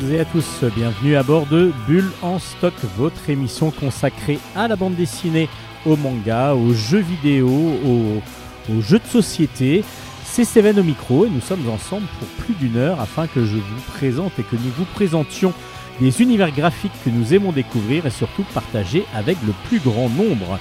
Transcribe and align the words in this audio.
toutes 0.00 0.10
et 0.10 0.20
à 0.20 0.24
tous, 0.24 0.64
bienvenue 0.74 1.16
à 1.16 1.22
bord 1.22 1.46
de 1.46 1.72
Bulle 1.86 2.10
en 2.22 2.38
stock, 2.38 2.72
votre 2.96 3.28
émission 3.28 3.70
consacrée 3.70 4.38
à 4.56 4.66
la 4.66 4.76
bande 4.76 4.94
dessinée, 4.94 5.48
au 5.84 5.96
manga, 5.96 6.54
aux 6.54 6.72
jeux 6.72 7.00
vidéo, 7.00 7.48
aux, 7.48 8.80
jeux 8.80 8.98
de 8.98 9.06
société. 9.06 9.84
C'est 10.24 10.44
Steven 10.44 10.78
au 10.78 10.82
micro 10.82 11.26
et 11.26 11.30
nous 11.30 11.40
sommes 11.40 11.68
ensemble 11.68 12.06
pour 12.18 12.28
plus 12.44 12.54
d'une 12.54 12.76
heure 12.76 13.00
afin 13.00 13.26
que 13.26 13.44
je 13.44 13.56
vous 13.56 13.80
présente 13.88 14.38
et 14.38 14.42
que 14.42 14.56
nous 14.56 14.70
vous 14.76 14.86
présentions 14.86 15.52
des 16.00 16.22
univers 16.22 16.52
graphiques 16.52 16.92
que 17.04 17.10
nous 17.10 17.34
aimons 17.34 17.52
découvrir 17.52 18.06
et 18.06 18.10
surtout 18.10 18.44
partager 18.54 19.04
avec 19.14 19.36
le 19.46 19.52
plus 19.68 19.80
grand 19.80 20.08
nombre. 20.08 20.58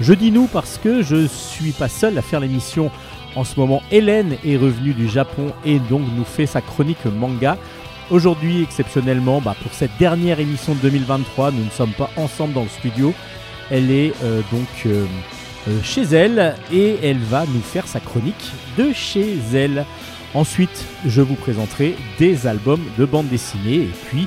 Je 0.00 0.14
dis 0.14 0.30
nous 0.30 0.46
parce 0.46 0.78
que 0.78 1.02
je 1.02 1.26
suis 1.26 1.72
pas 1.72 1.88
seul 1.88 2.16
à 2.16 2.22
faire 2.22 2.40
l'émission 2.40 2.90
en 3.34 3.44
ce 3.44 3.58
moment, 3.58 3.82
Hélène 3.90 4.36
est 4.44 4.58
revenue 4.58 4.92
du 4.92 5.08
Japon 5.08 5.52
et 5.64 5.78
donc 5.78 6.02
nous 6.16 6.24
fait 6.24 6.44
sa 6.44 6.60
chronique 6.60 7.04
manga. 7.06 7.56
Aujourd'hui, 8.12 8.62
exceptionnellement, 8.62 9.40
bah, 9.40 9.56
pour 9.62 9.72
cette 9.72 9.96
dernière 9.98 10.38
émission 10.38 10.74
de 10.74 10.80
2023, 10.80 11.50
nous 11.50 11.64
ne 11.64 11.70
sommes 11.70 11.94
pas 11.94 12.10
ensemble 12.18 12.52
dans 12.52 12.64
le 12.64 12.68
studio. 12.68 13.14
Elle 13.70 13.90
est 13.90 14.12
euh, 14.22 14.42
donc 14.52 14.68
euh, 14.84 15.06
euh, 15.66 15.82
chez 15.82 16.02
elle 16.02 16.54
et 16.70 16.98
elle 17.02 17.20
va 17.20 17.46
nous 17.46 17.62
faire 17.62 17.88
sa 17.88 18.00
chronique 18.00 18.52
de 18.76 18.92
chez 18.92 19.38
elle. 19.54 19.86
Ensuite, 20.34 20.84
je 21.06 21.22
vous 21.22 21.36
présenterai 21.36 21.96
des 22.18 22.46
albums 22.46 22.84
de 22.98 23.06
bande 23.06 23.28
dessinée 23.28 23.76
et 23.76 23.92
puis 24.10 24.26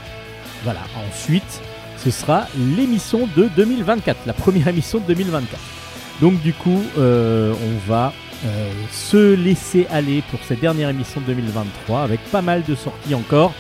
voilà, 0.64 0.82
ensuite, 1.08 1.62
ce 2.04 2.10
sera 2.10 2.48
l'émission 2.76 3.30
de 3.38 3.50
2024, 3.56 4.26
la 4.26 4.34
première 4.34 4.68
émission 4.68 4.98
de 4.98 5.06
2024. 5.14 5.62
Donc 6.22 6.42
du 6.42 6.54
coup, 6.54 6.82
on 6.98 7.88
va 7.88 8.14
se 8.92 9.36
laisser 9.36 9.86
aller 9.92 10.24
pour 10.30 10.40
cette 10.44 10.60
dernière 10.60 10.90
émission 10.90 11.22
de 11.22 11.28
2023 11.28 12.02
avec 12.02 12.20
pas 12.32 12.42
mal 12.42 12.64
de 12.64 12.74
sorties 12.74 13.14
encore. 13.14 13.54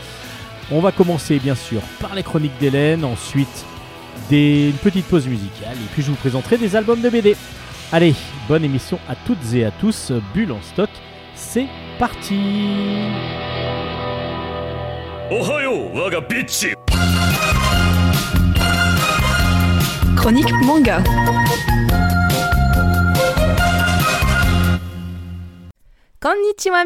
On 0.71 0.79
va 0.79 0.91
commencer 0.91 1.37
bien 1.39 1.55
sûr 1.55 1.81
par 2.01 2.15
les 2.15 2.23
chroniques 2.23 2.57
d'Hélène, 2.59 3.05
ensuite 3.05 3.65
des, 4.29 4.69
une 4.69 4.77
petite 4.77 5.05
pause 5.05 5.27
musicale 5.27 5.75
et 5.75 5.87
puis 5.93 6.01
je 6.01 6.09
vous 6.09 6.17
présenterai 6.17 6.57
des 6.57 6.75
albums 6.75 7.01
de 7.01 7.09
BD. 7.09 7.35
Allez, 7.91 8.15
bonne 8.47 8.63
émission 8.63 8.97
à 9.07 9.15
toutes 9.15 9.53
et 9.53 9.63
à 9.65 9.71
tous. 9.71 10.11
Bulle 10.33 10.51
en 10.51 10.61
stock, 10.61 10.89
c'est 11.35 11.67
parti. 11.99 12.39
Chronique 20.15 20.51
manga. 20.63 21.03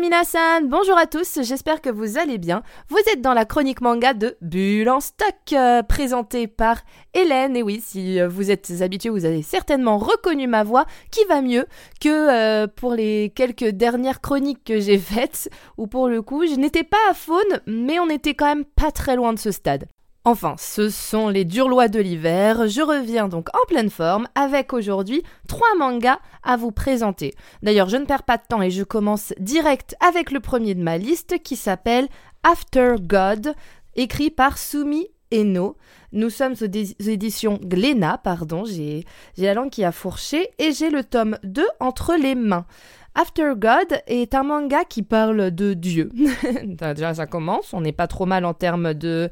Minasan, 0.01 0.66
bonjour 0.66 0.97
à 0.97 1.07
tous, 1.07 1.39
j'espère 1.44 1.81
que 1.81 1.89
vous 1.89 2.17
allez 2.17 2.38
bien. 2.38 2.61
Vous 2.89 2.97
êtes 3.09 3.22
dans 3.22 3.33
la 3.33 3.45
chronique 3.45 3.79
manga 3.79 4.13
de 4.13 4.35
Bulle 4.41 4.89
en 4.89 5.00
stock, 5.00 5.33
euh, 5.53 5.81
présentée 5.81 6.47
par 6.47 6.81
Hélène. 7.13 7.55
Et 7.55 7.63
oui, 7.63 7.81
si 7.81 8.19
euh, 8.19 8.28
vous 8.28 8.51
êtes 8.51 8.69
habitué, 8.81 9.09
vous 9.09 9.23
avez 9.23 9.41
certainement 9.41 9.97
reconnu 9.97 10.47
ma 10.47 10.66
voix, 10.66 10.85
qui 11.09 11.23
va 11.29 11.41
mieux 11.41 11.66
que 12.01 12.09
euh, 12.09 12.67
pour 12.67 12.95
les 12.95 13.31
quelques 13.33 13.69
dernières 13.69 14.19
chroniques 14.19 14.66
que 14.66 14.81
j'ai 14.81 14.97
faites, 14.97 15.49
où 15.78 15.88
pour 15.88 16.09
le 16.09 16.22
coup, 16.22 16.45
je 16.45 16.55
n'étais 16.55 16.83
pas 16.83 16.97
à 17.09 17.13
faune, 17.13 17.61
mais 17.66 17.97
on 17.97 18.09
était 18.09 18.33
quand 18.33 18.47
même 18.47 18.66
pas 18.66 18.91
très 18.91 19.16
loin 19.16 19.31
de 19.31 19.39
ce 19.39 19.51
stade. 19.51 19.85
Enfin, 20.31 20.53
ce 20.59 20.91
sont 20.91 21.28
les 21.28 21.44
durs 21.44 21.67
lois 21.67 21.88
de 21.88 22.00
l'hiver. 22.00 22.67
Je 22.67 22.81
reviens 22.81 23.28
donc 23.28 23.50
en 23.56 23.66
pleine 23.67 23.90
forme 23.90 24.28
avec 24.35 24.73
aujourd'hui 24.73 25.23
trois 25.47 25.75
mangas 25.75 26.19
à 26.44 26.56
vous 26.56 26.69
présenter. 26.69 27.34
D'ailleurs, 27.63 27.90
je 27.90 27.97
ne 27.97 28.06
perds 28.06 28.22
pas 28.22 28.38
de 28.38 28.44
temps 28.47 28.62
et 28.62 28.69
je 28.69 28.84
commence 28.84 29.34
direct 29.40 29.95
avec 30.07 30.29
le 30.29 30.40
premier 30.40 30.75
de 30.75 30.84
ma 30.84 31.00
liste 31.00 31.41
qui 31.41 31.56
s'appelle 31.56 32.07
After 32.44 32.97
God, 33.01 33.56
écrit 33.95 34.29
par 34.29 34.59
Sumi 34.59 35.07
Eno. 35.34 35.78
Nous 36.12 36.29
sommes 36.29 36.53
aux 36.53 37.09
éditions 37.09 37.59
Glénat, 37.63 38.19
pardon, 38.19 38.66
j'ai 38.66 39.06
la 39.35 39.56
langue 39.56 39.72
qui 39.72 39.84
a 39.84 39.91
fourché 39.91 40.50
et 40.59 40.73
j'ai 40.73 40.91
le 40.91 41.03
tome 41.03 41.40
2 41.41 41.66
entre 41.79 42.13
les 42.13 42.35
mains. 42.35 42.67
After 43.16 43.53
God 43.57 44.01
est 44.07 44.35
un 44.35 44.44
manga 44.44 44.85
qui 44.85 45.01
parle 45.01 45.51
de 45.51 45.73
Dieu. 45.73 46.11
Déjà, 46.63 47.16
ça 47.16 47.25
commence, 47.25 47.73
on 47.73 47.81
n'est 47.81 47.91
pas 47.91 48.07
trop 48.07 48.25
mal 48.25 48.46
en 48.46 48.53
termes 48.53 48.94
de 48.94 49.29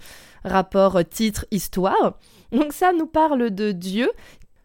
rapport 0.48 1.00
titre-histoire. 1.10 2.18
Donc 2.52 2.74
ça 2.74 2.94
nous 2.94 3.08
parle 3.08 3.52
de 3.52 3.72
Dieu. 3.72 4.10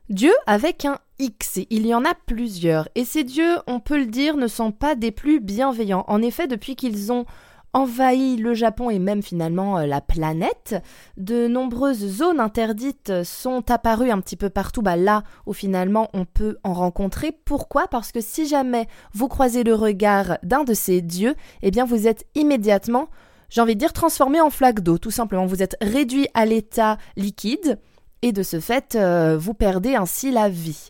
Dieu 0.09 0.33
avec 0.47 0.85
un 0.85 0.99
X, 1.19 1.61
il 1.71 1.87
y 1.87 1.95
en 1.95 2.05
a 2.05 2.15
plusieurs, 2.27 2.89
et 2.97 3.05
ces 3.05 3.25
dieux, 3.25 3.57
on 3.67 3.81
peut 3.81 3.99
le 3.99 4.07
dire, 4.07 4.37
ne 4.37 4.49
sont 4.49 4.73
pas 4.73 4.95
des 4.95 5.13
plus 5.13 5.41
bienveillants. 5.41 6.05
En 6.09 6.21
effet, 6.21 6.49
depuis 6.49 6.77
qu'ils 6.77 7.13
ont 7.13 7.25
envahi 7.73 8.37
le 8.37 8.55
Japon 8.55 8.91
et 8.91 8.99
même 8.99 9.23
finalement 9.23 9.79
euh, 9.79 9.87
la 9.87 10.01
planète. 10.01 10.77
De 11.17 11.47
nombreuses 11.47 12.07
zones 12.07 12.41
interdites 12.41 13.25
sont 13.25 13.71
apparues 13.71 14.11
un 14.11 14.21
petit 14.21 14.37
peu 14.37 14.51
partout, 14.51 14.83
bah 14.83 14.97
là 14.97 15.23
où 15.47 15.53
finalement 15.53 16.09
on 16.13 16.25
peut 16.25 16.59
en 16.65 16.75
rencontrer. 16.75 17.33
Pourquoi? 17.33 17.89
Parce 17.89 18.13
que 18.13 18.21
si 18.21 18.47
jamais 18.47 18.89
vous 19.15 19.29
croisez 19.29 19.65
le 19.65 19.75
regard 19.75 20.39
d'un 20.43 20.65
de 20.65 20.75
ces 20.75 21.01
dieux, 21.01 21.35
eh 21.63 21.71
bien 21.71 21.85
vous 21.85 22.07
êtes 22.07 22.27
immédiatement, 22.35 23.09
j'ai 23.53 23.61
envie 23.61 23.75
de 23.75 23.81
dire, 23.81 23.93
transformé 23.93 24.41
en 24.41 24.49
flaque 24.49 24.81
d'eau, 24.81 24.97
tout 24.97 25.11
simplement. 25.11 25.45
Vous 25.45 25.63
êtes 25.63 25.77
réduit 25.83 26.27
à 26.33 26.47
l'état 26.47 26.97
liquide 27.17 27.79
et 28.23 28.33
de 28.33 28.43
ce 28.43 28.61
fait, 28.61 28.95
euh, 28.95 29.37
vous 29.39 29.53
perdez 29.53 29.95
ainsi 29.95 30.31
la 30.31 30.49
vie. 30.49 30.89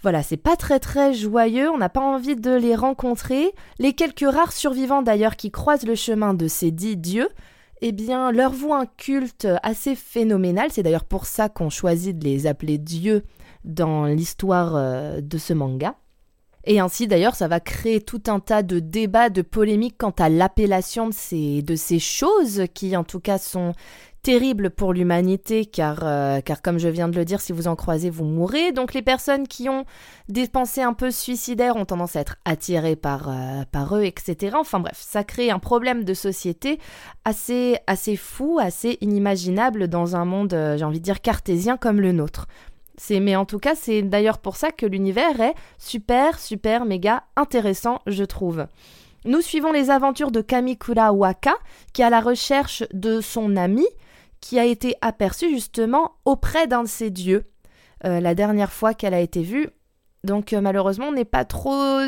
Voilà, 0.00 0.22
c'est 0.22 0.36
pas 0.36 0.54
très 0.54 0.78
très 0.78 1.12
joyeux, 1.12 1.68
on 1.68 1.78
n'a 1.78 1.88
pas 1.88 2.02
envie 2.02 2.36
de 2.36 2.52
les 2.52 2.76
rencontrer. 2.76 3.52
Les 3.80 3.94
quelques 3.94 4.30
rares 4.30 4.52
survivants 4.52 5.02
d'ailleurs 5.02 5.34
qui 5.34 5.50
croisent 5.50 5.86
le 5.86 5.96
chemin 5.96 6.34
de 6.34 6.46
ces 6.46 6.70
dix 6.70 6.96
dieux, 6.96 7.30
eh 7.80 7.90
bien, 7.90 8.30
leur 8.30 8.52
vouent 8.52 8.74
un 8.74 8.86
culte 8.86 9.48
assez 9.64 9.96
phénoménal. 9.96 10.68
C'est 10.70 10.84
d'ailleurs 10.84 11.04
pour 11.04 11.26
ça 11.26 11.48
qu'on 11.48 11.68
choisit 11.68 12.16
de 12.16 12.24
les 12.24 12.46
appeler 12.46 12.78
dieux 12.78 13.24
dans 13.64 14.04
l'histoire 14.04 14.76
euh, 14.76 15.20
de 15.20 15.36
ce 15.36 15.52
manga. 15.52 15.96
Et 16.66 16.80
ainsi, 16.80 17.06
d'ailleurs, 17.06 17.36
ça 17.36 17.46
va 17.46 17.60
créer 17.60 18.00
tout 18.00 18.22
un 18.26 18.40
tas 18.40 18.62
de 18.62 18.80
débats, 18.80 19.30
de 19.30 19.42
polémiques 19.42 19.96
quant 19.98 20.14
à 20.18 20.28
l'appellation 20.28 21.08
de 21.08 21.12
ces, 21.76 21.98
choses 22.00 22.64
qui, 22.74 22.96
en 22.96 23.04
tout 23.04 23.20
cas, 23.20 23.38
sont 23.38 23.72
terrible 24.26 24.70
pour 24.70 24.92
l'humanité 24.92 25.66
car, 25.66 26.00
euh, 26.02 26.40
car 26.40 26.60
comme 26.60 26.78
je 26.78 26.88
viens 26.88 27.06
de 27.06 27.16
le 27.16 27.24
dire, 27.24 27.40
si 27.40 27.52
vous 27.52 27.68
en 27.68 27.76
croisez, 27.76 28.10
vous 28.10 28.24
mourrez. 28.24 28.72
Donc 28.72 28.92
les 28.92 29.02
personnes 29.02 29.46
qui 29.46 29.68
ont 29.68 29.84
des 30.28 30.48
pensées 30.48 30.82
un 30.82 30.94
peu 30.94 31.12
suicidaires 31.12 31.76
ont 31.76 31.84
tendance 31.84 32.16
à 32.16 32.22
être 32.22 32.34
attirées 32.44 32.96
par, 32.96 33.28
euh, 33.28 33.62
eux, 33.92 34.04
etc. 34.04 34.56
Enfin 34.58 34.80
bref, 34.80 34.96
ça 34.98 35.22
crée 35.22 35.52
un 35.52 35.60
problème 35.60 36.02
de 36.02 36.12
société 36.12 36.80
assez, 37.24 37.78
assez 37.86 38.16
fou, 38.16 38.58
assez 38.60 38.98
inimaginable 39.00 39.86
dans 39.86 40.16
un 40.16 40.24
monde, 40.24 40.54
euh, 40.54 40.76
j'ai 40.76 40.84
envie 40.84 40.98
de 40.98 41.04
dire, 41.04 41.20
cartésien 41.20 41.76
comme 41.76 42.00
le 42.00 42.10
nôtre. 42.10 42.48
Mais 43.10 43.36
en 43.36 43.44
tout 43.44 43.58
cas, 43.58 43.74
c'est 43.74 44.02
d'ailleurs 44.02 44.38
pour 44.38 44.56
ça 44.56 44.70
que 44.70 44.86
l'univers 44.86 45.40
est 45.40 45.54
super, 45.78 46.38
super, 46.38 46.84
méga 46.84 47.24
intéressant, 47.36 48.00
je 48.06 48.24
trouve. 48.24 48.66
Nous 49.24 49.40
suivons 49.40 49.72
les 49.72 49.90
aventures 49.90 50.30
de 50.30 50.40
Kamikura 50.40 51.12
Waka, 51.12 51.54
qui 51.92 52.02
est 52.02 52.04
à 52.04 52.10
la 52.10 52.20
recherche 52.20 52.84
de 52.92 53.20
son 53.20 53.56
ami, 53.56 53.86
qui 54.40 54.58
a 54.58 54.64
été 54.64 54.94
aperçue 55.00 55.50
justement 55.50 56.12
auprès 56.24 56.66
d'un 56.66 56.84
de 56.84 56.88
ses 56.88 57.10
dieux 57.10 57.44
euh, 58.04 58.20
la 58.20 58.34
dernière 58.34 58.72
fois 58.72 58.94
qu'elle 58.94 59.14
a 59.14 59.20
été 59.20 59.42
vue. 59.42 59.68
Donc 60.22 60.52
euh, 60.52 60.60
malheureusement, 60.60 61.06
on 61.08 61.12
n'est 61.12 61.24
pas 61.24 61.44
trop... 61.44 62.02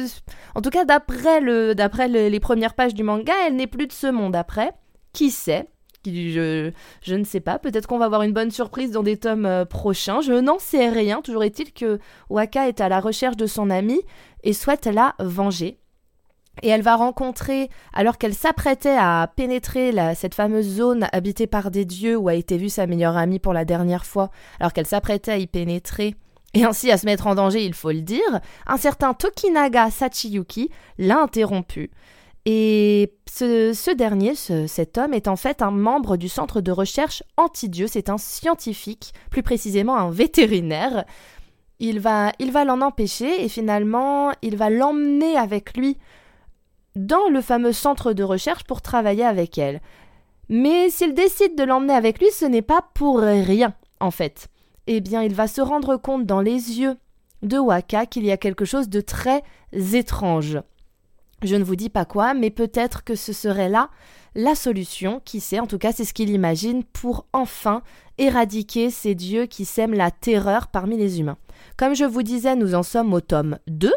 En 0.55 0.61
tout 0.62 0.70
cas, 0.70 0.85
d'après 0.85 1.40
le, 1.40 1.75
d'après 1.75 2.08
les 2.08 2.40
premières 2.40 2.75
pages 2.75 2.94
du 2.94 3.02
manga, 3.02 3.32
elle 3.46 3.56
n'est 3.56 3.67
plus 3.67 3.87
de 3.87 3.93
ce 3.93 4.06
monde 4.06 4.37
après. 4.37 4.73
Qui 5.12 5.31
sait? 5.31 5.69
Je, 6.10 7.14
ne 7.14 7.25
sais 7.25 7.40
pas, 7.40 7.58
peut-être 7.58 7.87
qu'on 7.87 7.99
va 7.99 8.06
avoir 8.06 8.22
une 8.22 8.32
bonne 8.32 8.50
surprise 8.50 8.90
dans 8.90 9.02
des 9.02 9.16
tomes 9.16 9.46
euh, 9.46 9.64
prochains, 9.64 10.20
je 10.20 10.32
n'en 10.32 10.58
sais 10.58 10.88
rien, 10.88 11.22
toujours 11.22 11.44
est-il 11.44 11.72
que 11.72 11.99
Waka 12.31 12.69
est 12.69 12.81
à 12.81 12.88
la 12.88 13.00
recherche 13.00 13.37
de 13.37 13.46
son 13.46 13.70
ami 13.70 14.00
et 14.44 14.52
souhaite 14.52 14.87
la 14.87 15.14
venger. 15.19 15.78
Et 16.62 16.69
elle 16.69 16.82
va 16.82 16.96
rencontrer, 16.96 17.70
alors 17.93 18.19
qu'elle 18.19 18.34
s'apprêtait 18.34 18.96
à 18.99 19.32
pénétrer 19.37 19.93
cette 20.14 20.34
fameuse 20.34 20.66
zone 20.66 21.08
habitée 21.12 21.46
par 21.46 21.70
des 21.70 21.84
dieux 21.84 22.16
où 22.16 22.28
a 22.28 22.34
été 22.34 22.56
vue 22.56 22.69
sa 22.69 22.87
meilleure 22.87 23.16
amie 23.16 23.38
pour 23.38 23.52
la 23.52 23.64
dernière 23.64 24.04
fois, 24.04 24.31
alors 24.58 24.72
qu'elle 24.72 24.87
s'apprêtait 24.87 25.31
à 25.31 25.38
y 25.38 25.46
pénétrer, 25.46 26.16
et 26.54 26.64
ainsi 26.64 26.90
à 26.90 26.96
se 26.96 27.06
mettre 27.06 27.26
en 27.26 27.34
danger, 27.34 27.64
il 27.64 27.75
faut 27.75 27.93
le 27.93 28.00
dire, 28.00 28.40
un 28.66 28.76
certain 28.76 29.14
Tokinaga 29.14 29.90
Sachiyuki 29.90 30.70
l'a 30.99 31.20
interrompu. 31.20 31.90
Et 32.50 33.12
ce, 33.31 33.95
dernier, 33.95 34.35
cet 34.35 34.97
homme, 34.97 35.12
est 35.12 35.29
en 35.29 35.37
fait 35.37 35.61
un 35.61 35.71
membre 35.71 36.17
du 36.17 36.31
centre 36.31 36.62
de 36.62 36.73
recherche 36.73 37.23
anti-dieu, 37.37 37.87
c'est 37.87 38.09
un 38.09 38.17
scientifique, 38.17 39.12
plus 39.31 39.43
précisément 39.43 39.99
un 39.99 40.11
vétérinaire. 40.11 41.05
Il 41.79 42.00
va, 42.00 42.33
il 42.39 42.50
va 42.50 42.65
l'en 42.65 42.81
empêcher 42.81 43.45
et 43.45 43.50
finalement, 43.50 44.33
il 44.41 44.56
va 44.56 44.71
l'emmener 44.71 45.37
avec 45.37 45.77
lui 45.77 45.99
dans 46.97 47.29
le 47.29 47.43
fameux 47.43 47.75
centre 47.75 48.15
de 48.15 48.23
recherche 48.23 48.65
pour 48.65 48.81
travailler 48.81 49.27
avec 49.27 49.59
elle. 49.59 49.83
Mais 50.49 50.89
s'il 50.89 51.12
décide 51.12 51.55
de 51.55 51.65
l'emmener 51.65 51.93
avec 51.93 52.19
lui, 52.19 52.31
ce 52.31 52.47
n'est 52.47 52.62
pas 52.62 52.81
pour 52.95 53.19
rien, 53.19 53.75
en 54.00 54.11
fait. 54.11 54.49
Eh 54.87 55.03
bien, 55.03 55.23
il 55.23 55.35
va 55.35 55.49
se 55.49 55.61
rendre 55.61 55.99
compte 55.99 56.25
dans 56.25 56.41
les 56.41 56.81
yeux 56.81 56.97
de 57.43 57.59
Waka 57.59 58.06
qu'il 58.06 58.25
y 58.25 58.33
a 58.33 58.39
quelque 58.39 58.65
chose 58.65 58.89
de 58.89 59.03
très 59.03 59.43
étrange. 59.93 60.59
Je 61.43 61.55
ne 61.55 61.64
vous 61.64 61.76
dis 61.76 61.88
pas 61.88 62.05
quoi, 62.05 62.35
mais 62.35 62.50
peut-être 62.50 63.05
que 63.05 63.14
ce 63.14 63.32
serait 63.32 63.69
là 63.69 63.90
la 64.35 64.55
solution, 64.55 65.20
qui 65.25 65.40
sait, 65.40 65.61
en 65.61 65.67
tout 65.67 65.79
cas 65.79 65.93
c'est 65.93 66.05
ce 66.05 66.12
qu'il 66.14 66.31
imagine, 66.31 66.85
pour 66.85 67.26
enfin 67.32 67.82
éradiquer 68.19 68.90
ces 68.90 69.14
dieux 69.14 69.46
qui 69.46 69.64
sèment 69.64 69.94
la 69.94 70.11
terreur 70.11 70.69
parmi 70.69 70.96
les 70.96 71.20
humains. 71.20 71.38
Comme 71.76 71.94
je 71.94 72.05
vous 72.05 72.23
disais, 72.23 72.56
nous 72.56 72.75
en 72.75 72.82
sommes 72.82 73.12
au 73.14 73.20
tome 73.20 73.58
2, 73.69 73.93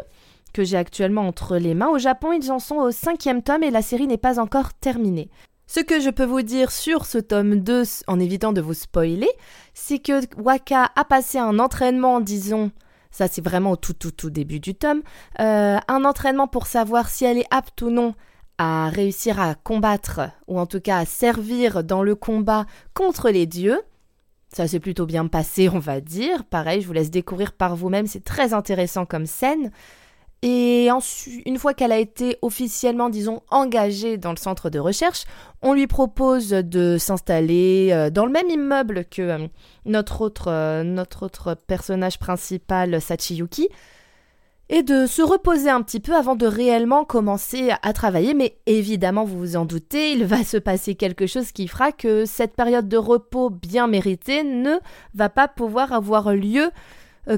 que 0.52 0.64
j'ai 0.64 0.76
actuellement 0.76 1.26
entre 1.26 1.56
les 1.56 1.74
mains. 1.74 1.88
Au 1.88 1.98
Japon, 1.98 2.32
ils 2.32 2.52
en 2.52 2.58
sont 2.58 2.76
au 2.76 2.90
cinquième 2.90 3.42
tome 3.42 3.62
et 3.62 3.70
la 3.70 3.82
série 3.82 4.06
n'est 4.06 4.16
pas 4.16 4.38
encore 4.38 4.74
terminée. 4.74 5.30
Ce 5.66 5.80
que 5.80 6.00
je 6.00 6.10
peux 6.10 6.24
vous 6.24 6.42
dire 6.42 6.70
sur 6.70 7.06
ce 7.06 7.18
tome 7.18 7.56
2, 7.56 7.82
en 8.06 8.20
évitant 8.20 8.52
de 8.52 8.60
vous 8.60 8.74
spoiler, 8.74 9.30
c'est 9.74 9.98
que 9.98 10.20
Waka 10.40 10.90
a 10.94 11.04
passé 11.04 11.38
un 11.38 11.58
entraînement, 11.58 12.20
disons, 12.20 12.70
ça 13.12 13.28
c'est 13.28 13.44
vraiment 13.44 13.72
au 13.72 13.76
tout 13.76 13.92
tout 13.92 14.10
tout 14.10 14.30
début 14.30 14.58
du 14.58 14.74
tome, 14.74 15.02
euh, 15.38 15.78
un 15.86 16.04
entraînement 16.04 16.48
pour 16.48 16.66
savoir 16.66 17.08
si 17.08 17.24
elle 17.24 17.38
est 17.38 17.46
apte 17.50 17.80
ou 17.82 17.90
non 17.90 18.14
à 18.58 18.88
réussir 18.88 19.40
à 19.40 19.54
combattre, 19.54 20.20
ou 20.46 20.58
en 20.58 20.66
tout 20.66 20.80
cas 20.80 20.98
à 20.98 21.04
servir 21.04 21.84
dans 21.84 22.02
le 22.02 22.14
combat 22.14 22.66
contre 22.94 23.30
les 23.30 23.46
dieux. 23.46 23.80
Ça 24.54 24.68
s'est 24.68 24.80
plutôt 24.80 25.06
bien 25.06 25.26
passé, 25.26 25.68
on 25.70 25.78
va 25.78 26.00
dire. 26.00 26.44
Pareil, 26.44 26.82
je 26.82 26.86
vous 26.86 26.92
laisse 26.92 27.10
découvrir 27.10 27.52
par 27.52 27.74
vous-même, 27.74 28.06
c'est 28.06 28.22
très 28.22 28.52
intéressant 28.52 29.06
comme 29.06 29.26
scène. 29.26 29.70
Et 30.44 30.88
une 31.46 31.58
fois 31.58 31.72
qu'elle 31.72 31.92
a 31.92 31.98
été 31.98 32.36
officiellement, 32.42 33.10
disons, 33.10 33.42
engagée 33.50 34.16
dans 34.16 34.32
le 34.32 34.36
centre 34.36 34.70
de 34.70 34.80
recherche, 34.80 35.24
on 35.62 35.72
lui 35.72 35.86
propose 35.86 36.48
de 36.48 36.98
s'installer 36.98 37.90
euh, 37.92 38.10
dans 38.10 38.26
le 38.26 38.32
même 38.32 38.50
immeuble 38.50 39.04
que 39.04 39.22
euh, 39.22 39.46
notre, 39.84 40.20
autre, 40.20 40.48
euh, 40.48 40.82
notre 40.82 41.26
autre 41.26 41.54
personnage 41.54 42.18
principal, 42.18 43.00
Sachiyuki, 43.00 43.68
et 44.68 44.82
de 44.82 45.06
se 45.06 45.22
reposer 45.22 45.70
un 45.70 45.82
petit 45.82 46.00
peu 46.00 46.16
avant 46.16 46.34
de 46.34 46.46
réellement 46.46 47.04
commencer 47.04 47.70
à 47.80 47.92
travailler. 47.92 48.34
Mais 48.34 48.58
évidemment, 48.66 49.22
vous 49.22 49.38
vous 49.38 49.56
en 49.56 49.64
doutez, 49.64 50.10
il 50.10 50.24
va 50.24 50.42
se 50.42 50.56
passer 50.56 50.96
quelque 50.96 51.28
chose 51.28 51.52
qui 51.52 51.68
fera 51.68 51.92
que 51.92 52.24
cette 52.24 52.56
période 52.56 52.88
de 52.88 52.96
repos 52.96 53.48
bien 53.48 53.86
méritée 53.86 54.42
ne 54.42 54.78
va 55.14 55.28
pas 55.28 55.46
pouvoir 55.46 55.92
avoir 55.92 56.32
lieu 56.32 56.70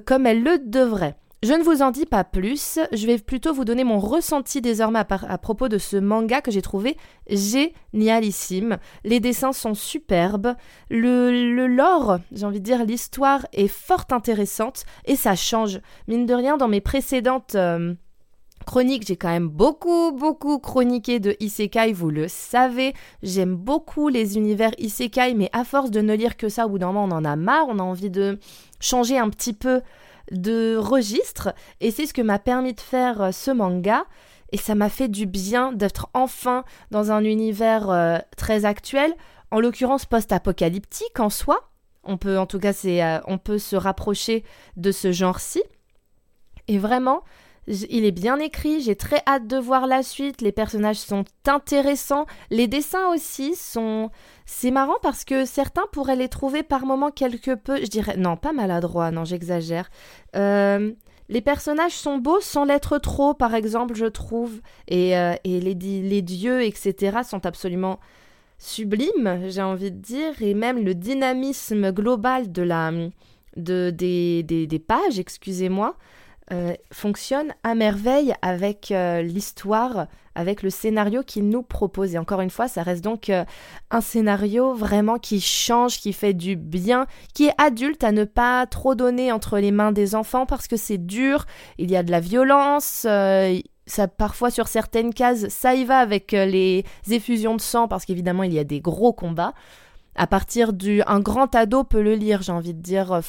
comme 0.06 0.26
elle 0.26 0.42
le 0.42 0.58
devrait. 0.58 1.16
Je 1.44 1.52
ne 1.52 1.62
vous 1.62 1.82
en 1.82 1.90
dis 1.90 2.06
pas 2.06 2.24
plus, 2.24 2.78
je 2.90 3.06
vais 3.06 3.18
plutôt 3.18 3.52
vous 3.52 3.66
donner 3.66 3.84
mon 3.84 3.98
ressenti 3.98 4.62
désormais 4.62 5.00
à, 5.00 5.36
propos 5.36 5.68
de 5.68 5.76
ce 5.76 5.98
manga 5.98 6.40
que 6.40 6.50
j'ai 6.50 6.62
trouvé 6.62 6.96
génialissime. 7.28 8.78
Les 9.04 9.20
dessins 9.20 9.52
sont 9.52 9.74
superbes, 9.74 10.54
le, 10.88 11.66
lore, 11.66 12.20
j'ai 12.32 12.46
envie 12.46 12.60
de 12.60 12.64
dire 12.64 12.86
l'histoire 12.86 13.46
est 13.52 13.68
fort 13.68 14.06
intéressante 14.10 14.86
et 15.04 15.16
ça 15.16 15.36
change. 15.36 15.82
Mine 16.08 16.24
de 16.24 16.32
rien, 16.32 16.56
dans 16.56 16.68
mes 16.68 16.80
précédentes... 16.80 17.56
Euh, 17.56 17.92
chroniques, 18.64 19.06
j'ai 19.06 19.16
quand 19.16 19.28
même 19.28 19.48
beaucoup, 19.48 20.12
beaucoup 20.12 20.58
chroniqué 20.58 21.20
de 21.20 21.36
Isekai, 21.40 21.92
vous 21.92 22.08
le 22.08 22.28
savez. 22.28 22.94
J'aime 23.22 23.54
beaucoup 23.54 24.08
les 24.08 24.38
univers 24.38 24.70
Isekai, 24.78 25.34
mais 25.34 25.50
à 25.52 25.64
force 25.64 25.90
de 25.90 26.00
ne 26.00 26.14
lire 26.14 26.38
que 26.38 26.48
ça, 26.48 26.64
au 26.64 26.70
bout 26.70 26.78
d'un 26.78 26.86
moment, 26.86 27.04
on 27.04 27.10
en 27.10 27.26
a 27.26 27.36
marre, 27.36 27.66
on 27.68 27.78
a 27.78 27.82
envie 27.82 28.08
de 28.08 28.38
changer 28.80 29.18
un 29.18 29.28
petit 29.28 29.52
peu 29.52 29.82
de 30.30 30.76
registre 30.76 31.54
et 31.80 31.90
c'est 31.90 32.06
ce 32.06 32.14
que 32.14 32.22
m'a 32.22 32.38
permis 32.38 32.72
de 32.72 32.80
faire 32.80 33.20
euh, 33.20 33.32
ce 33.32 33.50
manga 33.50 34.04
et 34.52 34.56
ça 34.56 34.74
m'a 34.74 34.88
fait 34.88 35.08
du 35.08 35.26
bien 35.26 35.72
d'être 35.72 36.08
enfin 36.14 36.64
dans 36.90 37.10
un 37.10 37.24
univers 37.24 37.90
euh, 37.90 38.18
très 38.36 38.64
actuel, 38.64 39.12
en 39.50 39.58
l'occurrence 39.58 40.06
post-apocalyptique 40.06 41.18
en 41.18 41.28
soi. 41.28 41.70
On 42.04 42.18
peut 42.18 42.38
en 42.38 42.46
tout 42.46 42.58
cas 42.58 42.72
euh, 42.84 43.20
on 43.26 43.38
peut 43.38 43.58
se 43.58 43.74
rapprocher 43.74 44.44
de 44.76 44.92
ce 44.92 45.10
genre-ci. 45.10 45.62
Et 46.68 46.78
vraiment, 46.78 47.24
il 47.66 48.04
est 48.04 48.12
bien 48.12 48.38
écrit, 48.38 48.80
j'ai 48.80 48.96
très 48.96 49.22
hâte 49.26 49.46
de 49.46 49.56
voir 49.56 49.86
la 49.86 50.02
suite, 50.02 50.40
les 50.40 50.52
personnages 50.52 50.98
sont 50.98 51.24
intéressants, 51.46 52.26
les 52.50 52.66
dessins 52.66 53.08
aussi 53.08 53.54
sont... 53.54 54.10
C'est 54.46 54.70
marrant 54.70 54.96
parce 55.02 55.24
que 55.24 55.46
certains 55.46 55.84
pourraient 55.92 56.16
les 56.16 56.28
trouver 56.28 56.62
par 56.62 56.84
moments 56.84 57.10
quelque 57.10 57.54
peu, 57.54 57.76
je 57.76 57.86
dirais, 57.86 58.16
non, 58.18 58.36
pas 58.36 58.52
maladroits, 58.52 59.10
non, 59.10 59.24
j'exagère. 59.24 59.90
Euh, 60.36 60.92
les 61.30 61.40
personnages 61.40 61.92
sont 61.92 62.18
beaux 62.18 62.40
sans 62.40 62.66
l'être 62.66 62.98
trop, 62.98 63.32
par 63.32 63.54
exemple, 63.54 63.94
je 63.94 64.06
trouve, 64.06 64.60
et, 64.88 65.16
euh, 65.16 65.34
et 65.44 65.60
les, 65.60 65.74
les 65.74 66.22
dieux, 66.22 66.62
etc., 66.62 67.18
sont 67.24 67.46
absolument 67.46 67.98
sublimes, 68.58 69.40
j'ai 69.48 69.62
envie 69.62 69.90
de 69.90 69.98
dire, 69.98 70.42
et 70.42 70.52
même 70.52 70.84
le 70.84 70.94
dynamisme 70.94 71.92
global 71.92 72.52
de 72.52 72.62
la... 72.62 72.92
De, 73.56 73.90
des, 73.90 74.42
des 74.42 74.78
pages, 74.80 75.20
excusez-moi, 75.20 75.96
euh, 76.52 76.74
fonctionne 76.92 77.54
à 77.62 77.74
merveille 77.74 78.34
avec 78.42 78.90
euh, 78.90 79.22
l'histoire, 79.22 80.08
avec 80.34 80.62
le 80.62 80.68
scénario 80.68 81.22
qu'il 81.22 81.48
nous 81.48 81.62
propose. 81.62 82.14
Et 82.14 82.18
encore 82.18 82.42
une 82.42 82.50
fois, 82.50 82.68
ça 82.68 82.82
reste 82.82 83.02
donc 83.02 83.30
euh, 83.30 83.46
un 83.90 84.02
scénario 84.02 84.74
vraiment 84.74 85.18
qui 85.18 85.40
change, 85.40 86.00
qui 86.00 86.12
fait 86.12 86.34
du 86.34 86.54
bien, 86.54 87.06
qui 87.32 87.46
est 87.46 87.54
adulte 87.56 88.04
à 88.04 88.12
ne 88.12 88.24
pas 88.24 88.66
trop 88.66 88.94
donner 88.94 89.32
entre 89.32 89.58
les 89.58 89.70
mains 89.70 89.90
des 89.90 90.14
enfants 90.14 90.44
parce 90.44 90.68
que 90.68 90.76
c'est 90.76 90.98
dur, 90.98 91.46
il 91.78 91.90
y 91.90 91.96
a 91.96 92.02
de 92.02 92.10
la 92.10 92.20
violence. 92.20 93.06
ça, 93.86 94.08
parfois 94.08 94.50
sur 94.50 94.68
certaines 94.68 95.14
cases, 95.14 95.48
ça 95.48 95.74
y 95.74 95.84
va 95.84 95.98
avec 95.98 96.32
les 96.32 96.84
effusions 97.10 97.56
de 97.56 97.62
sang 97.62 97.88
parce 97.88 98.04
qu'évidemment 98.04 98.42
il 98.42 98.52
y 98.52 98.58
a 98.58 98.64
des 98.64 98.82
gros 98.82 99.14
combats. 99.14 99.54
À 100.14 100.26
partir 100.26 100.74
du, 100.74 101.00
un 101.06 101.20
grand 101.20 101.54
ado 101.54 101.84
peut 101.84 102.02
le 102.02 102.16
lire, 102.16 102.42
j'ai 102.42 102.52
envie 102.52 102.74
de 102.74 102.82
dire 102.82 103.22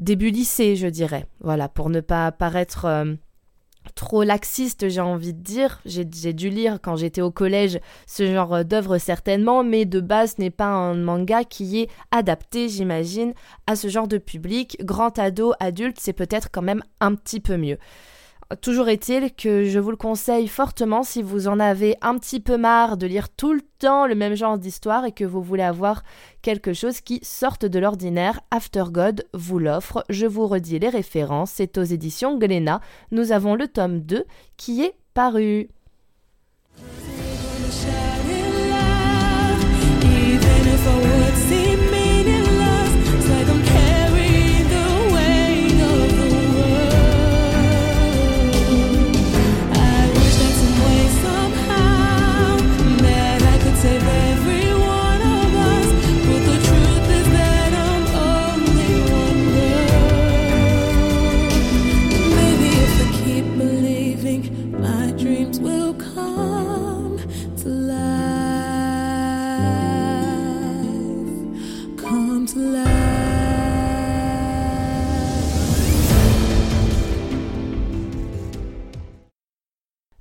début 0.00 0.30
lycée, 0.30 0.74
je 0.74 0.88
dirais. 0.88 1.26
Voilà, 1.40 1.68
pour 1.68 1.90
ne 1.90 2.00
pas 2.00 2.32
paraître 2.32 2.86
euh, 2.86 3.14
trop 3.94 4.22
laxiste, 4.22 4.88
j'ai 4.88 5.00
envie 5.00 5.34
de 5.34 5.42
dire. 5.42 5.80
J'ai 5.84 6.04
dû 6.04 6.50
lire 6.50 6.78
quand 6.82 6.96
j'étais 6.96 7.20
au 7.20 7.30
collège 7.30 7.78
ce 8.06 8.32
genre 8.32 8.64
d'œuvre 8.64 8.98
certainement, 8.98 9.62
mais 9.62 9.84
de 9.84 10.00
base, 10.00 10.34
ce 10.36 10.40
n'est 10.40 10.50
pas 10.50 10.66
un 10.66 10.94
manga 10.94 11.44
qui 11.44 11.80
est 11.80 11.90
adapté, 12.10 12.68
j'imagine, 12.68 13.34
à 13.66 13.76
ce 13.76 13.88
genre 13.88 14.08
de 14.08 14.18
public. 14.18 14.76
Grand 14.82 15.18
ado, 15.18 15.52
adulte, 15.60 15.98
c'est 16.00 16.12
peut-être 16.12 16.50
quand 16.50 16.62
même 16.62 16.82
un 17.00 17.14
petit 17.14 17.40
peu 17.40 17.56
mieux. 17.56 17.78
Toujours 18.56 18.88
est-il 18.88 19.32
que 19.32 19.64
je 19.64 19.78
vous 19.78 19.92
le 19.92 19.96
conseille 19.96 20.48
fortement 20.48 21.04
si 21.04 21.22
vous 21.22 21.46
en 21.46 21.60
avez 21.60 21.96
un 22.02 22.18
petit 22.18 22.40
peu 22.40 22.56
marre 22.56 22.96
de 22.96 23.06
lire 23.06 23.28
tout 23.28 23.52
le 23.52 23.62
temps 23.78 24.08
le 24.08 24.16
même 24.16 24.34
genre 24.34 24.58
d'histoire 24.58 25.04
et 25.04 25.12
que 25.12 25.24
vous 25.24 25.40
voulez 25.40 25.62
avoir 25.62 26.02
quelque 26.42 26.72
chose 26.72 27.00
qui 27.00 27.20
sorte 27.22 27.64
de 27.64 27.78
l'ordinaire. 27.78 28.40
After 28.50 28.84
God 28.90 29.24
vous 29.34 29.60
l'offre. 29.60 30.04
Je 30.08 30.26
vous 30.26 30.48
redis 30.48 30.80
les 30.80 30.88
références. 30.88 31.52
C'est 31.54 31.78
aux 31.78 31.84
éditions 31.84 32.38
Glénat. 32.38 32.80
Nous 33.12 33.30
avons 33.30 33.54
le 33.54 33.68
tome 33.68 34.00
2 34.00 34.24
qui 34.56 34.82
est 34.82 34.96
paru. 35.14 35.68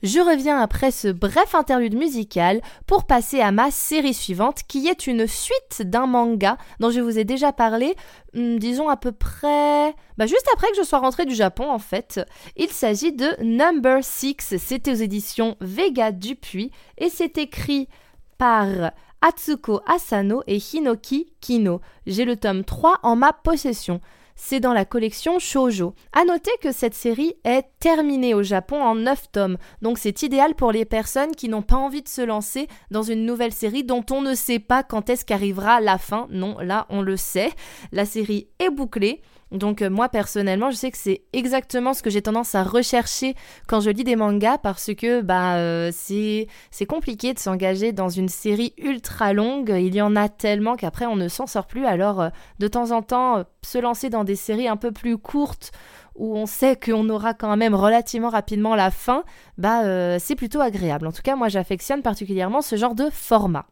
Je 0.02 0.20
reviens 0.20 0.60
après 0.62 0.92
ce 0.92 1.10
bref 1.10 1.54
interlude 1.56 1.96
musical 1.96 2.62
pour 2.88 3.06
passer 3.06 3.42
à 3.42 3.52
ma 3.52 3.70
série 3.70 4.14
suivante 4.14 4.62
qui 4.66 4.88
est 4.88 5.08
une 5.08 5.28
suite 5.28 5.82
d'un 5.82 6.06
manga 6.06 6.58
dont 6.80 6.90
je 6.90 7.02
vous 7.02 7.20
ai 7.20 7.26
déjà 7.26 7.52
parlé, 7.52 7.96
hmm, 8.34 8.58
disons 8.60 8.88
à 8.88 8.96
peu 8.96 9.12
près... 9.12 9.94
Bah 10.18 10.26
juste 10.26 10.48
après 10.54 10.70
que 10.72 10.78
je 10.78 10.84
sois 10.84 11.00
rentrée 11.00 11.26
du 11.26 11.36
Japon 11.36 11.70
en 11.70 11.80
fait. 11.80 12.22
Il 12.56 12.70
s'agit 12.70 13.12
de 13.12 13.28
Number 13.44 14.02
6, 14.02 14.56
c'était 14.58 14.92
aux 14.92 14.96
éditions 14.96 15.58
Vega 15.60 16.14
Dupuis 16.14 16.72
et 16.98 17.10
c'est 17.10 17.38
écrit 17.38 17.90
par 18.38 18.94
Atsuko 19.22 19.82
Asano 19.86 20.44
et 20.48 20.60
Hinoki 20.74 21.34
Kino. 21.42 21.82
J'ai 22.08 22.24
le 22.24 22.38
tome 22.38 22.64
3 22.64 23.00
en 23.04 23.18
ma 23.18 23.34
possession 23.34 24.00
c'est 24.42 24.62
dans 24.62 24.74
la 24.74 24.86
collection 24.86 25.38
Shoujo. 25.38 25.94
À 26.14 26.24
noter 26.24 26.52
que 26.62 26.72
cette 26.72 26.94
série 26.94 27.36
est 27.44 27.66
terminée 27.80 28.34
au 28.34 28.42
Japon 28.42 28.82
en 28.82 28.96
9 28.96 29.32
tomes, 29.34 29.58
donc 29.82 29.98
c'est 29.98 30.24
idéal 30.24 30.56
pour 30.56 30.72
les 30.72 30.86
personnes 30.86 31.36
qui 31.36 31.50
n'ont 31.50 31.62
pas 31.62 31.76
envie 31.76 32.02
de 32.02 32.08
se 32.08 32.22
lancer 32.22 32.68
dans 32.90 33.04
une 33.04 33.26
nouvelle 33.26 33.52
série 33.52 33.84
dont 33.84 34.06
on 34.10 34.22
ne 34.22 34.34
sait 34.34 34.60
pas 34.60 34.82
quand 34.82 35.10
est-ce 35.10 35.26
qu'arrivera 35.26 35.82
la 35.82 35.98
fin. 35.98 36.28
Non, 36.32 36.58
là 36.60 36.88
on 36.90 37.02
le 37.02 37.18
sait, 37.18 37.52
la 37.92 38.06
série 38.06 38.48
est 38.60 38.70
bouclée. 38.70 39.22
Donc 39.52 39.82
euh, 39.82 39.90
moi 39.90 40.10
personnellement, 40.10 40.70
je 40.70 40.76
sais 40.76 40.92
que 40.92 40.98
c'est 40.98 41.24
exactement 41.34 41.94
ce 41.94 42.04
que 42.04 42.10
j'ai 42.10 42.22
tendance 42.22 42.54
à 42.54 42.64
rechercher 42.64 43.36
quand 43.68 43.80
je 43.80 43.90
lis 43.90 44.04
des 44.04 44.16
mangas 44.16 44.60
parce 44.60 44.94
que 44.94 45.22
bah 45.22 45.56
euh, 45.56 45.92
c'est 45.92 46.48
compliqué 46.88 47.34
de 47.34 47.40
s'engager 47.40 47.92
dans 47.92 48.10
une 48.10 48.30
série 48.30 48.74
ultra 48.78 49.34
longue. 49.34 49.74
Il 49.76 49.96
y 49.96 50.02
en 50.02 50.16
a 50.16 50.30
tellement 50.30 50.76
qu'après 50.76 51.06
on 51.06 51.16
ne 51.16 51.28
s'en 51.28 51.48
sort 51.48 51.66
plus. 51.66 51.86
Alors 51.86 52.22
euh, 52.22 52.30
de 52.60 52.68
temps 52.68 52.92
en 52.92 53.02
temps, 53.02 53.44
se 53.64 53.78
lancer 53.80 54.10
dans 54.10 54.24
des 54.24 54.36
séries 54.36 54.68
un 54.68 54.78
peu 54.78 54.92
plus 54.92 55.18
courtes 55.18 55.72
où 56.16 56.36
on 56.36 56.46
sait 56.46 56.76
qu'on 56.76 57.10
aura 57.10 57.34
quand 57.34 57.56
même 57.56 57.74
relativement 57.74 58.30
rapidement 58.30 58.76
la 58.76 58.92
fin, 58.92 59.24
bah 59.58 60.20
c'est 60.20 60.36
plutôt 60.36 60.60
agréable. 60.60 61.08
En 61.08 61.14
tout 61.14 61.22
cas, 61.22 61.38
moi 61.38 61.48
j'affectionne 61.48 62.02
particulièrement 62.02 62.62
ce 62.62 62.76
genre 62.76 62.94
de 62.94 63.10
format. 63.10 63.66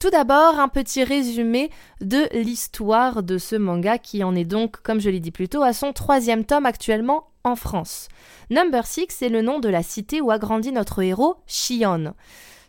Tout 0.00 0.08
d'abord, 0.08 0.58
un 0.58 0.68
petit 0.68 1.04
résumé 1.04 1.68
de 2.00 2.26
l'histoire 2.32 3.22
de 3.22 3.36
ce 3.36 3.54
manga 3.54 3.98
qui 3.98 4.24
en 4.24 4.34
est 4.34 4.46
donc, 4.46 4.80
comme 4.80 4.98
je 4.98 5.10
l'ai 5.10 5.20
dit 5.20 5.30
plus 5.30 5.50
tôt, 5.50 5.62
à 5.62 5.74
son 5.74 5.92
troisième 5.92 6.46
tome 6.46 6.64
actuellement 6.64 7.28
en 7.44 7.54
France. 7.54 8.08
Number 8.48 8.86
Six 8.86 9.20
est 9.20 9.28
le 9.28 9.42
nom 9.42 9.58
de 9.60 9.68
la 9.68 9.82
cité 9.82 10.22
où 10.22 10.30
a 10.30 10.38
grandi 10.38 10.72
notre 10.72 11.02
héros, 11.02 11.36
Shion. 11.46 12.14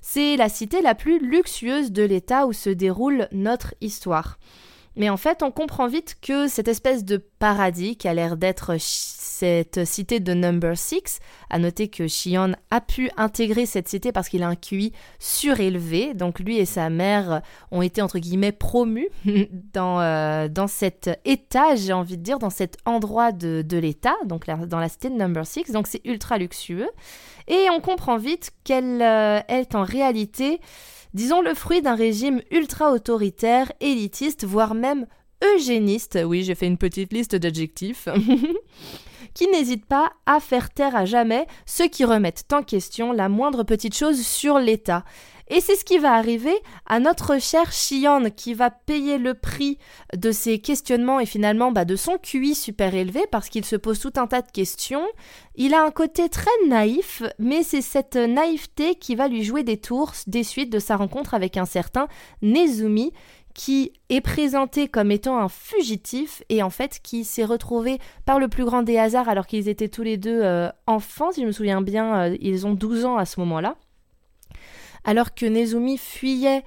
C'est 0.02 0.36
la 0.36 0.50
cité 0.50 0.82
la 0.82 0.94
plus 0.94 1.20
luxueuse 1.20 1.94
de 1.94 2.04
l'État 2.04 2.48
où 2.48 2.52
se 2.52 2.70
déroule 2.70 3.30
notre 3.32 3.76
histoire. 3.80 4.38
Mais 4.98 5.10
en 5.10 5.16
fait, 5.16 5.42
on 5.42 5.52
comprend 5.52 5.88
vite 5.88 6.18
que 6.22 6.50
cette 6.50 6.68
espèce 6.68 7.06
de 7.06 7.16
paradis 7.16 7.96
qui 7.96 8.10
a 8.10 8.14
l'air 8.14 8.36
d'être 8.36 8.76
cette 9.42 9.86
cité 9.86 10.20
de 10.20 10.36
Number 10.36 10.78
6, 10.78 11.18
à 11.50 11.58
noter 11.58 11.88
que 11.88 12.08
Shion 12.08 12.52
a 12.70 12.80
pu 12.80 13.10
intégrer 13.18 13.66
cette 13.66 13.88
cité 13.88 14.12
parce 14.12 14.30
qu'il 14.30 14.44
a 14.44 14.48
un 14.48 14.56
QI 14.56 14.94
surélevé, 15.18 16.14
donc 16.14 16.40
lui 16.40 16.60
et 16.60 16.66
sa 16.66 16.92
mère 16.92 17.42
ont 17.72 17.82
été 17.82 18.04
entre 18.04 18.20
guillemets 18.20 18.52
promus 18.52 19.10
dans, 19.74 20.00
euh, 20.00 20.48
dans 20.48 20.68
cet 20.68 21.10
état, 21.26 21.76
j'ai 21.76 21.92
envie 21.92 22.20
de 22.20 22.22
dire, 22.22 22.38
dans 22.38 22.52
cet 22.52 22.78
endroit 22.86 23.32
de, 23.32 23.64
de 23.68 23.78
l'État, 23.80 24.14
donc 24.26 24.46
dans 24.46 24.80
la 24.80 24.90
cité 24.90 25.10
de 25.10 25.16
Number 25.16 25.44
6, 25.44 25.72
donc 25.72 25.88
c'est 25.88 26.06
ultra 26.06 26.38
luxueux. 26.38 26.92
Et 27.48 27.66
on 27.72 27.82
comprend 27.82 28.18
vite 28.18 28.52
qu'elle 28.64 29.02
euh, 29.02 29.40
est 29.48 29.74
en 29.74 29.82
réalité 29.82 30.62
disons 31.16 31.42
le 31.42 31.56
fruit 31.56 31.82
d'un 31.82 31.96
régime 31.96 32.42
ultra-autoritaire, 32.52 33.72
élitiste, 33.82 34.46
voire 34.46 34.76
même 34.76 35.08
eugéniste, 35.44 36.20
oui 36.24 36.44
j'ai 36.44 36.54
fait 36.54 36.68
une 36.68 36.78
petite 36.78 37.12
liste 37.12 37.36
d'adjectifs, 37.36 38.08
qui 39.34 39.48
n'hésite 39.48 39.86
pas 39.86 40.12
à 40.26 40.40
faire 40.40 40.70
taire 40.70 40.96
à 40.96 41.06
jamais 41.06 41.48
ceux 41.66 41.88
qui 41.88 42.06
remettent 42.06 42.52
en 42.52 42.64
question 42.64 43.12
la 43.12 43.30
moindre 43.30 43.64
petite 43.64 43.96
chose 43.96 44.26
sur 44.26 44.60
l'État. 44.60 45.04
Et 45.54 45.60
c'est 45.60 45.76
ce 45.76 45.84
qui 45.84 45.98
va 45.98 46.14
arriver 46.14 46.56
à 46.86 47.02
notre 47.02 47.38
cher 47.38 47.74
Shion 47.74 48.30
qui 48.34 48.54
va 48.54 48.72
payer 48.72 49.18
le 49.18 49.34
prix 49.34 49.80
de 50.16 50.32
ses 50.32 50.60
questionnements 50.60 51.20
et 51.20 51.26
finalement 51.26 51.74
bah, 51.74 51.84
de 51.84 51.98
son 51.98 52.18
QI 52.18 52.56
super 52.56 52.96
élevé 52.96 53.26
parce 53.30 53.50
qu'il 53.50 53.66
se 53.66 53.76
pose 53.76 54.00
tout 54.00 54.14
un 54.16 54.28
tas 54.28 54.42
de 54.42 54.50
questions. 54.50 55.06
Il 55.56 55.74
a 55.74 55.84
un 55.84 55.92
côté 55.92 56.30
très 56.30 56.50
naïf, 56.68 57.22
mais 57.38 57.64
c'est 57.64 57.82
cette 57.82 58.16
naïveté 58.16 58.96
qui 58.96 59.16
va 59.16 59.28
lui 59.28 59.44
jouer 59.44 59.64
des 59.64 59.76
tours 59.76 60.14
des 60.26 60.46
suites 60.46 60.72
de 60.72 60.80
sa 60.80 60.96
rencontre 60.96 61.34
avec 61.34 61.58
un 61.58 61.66
certain 61.66 62.08
Nezumi 62.42 63.12
qui 63.54 63.94
est 64.10 64.22
présenté 64.22 64.88
comme 64.88 65.12
étant 65.12 65.38
un 65.38 65.50
fugitif 65.50 66.44
et 66.50 66.64
en 66.64 66.70
fait 66.70 67.00
qui 67.04 67.24
s'est 67.24 67.46
retrouvé 67.46 68.00
par 68.26 68.40
le 68.40 68.48
plus 68.48 68.66
grand 68.66 68.84
des 68.84 68.98
hasards 68.98 69.30
alors 69.30 69.48
qu'ils 69.48 69.70
étaient 69.70 69.90
tous 69.90 70.04
les 70.04 70.18
deux 70.18 70.42
euh, 70.42 70.70
enfants, 70.88 71.32
si 71.32 71.42
je 71.42 71.48
me 71.48 71.52
souviens 71.52 71.82
bien, 71.82 72.16
euh, 72.16 72.38
ils 72.40 72.66
ont 72.66 72.74
12 72.74 73.06
ans 73.06 73.18
à 73.18 73.26
ce 73.26 73.40
moment-là 73.40 73.76
alors 75.04 75.34
que 75.34 75.46
Nezumi 75.46 75.98
fuyait, 75.98 76.64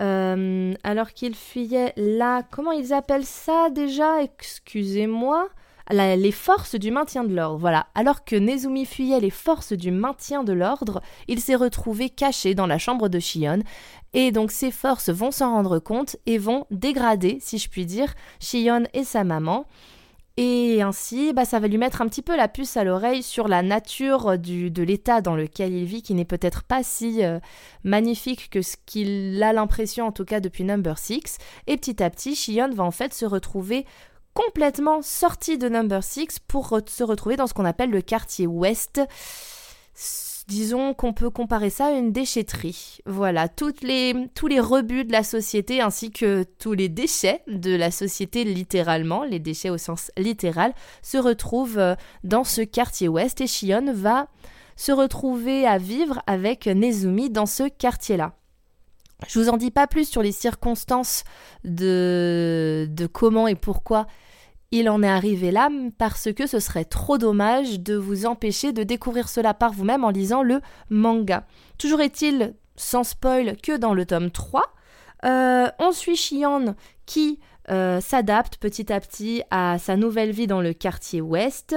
euh, 0.00 0.74
alors 0.82 1.12
qu'il 1.12 1.34
fuyait 1.34 1.92
là, 1.96 2.42
comment 2.50 2.72
ils 2.72 2.92
appellent 2.92 3.24
ça 3.24 3.70
déjà? 3.70 4.22
Excusez-moi. 4.22 5.48
Les 5.90 6.32
forces 6.32 6.74
du 6.74 6.90
maintien 6.90 7.24
de 7.24 7.34
l'ordre. 7.34 7.58
Voilà. 7.58 7.86
Alors 7.94 8.24
que 8.24 8.36
Nezumi 8.36 8.84
fuyait 8.84 9.20
les 9.20 9.30
forces 9.30 9.72
du 9.72 9.90
maintien 9.90 10.44
de 10.44 10.52
l'ordre, 10.52 11.00
il 11.28 11.40
s'est 11.40 11.54
retrouvé 11.54 12.10
caché 12.10 12.54
dans 12.54 12.66
la 12.66 12.78
chambre 12.78 13.08
de 13.08 13.18
Shion. 13.18 13.60
Et 14.14 14.32
donc 14.32 14.50
ces 14.50 14.70
forces 14.70 15.10
vont 15.10 15.30
s'en 15.30 15.52
rendre 15.52 15.78
compte 15.78 16.16
et 16.26 16.38
vont 16.38 16.66
dégrader, 16.70 17.38
si 17.40 17.58
je 17.58 17.68
puis 17.68 17.86
dire, 17.86 18.14
Shion 18.40 18.84
et 18.94 19.04
sa 19.04 19.24
maman. 19.24 19.66
Et 20.40 20.82
ainsi, 20.82 21.32
bah, 21.32 21.44
ça 21.44 21.58
va 21.58 21.66
lui 21.66 21.78
mettre 21.78 22.00
un 22.00 22.06
petit 22.06 22.22
peu 22.22 22.36
la 22.36 22.46
puce 22.46 22.76
à 22.76 22.84
l'oreille 22.84 23.24
sur 23.24 23.48
la 23.48 23.60
nature 23.60 24.38
du, 24.38 24.70
de 24.70 24.84
l'état 24.84 25.20
dans 25.20 25.34
lequel 25.34 25.72
il 25.72 25.84
vit, 25.84 26.00
qui 26.00 26.14
n'est 26.14 26.24
peut-être 26.24 26.62
pas 26.62 26.84
si 26.84 27.24
euh, 27.24 27.40
magnifique 27.82 28.48
que 28.48 28.62
ce 28.62 28.76
qu'il 28.86 29.42
a 29.42 29.52
l'impression, 29.52 30.06
en 30.06 30.12
tout 30.12 30.24
cas 30.24 30.38
depuis 30.38 30.62
Number 30.62 30.96
6. 30.96 31.38
Et 31.66 31.76
petit 31.76 32.00
à 32.00 32.08
petit, 32.08 32.36
Shion 32.36 32.70
va 32.70 32.84
en 32.84 32.92
fait 32.92 33.12
se 33.14 33.24
retrouver 33.24 33.84
complètement 34.38 35.02
sorti 35.02 35.58
de 35.58 35.68
Number 35.68 36.04
6 36.04 36.38
pour 36.46 36.80
se 36.86 37.02
retrouver 37.02 37.34
dans 37.34 37.48
ce 37.48 37.54
qu'on 37.54 37.64
appelle 37.64 37.90
le 37.90 38.02
quartier 38.02 38.46
ouest 38.46 39.00
Disons 40.46 40.94
qu'on 40.94 41.12
peut 41.12 41.28
comparer 41.28 41.70
ça 41.70 41.86
à 41.86 41.90
une 41.90 42.12
déchetterie. 42.12 42.98
Voilà, 43.04 43.48
tous 43.48 43.74
les 43.82 44.14
rebuts 44.60 45.04
de 45.04 45.12
la 45.12 45.24
société 45.24 45.80
ainsi 45.80 46.10
que 46.10 46.44
tous 46.58 46.72
les 46.72 46.88
déchets 46.88 47.42
de 47.48 47.74
la 47.74 47.90
société 47.90 48.44
littéralement, 48.44 49.24
les 49.24 49.40
déchets 49.40 49.70
au 49.70 49.76
sens 49.76 50.12
littéral, 50.16 50.72
se 51.02 51.18
retrouvent 51.18 51.78
euh, 51.78 51.96
dans 52.22 52.44
ce 52.44 52.62
quartier 52.62 53.08
ouest 53.08 53.40
et 53.40 53.46
Shion 53.46 53.92
va 53.92 54.28
se 54.76 54.92
retrouver 54.92 55.66
à 55.66 55.78
vivre 55.78 56.22
avec 56.26 56.66
Nezumi 56.66 57.28
dans 57.28 57.46
ce 57.46 57.68
quartier-là. 57.68 58.34
Je 59.26 59.38
vous 59.40 59.48
en 59.48 59.56
dis 59.56 59.72
pas 59.72 59.88
plus 59.88 60.08
sur 60.08 60.22
les 60.22 60.32
circonstances 60.32 61.24
de, 61.64 62.86
de 62.88 63.06
comment 63.06 63.48
et 63.48 63.56
pourquoi 63.56 64.06
il 64.70 64.90
en 64.90 65.02
est 65.02 65.08
arrivé 65.08 65.50
là 65.50 65.68
parce 65.96 66.32
que 66.32 66.46
ce 66.46 66.60
serait 66.60 66.84
trop 66.84 67.18
dommage 67.18 67.80
de 67.80 67.94
vous 67.94 68.26
empêcher 68.26 68.72
de 68.72 68.82
découvrir 68.82 69.28
cela 69.28 69.54
par 69.54 69.72
vous-même 69.72 70.04
en 70.04 70.10
lisant 70.10 70.42
le 70.42 70.60
manga. 70.90 71.46
Toujours 71.78 72.00
est-il, 72.00 72.54
sans 72.76 73.04
spoil, 73.04 73.56
que 73.56 73.76
dans 73.76 73.94
le 73.94 74.04
tome 74.04 74.30
3, 74.30 74.62
euh, 75.24 75.68
on 75.78 75.92
suit 75.92 76.16
Shion 76.16 76.74
qui 77.06 77.40
euh, 77.70 78.00
s'adapte 78.00 78.58
petit 78.58 78.92
à 78.92 79.00
petit 79.00 79.42
à 79.50 79.78
sa 79.78 79.96
nouvelle 79.96 80.30
vie 80.30 80.46
dans 80.46 80.60
le 80.60 80.72
quartier 80.72 81.20
ouest 81.20 81.76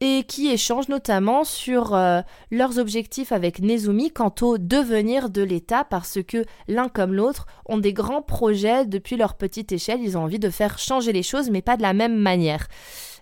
et 0.00 0.24
qui 0.24 0.48
échangent 0.48 0.88
notamment 0.88 1.44
sur 1.44 1.94
euh, 1.94 2.20
leurs 2.50 2.78
objectifs 2.78 3.32
avec 3.32 3.60
Nezumi 3.60 4.10
quant 4.10 4.34
au 4.42 4.58
devenir 4.58 5.30
de 5.30 5.42
l'État 5.42 5.84
parce 5.84 6.18
que 6.26 6.44
l'un 6.68 6.88
comme 6.88 7.14
l'autre 7.14 7.46
ont 7.64 7.78
des 7.78 7.92
grands 7.92 8.22
projets 8.22 8.84
depuis 8.84 9.16
leur 9.16 9.34
petite 9.34 9.72
échelle, 9.72 10.00
ils 10.02 10.18
ont 10.18 10.24
envie 10.24 10.38
de 10.38 10.50
faire 10.50 10.78
changer 10.78 11.12
les 11.12 11.22
choses 11.22 11.50
mais 11.50 11.62
pas 11.62 11.76
de 11.76 11.82
la 11.82 11.94
même 11.94 12.16
manière. 12.16 12.68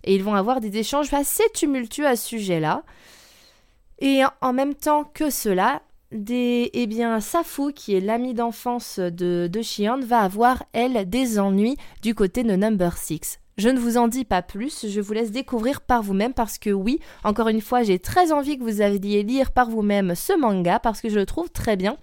Et 0.03 0.15
ils 0.15 0.25
vont 0.25 0.35
avoir 0.35 0.61
des 0.61 0.77
échanges 0.77 1.13
assez 1.15 1.45
tumultueux 1.55 2.07
à 2.07 2.17
ce 2.17 2.29
sujet-là. 2.29 2.83
Et 4.01 4.23
en 4.41 4.53
même 4.53 4.75
temps 4.75 5.05
que 5.05 5.31
cela, 5.31 5.83
des, 6.13 6.71
eh 6.75 6.87
bien, 6.87 7.21
Safu, 7.21 7.73
qui 7.73 7.95
est 7.95 8.01
l'amie 8.01 8.35
d'enfance 8.35 8.99
de, 8.99 9.49
de 9.51 9.63
Shion, 9.63 10.01
va 10.01 10.21
avoir, 10.21 10.65
elle, 10.73 11.09
des 11.09 11.39
ennuis 11.39 11.77
du 12.03 12.15
côté 12.15 12.43
de 12.43 12.55
Number 12.55 12.97
6. 12.97 13.41
Je 13.57 13.69
ne 13.69 13.79
vous 13.79 13.99
en 13.99 14.09
dis 14.09 14.25
pas 14.25 14.43
plus, 14.43 14.87
je 14.89 15.01
vous 15.01 15.13
laisse 15.13 15.31
découvrir 15.31 15.81
par 15.81 16.03
vous-même 16.03 16.35
parce 16.35 16.59
que 16.59 16.71
oui, 16.71 16.99
encore 17.23 17.49
une 17.49 17.61
fois, 17.61 17.85
j'ai 17.85 18.01
très 18.01 18.33
envie 18.33 18.59
que 18.59 18.65
vous 18.65 18.81
alliez 18.81 19.23
lire 19.23 19.53
par 19.53 19.71
vous-même 19.71 20.17
ce 20.17 20.37
manga 20.37 20.81
parce 20.81 21.01
que 21.01 21.09
je 21.09 21.15
le 21.15 21.27
trouve 21.27 21.51
très 21.51 21.77
bien. 21.77 21.97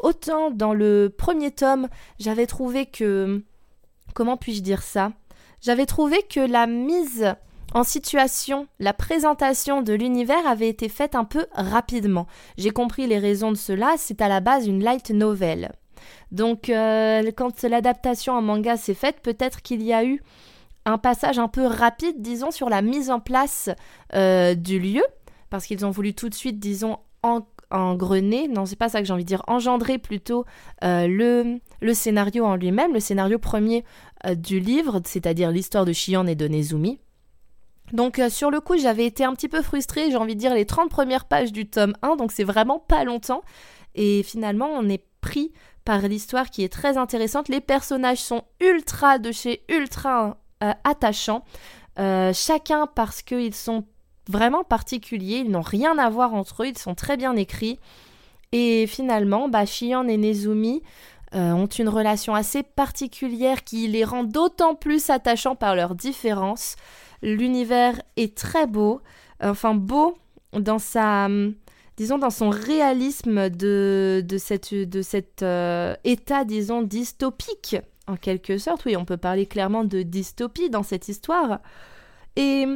Autant 0.00 0.50
dans 0.50 0.74
le 0.74 1.14
premier 1.16 1.52
tome, 1.52 1.88
j'avais 2.18 2.46
trouvé 2.46 2.86
que... 2.86 3.42
Comment 4.14 4.36
puis-je 4.36 4.62
dire 4.62 4.82
ça? 4.82 5.12
J'avais 5.60 5.86
trouvé 5.86 6.22
que 6.28 6.40
la 6.40 6.66
mise 6.66 7.36
en 7.72 7.84
situation, 7.84 8.66
la 8.80 8.92
présentation 8.92 9.82
de 9.82 9.92
l'univers 9.92 10.46
avait 10.46 10.68
été 10.68 10.88
faite 10.88 11.14
un 11.14 11.24
peu 11.24 11.46
rapidement. 11.52 12.26
J'ai 12.56 12.70
compris 12.70 13.06
les 13.06 13.18
raisons 13.18 13.52
de 13.52 13.56
cela, 13.56 13.94
c'est 13.96 14.22
à 14.22 14.28
la 14.28 14.40
base 14.40 14.66
une 14.66 14.82
light 14.82 15.10
novel. 15.10 15.72
Donc 16.32 16.68
euh, 16.68 17.30
quand 17.36 17.62
l'adaptation 17.62 18.32
en 18.32 18.42
manga 18.42 18.76
s'est 18.76 18.94
faite, 18.94 19.20
peut-être 19.22 19.62
qu'il 19.62 19.82
y 19.82 19.92
a 19.92 20.04
eu 20.04 20.22
un 20.86 20.98
passage 20.98 21.38
un 21.38 21.48
peu 21.48 21.66
rapide, 21.66 22.22
disons, 22.22 22.50
sur 22.50 22.70
la 22.70 22.80
mise 22.80 23.10
en 23.10 23.20
place 23.20 23.68
euh, 24.14 24.54
du 24.54 24.78
lieu, 24.78 25.02
parce 25.50 25.66
qu'ils 25.66 25.84
ont 25.84 25.90
voulu 25.90 26.14
tout 26.14 26.28
de 26.30 26.34
suite, 26.34 26.58
disons, 26.58 26.98
en, 27.22 27.46
engrener, 27.72 28.46
non, 28.46 28.64
c'est 28.64 28.76
pas 28.76 28.88
ça 28.88 29.00
que 29.00 29.06
j'ai 29.06 29.12
envie 29.12 29.24
de 29.24 29.28
dire, 29.28 29.42
engendrer 29.48 29.98
plutôt 29.98 30.44
euh, 30.84 31.08
le, 31.08 31.94
scénario 31.94 32.46
en 32.46 32.54
lui-même, 32.54 32.94
le 32.94 33.00
scénario 33.00 33.40
premier 33.40 33.84
euh, 34.24 34.36
du 34.36 34.60
livre, 34.60 35.00
c'est-à-dire 35.04 35.50
l'histoire 35.50 35.84
de 35.84 35.92
Shion 35.92 36.28
et 36.28 36.36
de 36.36 36.46
Nezumi. 36.46 37.00
Donc 37.92 38.20
sur 38.30 38.50
le 38.50 38.60
coup, 38.60 38.76
j'avais 38.78 39.06
été 39.06 39.24
un 39.24 39.32
petit 39.32 39.48
peu 39.48 39.62
frustrée, 39.62 40.10
j'ai 40.10 40.16
envie 40.16 40.34
de 40.34 40.40
dire 40.40 40.54
les 40.54 40.66
30 40.66 40.90
premières 40.90 41.24
pages 41.24 41.52
du 41.52 41.68
tome 41.68 41.94
1, 42.02 42.16
donc 42.16 42.32
c'est 42.32 42.44
vraiment 42.44 42.78
pas 42.78 43.04
longtemps. 43.04 43.42
Et 43.94 44.22
finalement, 44.22 44.68
on 44.72 44.88
est 44.88 45.04
pris 45.20 45.52
par 45.84 46.00
l'histoire 46.02 46.50
qui 46.50 46.62
est 46.62 46.72
très 46.72 46.98
intéressante. 46.98 47.48
Les 47.48 47.60
personnages 47.60 48.18
sont 48.18 48.42
ultra 48.60 49.18
de 49.18 49.32
chez 49.32 49.64
ultra 49.68 50.36
euh, 50.62 50.72
attachants. 50.84 51.44
Euh, 51.98 52.32
chacun 52.34 52.86
parce 52.86 53.22
qu'ils 53.22 53.54
sont 53.54 53.84
vraiment 54.28 54.64
particuliers, 54.64 55.38
ils 55.38 55.50
n'ont 55.50 55.62
rien 55.62 55.98
à 55.98 56.10
voir 56.10 56.34
entre 56.34 56.62
eux, 56.62 56.68
ils 56.68 56.78
sont 56.78 56.94
très 56.94 57.16
bien 57.16 57.36
écrits. 57.36 57.78
Et 58.52 58.86
finalement, 58.86 59.48
bah, 59.48 59.66
Shion 59.66 60.08
et 60.08 60.16
Nezumi, 60.16 60.82
ont 61.32 61.66
une 61.66 61.90
relation 61.90 62.34
assez 62.34 62.62
particulière 62.62 63.62
qui 63.62 63.88
les 63.88 64.04
rend 64.04 64.24
d'autant 64.24 64.74
plus 64.74 65.10
attachants 65.10 65.56
par 65.56 65.74
leurs 65.74 65.94
différences. 65.94 66.76
L'univers 67.20 68.00
est 68.16 68.34
très 68.34 68.66
beau, 68.66 69.02
enfin 69.42 69.74
beau 69.74 70.16
dans 70.52 70.78
sa 70.78 71.28
disons, 71.96 72.18
dans 72.18 72.30
son 72.30 72.50
réalisme 72.50 73.48
de, 73.50 74.22
de, 74.24 74.38
cette, 74.38 74.74
de 74.74 75.02
cet 75.02 75.42
euh, 75.42 75.94
état, 76.04 76.44
disons, 76.44 76.82
dystopique, 76.82 77.76
en 78.06 78.16
quelque 78.16 78.58
sorte. 78.58 78.84
Oui, 78.84 78.96
on 78.96 79.04
peut 79.04 79.16
parler 79.16 79.46
clairement 79.46 79.84
de 79.84 80.02
dystopie 80.02 80.70
dans 80.70 80.82
cette 80.82 81.08
histoire. 81.08 81.60
Et 82.36 82.66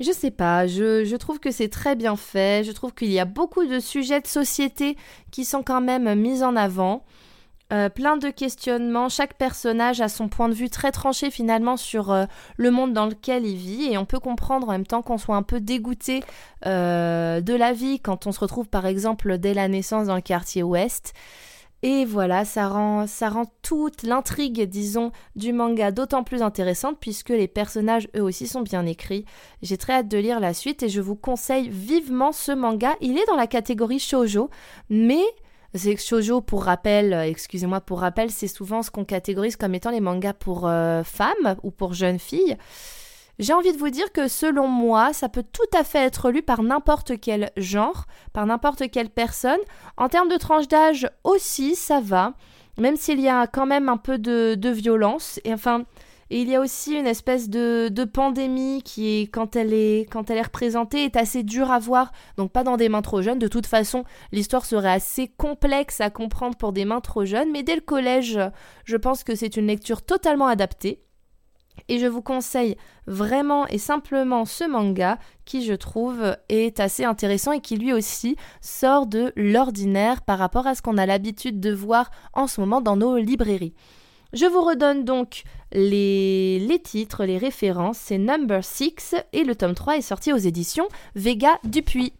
je 0.00 0.10
sais 0.10 0.30
pas, 0.30 0.66
je, 0.66 1.16
trouve 1.16 1.38
que 1.38 1.50
c'est 1.50 1.68
très 1.68 1.96
bien 1.96 2.16
fait. 2.16 2.64
Je 2.64 2.72
trouve 2.72 2.94
qu'il 2.94 3.10
y 3.10 3.20
a 3.20 3.24
beaucoup 3.24 3.64
de 3.66 3.78
sujets 3.78 4.20
de 4.20 4.26
société 4.26 4.96
qui 5.30 5.44
sont 5.44 5.62
quand 5.62 5.80
même 5.80 6.14
mis 6.18 6.42
en 6.42 6.56
avant. 6.56 7.04
Euh, 7.72 7.88
plein 7.88 8.18
de 8.18 8.28
questionnements. 8.28 9.08
Chaque 9.08 9.34
personnage 9.38 10.02
a 10.02 10.08
son 10.08 10.28
point 10.28 10.48
de 10.50 10.54
vue 10.54 10.68
très 10.68 10.92
tranché 10.92 11.30
finalement 11.30 11.78
sur 11.78 12.10
euh, 12.10 12.26
le 12.58 12.70
monde 12.70 12.92
dans 12.92 13.06
lequel 13.06 13.46
il 13.46 13.56
vit 13.56 13.84
et 13.90 13.96
on 13.96 14.04
peut 14.04 14.18
comprendre 14.18 14.68
en 14.68 14.72
même 14.72 14.86
temps 14.86 15.00
qu'on 15.00 15.16
soit 15.16 15.36
un 15.36 15.42
peu 15.42 15.58
dégoûté 15.58 16.22
euh, 16.66 17.40
de 17.40 17.54
la 17.54 17.72
vie 17.72 17.98
quand 17.98 18.26
on 18.26 18.32
se 18.32 18.40
retrouve 18.40 18.68
par 18.68 18.84
exemple 18.84 19.38
dès 19.38 19.54
la 19.54 19.68
naissance 19.68 20.08
dans 20.08 20.16
le 20.16 20.20
quartier 20.20 20.62
ouest. 20.62 21.14
Et 21.84 22.04
voilà, 22.04 22.44
ça 22.44 22.68
rend, 22.68 23.08
ça 23.08 23.28
rend 23.28 23.46
toute 23.62 24.04
l'intrigue, 24.04 24.62
disons, 24.68 25.10
du 25.34 25.52
manga 25.52 25.90
d'autant 25.90 26.22
plus 26.22 26.40
intéressante 26.40 26.98
puisque 27.00 27.30
les 27.30 27.48
personnages 27.48 28.08
eux 28.16 28.22
aussi 28.22 28.46
sont 28.46 28.60
bien 28.60 28.86
écrits. 28.86 29.24
J'ai 29.62 29.76
très 29.76 29.94
hâte 29.94 30.08
de 30.08 30.18
lire 30.18 30.38
la 30.38 30.54
suite 30.54 30.84
et 30.84 30.88
je 30.88 31.00
vous 31.00 31.16
conseille 31.16 31.68
vivement 31.68 32.30
ce 32.30 32.52
manga. 32.52 32.94
Il 33.00 33.18
est 33.18 33.26
dans 33.26 33.34
la 33.34 33.48
catégorie 33.48 33.98
shoujo, 33.98 34.48
mais 34.90 35.24
c'est 35.74 35.96
shoujo 35.96 36.40
pour 36.40 36.64
rappel, 36.64 37.12
euh, 37.14 37.24
excusez-moi 37.24 37.80
pour 37.80 38.00
rappel, 38.00 38.30
c'est 38.30 38.46
souvent 38.46 38.82
ce 38.82 38.90
qu'on 38.92 39.04
catégorise 39.04 39.56
comme 39.56 39.74
étant 39.74 39.90
les 39.90 40.00
mangas 40.00 40.34
pour 40.34 40.68
euh, 40.68 41.02
femmes 41.02 41.56
ou 41.64 41.72
pour 41.72 41.94
jeunes 41.94 42.20
filles. 42.20 42.56
J'ai 43.38 43.54
envie 43.54 43.72
de 43.72 43.78
vous 43.78 43.90
dire 43.90 44.12
que 44.12 44.28
selon 44.28 44.68
moi, 44.68 45.12
ça 45.12 45.28
peut 45.28 45.42
tout 45.42 45.76
à 45.76 45.84
fait 45.84 46.00
être 46.00 46.30
lu 46.30 46.42
par 46.42 46.62
n'importe 46.62 47.18
quel 47.18 47.50
genre, 47.56 48.06
par 48.32 48.46
n'importe 48.46 48.90
quelle 48.90 49.08
personne. 49.08 49.58
En 49.96 50.08
termes 50.08 50.28
de 50.28 50.36
tranche 50.36 50.68
d'âge 50.68 51.08
aussi, 51.24 51.74
ça 51.74 52.00
va, 52.00 52.34
même 52.78 52.96
s'il 52.96 53.20
y 53.20 53.28
a 53.28 53.46
quand 53.46 53.66
même 53.66 53.88
un 53.88 53.96
peu 53.96 54.18
de, 54.18 54.68
violence. 54.70 55.40
Et 55.44 55.54
enfin, 55.54 55.84
il 56.28 56.48
y 56.50 56.54
a 56.54 56.60
aussi 56.60 56.94
une 56.94 57.06
espèce 57.06 57.48
de, 57.48 57.88
de, 57.90 58.04
pandémie 58.04 58.82
qui, 58.82 59.30
quand, 59.32 59.56
elle 59.56 59.72
est, 59.72 60.06
quand 60.10 60.28
elle 60.28 60.36
est 60.38 60.42
représentée, 60.42 61.04
est 61.04 61.16
assez 61.16 61.42
dure 61.42 61.70
à 61.70 61.78
voir. 61.78 62.12
Donc 62.36 62.52
pas 62.52 62.64
dans 62.64 62.76
des 62.76 62.90
mains 62.90 63.02
trop 63.02 63.22
jeunes. 63.22 63.38
De 63.38 63.48
toute 63.48 63.66
façon, 63.66 64.04
l'histoire 64.32 64.66
serait 64.66 64.92
assez 64.92 65.28
complexe 65.28 66.02
à 66.02 66.10
comprendre 66.10 66.56
pour 66.56 66.72
des 66.74 66.84
mains 66.84 67.00
trop 67.00 67.24
jeunes. 67.24 67.50
Mais 67.50 67.62
dès 67.62 67.76
le 67.76 67.80
collège, 67.80 68.38
je 68.84 68.96
pense 68.98 69.24
que 69.24 69.34
c'est 69.34 69.56
une 69.56 69.68
lecture 69.68 70.02
totalement 70.02 70.48
adaptée. 70.48 71.02
Et 71.88 71.98
je 71.98 72.06
vous 72.06 72.22
conseille 72.22 72.76
vraiment 73.06 73.66
et 73.66 73.78
simplement 73.78 74.44
ce 74.44 74.64
manga 74.64 75.18
qui 75.44 75.64
je 75.64 75.74
trouve 75.74 76.36
est 76.48 76.80
assez 76.80 77.04
intéressant 77.04 77.52
et 77.52 77.60
qui 77.60 77.76
lui 77.76 77.92
aussi 77.92 78.36
sort 78.60 79.06
de 79.06 79.32
l'ordinaire 79.36 80.22
par 80.22 80.38
rapport 80.38 80.66
à 80.66 80.74
ce 80.74 80.82
qu'on 80.82 80.98
a 80.98 81.06
l'habitude 81.06 81.60
de 81.60 81.72
voir 81.72 82.10
en 82.32 82.46
ce 82.46 82.60
moment 82.60 82.80
dans 82.80 82.96
nos 82.96 83.16
librairies. 83.16 83.74
Je 84.32 84.46
vous 84.46 84.62
redonne 84.62 85.04
donc 85.04 85.42
les, 85.72 86.80
titres, 86.82 87.24
les 87.24 87.36
références. 87.36 87.98
C'est 87.98 88.18
Number 88.18 88.64
6 88.64 89.14
et 89.32 89.44
le 89.44 89.54
tome 89.54 89.74
3 89.74 89.98
est 89.98 90.02
sorti 90.02 90.32
aux 90.32 90.38
éditions 90.38 90.88
Vega 91.14 91.58
Dupuis. 91.64 92.14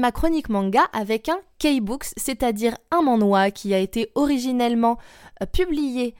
Ma 0.00 0.12
chronique 0.12 0.48
manga 0.48 0.82
avec 0.92 1.28
un 1.28 1.38
K-Books, 1.58 2.12
c'est-à-dire 2.16 2.76
un 2.90 3.02
manhwa 3.02 3.50
qui 3.50 3.72
a 3.74 3.78
été 3.78 4.10
originellement 4.14 4.98
euh, 5.42 5.46
publié 5.46 6.14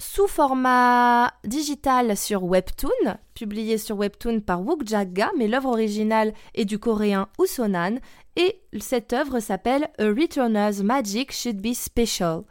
sous 0.00 0.28
format 0.28 1.32
digital 1.44 2.16
sur 2.16 2.44
Webtoon, 2.44 3.16
publié 3.34 3.78
sur 3.78 3.96
Webtoon 3.96 4.40
par 4.40 4.64
Wook 4.64 4.86
Jagga, 4.86 5.30
mais 5.36 5.48
l'œuvre 5.48 5.70
originale 5.70 6.34
est 6.54 6.64
du 6.64 6.78
coréen 6.78 7.28
Usonan, 7.40 7.98
et 8.36 8.60
cette 8.78 9.12
œuvre 9.12 9.40
s'appelle 9.40 9.88
A 9.98 10.04
Returner's 10.04 10.82
Magic 10.82 11.32
Should 11.32 11.60
Be 11.60 11.72
Special. 11.72 12.42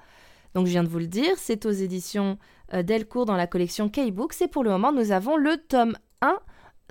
Donc 0.56 0.66
je 0.66 0.72
viens 0.72 0.84
de 0.84 0.90
vous 0.90 1.00
le 1.00 1.08
dire, 1.08 1.36
c'est 1.38 1.66
aux 1.66 1.72
éditions 1.72 2.38
euh, 2.74 2.84
Delcourt 2.84 3.26
dans 3.26 3.38
la 3.38 3.48
collection 3.48 3.88
K-Books, 3.90 4.42
et 4.42 4.48
pour 4.48 4.64
le 4.64 4.72
moment 4.72 4.92
nous 4.92 5.12
avons 5.12 5.38
le 5.38 5.58
tome 5.58 5.98
1 6.22 6.38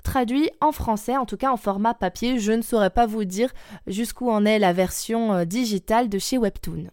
traduit 0.07 0.49
en 0.61 0.71
français, 0.71 1.17
en 1.17 1.25
tout 1.25 1.35
cas 1.35 1.51
en 1.51 1.57
format 1.57 1.93
papier. 1.93 2.39
Je 2.39 2.53
ne 2.53 2.61
saurais 2.61 2.89
pas 2.89 3.05
vous 3.05 3.25
dire 3.25 3.53
jusqu'où 3.87 4.29
en 4.29 4.45
est 4.45 4.57
la 4.57 4.71
version 4.71 5.33
euh, 5.33 5.45
digitale 5.45 6.07
de 6.07 6.17
chez 6.17 6.37
Webtoon. 6.37 6.87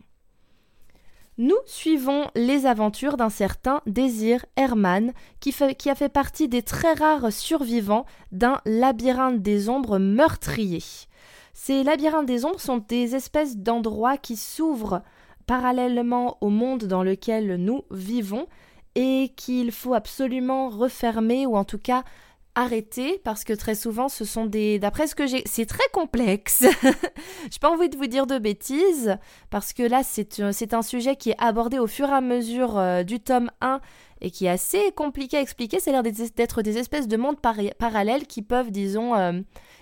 Nous 1.39 1.57
suivons 1.65 2.27
les 2.35 2.67
aventures 2.67 3.17
d'un 3.17 3.31
certain 3.31 3.83
Désir 3.87 4.45
Herman 4.57 5.13
qui, 5.41 5.55
qui, 5.79 5.91
a 5.91 5.95
fait 5.95 6.09
partie 6.09 6.49
des 6.49 6.63
très 6.63 6.93
rares 6.93 7.33
survivants 7.33 8.05
d'un 8.33 8.61
labyrinthe 8.65 9.43
des 9.43 9.69
ombres 9.69 9.99
meurtrier. 9.99 10.83
Ces 11.53 11.85
labyrinthes 11.85 12.27
des 12.27 12.45
ombres 12.45 12.61
sont 12.61 12.85
des 12.89 13.15
espèces 13.15 13.57
d'endroits 13.57 14.17
qui 14.17 14.37
s'ouvrent 14.37 15.03
parallèlement 15.47 16.37
au 16.41 16.49
monde 16.49 16.85
dans 16.85 17.05
lequel 17.05 17.57
nous 17.57 17.83
vivons 17.91 18.47
et 18.97 19.33
qu'il 19.37 19.71
faut 19.71 19.95
absolument 19.95 20.69
refermer 20.69 21.47
ou 21.47 21.57
en 21.57 21.65
tout 21.65 21.79
cas 21.79 22.05
arrêter 22.55 23.21
parce 23.25 23.45
que 23.45 23.53
très 23.53 23.75
souvent 23.75 24.09
ce 24.09 24.25
sont 24.25 24.47
des 24.47 24.79
d'après 24.79 25.07
ce 25.07 25.15
que 25.15 25.27
j'ai 25.27 25.43
c'est 25.47 25.67
très 25.67 25.89
complexe. 25.93 26.65
J'ai 27.51 27.59
pas 27.61 27.71
envie 27.71 27.89
de 27.89 27.97
vous 27.97 28.07
dire 28.07 28.27
de 28.27 28.39
bêtises 28.39 29.17
parce 29.51 29.73
que 29.73 29.83
là 29.83 30.03
c'est 30.03 30.53
c'est 30.53 30.75
un 30.75 30.83
sujet 30.83 31.17
qui 31.17 31.31
est 31.31 31.37
abordé 31.39 31.79
au 31.79 31.87
fur 31.87 32.09
et 32.09 32.13
à 32.13 32.21
mesure 32.21 32.79
euh, 32.79 33.03
du 33.03 33.21
tome 33.21 33.51
1 33.61 33.81
et 34.21 34.31
qui 34.31 34.47
est 34.47 34.51
assez 34.51 34.93
compliqué 34.93 35.37
à 35.37 35.41
expliquer. 35.41 35.81
C'est 35.81 35.93
l'air 35.93 36.03
d'être 36.03 36.63
des 36.63 36.79
espèces 36.79 37.09
de 37.09 37.17
mondes 37.17 37.41
parallèles 37.41 38.27
qui 38.27 38.43
peuvent 38.43 38.71
disons 38.71 39.15
euh, 39.15 39.33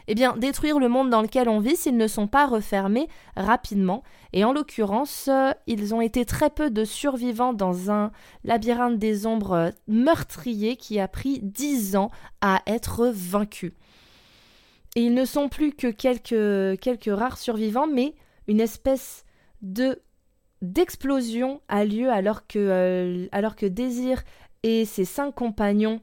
eh 0.09 0.15
bien, 0.15 0.37
détruire 0.37 0.79
le 0.79 0.89
monde 0.89 1.11
dans 1.11 1.23
lequel 1.23 1.49
on 1.49 1.61
vit 1.61 1.77
s'ils 1.77 1.97
ne 1.97 2.07
sont 2.07 2.27
pas 2.27 2.47
refermés 2.47 3.09
rapidement. 3.37 4.03
Et 4.33 4.45
en 4.45 4.53
l'occurrence, 4.53 5.29
euh, 5.29 5.53
ils 5.67 5.95
ont 5.95 6.01
été 6.01 6.25
très 6.25 6.51
peu 6.51 6.71
de 6.71 6.85
survivants 6.85 7.53
dans 7.53 7.91
un 7.91 8.11
labyrinthe 8.45 8.99
des 8.99 9.27
ombres 9.27 9.73
meurtrier 9.89 10.77
qui 10.77 10.99
a 10.99 11.09
pris 11.09 11.41
dix 11.43 11.97
ans 11.97 12.11
à 12.41 12.63
être 12.67 13.11
vaincu. 13.15 13.75
Et 14.97 15.03
ils 15.03 15.15
ne 15.15 15.25
sont 15.25 15.49
plus 15.49 15.73
que 15.73 15.87
quelques, 15.89 16.81
quelques 16.81 17.17
rares 17.17 17.39
survivants, 17.39 17.87
mais 17.87 18.15
une 18.47 18.61
espèce 18.61 19.25
de 19.63 20.01
d'explosion 20.61 21.61
a 21.67 21.85
lieu 21.85 22.09
alors 22.09 22.47
que, 22.47 22.59
euh, 22.59 23.27
alors 23.33 23.57
que 23.57 23.67
Désir 23.67 24.23
et 24.63 24.85
ses 24.85 25.05
cinq 25.05 25.35
compagnons 25.35 26.01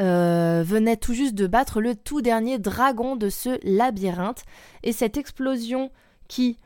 euh, 0.00 0.62
venait 0.64 0.96
tout 0.96 1.14
juste 1.14 1.34
de 1.34 1.46
battre 1.46 1.80
le 1.80 1.94
tout 1.94 2.20
dernier 2.20 2.58
dragon 2.58 3.16
de 3.16 3.28
ce 3.28 3.58
labyrinthe. 3.62 4.44
Et 4.82 4.92
cette 4.92 5.16
explosion 5.16 5.90
qui, 6.28 6.58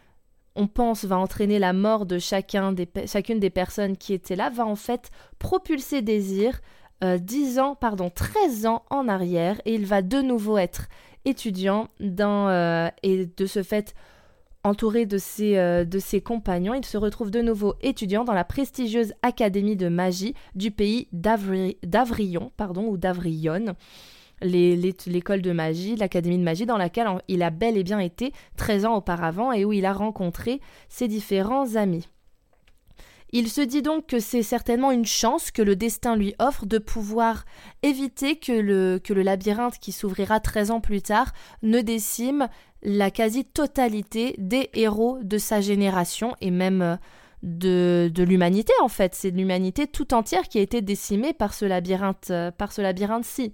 on 0.57 0.67
pense, 0.67 1.05
va 1.05 1.19
entraîner 1.19 1.59
la 1.59 1.73
mort 1.73 2.07
de 2.07 2.19
chacun 2.19 2.73
des, 2.73 2.89
chacune 3.07 3.39
des 3.39 3.51
personnes 3.51 3.97
qui 3.97 4.15
étaient 4.15 4.37
là, 4.37 4.51
va 4.51 4.67
en 4.67 4.77
fait 4.77 5.11
propulser 5.39 6.03
Désir 6.03 6.61
euh, 7.05 7.19
10 7.19 7.59
ans, 7.61 7.75
pardon, 7.77 8.11
13 8.11 8.67
ans 8.67 8.83
en 8.91 9.09
arrière. 9.09 9.61
Et 9.65 9.75
il 9.75 9.87
va 9.87 10.03
de 10.03 10.21
nouveau 10.21 10.59
être 10.59 10.89
étudiant 11.25 11.89
dans, 12.01 12.49
euh, 12.49 12.89
et 13.03 13.27
de 13.27 13.47
ce 13.47 13.63
fait 13.63 13.95
Entouré 14.63 15.07
de 15.07 15.17
ses, 15.17 15.57
euh, 15.57 15.87
de 15.87 15.99
ses 15.99 16.21
compagnons, 16.21 16.75
il 16.75 16.85
se 16.85 16.99
retrouve 16.99 17.31
de 17.31 17.41
nouveau 17.41 17.77
étudiant 17.81 18.25
dans 18.25 18.35
la 18.35 18.45
prestigieuse 18.45 19.15
Académie 19.23 19.77
de 19.77 19.89
magie 19.89 20.35
du 20.55 20.71
pays 20.71 21.09
d'Avrion, 21.13 22.53
pardon, 22.59 22.87
ou 22.89 22.99
d'Avrion, 22.99 23.75
l'école 24.43 25.41
de 25.41 25.53
magie, 25.53 25.97
l'académie 25.97 26.37
de 26.37 26.43
magie 26.43 26.67
dans 26.67 26.77
laquelle 26.77 27.09
il 27.29 27.43
a 27.43 27.49
bel 27.49 27.79
et 27.79 27.85
bien 27.85 28.01
été 28.01 28.35
13 28.57 28.85
ans 28.85 28.97
auparavant 28.97 29.53
et 29.53 29.65
où 29.65 29.73
il 29.73 29.87
a 29.87 29.95
rencontré 29.95 30.61
ses 30.91 31.09
différents 31.09 31.77
amis. 31.77 32.07
Il 33.33 33.49
se 33.49 33.61
dit 33.61 33.81
donc 33.83 34.09
que 34.09 34.19
c'est 34.19 34.43
certainement 34.43 34.91
une 34.91 35.07
chance 35.07 35.53
que 35.53 35.63
le 35.63 35.77
destin 35.77 36.17
lui 36.17 36.35
offre 36.41 36.67
de 36.67 36.79
pouvoir 36.79 37.45
éviter 37.83 38.37
que 38.37 38.51
le, 38.51 38.99
que 38.99 39.13
le 39.13 39.23
labyrinthe 39.23 39.79
qui 39.79 39.93
s'ouvrira 39.93 40.41
13 40.41 40.73
ans 40.73 40.81
plus 40.81 41.01
tard 41.01 41.33
ne 41.63 41.81
décime 41.81 42.49
la 42.83 43.11
quasi-totalité 43.11 44.35
des 44.39 44.71
héros 44.75 45.19
de 45.23 45.39
sa 45.39 45.61
génération 45.61 46.35
et 46.41 46.51
même 46.51 46.83
euh, 46.83 46.97
de, 47.43 48.11
de 48.13 48.23
l'humanité 48.23 48.73
en 48.83 48.89
fait. 48.89 49.15
C'est 49.15 49.31
l'humanité 49.31 49.87
tout 49.87 50.15
entière 50.15 50.49
qui 50.49 50.59
a 50.59 50.63
été 50.63 50.81
décimée 50.83 51.33
par 51.33 51.55
ce 51.55 51.65
labyrinthe, 51.65 52.29
euh, 52.31 52.51
par 52.51 52.73
ce 52.73 52.81
labyrinthe-ci. 52.83 53.53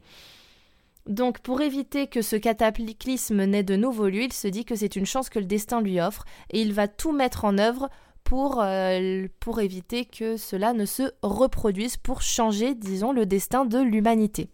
Donc 1.07 1.39
pour 1.39 1.61
éviter 1.61 2.09
que 2.09 2.21
ce 2.21 2.37
cataclysme 2.37 3.45
n'ait 3.45 3.63
de 3.63 3.77
nouveau 3.77 4.09
lieu, 4.09 4.23
il 4.23 4.33
se 4.33 4.49
dit 4.49 4.65
que 4.65 4.75
c'est 4.75 4.97
une 4.97 5.07
chance 5.07 5.29
que 5.29 5.39
le 5.39 5.45
destin 5.45 5.81
lui 5.81 6.01
offre 6.01 6.25
et 6.51 6.61
il 6.61 6.73
va 6.73 6.89
tout 6.89 7.13
mettre 7.13 7.45
en 7.45 7.59
œuvre 7.59 7.89
pour, 8.25 8.61
euh, 8.61 9.27
pour 9.39 9.61
éviter 9.61 10.05
que 10.05 10.37
cela 10.37 10.73
ne 10.73 10.85
se 10.85 11.05
reproduise, 11.23 11.97
pour 11.97 12.23
changer, 12.23 12.75
disons, 12.75 13.13
le 13.13 13.25
destin 13.25 13.65
de 13.65 13.79
l'humanité. 13.79 14.51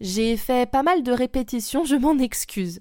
J'ai 0.00 0.36
fait 0.36 0.68
pas 0.68 0.82
mal 0.82 1.04
de 1.04 1.12
répétitions, 1.12 1.84
je 1.84 1.94
m'en 1.94 2.18
excuse. 2.18 2.80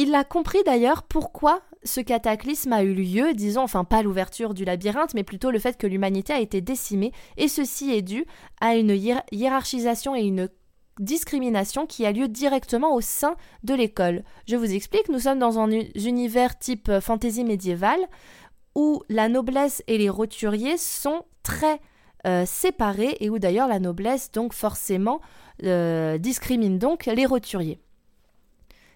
Il 0.00 0.14
a 0.14 0.22
compris 0.22 0.62
d'ailleurs 0.64 1.02
pourquoi 1.02 1.60
ce 1.82 2.00
cataclysme 2.00 2.72
a 2.72 2.84
eu 2.84 2.94
lieu, 2.94 3.34
disons, 3.34 3.62
enfin 3.62 3.82
pas 3.82 4.04
l'ouverture 4.04 4.54
du 4.54 4.64
labyrinthe, 4.64 5.12
mais 5.12 5.24
plutôt 5.24 5.50
le 5.50 5.58
fait 5.58 5.76
que 5.76 5.88
l'humanité 5.88 6.32
a 6.32 6.38
été 6.38 6.60
décimée, 6.60 7.10
et 7.36 7.48
ceci 7.48 7.90
est 7.90 8.02
dû 8.02 8.24
à 8.60 8.76
une 8.76 8.96
hiérarchisation 9.32 10.14
et 10.14 10.20
une 10.20 10.50
discrimination 11.00 11.84
qui 11.84 12.06
a 12.06 12.12
lieu 12.12 12.28
directement 12.28 12.94
au 12.94 13.00
sein 13.00 13.34
de 13.64 13.74
l'école. 13.74 14.22
Je 14.46 14.54
vous 14.54 14.72
explique, 14.72 15.08
nous 15.08 15.18
sommes 15.18 15.40
dans 15.40 15.58
un 15.58 15.68
univers 15.68 16.56
type 16.60 17.00
fantasy 17.00 17.42
médiévale 17.42 18.06
où 18.76 19.02
la 19.08 19.28
noblesse 19.28 19.82
et 19.88 19.98
les 19.98 20.10
roturiers 20.10 20.78
sont 20.78 21.24
très 21.42 21.80
euh, 22.24 22.46
séparés 22.46 23.16
et 23.18 23.30
où 23.30 23.40
d'ailleurs 23.40 23.66
la 23.66 23.80
noblesse 23.80 24.30
donc 24.30 24.52
forcément 24.52 25.20
euh, 25.64 26.18
discrimine 26.18 26.78
donc 26.78 27.06
les 27.06 27.26
roturiers. 27.26 27.80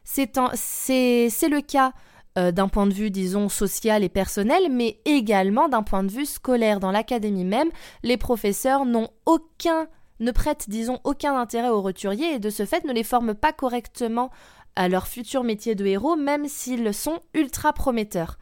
C'est 0.04 0.28
le 0.34 1.60
cas 1.60 1.92
euh, 2.38 2.52
d'un 2.52 2.68
point 2.68 2.86
de 2.86 2.94
vue, 2.94 3.10
disons, 3.10 3.48
social 3.48 4.02
et 4.02 4.08
personnel, 4.08 4.68
mais 4.70 4.98
également 5.04 5.68
d'un 5.68 5.82
point 5.82 6.02
de 6.02 6.10
vue 6.10 6.26
scolaire. 6.26 6.80
Dans 6.80 6.90
l'académie 6.90 7.44
même, 7.44 7.70
les 8.02 8.16
professeurs 8.16 8.86
n'ont 8.86 9.08
aucun, 9.26 9.86
ne 10.20 10.30
prêtent, 10.30 10.68
disons, 10.68 10.98
aucun 11.04 11.36
intérêt 11.38 11.68
aux 11.68 11.82
roturiers 11.82 12.34
et 12.34 12.38
de 12.38 12.50
ce 12.50 12.64
fait 12.64 12.84
ne 12.84 12.92
les 12.92 13.04
forment 13.04 13.34
pas 13.34 13.52
correctement 13.52 14.30
à 14.76 14.88
leur 14.88 15.06
futur 15.06 15.44
métier 15.44 15.74
de 15.74 15.84
héros, 15.84 16.16
même 16.16 16.48
s'ils 16.48 16.94
sont 16.94 17.20
ultra 17.34 17.72
prometteurs 17.72 18.38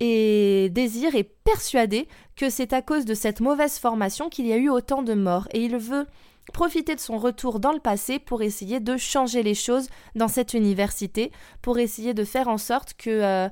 et 0.00 0.68
Désir 0.72 1.14
est 1.14 1.24
persuadé 1.44 2.06
que 2.36 2.50
c'est 2.50 2.72
à 2.72 2.82
cause 2.82 3.04
de 3.04 3.14
cette 3.14 3.40
mauvaise 3.40 3.78
formation 3.78 4.28
qu'il 4.28 4.46
y 4.46 4.52
a 4.52 4.56
eu 4.56 4.68
autant 4.68 5.02
de 5.02 5.14
morts 5.14 5.48
et 5.52 5.64
il 5.64 5.76
veut 5.76 6.06
profiter 6.52 6.94
de 6.94 7.00
son 7.00 7.18
retour 7.18 7.60
dans 7.60 7.72
le 7.72 7.80
passé 7.80 8.18
pour 8.18 8.42
essayer 8.42 8.80
de 8.80 8.96
changer 8.96 9.42
les 9.42 9.54
choses 9.54 9.88
dans 10.14 10.28
cette 10.28 10.54
université, 10.54 11.32
pour 11.62 11.78
essayer 11.78 12.14
de 12.14 12.24
faire 12.24 12.48
en 12.48 12.58
sorte 12.58 12.94
que, 12.94 13.48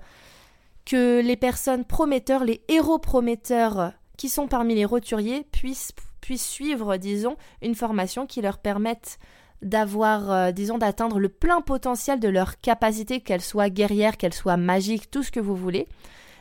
euh, 0.93 1.23
les 1.23 1.37
personnes 1.37 1.85
prometteurs, 1.85 2.45
les 2.45 2.63
héros 2.69 2.99
prometteurs 2.99 3.93
qui 4.17 4.29
sont 4.29 4.47
parmi 4.47 4.75
les 4.75 4.85
roturiers 4.85 5.45
puissent, 5.51 5.93
puissent 6.21 6.49
suivre, 6.49 6.97
disons, 6.99 7.37
une 7.63 7.75
formation 7.75 8.27
qui 8.27 8.43
leur 8.43 8.59
permette 8.59 9.19
d'avoir, 9.63 10.31
euh, 10.31 10.53
disons, 10.53 10.79
d'atteindre 10.79 11.19
le 11.19 11.29
plein 11.29 11.63
potentiel 11.63 12.21
de 12.21 12.29
leur 12.29 12.61
capacité, 12.61 13.21
qu'elle 13.21 13.41
soit 13.41 13.71
guerrière, 13.71 14.17
qu'elle 14.17 14.35
soit 14.35 14.57
magique, 14.59 15.11
tout 15.11 15.23
ce 15.23 15.33
que 15.33 15.41
vous 15.41 15.57
voulez. 15.57 15.89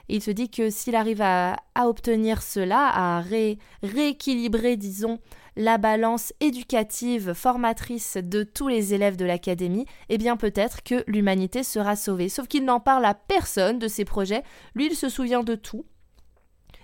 Il 0.09 0.21
se 0.21 0.31
dit 0.31 0.49
que 0.49 0.69
s'il 0.69 0.95
arrive 0.95 1.21
à, 1.21 1.57
obtenir 1.81 2.41
cela, 2.41 2.89
à 2.93 3.23
rééquilibrer, 3.81 4.75
disons, 4.75 5.19
la 5.55 5.77
balance 5.77 6.33
éducative, 6.39 7.33
formatrice 7.33 8.17
de 8.17 8.43
tous 8.43 8.67
les 8.67 8.93
élèves 8.93 9.17
de 9.17 9.25
l'académie, 9.25 9.85
eh 10.09 10.17
bien 10.17 10.37
peut-être 10.37 10.83
que 10.83 11.03
l'humanité 11.07 11.63
sera 11.63 11.95
sauvée. 11.95 12.29
Sauf 12.29 12.47
qu'il 12.47 12.65
n'en 12.65 12.79
parle 12.79 13.05
à 13.05 13.13
personne 13.13 13.79
de 13.79 13.87
ses 13.87 14.05
projets, 14.05 14.43
lui 14.75 14.87
il 14.87 14.95
se 14.95 15.09
souvient 15.09 15.43
de 15.43 15.55
tout. 15.55 15.85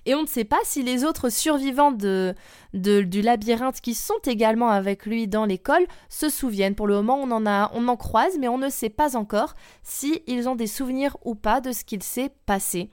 Et 0.05 0.15
on 0.15 0.21
ne 0.21 0.27
sait 0.27 0.45
pas 0.45 0.59
si 0.63 0.81
les 0.81 1.03
autres 1.03 1.29
survivants 1.29 1.91
de, 1.91 2.33
du 2.73 3.21
labyrinthe 3.21 3.81
qui 3.81 3.93
sont 3.93 4.19
également 4.25 4.69
avec 4.69 5.05
lui 5.05 5.27
dans 5.27 5.45
l'école 5.45 5.85
se 6.07 6.29
souviennent. 6.29 6.73
Pour 6.73 6.87
le 6.87 6.95
moment, 6.95 7.19
on 7.21 7.29
en, 7.31 7.45
a, 7.45 7.69
on 7.73 7.87
en 7.87 7.97
croise, 7.97 8.37
mais 8.39 8.47
on 8.47 8.57
ne 8.57 8.69
sait 8.69 8.89
pas 8.89 9.17
encore 9.17 9.55
si 9.83 10.23
ils 10.25 10.47
ont 10.47 10.55
des 10.55 10.67
souvenirs 10.67 11.17
ou 11.25 11.35
pas 11.35 11.59
de 11.59 11.73
ce 11.73 11.83
qu'il 11.83 12.01
s'est 12.01 12.31
passé 12.45 12.89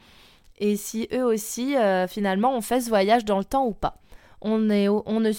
et 0.59 0.77
si 0.77 1.09
eux 1.13 1.25
aussi, 1.25 1.77
euh, 1.77 2.07
finalement, 2.07 2.57
ont 2.57 2.61
fait 2.61 2.81
ce 2.81 2.89
voyage 2.89 3.25
dans 3.25 3.39
le 3.39 3.45
temps 3.45 3.67
ou 3.67 3.73
pas. 3.73 3.99
On, 4.47 4.59
ne 4.59 5.33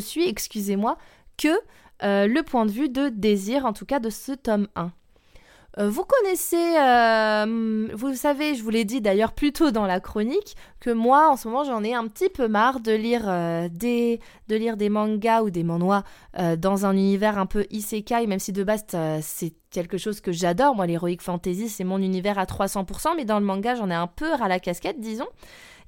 suit, 0.00 0.28
excusez-moi, 0.28 0.96
que 1.36 1.48
euh, 2.02 2.26
le 2.26 2.42
point 2.42 2.66
de 2.66 2.70
vue 2.70 2.88
de 2.88 3.08
Désir, 3.08 3.66
en 3.66 3.72
tout 3.72 3.84
cas 3.86 3.98
de 3.98 4.10
ce 4.10 4.32
tome 4.32 4.68
1. 4.76 4.92
Euh, 5.78 5.88
vous 5.88 6.04
connaissez, 6.04 6.56
vous 7.94 8.14
savez, 8.14 8.54
je 8.54 8.62
vous 8.62 8.70
l'ai 8.70 8.84
dit 8.84 9.00
d'ailleurs 9.00 9.32
plus 9.32 9.52
tôt 9.52 9.70
dans 9.70 9.86
la 9.86 10.00
chronique, 10.00 10.54
que 10.80 10.90
moi 10.90 11.30
en 11.30 11.36
ce 11.36 11.48
moment 11.48 11.64
j'en 11.64 11.82
ai 11.82 11.94
un 11.94 12.06
petit 12.08 12.28
peu 12.28 12.46
marre 12.46 12.80
de 12.80 12.92
lire, 12.92 13.22
des, 13.70 14.20
de 14.48 14.56
lire 14.56 14.76
des 14.76 14.90
mangas 14.90 15.42
ou 15.42 15.50
des 15.50 15.64
manhwa 15.64 16.04
dans 16.58 16.84
un 16.84 16.92
univers 16.92 17.38
un 17.38 17.46
peu 17.46 17.64
isekai, 17.70 18.26
même 18.26 18.38
si 18.38 18.52
de 18.52 18.62
base 18.64 18.84
c'est 19.22 19.54
quelque 19.70 19.98
chose 19.98 20.20
que 20.20 20.30
j'adore. 20.30 20.76
Moi, 20.76 20.86
l'heroic 20.86 21.18
fantasy, 21.20 21.68
c'est 21.68 21.84
mon 21.84 21.98
univers 21.98 22.38
à 22.38 22.44
300%, 22.44 23.16
mais 23.16 23.24
dans 23.24 23.40
le 23.40 23.46
manga, 23.46 23.74
j'en 23.74 23.90
ai 23.90 23.94
un 23.94 24.06
peu 24.06 24.32
à 24.34 24.48
la 24.48 24.60
casquette, 24.60 25.00
disons. 25.00 25.28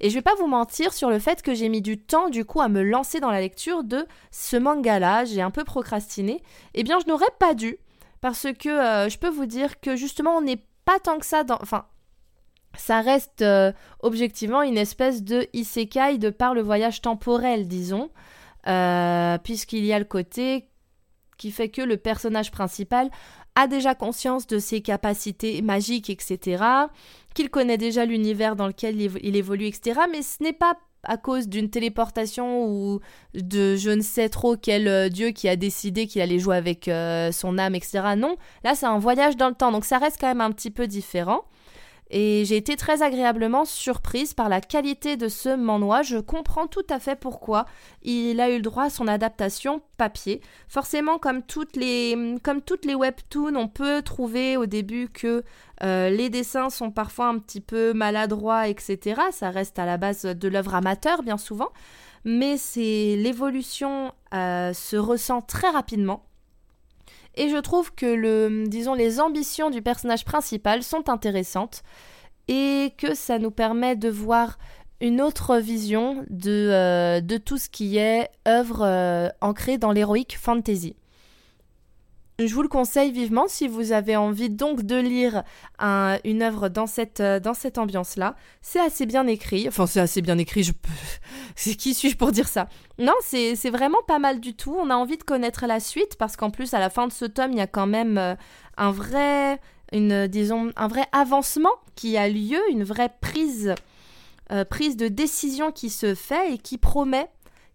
Et 0.01 0.11
je 0.11 0.15
vais 0.15 0.23
pas 0.23 0.35
vous 0.39 0.47
mentir 0.47 0.93
sur 0.93 1.11
le 1.11 1.19
fait 1.19 1.43
que 1.43 1.55
j'ai 1.55 1.69
mis 1.69 1.83
du 1.83 1.99
temps, 1.99 2.29
du 2.29 2.45
coup, 2.45 2.61
à 2.61 2.69
me 2.69 2.83
lancer 2.83 3.21
dans 3.21 3.31
la 3.31 3.41
lecture 3.41 3.85
de 3.85 4.07
ce 4.31 4.57
manga-là. 4.57 5.25
J'ai 5.25 5.43
un 5.43 5.51
peu 5.51 5.65
procrastiné. 5.65 6.43
Eh 6.75 6.83
bien, 6.83 6.99
je 7.01 7.07
n'aurais 7.07 7.25
pas 7.39 7.55
dû, 7.55 7.79
parce 8.21 8.47
que 8.59 8.69
euh, 8.69 9.09
je 9.09 9.19
peux 9.19 9.29
vous 9.29 9.47
dire 9.47 9.81
que 9.81 9.97
justement, 9.97 10.37
on 10.37 10.43
n'est 10.43 10.65
pas 10.85 10.99
tant 10.99 11.19
que 11.19 11.27
ça 11.27 11.45
dans. 11.45 11.59
Enfin, 11.61 11.87
ça 12.77 13.01
reste 13.01 13.43
euh, 13.43 13.73
objectivement 14.01 14.63
une 14.63 14.79
espèce 14.79 15.23
de 15.23 15.47
isekai 15.53 16.19
de 16.19 16.31
par 16.31 16.55
le 16.55 16.63
voyage 16.63 17.01
temporel, 17.01 17.69
disons. 17.69 18.11
Euh, 18.67 19.37
puisqu'il 19.39 19.85
y 19.85 19.93
a 19.93 19.99
le 19.99 20.07
côté 20.07 20.71
qui 21.37 21.51
fait 21.51 21.69
que 21.69 21.83
le 21.83 21.99
personnage 21.99 22.51
principal 22.51 23.11
a 23.57 23.67
déjà 23.67 23.95
conscience 23.95 24.47
de 24.47 24.59
ses 24.59 24.81
capacités 24.81 25.63
magiques, 25.63 26.11
etc., 26.11 26.65
qu'il 27.35 27.51
connaît 27.51 27.79
déjà 27.79 28.05
l'univers 28.05 28.57
dans 28.57 28.67
lequel 28.67 29.01
il 29.01 29.37
évolue, 29.37 29.67
etc., 29.67 30.01
mais 30.11 30.23
ce 30.23 30.43
n'est 30.43 30.53
pas 30.53 30.77
à 31.07 31.17
cause 31.17 31.49
d'une 31.49 31.71
téléportation 31.71 32.67
ou 32.67 33.01
de 33.35 33.77
je 33.77 33.91
ne 33.91 34.01
sais 34.01 34.29
trop 34.29 34.57
quel 34.57 34.89
euh, 34.89 35.09
dieu 35.09 35.31
qui 35.31 35.49
a 35.49 35.57
décidé 35.57 36.07
qu'il 36.07 36.23
allait 36.23 36.39
jouer 36.39 36.57
avec 36.57 36.89
euh, 36.89 37.31
son 37.33 37.59
âme, 37.59 37.75
etc. 37.75 38.15
Non, 38.17 38.37
là 38.65 38.75
c'est 38.75 38.87
un 38.87 38.99
voyage 38.99 39.37
dans 39.37 39.49
le 39.49 39.55
temps, 39.55 39.73
donc 39.73 39.85
ça 39.85 39.99
reste 39.99 40.17
quand 40.21 40.29
même 40.29 40.41
un 40.41 40.51
petit 40.51 40.71
peu 40.71 40.87
différent. 40.87 41.43
Et 42.17 42.45
j'ai 42.45 42.57
été 42.57 42.77
très 42.77 43.03
agréablement 43.03 43.65
surprise 43.65 44.35
par 44.35 44.49
la 44.49 44.61
qualité 44.61 45.17
de 45.17 45.27
ce 45.27 45.49
manhwa. 45.49 46.03
Je 46.03 46.19
comprends 46.19 46.69
tout 46.69 46.87
à 46.89 47.01
fait 47.01 47.17
pourquoi 47.17 47.67
il 48.05 48.41
a 48.41 48.51
eu 48.51 48.59
le 48.59 48.63
droit 48.63 48.85
à 48.85 48.91
son 48.91 49.09
adaptation 49.09 49.83
papier. 49.97 50.41
Forcément, 50.69 51.19
comme 51.19 51.43
toutes 51.43 51.75
les, 51.75 52.15
webtoons, 52.15 53.57
on 53.57 53.67
peut 53.67 54.01
trouver 54.03 54.57
au 54.57 54.67
début 54.67 55.09
que 55.09 55.43
euh, 55.83 56.09
les 56.09 56.31
dessins 56.31 56.71
sont 56.71 56.93
parfois 56.93 57.27
un 57.27 57.41
petit 57.41 57.61
peu 57.61 57.93
maladroits, 57.93 58.69
etc. 58.69 59.21
Ça 59.33 59.51
reste 59.51 59.81
à 59.81 59.85
la 59.85 59.97
base 59.97 60.23
de 60.23 60.49
l'œuvre 60.49 60.77
amateur, 60.77 61.25
bien 61.25 61.37
souvent. 61.37 61.71
Mais 62.25 62.55
l'évolution 62.77 64.13
euh, 64.33 64.73
se 64.73 64.95
ressent 64.95 65.43
très 65.43 65.71
rapidement. 65.71 66.23
Et 67.37 67.49
je 67.49 67.57
trouve 67.57 67.93
que 67.95 68.07
les 68.95 69.19
ambitions 69.21 69.71
du 69.71 69.83
personnage 69.83 70.25
principal 70.25 70.83
sont 70.83 71.09
intéressantes 71.09 71.83
et 72.49 72.93
que 72.99 73.15
ça 73.15 73.39
nous 73.39 73.51
permet 73.51 73.97
de 73.97 74.09
voir 74.09 74.59
une 75.01 75.21
autre 75.21 75.59
vision 75.59 76.25
de, 76.31 76.71
euh, 76.71 77.39
tout 77.45 77.59
ce 77.59 77.69
qui 77.69 77.99
est 77.99 78.31
œuvre 78.47 78.83
euh, 78.83 79.29
ancrée 79.41 79.79
dans 79.79 79.93
l'héroïque 79.93 80.39
fantasy. 80.39 80.97
Je 82.41 82.53
vous 82.53 82.63
le 82.63 82.69
conseille 82.69 83.13
vivement 83.13 83.45
si 83.47 83.69
vous 83.69 83.93
avez 83.93 84.17
envie 84.17 84.51
donc 84.51 84.83
de 84.83 84.97
lire 84.97 85.45
une 85.81 86.43
œuvre 86.43 86.69
dans 86.69 86.89
cette, 86.89 87.21
euh, 87.21 87.39
dans 87.39 87.55
cette 87.55 87.79
ambiance-là. 87.79 88.35
C'est 88.61 88.81
assez 88.81 89.07
bien 89.07 89.29
écrit. 89.29 89.69
Enfin, 89.69 89.87
c'est 89.87 90.01
assez 90.01 90.21
bien 90.21 90.37
écrit. 90.39 90.65
Je... 90.65 90.73
c'est 91.55 91.77
qui 91.77 91.95
suis-je 91.95 92.17
pour 92.17 92.33
dire 92.33 92.49
ça? 92.49 92.69
Non, 92.99 93.15
c'est 93.23 93.71
vraiment 93.71 94.03
pas 94.09 94.19
mal 94.19 94.41
du 94.41 94.55
tout. 94.55 94.75
On 94.77 94.91
a 94.91 94.97
envie 94.97 95.17
de 95.17 95.23
connaître 95.23 95.67
la 95.67 95.79
suite 95.79 96.17
parce 96.19 96.37
qu'en 96.37 96.51
plus, 96.51 96.75
à 96.75 96.81
la 96.81 96.91
fin 96.91 97.07
de 97.07 97.13
ce 97.13 97.25
tome, 97.25 97.53
il 97.53 97.59
y 97.59 97.63
a 97.63 97.69
quand 97.69 97.87
même 97.87 98.19
euh, 98.19 98.35
un 98.77 98.91
vrai, 98.91 99.61
disons, 99.93 100.73
un 100.75 100.89
vrai 100.89 101.07
avancement 101.13 101.75
qui 101.95 102.17
a 102.17 102.29
lieu, 102.29 102.59
une 102.71 102.83
vraie 102.83 103.13
prise, 103.21 103.77
euh, 104.51 104.65
prise 104.65 104.97
de 104.97 105.07
décision 105.07 105.71
qui 105.71 105.89
se 105.89 106.17
fait 106.17 106.55
et 106.55 106.59
qui 106.59 106.79
promet 106.79 107.29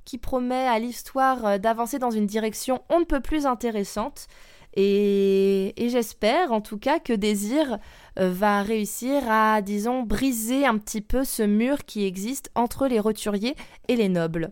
qui 0.05 0.17
promet 0.17 0.67
à 0.67 0.79
l'histoire 0.79 1.59
d'avancer 1.59 1.99
dans 1.99 2.11
une 2.11 2.25
direction 2.25 2.81
on 2.89 2.99
ne 2.99 3.05
peut 3.05 3.21
plus 3.21 3.45
intéressante. 3.45 4.27
Et, 4.75 5.73
j'espère 5.77 6.51
en 6.51 6.61
tout 6.61 6.77
cas 6.77 6.99
que 6.99 7.13
Désir 7.13 7.79
euh, 8.19 8.29
va 8.31 8.61
réussir 8.61 9.23
à, 9.27 9.61
disons, 9.61 10.03
briser 10.03 10.65
un 10.65 10.77
petit 10.77 11.01
peu 11.01 11.23
ce 11.23 11.43
mur 11.43 11.85
qui 11.85 12.05
existe 12.05 12.51
entre 12.55 12.87
les 12.87 12.99
roturiers 12.99 13.55
et 13.87 13.95
les 13.95 14.09
nobles. 14.09 14.51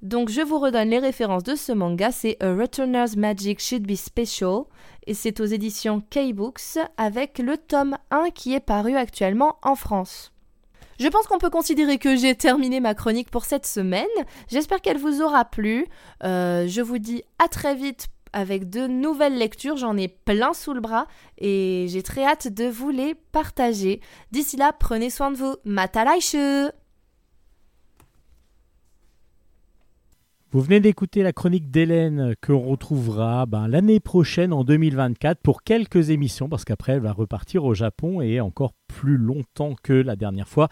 Donc 0.00 0.30
je 0.30 0.40
vous 0.40 0.58
redonne 0.58 0.90
les 0.90 1.00
références 1.00 1.42
de 1.42 1.56
ce 1.56 1.72
manga, 1.72 2.12
c'est 2.12 2.36
A 2.40 2.54
Returner's 2.54 3.16
Magic 3.16 3.60
Should 3.60 3.84
Be 3.84 3.96
Special 3.96 4.62
et 5.08 5.14
c'est 5.14 5.40
aux 5.40 5.44
éditions 5.44 6.00
K-Books 6.00 6.78
avec 6.96 7.38
le 7.38 7.56
tome 7.56 7.98
1 8.12 8.30
qui 8.30 8.54
est 8.54 8.60
paru 8.60 8.96
actuellement 8.96 9.58
en 9.62 9.74
France. 9.74 10.32
Je 10.98 11.06
pense 11.08 11.26
qu'on 11.26 11.38
peut 11.38 11.50
considérer 11.50 11.98
que 11.98 12.16
j'ai 12.16 12.34
terminé 12.34 12.80
ma 12.80 12.94
chronique 12.94 13.30
pour 13.30 13.44
cette 13.44 13.66
semaine. 13.66 14.06
J'espère 14.48 14.80
qu'elle 14.80 14.98
vous 14.98 15.22
aura 15.22 15.44
plu. 15.44 15.86
Euh, 16.24 16.66
je 16.66 16.80
vous 16.80 16.98
dis 16.98 17.22
à 17.38 17.48
très 17.48 17.74
vite 17.74 18.08
avec 18.32 18.68
de 18.68 18.86
nouvelles 18.86 19.38
lectures. 19.38 19.76
J'en 19.76 19.96
ai 19.96 20.08
plein 20.08 20.52
sous 20.52 20.74
le 20.74 20.80
bras 20.80 21.06
et 21.38 21.86
j'ai 21.88 22.02
très 22.02 22.24
hâte 22.24 22.48
de 22.48 22.64
vous 22.64 22.90
les 22.90 23.14
partager. 23.14 24.00
D'ici 24.32 24.56
là, 24.56 24.72
prenez 24.72 25.10
soin 25.10 25.30
de 25.30 25.36
vous. 25.36 25.54
Matalaishu 25.64 26.66
Vous 30.50 30.62
venez 30.62 30.80
d'écouter 30.80 31.22
la 31.22 31.34
chronique 31.34 31.70
d'Hélène 31.70 32.34
que 32.40 32.52
l'on 32.52 32.62
retrouvera 32.62 33.44
ben, 33.44 33.68
l'année 33.68 34.00
prochaine 34.00 34.54
en 34.54 34.64
2024 34.64 35.42
pour 35.42 35.62
quelques 35.62 36.08
émissions 36.08 36.48
parce 36.48 36.64
qu'après 36.64 36.92
elle 36.92 37.02
va 37.02 37.12
repartir 37.12 37.66
au 37.66 37.74
Japon 37.74 38.22
et 38.22 38.40
encore 38.40 38.72
plus 38.86 39.18
longtemps 39.18 39.74
que 39.82 39.92
la 39.92 40.16
dernière 40.16 40.48
fois. 40.48 40.68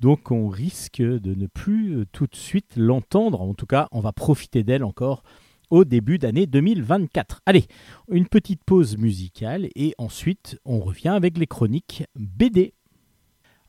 Donc 0.00 0.32
on 0.32 0.48
risque 0.48 1.00
de 1.00 1.36
ne 1.36 1.46
plus 1.46 1.98
euh, 1.98 2.04
tout 2.10 2.26
de 2.26 2.34
suite 2.34 2.72
l'entendre. 2.76 3.40
En 3.40 3.54
tout 3.54 3.66
cas, 3.66 3.86
on 3.92 4.00
va 4.00 4.10
profiter 4.10 4.64
d'elle 4.64 4.82
encore 4.82 5.22
au 5.70 5.84
début 5.84 6.18
d'année 6.18 6.48
2024. 6.48 7.42
Allez, 7.46 7.66
une 8.10 8.26
petite 8.26 8.64
pause 8.64 8.98
musicale 8.98 9.68
et 9.76 9.94
ensuite 9.98 10.58
on 10.64 10.80
revient 10.80 11.10
avec 11.10 11.38
les 11.38 11.46
chroniques 11.46 12.02
BD. 12.16 12.74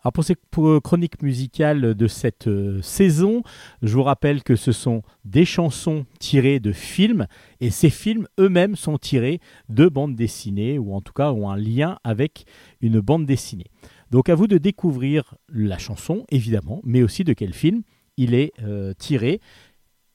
Alors 0.04 0.12
pour 0.12 0.26
ces 0.26 0.36
chroniques 0.84 1.22
musicales 1.22 1.96
de 1.96 2.08
cette 2.08 2.48
euh, 2.48 2.82
saison, 2.82 3.42
je 3.82 3.94
vous 3.94 4.04
rappelle 4.04 4.44
que 4.44 4.58
ce 4.58 4.74
sont 4.74 5.02
des 5.24 5.46
chansons 5.46 6.06
tirées 6.20 6.60
de 6.60 6.74
films 6.74 7.26
et 7.62 7.70
ces 7.70 7.90
films 7.90 8.28
eux-mêmes 8.38 8.76
sont 8.76 8.98
tirés 8.98 9.40
de 9.70 9.88
bandes 9.88 10.18
dessinées 10.18 10.78
ou 10.78 10.94
en 10.94 11.00
tout 11.00 11.14
cas 11.14 11.32
ont 11.32 11.50
un 11.50 11.56
lien 11.56 12.00
avec 12.04 12.44
une 12.82 13.00
bande 13.00 13.26
dessinée. 13.26 13.68
Donc 14.12 14.28
à 14.28 14.36
vous 14.36 14.48
de 14.48 14.58
découvrir 14.58 15.36
la 15.48 15.78
chanson 15.78 16.26
évidemment, 16.30 16.82
mais 16.84 17.02
aussi 17.02 17.24
de 17.24 17.32
quel 17.32 17.54
film 17.54 17.84
il 18.18 18.34
est 18.34 18.52
euh, 18.62 18.94
tiré 18.94 19.40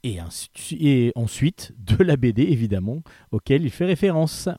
et 0.04 1.12
ensuite 1.14 1.72
de 1.78 2.04
la 2.04 2.16
BD 2.16 2.42
évidemment 2.42 3.02
auquel 3.32 3.62
il 3.62 3.70
fait 3.70 3.86
référence. 3.86 4.50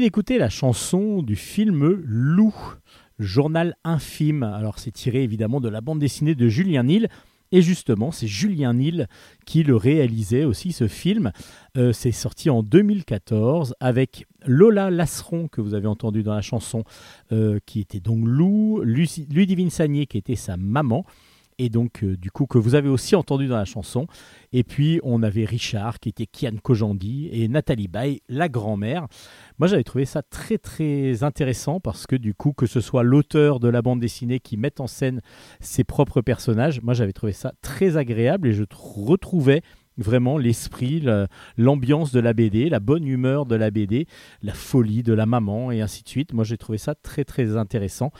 Venez 0.00 0.06
d'écouter 0.06 0.38
la 0.38 0.48
chanson 0.48 1.22
du 1.22 1.36
film 1.36 2.00
Loup, 2.06 2.54
journal 3.18 3.76
infime. 3.84 4.42
Alors 4.44 4.78
c'est 4.78 4.92
tiré 4.92 5.22
évidemment 5.22 5.60
de 5.60 5.68
la 5.68 5.82
bande 5.82 5.98
dessinée 5.98 6.34
de 6.34 6.48
Julien 6.48 6.84
Nil. 6.84 7.08
Et 7.52 7.60
justement, 7.60 8.10
c'est 8.10 8.26
Julien 8.26 8.72
Nil 8.72 9.08
qui 9.44 9.62
le 9.62 9.76
réalisait 9.76 10.44
aussi, 10.44 10.72
ce 10.72 10.88
film. 10.88 11.32
Euh, 11.76 11.92
c'est 11.92 12.12
sorti 12.12 12.48
en 12.48 12.62
2014 12.62 13.74
avec 13.78 14.24
Lola 14.46 14.90
Lasseron, 14.90 15.48
que 15.48 15.60
vous 15.60 15.74
avez 15.74 15.86
entendu 15.86 16.22
dans 16.22 16.34
la 16.34 16.40
chanson, 16.40 16.84
euh, 17.30 17.58
qui 17.66 17.80
était 17.80 18.00
donc 18.00 18.24
Lou, 18.24 18.80
Ludivine 18.82 19.68
Sagné, 19.68 20.06
qui 20.06 20.16
était 20.16 20.34
sa 20.34 20.56
maman, 20.56 21.04
et 21.60 21.68
donc 21.68 22.02
euh, 22.02 22.16
du 22.16 22.30
coup 22.30 22.46
que 22.46 22.56
vous 22.56 22.74
avez 22.74 22.88
aussi 22.88 23.14
entendu 23.14 23.46
dans 23.46 23.56
la 23.56 23.66
chanson. 23.66 24.06
Et 24.52 24.64
puis 24.64 24.98
on 25.02 25.22
avait 25.22 25.44
Richard 25.44 26.00
qui 26.00 26.08
était 26.08 26.26
Kian 26.26 26.56
Kojandi 26.62 27.28
et 27.30 27.48
Nathalie 27.48 27.86
Baye, 27.86 28.22
la 28.30 28.48
grand-mère. 28.48 29.06
Moi 29.58 29.68
j'avais 29.68 29.84
trouvé 29.84 30.06
ça 30.06 30.22
très 30.22 30.56
très 30.56 31.22
intéressant 31.22 31.78
parce 31.78 32.06
que 32.06 32.16
du 32.16 32.32
coup 32.32 32.54
que 32.54 32.64
ce 32.64 32.80
soit 32.80 33.02
l'auteur 33.02 33.60
de 33.60 33.68
la 33.68 33.82
bande 33.82 34.00
dessinée 34.00 34.40
qui 34.40 34.56
mette 34.56 34.80
en 34.80 34.86
scène 34.86 35.20
ses 35.60 35.84
propres 35.84 36.22
personnages, 36.22 36.80
moi 36.80 36.94
j'avais 36.94 37.12
trouvé 37.12 37.32
ça 37.32 37.52
très 37.60 37.98
agréable 37.98 38.48
et 38.48 38.52
je 38.54 38.64
retrouvais 38.72 39.60
vraiment 39.96 40.38
l'esprit, 40.38 41.04
l'ambiance 41.56 42.12
de 42.12 42.20
la 42.20 42.32
BD, 42.32 42.68
la 42.68 42.80
bonne 42.80 43.06
humeur 43.06 43.46
de 43.46 43.54
la 43.54 43.70
BD, 43.70 44.06
la 44.42 44.54
folie 44.54 45.02
de 45.02 45.12
la 45.12 45.26
maman 45.26 45.70
et 45.70 45.80
ainsi 45.80 46.02
de 46.02 46.08
suite. 46.08 46.32
Moi 46.32 46.44
j'ai 46.44 46.56
trouvé 46.56 46.78
ça 46.78 46.94
très 46.94 47.24
très 47.24 47.56
intéressant. 47.56 48.12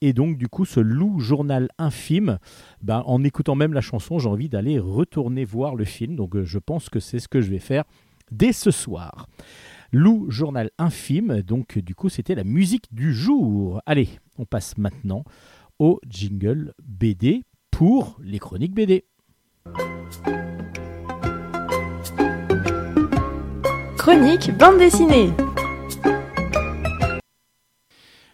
Et 0.00 0.12
donc, 0.12 0.38
du 0.38 0.48
coup, 0.48 0.64
ce 0.64 0.78
loup 0.78 1.18
journal 1.18 1.68
infime, 1.78 2.38
ben, 2.82 3.02
en 3.06 3.24
écoutant 3.24 3.56
même 3.56 3.72
la 3.72 3.80
chanson, 3.80 4.18
j'ai 4.18 4.28
envie 4.28 4.48
d'aller 4.48 4.78
retourner 4.78 5.44
voir 5.44 5.74
le 5.74 5.84
film. 5.84 6.14
Donc, 6.14 6.36
euh, 6.36 6.44
je 6.44 6.58
pense 6.58 6.88
que 6.88 7.00
c'est 7.00 7.18
ce 7.18 7.28
que 7.28 7.40
je 7.40 7.50
vais 7.50 7.58
faire 7.58 7.84
dès 8.30 8.52
ce 8.52 8.70
soir. 8.70 9.26
Loup 9.92 10.30
journal 10.30 10.70
infime, 10.78 11.42
donc, 11.42 11.78
du 11.78 11.94
coup, 11.94 12.08
c'était 12.08 12.34
la 12.34 12.44
musique 12.44 12.86
du 12.92 13.12
jour. 13.12 13.80
Allez, 13.86 14.08
on 14.36 14.44
passe 14.44 14.76
maintenant 14.78 15.24
au 15.78 16.00
jingle 16.06 16.74
BD 16.84 17.42
pour 17.70 18.18
les 18.22 18.38
chroniques 18.38 18.74
BD. 18.74 19.04
Chronique 23.98 24.56
bande 24.56 24.78
dessinée. 24.78 25.30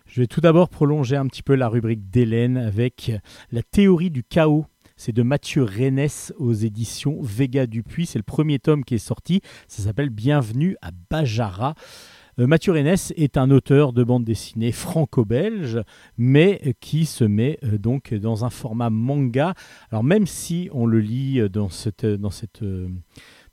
Je 0.06 0.20
vais 0.20 0.26
tout 0.26 0.42
d'abord 0.42 0.68
prolonger 0.68 1.16
un 1.16 1.26
petit 1.26 1.42
peu 1.42 1.54
la 1.54 1.68
rubrique 1.68 2.10
d'Hélène 2.10 2.58
avec 2.58 3.10
la 3.50 3.62
théorie 3.62 4.10
du 4.10 4.22
chaos. 4.22 4.66
C'est 4.96 5.12
de 5.12 5.22
Mathieu 5.22 5.62
Rennes 5.62 6.06
aux 6.38 6.52
éditions 6.52 7.18
Vega 7.22 7.66
Dupuis. 7.66 8.06
C'est 8.06 8.18
le 8.18 8.24
premier 8.24 8.58
tome 8.58 8.84
qui 8.84 8.94
est 8.94 8.98
sorti. 8.98 9.40
Ça 9.66 9.82
s'appelle 9.82 10.10
Bienvenue 10.10 10.76
à 10.82 10.90
Bajara. 11.10 11.74
Euh, 12.38 12.46
Mathieu 12.46 12.72
Rennes 12.72 12.96
est 13.16 13.36
un 13.36 13.50
auteur 13.50 13.92
de 13.92 14.02
bande 14.04 14.24
dessinée 14.24 14.72
franco-belge, 14.72 15.80
mais 16.18 16.74
qui 16.80 17.06
se 17.06 17.24
met 17.24 17.58
euh, 17.64 17.78
donc 17.78 18.12
dans 18.12 18.44
un 18.44 18.50
format 18.50 18.90
manga. 18.90 19.54
Alors 19.90 20.04
même 20.04 20.26
si 20.26 20.68
on 20.72 20.86
le 20.86 21.00
lit 21.00 21.48
dans 21.48 21.68
cette, 21.68 22.04
dans 22.06 22.30
cette 22.30 22.62
euh, 22.62 22.88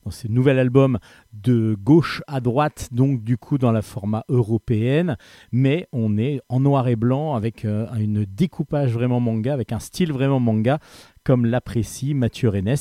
dans 0.03 0.11
ces 0.11 0.29
nouvel 0.29 0.59
album 0.59 0.99
de 1.33 1.75
gauche 1.81 2.21
à 2.27 2.39
droite, 2.39 2.89
donc 2.91 3.23
du 3.23 3.37
coup 3.37 3.57
dans 3.57 3.71
la 3.71 3.81
format 3.81 4.23
européenne, 4.29 5.17
mais 5.51 5.87
on 5.91 6.17
est 6.17 6.41
en 6.49 6.59
noir 6.59 6.87
et 6.87 6.95
blanc 6.95 7.35
avec 7.35 7.65
euh, 7.65 7.87
une 7.95 8.25
découpage 8.25 8.91
vraiment 8.91 9.19
manga, 9.19 9.53
avec 9.53 9.71
un 9.71 9.79
style 9.79 10.11
vraiment 10.11 10.39
manga, 10.39 10.79
comme 11.23 11.45
l'apprécie 11.45 12.13
Mathieu 12.13 12.49
Rennes, 12.49 12.75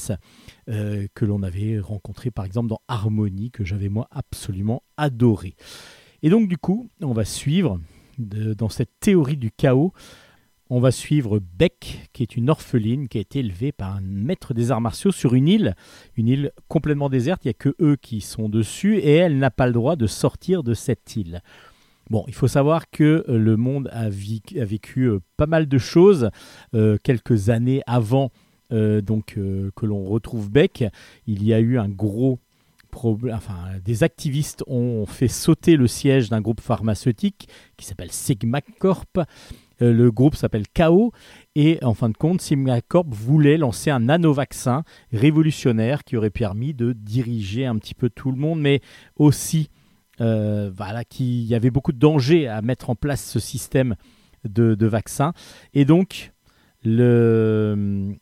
euh, 0.68 1.06
que 1.14 1.24
l'on 1.24 1.42
avait 1.42 1.78
rencontré 1.78 2.30
par 2.30 2.44
exemple 2.44 2.68
dans 2.68 2.80
Harmonie, 2.88 3.50
que 3.50 3.64
j'avais 3.64 3.88
moi 3.88 4.08
absolument 4.10 4.82
adoré. 4.96 5.54
Et 6.22 6.30
donc 6.30 6.48
du 6.48 6.58
coup, 6.58 6.88
on 7.02 7.12
va 7.12 7.24
suivre 7.24 7.80
dans 8.18 8.68
cette 8.68 9.00
théorie 9.00 9.38
du 9.38 9.50
chaos 9.50 9.92
on 10.70 10.78
va 10.78 10.92
suivre 10.92 11.40
Beck, 11.58 12.08
qui 12.12 12.22
est 12.22 12.36
une 12.36 12.48
orpheline 12.48 13.08
qui 13.08 13.18
a 13.18 13.20
été 13.20 13.40
élevée 13.40 13.72
par 13.72 13.96
un 13.96 14.00
maître 14.00 14.54
des 14.54 14.70
arts 14.70 14.80
martiaux 14.80 15.10
sur 15.10 15.34
une 15.34 15.48
île, 15.48 15.74
une 16.16 16.28
île 16.28 16.52
complètement 16.68 17.08
déserte, 17.08 17.44
il 17.44 17.48
n'y 17.48 17.50
a 17.50 17.54
que 17.54 17.74
eux 17.80 17.96
qui 18.00 18.20
sont 18.20 18.48
dessus, 18.48 18.98
et 18.98 19.14
elle 19.14 19.38
n'a 19.38 19.50
pas 19.50 19.66
le 19.66 19.72
droit 19.72 19.96
de 19.96 20.06
sortir 20.06 20.62
de 20.62 20.72
cette 20.72 21.16
île. 21.16 21.42
Bon, 22.08 22.24
il 22.28 22.34
faut 22.34 22.48
savoir 22.48 22.88
que 22.90 23.24
euh, 23.28 23.38
le 23.38 23.56
monde 23.56 23.88
a, 23.92 24.08
vécu 24.08 25.02
euh, 25.02 25.20
pas 25.36 25.46
mal 25.46 25.68
de 25.68 25.78
choses 25.78 26.30
euh, 26.74 26.96
quelques 27.02 27.50
années 27.50 27.82
avant 27.86 28.30
que 28.70 29.72
l'on 29.82 30.04
retrouve 30.04 30.48
Beck. 30.48 30.84
Il 31.26 31.42
y 31.42 31.52
a 31.52 31.58
eu 31.58 31.76
un 31.76 31.88
gros 31.88 32.38
problème. 32.92 33.34
Enfin, 33.34 33.58
des 33.84 34.04
activistes 34.04 34.62
ont 34.68 35.06
fait 35.06 35.26
sauter 35.26 35.74
le 35.74 35.88
siège 35.88 36.28
d'un 36.28 36.40
groupe 36.40 36.60
pharmaceutique 36.60 37.48
qui 37.76 37.84
s'appelle 37.84 38.12
Sigma 38.12 38.60
Corp 38.60 39.18
le 39.80 40.10
groupe 40.10 40.34
s'appelle 40.34 40.66
KO 40.68 41.12
et 41.54 41.78
en 41.82 41.94
fin 41.94 42.08
de 42.08 42.16
compte, 42.16 42.42
Corp 42.88 43.06
voulait 43.10 43.56
lancer 43.56 43.90
un 43.90 44.00
nano-vaccin 44.00 44.84
révolutionnaire 45.12 46.04
qui 46.04 46.16
aurait 46.16 46.30
permis 46.30 46.74
de 46.74 46.92
diriger 46.92 47.66
un 47.66 47.76
petit 47.76 47.94
peu 47.94 48.10
tout 48.10 48.30
le 48.30 48.36
monde, 48.36 48.60
mais 48.60 48.80
aussi 49.16 49.70
euh, 50.20 50.70
voilà, 50.74 51.04
qu'il 51.04 51.44
y 51.44 51.54
avait 51.54 51.70
beaucoup 51.70 51.92
de 51.92 51.98
dangers 51.98 52.46
à 52.46 52.60
mettre 52.62 52.90
en 52.90 52.94
place 52.94 53.24
ce 53.24 53.40
système 53.40 53.96
de, 54.48 54.74
de 54.74 54.86
vaccin. 54.86 55.32
Et 55.72 55.84
donc, 55.84 56.32
le, 56.84 58.14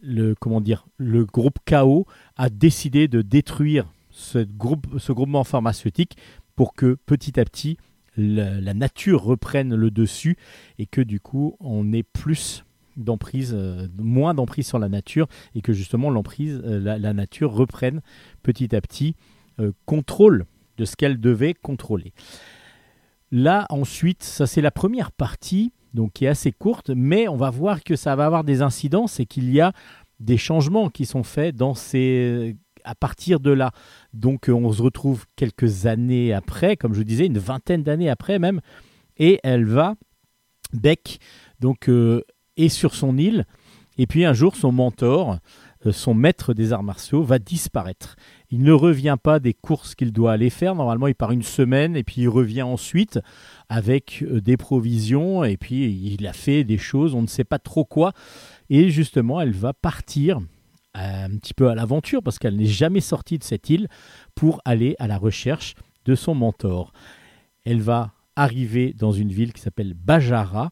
le, 0.00 0.34
comment 0.38 0.60
dire, 0.60 0.86
le 0.98 1.24
groupe 1.24 1.58
KO 1.66 2.06
a 2.36 2.48
décidé 2.48 3.08
de 3.08 3.22
détruire 3.22 3.92
ce, 4.10 4.38
groupe, 4.38 4.86
ce 4.98 5.12
groupement 5.12 5.44
pharmaceutique 5.44 6.16
pour 6.54 6.74
que 6.74 6.96
petit 7.06 7.40
à 7.40 7.44
petit 7.44 7.76
la, 8.16 8.74
nature 8.74 9.22
reprenne 9.22 9.74
le 9.74 9.90
dessus 9.90 10.36
et 10.78 10.86
que 10.86 11.00
du 11.00 11.20
coup 11.20 11.56
on 11.60 11.92
ait 11.92 12.02
plus 12.02 12.64
d'emprise, 12.96 13.52
euh, 13.54 13.88
moins 13.96 14.34
d'emprise 14.34 14.66
sur 14.66 14.78
la 14.78 14.88
nature 14.88 15.26
et 15.54 15.62
que 15.62 15.72
justement 15.72 16.10
l'emprise, 16.10 16.60
euh, 16.64 16.98
la, 16.98 17.12
nature 17.14 17.52
reprenne 17.52 18.02
petit 18.42 18.74
à 18.76 18.80
petit 18.80 19.14
euh, 19.60 19.72
contrôle 19.86 20.44
de 20.76 20.84
ce 20.84 20.96
qu'elle 20.96 21.20
devait 21.20 21.54
contrôler. 21.54 22.12
Là 23.30 23.66
ensuite, 23.70 24.22
ça 24.22 24.46
c'est 24.46 24.60
la 24.60 24.70
première 24.70 25.10
partie, 25.10 25.72
donc 25.94 26.12
qui 26.12 26.26
est 26.26 26.28
assez 26.28 26.52
courte, 26.52 26.90
mais 26.94 27.28
on 27.28 27.36
va 27.36 27.50
voir 27.50 27.82
que 27.82 27.96
ça 27.96 28.14
va 28.14 28.26
avoir 28.26 28.44
des 28.44 28.60
incidences 28.60 29.20
et 29.20 29.26
qu'il 29.26 29.50
y 29.50 29.60
a 29.60 29.72
des 30.20 30.36
changements 30.36 30.88
qui 30.88 31.06
sont 31.06 31.24
faits 31.24 31.56
dans 31.56 31.74
ces 31.74 32.56
à 32.84 32.94
partir 32.94 33.40
de 33.40 33.50
là. 33.50 33.72
Donc 34.12 34.48
euh, 34.48 34.52
on 34.52 34.72
se 34.72 34.82
retrouve 34.82 35.26
quelques 35.36 35.86
années 35.86 36.32
après, 36.32 36.76
comme 36.76 36.94
je 36.94 37.02
disais, 37.02 37.26
une 37.26 37.38
vingtaine 37.38 37.82
d'années 37.82 38.10
après 38.10 38.38
même, 38.38 38.60
et 39.18 39.40
elle 39.42 39.64
va, 39.64 39.94
Beck, 40.72 41.18
donc, 41.60 41.88
euh, 41.88 42.22
est 42.56 42.68
sur 42.68 42.94
son 42.94 43.18
île, 43.18 43.46
et 43.98 44.06
puis 44.06 44.24
un 44.24 44.32
jour 44.32 44.56
son 44.56 44.72
mentor, 44.72 45.38
euh, 45.86 45.92
son 45.92 46.14
maître 46.14 46.54
des 46.54 46.72
arts 46.72 46.82
martiaux, 46.82 47.22
va 47.22 47.38
disparaître. 47.38 48.16
Il 48.50 48.62
ne 48.62 48.72
revient 48.72 49.16
pas 49.22 49.38
des 49.38 49.54
courses 49.54 49.94
qu'il 49.94 50.12
doit 50.12 50.32
aller 50.32 50.50
faire. 50.50 50.74
Normalement, 50.74 51.08
il 51.08 51.14
part 51.14 51.32
une 51.32 51.42
semaine 51.42 51.96
et 51.96 52.04
puis 52.04 52.22
il 52.22 52.28
revient 52.28 52.62
ensuite 52.62 53.18
avec 53.68 54.24
des 54.30 54.56
provisions 54.56 55.44
et 55.44 55.56
puis 55.56 55.90
il 55.90 56.26
a 56.26 56.32
fait 56.32 56.62
des 56.64 56.78
choses, 56.78 57.14
on 57.14 57.22
ne 57.22 57.26
sait 57.26 57.44
pas 57.44 57.58
trop 57.58 57.84
quoi. 57.84 58.12
Et 58.70 58.90
justement, 58.90 59.40
elle 59.40 59.52
va 59.52 59.72
partir 59.72 60.40
un 60.94 61.36
petit 61.36 61.54
peu 61.54 61.68
à 61.68 61.74
l'aventure 61.74 62.22
parce 62.22 62.38
qu'elle 62.38 62.56
n'est 62.56 62.66
jamais 62.66 63.00
sortie 63.00 63.38
de 63.38 63.44
cette 63.44 63.70
île 63.70 63.88
pour 64.34 64.60
aller 64.64 64.94
à 64.98 65.06
la 65.06 65.18
recherche 65.18 65.74
de 66.04 66.14
son 66.14 66.34
mentor. 66.34 66.92
Elle 67.64 67.80
va 67.80 68.12
arriver 68.36 68.92
dans 68.92 69.12
une 69.12 69.30
ville 69.30 69.52
qui 69.52 69.60
s'appelle 69.60 69.94
Bajara 69.94 70.70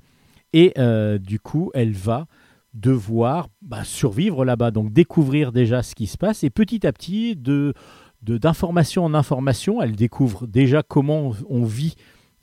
et 0.53 0.73
euh, 0.79 1.19
du 1.19 1.39
coup 1.39 1.71
elle 1.75 1.93
va 1.93 2.27
devoir 2.75 3.49
bah, 3.63 3.85
survivre 3.85 4.45
là-bas, 4.45 4.71
donc 4.71 4.93
découvrir 4.93 5.53
déjà 5.53 5.83
ce 5.83 5.95
qui 5.95 6.07
se 6.07 6.17
passe 6.17 6.45
et 6.45 6.51
petit 6.51 6.87
à 6.87 6.93
petit 6.93 7.37
de 7.37 7.75
d'information 8.23 9.05
en 9.07 9.15
information, 9.15 9.81
elle 9.81 9.97
découvre 9.97 10.47
déjà 10.47 10.83
comment 10.83 11.33
on 11.49 11.65
vit 11.65 11.95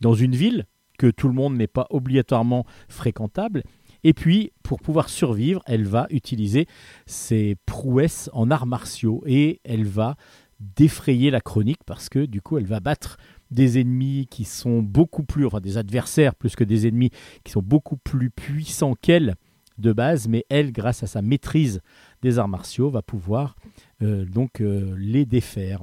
dans 0.01 0.15
une 0.15 0.35
ville 0.35 0.65
que 0.97 1.05
tout 1.05 1.27
le 1.27 1.35
monde 1.35 1.55
n'est 1.55 1.67
pas 1.67 1.85
obligatoirement 1.91 2.65
fréquentable 2.89 3.61
et 4.03 4.13
puis, 4.13 4.51
pour 4.63 4.79
pouvoir 4.79 5.09
survivre, 5.09 5.61
elle 5.65 5.85
va 5.85 6.07
utiliser 6.09 6.67
ses 7.05 7.55
prouesses 7.65 8.29
en 8.33 8.51
arts 8.51 8.67
martiaux 8.67 9.23
et 9.25 9.59
elle 9.63 9.85
va 9.85 10.15
défrayer 10.59 11.29
la 11.29 11.41
chronique 11.41 11.83
parce 11.85 12.09
que 12.09 12.25
du 12.25 12.41
coup, 12.41 12.57
elle 12.57 12.65
va 12.65 12.79
battre 12.79 13.17
des 13.51 13.79
ennemis 13.79 14.27
qui 14.29 14.43
sont 14.43 14.81
beaucoup 14.81 15.23
plus, 15.23 15.45
enfin 15.45 15.61
des 15.61 15.77
adversaires 15.77 16.35
plus 16.35 16.55
que 16.55 16.63
des 16.63 16.87
ennemis 16.87 17.11
qui 17.43 17.51
sont 17.51 17.61
beaucoup 17.61 17.97
plus 17.97 18.29
puissants 18.29 18.95
qu'elle 18.95 19.35
de 19.77 19.93
base, 19.93 20.27
mais 20.27 20.43
elle, 20.49 20.71
grâce 20.71 21.03
à 21.03 21.07
sa 21.07 21.21
maîtrise 21.21 21.81
des 22.21 22.39
arts 22.39 22.47
martiaux, 22.47 22.89
va 22.89 23.03
pouvoir 23.03 23.55
euh, 24.01 24.25
donc 24.25 24.61
euh, 24.61 24.95
les 24.97 25.25
défaire. 25.25 25.81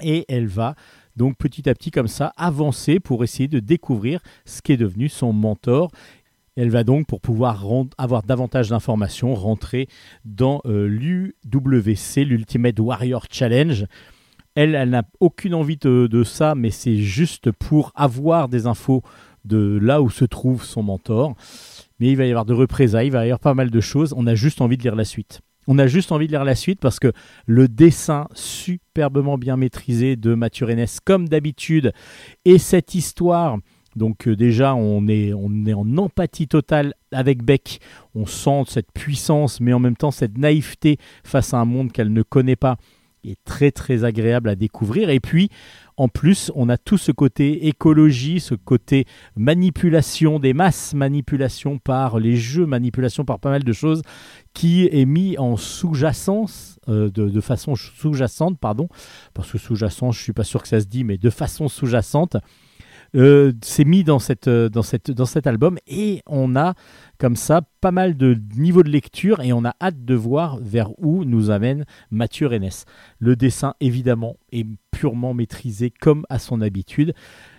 Et 0.00 0.24
elle 0.28 0.46
va 0.46 0.74
donc 1.16 1.36
petit 1.36 1.68
à 1.68 1.74
petit 1.74 1.90
comme 1.90 2.08
ça 2.08 2.32
avancer 2.36 3.00
pour 3.00 3.24
essayer 3.24 3.48
de 3.48 3.60
découvrir 3.60 4.20
ce 4.46 4.62
qui 4.62 4.72
est 4.72 4.76
devenu 4.78 5.08
son 5.08 5.32
mentor 5.32 5.90
elle 6.56 6.70
va 6.70 6.84
donc, 6.84 7.06
pour 7.06 7.20
pouvoir 7.20 7.64
avoir 7.98 8.22
davantage 8.22 8.68
d'informations, 8.68 9.34
rentrer 9.34 9.88
dans 10.24 10.60
euh, 10.66 10.86
l'UWC, 10.86 12.24
l'Ultimate 12.24 12.78
Warrior 12.78 13.26
Challenge. 13.30 13.86
Elle, 14.54 14.74
elle 14.74 14.90
n'a 14.90 15.04
aucune 15.20 15.54
envie 15.54 15.78
de, 15.78 16.24
ça, 16.24 16.54
mais 16.54 16.70
c'est 16.70 16.98
juste 16.98 17.50
pour 17.52 17.90
avoir 17.94 18.48
des 18.48 18.66
infos 18.66 19.02
de 19.44 19.78
là 19.80 20.02
où 20.02 20.10
se 20.10 20.26
trouve 20.26 20.62
son 20.62 20.82
mentor. 20.82 21.34
Mais 21.98 22.10
il 22.10 22.16
va 22.16 22.26
y 22.26 22.30
avoir 22.30 22.44
de 22.44 22.52
représailles, 22.52 23.06
il 23.06 23.12
va 23.12 23.20
y 23.20 23.28
avoir 23.28 23.40
pas 23.40 23.54
mal 23.54 23.70
de 23.70 23.80
choses. 23.80 24.12
On 24.16 24.26
a 24.26 24.34
juste 24.34 24.60
envie 24.60 24.76
de 24.76 24.82
lire 24.82 24.94
la 24.94 25.06
suite. 25.06 25.40
On 25.68 25.78
a 25.78 25.86
juste 25.86 26.12
envie 26.12 26.26
de 26.26 26.32
lire 26.32 26.44
la 26.44 26.56
suite 26.56 26.80
parce 26.80 26.98
que 26.98 27.12
le 27.46 27.68
dessin 27.68 28.26
superbement 28.34 29.38
bien 29.38 29.56
maîtrisé 29.56 30.16
de 30.16 30.34
Mathieu 30.34 30.66
Rennes, 30.66 30.86
comme 31.04 31.28
d'habitude, 31.28 31.92
et 32.44 32.58
cette 32.58 32.94
histoire 32.94 33.56
Donc 33.96 34.26
euh, 34.26 34.36
déjà, 34.36 34.74
on 34.74 35.06
est, 35.08 35.32
on 35.32 35.66
est 35.66 35.74
en 35.74 35.96
empathie 35.96 36.48
totale 36.48 36.94
avec 37.10 37.42
Beck. 37.42 37.80
On 38.14 38.26
sent 38.26 38.64
cette 38.68 38.92
puissance, 38.92 39.60
mais 39.60 39.72
en 39.72 39.78
même 39.78 39.96
temps 39.96 40.10
cette 40.10 40.38
naïveté 40.38 40.98
face 41.24 41.54
à 41.54 41.58
un 41.58 41.64
monde 41.64 41.92
qu'elle 41.92 42.12
ne 42.12 42.22
connaît 42.22 42.56
pas 42.56 42.76
est 43.24 43.38
très 43.44 43.70
très 43.70 44.04
agréable 44.04 44.48
à 44.48 44.54
découvrir. 44.54 45.10
Et 45.10 45.20
puis, 45.20 45.48
en 45.96 46.08
plus, 46.08 46.50
on 46.54 46.68
a 46.68 46.76
tout 46.76 46.98
ce 46.98 47.12
côté 47.12 47.68
écologie, 47.68 48.40
ce 48.40 48.54
côté 48.54 49.04
manipulation 49.36 50.38
des 50.38 50.54
masses, 50.54 50.94
manipulation 50.94 51.78
par 51.78 52.18
les 52.18 52.36
jeux, 52.36 52.66
manipulation 52.66 53.24
par 53.24 53.38
pas 53.38 53.50
mal 53.50 53.62
de 53.62 53.72
choses, 53.72 54.02
qui 54.54 54.88
est 54.90 55.04
mis 55.04 55.38
en 55.38 55.56
sous-jacence, 55.56 56.78
euh, 56.88 57.10
de, 57.10 57.40
façon 57.40 57.74
sous-jacente, 57.76 58.58
pardon, 58.58 58.88
parce 59.34 59.52
que 59.52 59.58
sous-jacent, 59.58 60.12
je 60.12 60.22
suis 60.22 60.32
pas 60.32 60.44
sûr 60.44 60.62
que 60.62 60.68
ça 60.68 60.80
se 60.80 60.86
dit, 60.86 61.04
mais 61.04 61.18
de 61.18 61.30
façon 61.30 61.68
sous-jacente, 61.68 62.36
euh, 63.14 63.52
c'est 63.62 63.84
mis 63.84 64.04
dans, 64.04 64.18
cette, 64.18 64.48
euh, 64.48 64.68
dans, 64.68 64.82
cette, 64.82 65.10
dans 65.10 65.26
cet 65.26 65.46
album 65.46 65.78
et 65.86 66.22
on 66.26 66.56
a 66.56 66.74
comme 67.18 67.36
ça 67.36 67.62
pas 67.80 67.90
mal 67.90 68.16
de 68.16 68.38
niveaux 68.56 68.82
de 68.82 68.88
lecture 68.88 69.40
et 69.40 69.52
on 69.52 69.64
a 69.64 69.74
hâte 69.80 70.04
de 70.04 70.14
voir 70.14 70.58
vers 70.60 70.90
où 70.98 71.24
nous 71.24 71.50
amène 71.50 71.84
Mathieu 72.10 72.46
Rennes. 72.46 72.70
Le 73.18 73.36
dessin 73.36 73.74
évidemment 73.80 74.36
est 74.50 74.66
purement 74.90 75.34
maîtrisé 75.34 75.90
comme 75.90 76.24
à 76.30 76.38
son 76.38 76.60
habitude. 76.60 77.12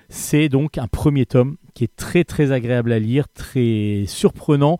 C'est 0.09 0.49
donc 0.49 0.77
un 0.77 0.87
premier 0.87 1.25
tome 1.25 1.57
qui 1.73 1.83
est 1.83 1.95
très 1.95 2.23
très 2.23 2.51
agréable 2.51 2.91
à 2.91 2.99
lire, 2.99 3.27
très 3.29 4.03
surprenant. 4.07 4.77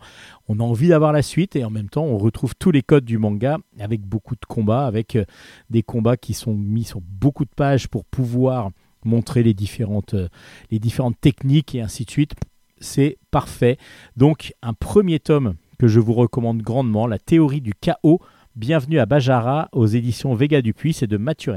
On 0.48 0.60
a 0.60 0.62
envie 0.62 0.88
d'avoir 0.88 1.12
la 1.12 1.22
suite 1.22 1.56
et 1.56 1.64
en 1.64 1.70
même 1.70 1.88
temps 1.88 2.04
on 2.04 2.18
retrouve 2.18 2.54
tous 2.58 2.70
les 2.70 2.82
codes 2.82 3.04
du 3.04 3.18
manga 3.18 3.58
avec 3.78 4.02
beaucoup 4.02 4.34
de 4.34 4.44
combats, 4.46 4.86
avec 4.86 5.16
euh, 5.16 5.24
des 5.70 5.82
combats 5.82 6.16
qui 6.16 6.34
sont 6.34 6.54
mis 6.54 6.84
sur 6.84 7.00
beaucoup 7.00 7.44
de 7.44 7.50
pages 7.54 7.88
pour 7.88 8.04
pouvoir 8.04 8.70
montrer 9.04 9.42
les 9.42 9.54
différentes, 9.54 10.14
euh, 10.14 10.28
les 10.70 10.78
différentes 10.78 11.20
techniques 11.20 11.74
et 11.74 11.80
ainsi 11.80 12.04
de 12.04 12.10
suite. 12.10 12.34
C'est 12.78 13.18
parfait. 13.30 13.78
Donc 14.16 14.54
un 14.62 14.74
premier 14.74 15.20
tome 15.20 15.54
que 15.78 15.88
je 15.88 16.00
vous 16.00 16.14
recommande 16.14 16.62
grandement, 16.62 17.06
La 17.06 17.18
théorie 17.18 17.60
du 17.60 17.72
chaos. 17.74 18.20
Bienvenue 18.56 19.00
à 19.00 19.06
Bajara 19.06 19.68
aux 19.72 19.86
éditions 19.86 20.34
Vega 20.34 20.62
Dupuis, 20.62 20.92
c'est 20.92 21.08
de 21.08 21.16
Mathieu. 21.16 21.54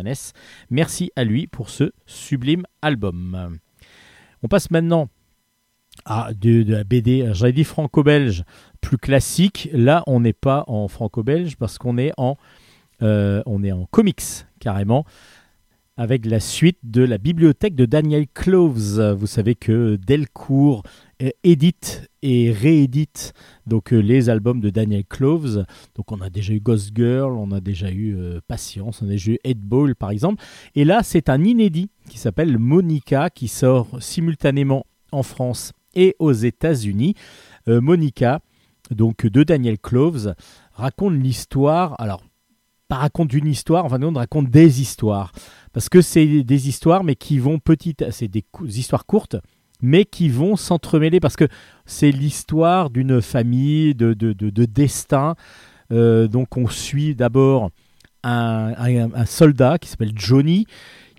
Merci 0.72 1.12
à 1.16 1.24
lui 1.24 1.46
pour 1.46 1.70
ce 1.70 1.92
sublime 2.08 2.64
album. 2.82 3.60
On 4.42 4.48
passe 4.48 4.72
maintenant 4.72 5.08
à 6.06 6.32
de, 6.34 6.64
la 6.68 6.84
BD, 6.84 7.30
j'avais 7.34 7.54
dit 7.54 7.64
franco-belge, 7.64 8.44
plus 8.82 8.98
classique. 8.98 9.70
Là, 9.74 10.04
on 10.08 10.20
n'est 10.20 10.34
pas 10.34 10.64
en 10.68 10.88
franco-belge 10.88 11.56
parce 11.58 11.78
qu'on 11.78 11.98
est 11.98 12.14
en, 12.18 12.38
euh, 13.02 13.44
on 13.46 13.64
est 13.64 13.72
en 13.72 13.86
comics 13.86 14.46
carrément 14.60 15.06
avec 15.98 16.28
la 16.28 16.40
suite 16.40 16.78
de 16.84 17.02
la 17.04 17.18
bibliothèque 17.18 17.76
de 17.76 17.86
Daniel 17.86 18.28
Cloves. 18.28 19.16
Vous 19.18 19.28
savez 19.28 19.56
que 19.56 19.96
Delcourt 19.96 20.84
euh, 21.24 21.32
édite 21.44 22.08
et 22.22 22.52
réédite 22.52 23.34
donc 23.66 23.92
euh, 23.92 23.98
les 23.98 24.30
albums 24.30 24.62
de 24.62 24.70
Daniel 24.70 25.04
Cloves. 25.04 25.66
Donc 25.96 26.12
on 26.12 26.22
a 26.22 26.30
déjà 26.30 26.54
eu 26.54 26.60
Ghost 26.60 26.92
Girl, 26.96 27.32
on 27.34 27.52
a 27.52 27.60
déjà 27.60 27.90
eu 27.90 28.16
euh, 28.16 28.40
Patience, 28.48 29.02
on 29.02 29.06
a 29.06 29.10
déjà 29.10 29.32
eu 29.32 29.40
Head 29.44 29.60
Ball 29.60 29.96
par 29.96 30.12
exemple. 30.12 30.44
Et 30.76 30.86
là 30.86 31.02
c'est 31.02 31.30
un 31.30 31.44
inédit 31.44 31.90
qui 32.08 32.20
s'appelle 32.20 32.60
Monica 32.60 33.32
qui 33.32 33.48
sort 33.48 33.88
simultanément 34.00 34.86
en 35.12 35.24
France 35.24 35.74
et 35.96 36.16
aux 36.20 36.34
États-Unis. 36.34 37.16
Monica, 37.66 38.40
donc 38.92 39.26
de 39.26 39.44
Daniel 39.44 39.78
Cloves, 39.78 40.36
raconte 40.72 41.16
l'histoire. 41.16 42.00
Alors 42.00 42.24
pas 42.88 42.98
raconte 42.98 43.34
une 43.34 43.48
histoire, 43.48 43.86
enfin 43.86 44.02
on 44.02 44.14
raconte 44.14 44.50
des 44.50 44.82
histoires 44.82 45.32
parce 45.78 45.90
que 45.90 46.02
c'est 46.02 46.44
des 46.44 46.70
histoires, 46.70 47.04
mais 47.04 47.16
qui 47.16 47.38
vont 47.38 47.60
petites, 47.60 48.10
c'est 48.10 48.28
des, 48.28 48.44
histoires 48.64 49.06
courtes, 49.06 49.36
mais 49.80 50.06
qui 50.06 50.28
vont 50.28 50.56
s'entremêler 50.56 51.20
parce 51.20 51.36
que 51.36 51.48
c'est 51.86 52.12
l'histoire 52.12 52.90
d'une 52.90 53.22
famille, 53.22 53.94
de, 53.94 54.14
de, 54.14 54.66
destin. 54.66 55.36
Euh, 55.92 56.28
donc 56.28 56.58
on 56.58 56.68
suit 56.68 57.14
d'abord 57.14 57.70
un, 58.24 59.26
soldat 59.28 59.78
qui 59.78 59.88
s'appelle 59.88 60.14
Johnny, 60.16 60.66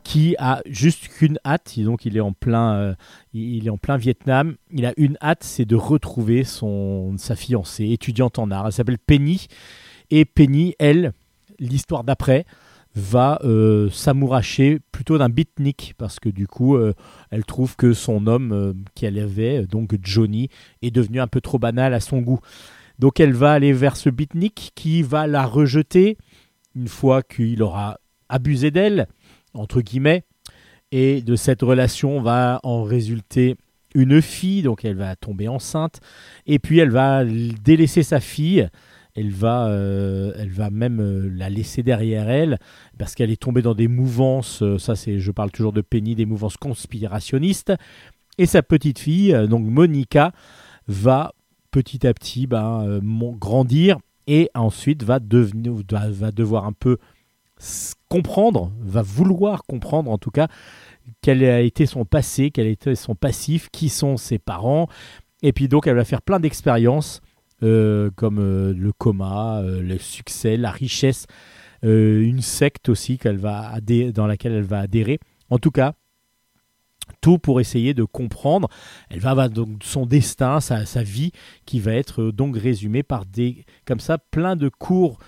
qui 0.02 0.34
a 0.40 0.60
juste 0.66 1.06
qu'une 1.06 1.38
hâte, 1.46 1.78
donc 1.78 2.04
il 2.04 2.16
est 2.16 2.20
en 2.20 2.32
plein, 2.32 2.74
euh, 2.74 2.94
il 3.32 3.64
est 3.68 3.70
en 3.70 3.78
plein 3.78 3.96
Vietnam. 3.96 4.56
Il 4.72 4.86
a 4.86 4.92
une 4.96 5.18
hâte, 5.22 5.44
c'est 5.44 5.66
de 5.66 5.76
retrouver 5.76 6.42
son, 6.42 7.14
sa 7.16 7.36
fiancée, 7.36 7.90
étudiante 7.90 8.40
en 8.40 8.50
art. 8.50 8.66
Elle 8.66 8.72
s'appelle 8.72 8.98
Penny. 8.98 9.46
Et 10.10 10.24
Penny, 10.24 10.74
elle, 10.78 11.12
l'histoire 11.58 12.04
d'après, 12.04 12.44
va 12.94 13.38
euh, 13.44 13.90
s'amouracher 13.90 14.80
plutôt 14.92 15.18
d'un 15.18 15.28
beatnik 15.28 15.94
parce 15.98 16.18
que 16.18 16.28
du 16.28 16.46
coup 16.46 16.76
euh, 16.76 16.94
elle 17.30 17.44
trouve 17.44 17.76
que 17.76 17.92
son 17.92 18.26
homme 18.26 18.52
euh, 18.52 18.72
qu'elle 18.94 19.18
avait 19.18 19.66
donc 19.66 19.94
Johnny 20.02 20.48
est 20.82 20.90
devenu 20.90 21.20
un 21.20 21.26
peu 21.26 21.40
trop 21.40 21.58
banal 21.58 21.94
à 21.94 22.00
son 22.00 22.20
goût. 22.20 22.40
Donc 22.98 23.20
elle 23.20 23.32
va 23.32 23.52
aller 23.52 23.72
vers 23.72 23.96
ce 23.96 24.10
beatnik 24.10 24.72
qui 24.74 25.02
va 25.02 25.26
la 25.26 25.46
rejeter 25.46 26.18
une 26.74 26.88
fois 26.88 27.22
qu'il 27.22 27.62
aura 27.62 27.98
abusé 28.28 28.70
d'elle 28.70 29.06
entre 29.54 29.80
guillemets 29.80 30.24
et 30.90 31.22
de 31.22 31.36
cette 31.36 31.62
relation 31.62 32.20
va 32.20 32.60
en 32.62 32.82
résulter 32.82 33.56
une 33.94 34.20
fille 34.20 34.62
donc 34.62 34.84
elle 34.84 34.96
va 34.96 35.14
tomber 35.16 35.48
enceinte 35.48 36.00
et 36.46 36.58
puis 36.58 36.78
elle 36.78 36.90
va 36.90 37.24
délaisser 37.24 38.02
sa 38.02 38.20
fille 38.20 38.68
elle 39.18 39.32
va, 39.32 39.66
euh, 39.66 40.32
elle 40.36 40.50
va 40.50 40.70
même 40.70 41.00
euh, 41.00 41.28
la 41.34 41.50
laisser 41.50 41.82
derrière 41.82 42.30
elle 42.30 42.58
parce 42.98 43.14
qu'elle 43.14 43.30
est 43.30 43.40
tombée 43.40 43.62
dans 43.62 43.74
des 43.74 43.88
mouvances. 43.88 44.62
Euh, 44.62 44.78
ça, 44.78 44.94
c'est, 44.94 45.18
je 45.18 45.32
parle 45.32 45.50
toujours 45.50 45.72
de 45.72 45.80
Penny, 45.80 46.14
des 46.14 46.26
mouvances 46.26 46.56
conspirationnistes. 46.56 47.72
Et 48.38 48.46
sa 48.46 48.62
petite 48.62 49.00
fille, 49.00 49.36
donc 49.48 49.66
Monica, 49.66 50.32
va 50.86 51.32
petit 51.72 52.06
à 52.06 52.14
petit 52.14 52.46
ben, 52.46 53.00
grandir 53.36 53.98
et 54.28 54.48
ensuite 54.54 55.02
va, 55.02 55.18
devenir, 55.18 55.74
va, 55.90 56.30
devoir 56.30 56.64
un 56.64 56.72
peu 56.72 56.98
comprendre, 58.08 58.70
va 58.80 59.02
vouloir 59.02 59.64
comprendre 59.64 60.08
en 60.12 60.18
tout 60.18 60.30
cas 60.30 60.46
quel 61.20 61.42
a 61.42 61.62
été 61.62 61.84
son 61.84 62.04
passé, 62.04 62.52
quel 62.52 62.68
a 62.68 62.70
été 62.70 62.94
son 62.94 63.16
passif, 63.16 63.70
qui 63.72 63.88
sont 63.88 64.16
ses 64.16 64.38
parents. 64.38 64.86
Et 65.42 65.52
puis 65.52 65.66
donc 65.66 65.88
elle 65.88 65.96
va 65.96 66.04
faire 66.04 66.22
plein 66.22 66.38
d'expériences 66.38 67.20
euh, 67.64 68.10
comme 68.14 68.38
euh, 68.38 68.72
le 68.72 68.92
coma, 68.92 69.60
euh, 69.62 69.82
le 69.82 69.98
succès, 69.98 70.56
la 70.56 70.70
richesse, 70.70 71.26
une 71.82 72.40
secte 72.40 72.88
aussi 72.88 73.18
qu'elle 73.18 73.36
va 73.36 73.78
dans 74.12 74.26
laquelle 74.26 74.52
elle 74.52 74.64
va 74.64 74.80
adhérer. 74.80 75.20
En 75.48 75.58
tout 75.58 75.70
cas, 75.70 75.94
tout 77.20 77.38
pour 77.38 77.60
essayer 77.60 77.94
de 77.94 78.02
comprendre. 78.02 78.68
Elle 79.10 79.20
va 79.20 79.30
avoir 79.30 79.48
son 79.82 80.04
destin, 80.04 80.60
sa, 80.60 81.02
vie, 81.04 81.30
qui 81.66 81.78
va 81.78 81.92
être 81.92 82.32
donc 82.32 82.56
résumée 82.56 83.04
par 83.04 83.26
des, 83.26 83.64
comme 83.84 84.00
ça, 84.00 84.18
plein 84.18 84.56
de 84.56 84.68
courtes 84.68 85.20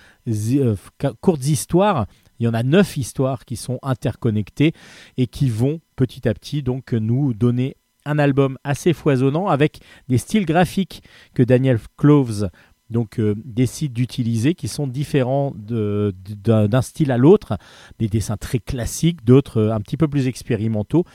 histoires. 1.47 2.05
Il 2.39 2.43
y 2.43 2.47
en 2.49 2.53
a 2.53 2.63
neuf 2.63 2.97
histoires 2.97 3.45
qui 3.45 3.55
sont 3.55 3.79
interconnectées 3.81 4.73
et 5.15 5.27
qui 5.27 5.49
vont 5.49 5.79
petit 5.95 6.27
à 6.27 6.33
petit 6.33 6.63
donc 6.63 6.91
nous 6.91 7.33
donner 7.33 7.77
un 8.05 8.19
album 8.19 8.57
assez 8.63 8.93
foisonnant 8.93 9.47
avec 9.47 9.79
des 10.07 10.17
styles 10.17 10.45
graphiques 10.45 11.03
que 11.33 11.43
Daniel 11.43 11.79
Cloves 11.97 12.49
donc 12.91 13.19
euh, 13.19 13.33
décide 13.43 13.93
d'utiliser 13.93 14.53
qui 14.53 14.67
sont 14.67 14.85
différents 14.85 15.53
d'un 15.55 16.81
style 16.81 17.11
à 17.11 17.17
l'autre, 17.17 17.57
des 17.97 18.07
dessins 18.07 18.37
très 18.37 18.59
classiques, 18.59 19.23
d'autres 19.23 19.57
euh, 19.57 19.73
un 19.73 19.79
petit 19.79 19.97
peu 19.97 20.07
plus 20.07 20.27
expérimentaux. 20.27 21.05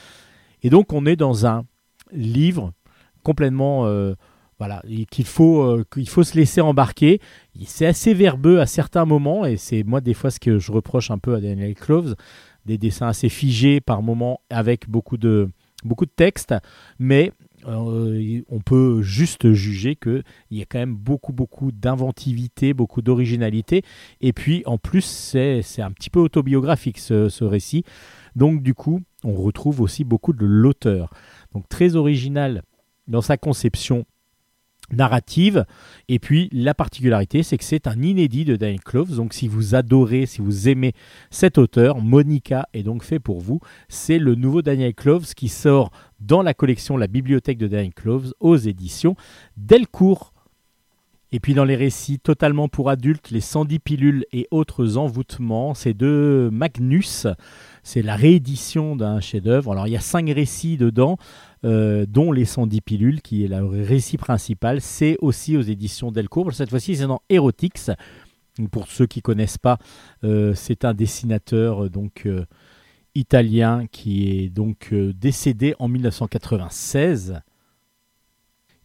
Et 0.62 0.70
donc 0.70 0.93
on 0.93 1.07
est 1.07 1.16
dans 1.16 1.47
un 1.47 1.64
livre 2.12 2.72
complètement 3.22 3.87
euh, 3.87 4.14
voilà 4.59 4.82
qu'il 5.11 5.26
faut 5.26 5.82
qu'il 5.93 6.09
faut 6.09 6.24
se 6.24 6.34
laisser 6.34 6.62
embarquer. 6.62 7.20
C'est 7.66 7.87
assez 7.87 8.14
verbeux 8.14 8.59
à 8.59 8.66
certains 8.66 9.05
moments 9.05 9.45
et 9.45 9.59
c'est 9.59 9.84
moi 9.84 10.01
des 10.01 10.14
fois 10.14 10.30
ce 10.30 10.41
que 10.41 10.59
je 10.59 10.72
reproche 10.72 11.11
un 11.11 11.18
peu 11.18 11.34
à 11.34 11.41
Daniel 11.41 11.74
Cloves, 11.74 12.16
des 12.64 12.78
dessins 12.78 13.09
assez 13.09 13.28
figés 13.28 13.82
par 13.82 14.01
moments 14.01 14.41
avec 14.49 14.89
beaucoup 14.89 15.18
de 15.18 15.51
beaucoup 15.85 16.07
de 16.07 16.12
textes, 16.14 16.55
mais 16.99 17.33
euh, 17.66 18.43
on 18.49 18.61
peut 18.61 19.03
juste 19.03 19.53
juger 19.53 19.97
qu'il 19.97 20.22
y 20.51 20.62
a 20.62 20.64
quand 20.64 20.79
même 20.79 20.95
beaucoup, 20.95 21.33
beaucoup 21.33 21.72
d'inventivité, 21.72 22.74
beaucoup 22.74 23.03
d'originalité. 23.03 23.83
Et 24.20 24.33
puis, 24.33 24.62
en 24.66 24.79
plus, 24.79 25.05
c'est 25.05 25.83
un 25.83 25.91
petit 25.91 26.11
peu 26.11 26.20
autobiographique 26.20 26.99
ce, 26.99 27.45
récit. 27.45 27.85
Donc, 28.37 28.62
du 28.62 28.74
coup, 28.74 29.01
on 29.24 29.35
retrouve 29.35 29.81
aussi 29.81 30.05
beaucoup 30.05 30.33
de 30.33 30.47
l'auteur. 30.47 31.12
Donc, 31.53 31.68
très 31.68 31.97
original 31.97 32.62
dans 33.09 33.22
sa 33.22 33.37
conception 33.37 34.05
narrative. 34.91 35.64
Et 36.09 36.18
puis 36.18 36.49
la 36.53 36.74
particularité, 36.74 37.43
c'est 37.43 37.59
que 37.59 37.64
c'est 37.64 37.87
un 37.87 38.01
inédit 38.03 38.45
de 38.45 38.57
Daniel 38.57 38.80
Cloves. 38.80 39.16
Donc 39.16 39.32
si 39.32 39.49
vous 39.49 39.74
adorez, 39.74 40.26
si 40.26 40.41
vous 40.41 40.68
aimez 40.68 40.93
cet 41.30 41.59
auteur, 41.59 42.01
Monica 42.01 42.68
est 42.72 42.82
donc 42.82 43.03
fait 43.03 43.18
pour 43.18 43.41
vous. 43.41 43.61
C'est 43.89 44.18
le 44.18 44.34
nouveau 44.34 44.62
Daniel 44.62 44.95
Cloves 44.95 45.34
qui 45.34 45.49
sort 45.49 45.91
dans 46.20 46.43
la 46.43 46.55
collection 46.55 46.97
La 46.97 47.07
Bibliothèque 47.07 47.59
de 47.59 47.68
Daniel 47.68 47.95
Cloves 47.95 48.32
aux 48.41 48.57
éditions 48.57 49.16
Delcourt. 49.57 50.32
Et 51.32 51.41
puis 51.41 51.55
dans 51.55 51.64
les 51.64 51.74
récits 51.74 52.20
totalement 52.20 52.68
pour 52.68 52.89
adultes, 52.89 53.30
les 53.30 53.41
110 53.41 53.80
pilules 53.80 54.24
et 54.32 54.47
autres 54.53 54.97
envoûtements, 54.97 55.74
c'est 55.74 55.93
de 55.93 56.49
Magnus. 56.53 57.26
C'est 57.82 58.03
la 58.03 58.14
réédition 58.14 58.95
d'un 58.95 59.20
chef-d'œuvre. 59.20 59.72
Alors 59.72 59.89
il 59.89 59.93
y 59.93 59.97
a 59.97 60.01
cinq 60.01 60.30
récits 60.30 60.76
dedans. 60.76 61.18
Dont 61.62 62.32
Les 62.32 62.44
110 62.44 62.80
pilules, 62.80 63.22
qui 63.22 63.44
est 63.44 63.48
le 63.48 63.64
récit 63.64 64.18
principal. 64.18 64.80
C'est 64.80 65.16
aussi 65.20 65.57
aux 65.57 65.62
éditions 65.62 66.12
Delcourt. 66.12 66.52
Cette 66.52 66.70
fois-ci, 66.70 66.96
c'est 66.96 67.07
dans 67.07 67.22
Erotix. 67.28 67.90
Pour 68.70 68.88
ceux 68.88 69.07
qui 69.07 69.18
ne 69.18 69.22
connaissent 69.22 69.59
pas, 69.59 69.78
c'est 70.54 70.84
un 70.84 70.94
dessinateur 70.94 71.90
donc 71.90 72.28
italien 73.14 73.86
qui 73.90 74.28
est 74.28 74.48
donc 74.48 74.94
décédé 74.94 75.74
en 75.78 75.88
1996 75.88 77.40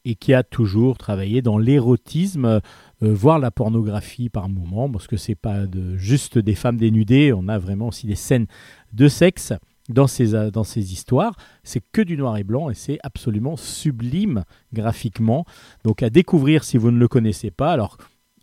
et 0.05 0.15
qui 0.15 0.33
a 0.33 0.43
toujours 0.43 0.97
travaillé 0.97 1.41
dans 1.41 1.57
l'érotisme, 1.57 2.45
euh, 2.45 2.59
voire 3.01 3.39
la 3.39 3.51
pornographie 3.51 4.29
par 4.29 4.49
moment, 4.49 4.89
parce 4.89 5.07
que 5.07 5.17
c'est 5.17 5.35
pas 5.35 5.65
juste 5.95 6.37
des 6.37 6.55
femmes 6.55 6.77
dénudées, 6.77 7.33
on 7.33 7.47
a 7.47 7.57
vraiment 7.57 7.89
aussi 7.89 8.07
des 8.07 8.15
scènes 8.15 8.47
de 8.93 9.07
sexe 9.07 9.53
dans 9.89 10.07
ces, 10.07 10.35
euh, 10.35 10.51
dans 10.51 10.63
ces 10.63 10.93
histoires. 10.93 11.35
C'est 11.63 11.81
que 11.91 12.01
du 12.01 12.17
noir 12.17 12.37
et 12.37 12.43
blanc 12.43 12.69
et 12.69 12.75
c'est 12.75 12.99
absolument 13.03 13.57
sublime 13.57 14.43
graphiquement. 14.73 15.45
Donc 15.83 16.03
à 16.03 16.09
découvrir 16.09 16.63
si 16.63 16.77
vous 16.77 16.91
ne 16.91 16.99
le 16.99 17.07
connaissez 17.07 17.51
pas. 17.51 17.71
Alors 17.71 17.97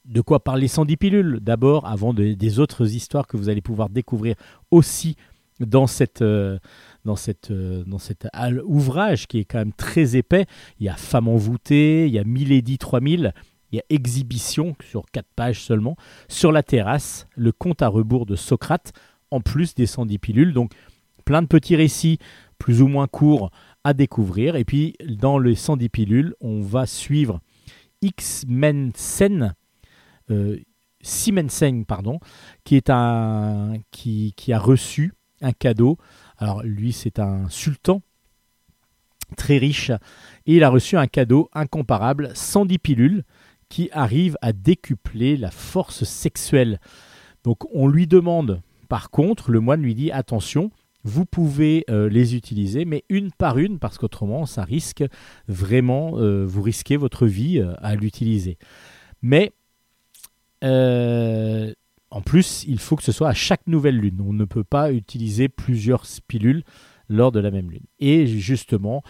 de 0.05 0.21
quoi 0.21 0.41
parler 0.41 0.69
110 0.69 0.97
pilules 0.97 1.39
d'abord, 1.41 1.87
avant 1.87 2.15
des 2.15 2.59
autres 2.59 2.95
histoires 2.95 3.27
que 3.27 3.37
vous 3.37 3.51
allez 3.51 3.61
pouvoir 3.61 3.91
découvrir 3.91 4.37
aussi 4.71 5.17
dans 5.61 5.87
cette, 5.87 6.23
euh, 6.23 6.59
dans, 7.05 7.17
cette, 7.17 7.51
euh, 7.51 7.85
dans 7.85 7.99
cet 7.99 8.27
ouvrage 8.65 9.27
qui 9.27 9.39
est 9.39 9.45
quand 9.45 9.59
même 9.59 9.73
très 9.73 10.17
épais. 10.17 10.47
Il 10.79 10.87
y 10.87 10.89
a 10.89 10.95
Femme 10.95 11.29
envoûtée, 11.29 12.07
il 12.07 12.13
y 12.13 12.19
a 12.19 12.25
Milady 12.25 12.79
3000, 12.79 13.33
il 13.73 13.77
y 13.77 13.79
a 13.81 13.85
Exhibition 13.91 14.77
sur 14.83 15.05
quatre 15.13 15.29
pages 15.35 15.63
seulement. 15.63 15.97
Sur 16.29 16.53
la 16.53 16.63
terrasse, 16.63 17.27
le 17.37 17.53
compte 17.53 17.83
à 17.83 17.89
rebours 17.89 18.27
de 18.27 18.37
Socrate, 18.37 18.93
en 19.31 19.41
plus 19.41 19.75
des 19.75 19.87
110 19.87 20.19
pilules. 20.19 20.53
Donc 20.53 20.73
plein 21.29 21.43
de 21.43 21.47
petits 21.47 21.77
récits 21.77 22.19
plus 22.59 22.81
ou 22.81 22.89
moins 22.89 23.07
courts 23.07 23.51
à 23.85 23.93
découvrir. 23.93 24.57
Et 24.57 24.65
puis 24.65 24.95
dans 25.07 25.39
les 25.39 25.55
110 25.55 25.91
pilules, 25.91 26.35
on 26.41 26.63
va 26.63 26.87
suivre 26.87 27.41
X-Men 28.01 28.93
Sen. 28.95 29.55
Euh, 30.31 30.59
pardon, 31.87 32.19
qui, 32.65 32.77
est 32.77 32.91
un, 32.91 33.75
qui, 33.91 34.33
qui 34.37 34.53
a 34.53 34.59
reçu 34.59 35.13
un 35.41 35.53
cadeau 35.53 35.99
alors 36.39 36.63
lui, 36.63 36.93
c'est 36.93 37.19
un 37.19 37.49
sultan 37.51 38.01
très 39.37 39.59
riche 39.59 39.91
et 40.47 40.57
il 40.57 40.65
a 40.65 40.71
reçu 40.71 40.97
un 40.97 41.07
cadeau 41.07 41.51
incomparable, 41.53 42.31
110 42.35 42.79
pilules 42.79 43.25
qui 43.69 43.91
arrivent 43.93 44.39
à 44.41 44.53
décupler 44.53 45.37
la 45.37 45.51
force 45.51 46.05
sexuelle. 46.05 46.81
Donc 47.45 47.65
on 47.75 47.89
lui 47.89 48.07
demande, 48.07 48.63
par 48.89 49.11
contre, 49.11 49.51
le 49.51 49.61
moine 49.61 49.83
lui 49.83 49.95
dit 49.95 50.11
attention, 50.13 50.71
vous 51.09 51.25
pouvez 51.25 51.85
euh, 51.89 52.09
les 52.09 52.37
utiliser, 52.37 52.85
mais 52.85 53.03
une 53.09 53.33
par 53.33 53.59
une, 53.59 53.79
parce 53.79 53.97
qu'autrement, 53.97 54.45
ça 54.45 54.63
risque 54.63 55.03
vraiment, 55.49 56.19
euh, 56.19 56.45
vous 56.45 56.63
risquez 56.63 56.97
votre 56.97 57.27
vie 57.27 57.59
euh, 57.59 57.73
à 57.79 57.97
l'utiliser. 57.97 58.59
Mais 59.23 59.53
en 60.63 62.23
plus, 62.23 62.65
il 62.67 62.79
faut 62.79 62.97
que 62.97 63.03
ce 63.03 63.13
soit 63.13 63.29
à 63.29 63.35
chaque 63.35 63.67
nouvelle 63.67 63.97
lune. 63.97 64.21
On 64.27 64.33
ne 64.33 64.45
peut 64.45 64.65
pas 64.65 64.93
utiliser 64.93 65.49
plusieurs 65.49 66.05
pilules 66.27 66.63
lors 67.09 67.33
de 67.33 67.41
la 67.41 67.51
même 67.51 67.71
lune. 67.71 67.85
Et 68.01 68.27
justement, 68.27 69.03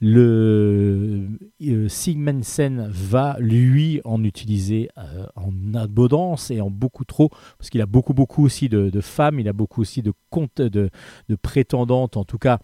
le 0.00 1.26
euh, 1.62 1.88
Sigmundsen 1.88 2.88
va 2.90 3.36
lui 3.40 4.00
en 4.04 4.22
utiliser 4.22 4.90
euh, 4.96 5.26
en 5.34 5.74
abondance 5.74 6.50
et 6.50 6.60
en 6.60 6.70
beaucoup 6.70 7.04
trop, 7.04 7.30
parce 7.58 7.70
qu'il 7.70 7.80
a 7.80 7.86
beaucoup 7.86 8.14
beaucoup 8.14 8.44
aussi 8.44 8.68
de, 8.68 9.00
femmes, 9.00 9.40
il 9.40 9.48
a 9.48 9.52
beaucoup 9.52 9.80
aussi 9.80 10.02
de, 10.02 10.12
de, 10.56 10.90
de 11.28 11.34
prétendantes, 11.34 12.16
en 12.16 12.24
tout 12.24 12.38
cas 12.38 12.58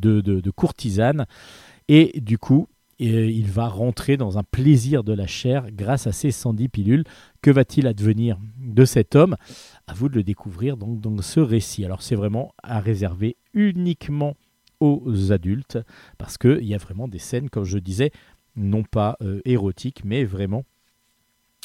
de, 0.00 0.50
courtisanes. 0.50 1.26
Et 1.88 2.20
du 2.20 2.38
coup, 2.38 2.68
et 3.00 3.28
il 3.28 3.46
va 3.46 3.68
rentrer 3.68 4.16
dans 4.16 4.38
un 4.38 4.42
plaisir 4.42 5.04
de 5.04 5.12
la 5.12 5.26
chair 5.26 5.70
grâce 5.70 6.06
à 6.06 6.12
ces 6.12 6.32
110 6.32 6.68
pilules. 6.68 7.04
Que 7.42 7.50
va-t-il 7.50 7.86
advenir 7.86 8.38
de 8.58 8.84
cet 8.84 9.14
homme? 9.14 9.36
À 9.86 9.94
vous 9.94 10.08
de 10.08 10.16
le 10.16 10.24
découvrir 10.24 10.76
donc 10.76 11.00
dans 11.00 11.22
ce 11.22 11.38
récit. 11.38 11.84
Alors 11.84 12.02
c'est 12.02 12.16
vraiment 12.16 12.52
à 12.62 12.80
réserver 12.80 13.36
uniquement 13.54 14.34
aux 14.80 15.32
adultes 15.32 15.78
parce 16.18 16.38
qu'il 16.38 16.64
y 16.64 16.74
a 16.74 16.78
vraiment 16.78 17.08
des 17.08 17.18
scènes, 17.18 17.50
comme 17.50 17.64
je 17.64 17.78
disais, 17.78 18.10
non 18.56 18.82
pas 18.82 19.16
euh, 19.22 19.40
érotiques, 19.44 20.04
mais 20.04 20.24
vraiment, 20.24 20.64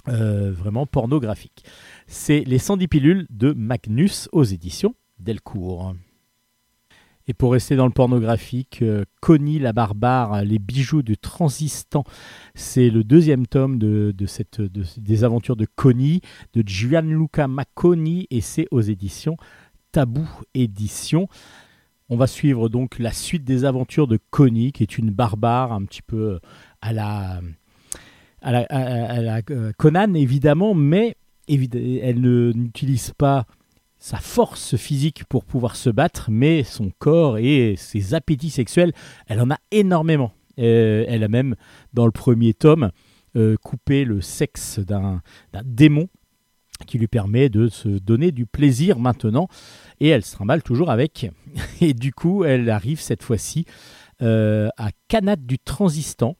euh, 0.08 0.52
vraiment 0.52 0.86
pornographiques. 0.86 1.66
C'est 2.08 2.42
les 2.42 2.60
110 2.60 2.88
pilules 2.88 3.28
de 3.30 3.52
Magnus 3.54 4.30
aux 4.32 4.44
éditions 4.44 4.96
Delcourt. 5.20 5.96
Et 7.26 7.34
pour 7.34 7.54
rester 7.54 7.78
dans 7.78 7.86
le 7.86 7.94
pornographique, 7.94 8.82
euh, 8.82 9.06
Connie 9.22 9.60
la 9.60 9.72
barbare, 9.72 10.44
les 10.44 10.60
bijoux 10.60 11.04
du 11.04 11.18
transistant, 11.18 12.04
c'est 12.54 12.90
le 12.90 13.06
deuxième 13.06 13.48
tome 13.48 13.80
de, 13.80 14.14
cette, 14.26 14.62
des 14.62 15.24
aventures 15.24 15.56
de 15.56 15.66
Connie, 15.76 16.20
de 16.54 16.64
Gianluca 16.68 17.48
Macconi, 17.48 18.28
et 18.30 18.42
c'est 18.42 18.68
aux 18.72 18.82
éditions 18.82 19.38
Tabou 19.94 20.28
Édition. 20.54 21.28
On 22.14 22.16
va 22.16 22.28
suivre 22.28 22.70
donc 22.70 23.00
la 23.00 23.12
suite 23.12 23.44
des 23.44 23.66
aventures 23.66 24.06
de 24.06 24.20
Connie, 24.30 24.72
qui 24.72 24.84
est 24.84 25.00
une 25.00 25.10
barbare 25.10 25.74
un 25.74 25.84
petit 25.84 26.04
peu 26.04 26.40
à 26.80 26.94
la, 26.94 27.42
à 28.44 28.52
la, 28.52 28.60
à 28.70 29.20
la 29.20 29.42
euh, 29.50 29.72
Conan 29.76 30.14
évidemment, 30.14 30.76
mais 30.76 31.16
elle 31.50 32.22
n'utilise 32.22 33.14
pas 33.18 33.48
sa 33.98 34.18
force 34.18 34.76
physique 34.76 35.24
pour 35.24 35.44
pouvoir 35.44 35.76
se 35.76 35.90
battre, 35.90 36.30
mais 36.30 36.62
son 36.62 36.92
corps 37.00 37.40
et 37.40 37.74
ses 37.80 38.14
appétits 38.14 38.52
sexuels, 38.52 38.94
elle 39.26 39.42
en 39.42 39.50
a 39.50 39.58
énormément. 39.72 40.34
Euh, 40.60 41.06
elle 41.08 41.24
a 41.24 41.28
même, 41.28 41.56
dans 41.94 42.06
le 42.06 42.12
premier 42.12 42.54
tome, 42.54 42.92
euh, 43.36 43.56
coupé 43.64 44.06
le 44.06 44.22
sexe 44.22 44.78
d'un 44.78 45.24
démon 45.66 46.10
qui 46.86 47.00
lui 47.00 47.08
permet 47.08 47.50
de 47.50 47.70
se 47.70 47.90
donner 47.90 48.32
du 48.32 48.46
plaisir 48.46 49.00
maintenant. 49.00 49.48
Et 50.04 50.10
elle 50.10 50.24
se 50.24 50.34
trimballe 50.34 50.62
toujours 50.62 50.92
avec. 50.92 51.32
Et 51.82 51.94
du 51.94 52.14
coup, 52.14 52.44
elle 52.44 52.70
arrive 52.70 53.00
cette 53.00 53.24
fois-ci 53.24 53.66
euh, 54.22 54.70
à 54.78 54.90
Kanat 55.08 55.38
du 55.38 55.58
Transistan. 55.58 56.36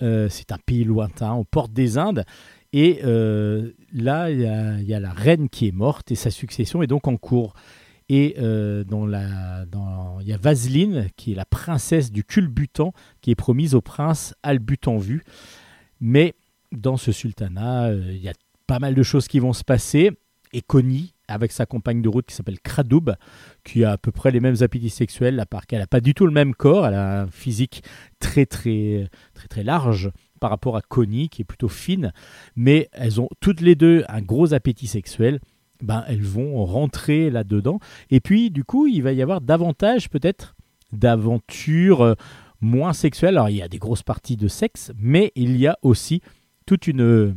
C'est 0.00 0.50
un 0.50 0.56
pays 0.64 0.84
lointain, 0.84 1.34
aux 1.34 1.44
portes 1.44 1.74
des 1.74 1.98
Indes. 1.98 2.24
Et 2.72 3.00
euh, 3.04 3.72
là, 3.92 4.30
il 4.30 4.40
y, 4.40 4.94
a 4.94 5.00
la 5.00 5.12
reine 5.12 5.48
qui 5.48 5.66
est 5.66 5.72
morte 5.72 6.12
et 6.12 6.14
sa 6.14 6.30
succession 6.30 6.82
est 6.82 6.86
donc 6.86 7.08
en 7.08 7.16
cours. 7.16 7.54
Et 8.08 8.36
euh, 8.38 8.84
dans 8.84 9.06
la, 9.06 9.66
dans, 9.66 10.18
il 10.20 10.28
y 10.28 10.32
a 10.32 10.36
Vaseline, 10.36 11.08
qui 11.16 11.32
est 11.32 11.34
la 11.34 11.44
princesse 11.44 12.10
du 12.12 12.24
culbutan, 12.24 12.92
qui 13.20 13.30
est 13.30 13.36
promise 13.36 13.74
au 13.74 13.80
prince 13.80 14.34
Albutan 14.42 14.98
vu. 14.98 15.24
Mais 16.00 16.34
dans 16.72 16.96
ce 16.96 17.12
sultanat, 17.12 17.88
euh, 17.88 18.02
il 18.10 18.22
y 18.22 18.28
a 18.28 18.34
pas 18.66 18.78
mal 18.78 18.94
de 18.94 19.02
choses 19.02 19.26
qui 19.28 19.38
vont 19.38 19.52
se 19.52 19.64
passer. 19.64 20.12
Et 20.52 20.62
Connie, 20.62 21.14
avec 21.30 21.52
sa 21.52 21.66
compagne 21.66 22.02
de 22.02 22.08
route 22.08 22.26
qui 22.26 22.34
s'appelle 22.34 22.60
Kradoub, 22.60 23.14
qui 23.64 23.84
a 23.84 23.92
à 23.92 23.98
peu 23.98 24.12
près 24.12 24.30
les 24.30 24.40
mêmes 24.40 24.56
appétits 24.60 24.90
sexuels, 24.90 25.40
à 25.40 25.46
part 25.46 25.66
qu'elle 25.66 25.80
n'a 25.80 25.86
pas 25.86 26.00
du 26.00 26.14
tout 26.14 26.26
le 26.26 26.32
même 26.32 26.54
corps, 26.54 26.86
elle 26.86 26.94
a 26.94 27.22
un 27.22 27.26
physique 27.28 27.82
très 28.18 28.46
très 28.46 29.08
très 29.34 29.48
très 29.48 29.62
large 29.62 30.10
par 30.40 30.50
rapport 30.50 30.76
à 30.76 30.80
Connie, 30.80 31.28
qui 31.28 31.42
est 31.42 31.44
plutôt 31.44 31.68
fine, 31.68 32.12
mais 32.56 32.88
elles 32.92 33.20
ont 33.20 33.28
toutes 33.40 33.60
les 33.60 33.74
deux 33.74 34.04
un 34.08 34.22
gros 34.22 34.54
appétit 34.54 34.86
sexuel. 34.86 35.38
Ben, 35.82 36.04
elles 36.08 36.22
vont 36.22 36.62
rentrer 36.66 37.30
là-dedans. 37.30 37.78
Et 38.10 38.20
puis, 38.20 38.50
du 38.50 38.64
coup, 38.64 38.86
il 38.86 39.02
va 39.02 39.12
y 39.12 39.22
avoir 39.22 39.40
davantage 39.40 40.10
peut-être 40.10 40.54
d'aventures 40.92 42.02
euh, 42.02 42.14
moins 42.60 42.92
sexuelles. 42.92 43.36
Alors, 43.36 43.48
il 43.48 43.56
y 43.56 43.62
a 43.62 43.68
des 43.68 43.78
grosses 43.78 44.02
parties 44.02 44.36
de 44.36 44.48
sexe, 44.48 44.92
mais 44.98 45.32
il 45.36 45.56
y 45.56 45.66
a 45.66 45.78
aussi 45.80 46.20
toute 46.66 46.86
une, 46.86 47.34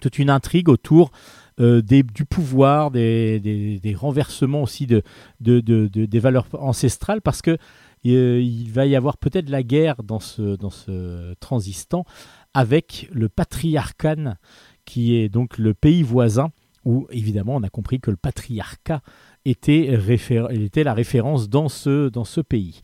toute 0.00 0.18
une 0.18 0.30
intrigue 0.30 0.68
autour 0.68 1.12
euh, 1.60 1.82
du 1.82 2.24
pouvoir, 2.24 2.90
des, 2.90 3.40
des, 3.40 3.94
renversements 3.94 4.62
aussi 4.62 4.86
de, 4.86 5.02
de, 5.40 5.60
de, 5.60 5.86
des 5.86 6.18
valeurs 6.18 6.46
ancestrales, 6.52 7.20
parce 7.20 7.42
que 7.42 7.58
euh, 8.06 8.40
il 8.40 8.70
va 8.70 8.86
y 8.86 8.96
avoir 8.96 9.16
peut-être 9.16 9.50
la 9.50 9.62
guerre 9.62 10.02
dans 10.02 10.20
ce, 10.20 10.56
dans 10.56 10.70
ce 10.70 11.34
transistant 11.40 12.04
avec 12.54 13.08
le 13.12 13.28
patriarcat 13.28 14.36
qui 14.84 15.16
est 15.16 15.28
donc 15.28 15.58
le 15.58 15.74
pays 15.74 16.02
voisin 16.02 16.50
où 16.84 17.06
évidemment 17.10 17.56
on 17.56 17.62
a 17.62 17.68
compris 17.68 18.00
que 18.00 18.10
le 18.10 18.16
patriarcat 18.16 19.02
était, 19.44 19.98
était 20.50 20.84
la 20.84 20.94
référence 20.94 21.48
dans 21.48 21.68
ce, 21.68 22.08
dans 22.08 22.24
ce 22.24 22.40
pays. 22.40 22.80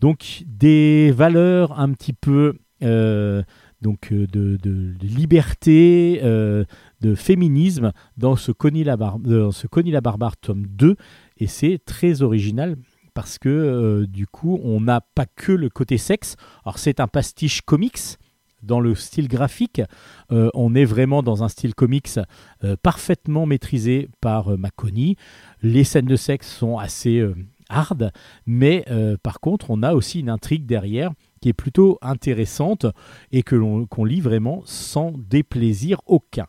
Donc 0.00 0.42
des 0.46 1.12
valeurs 1.12 1.78
un 1.78 1.92
petit 1.92 2.12
peu 2.12 2.54
euh, 2.82 3.42
donc 3.82 4.12
euh, 4.12 4.26
de, 4.26 4.58
liberté, 5.02 6.20
de 6.22 7.14
féminisme 7.14 7.92
dans 8.16 8.36
ce 8.36 8.52
Connie 8.52 8.84
la, 8.84 8.96
Barbare 8.96 10.36
tome 10.38 10.66
2 10.66 10.96
et 11.38 11.46
c'est 11.46 11.78
très 11.84 12.22
original 12.22 12.76
parce 13.14 13.38
que 13.38 13.48
euh, 13.48 14.06
du 14.06 14.26
coup, 14.26 14.60
on 14.62 14.80
n'a 14.80 15.00
pas 15.00 15.26
que 15.26 15.52
le 15.52 15.68
côté 15.68 15.98
sexe. 15.98 16.36
Alors, 16.64 16.78
c'est 16.78 17.00
un 17.00 17.08
pastiche 17.08 17.62
comics 17.62 18.18
dans 18.62 18.80
le 18.80 18.94
style 18.94 19.28
graphique. 19.28 19.82
Euh, 20.30 20.48
on 20.54 20.74
est 20.74 20.84
vraiment 20.84 21.22
dans 21.22 21.42
un 21.42 21.48
style 21.48 21.74
comics 21.74 22.18
euh, 22.62 22.76
parfaitement 22.80 23.44
maîtrisé 23.44 24.08
par 24.20 24.56
Maconi. 24.56 25.16
Les 25.62 25.84
scènes 25.84 26.06
de 26.06 26.16
sexe 26.16 26.48
sont 26.48 26.78
assez, 26.78 27.26
hard, 27.68 28.12
mais 28.46 28.84
par 29.22 29.40
contre, 29.40 29.70
on 29.70 29.82
a 29.82 29.94
aussi 29.94 30.20
une 30.20 30.28
intrigue 30.28 30.66
derrière 30.66 31.10
qui 31.42 31.48
est 31.50 31.52
plutôt 31.52 31.98
intéressante 32.00 32.86
et 33.32 33.42
que 33.42 33.56
l'on 33.56 33.84
qu'on 33.84 34.04
lit 34.04 34.20
vraiment 34.20 34.62
sans 34.64 35.12
déplaisir 35.18 36.00
aucun. 36.06 36.46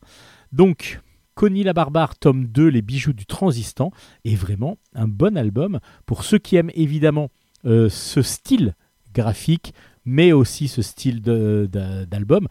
Donc, 0.54 1.02
Connie 1.34 1.64
la 1.64 1.74
Barbare, 1.74 2.16
tome 2.16 2.46
2, 2.46 2.68
Les 2.68 2.84
bijoux 2.84 3.12
du 3.12 3.26
transistant, 3.26 3.91
est 4.24 4.36
vraiment 4.36 4.78
un 4.94 5.08
bon 5.08 5.36
album 5.36 5.80
pour 6.06 6.24
ceux 6.24 6.38
qui 6.38 6.56
aiment 6.56 6.72
évidemment 6.76 7.30
euh, 7.66 7.89
ce 7.89 8.22
style 8.22 8.76
graphique, 9.14 9.74
mais 10.06 10.32
aussi 10.32 10.68
ce 10.68 10.84
style 10.84 11.22
d'album, 11.22 12.48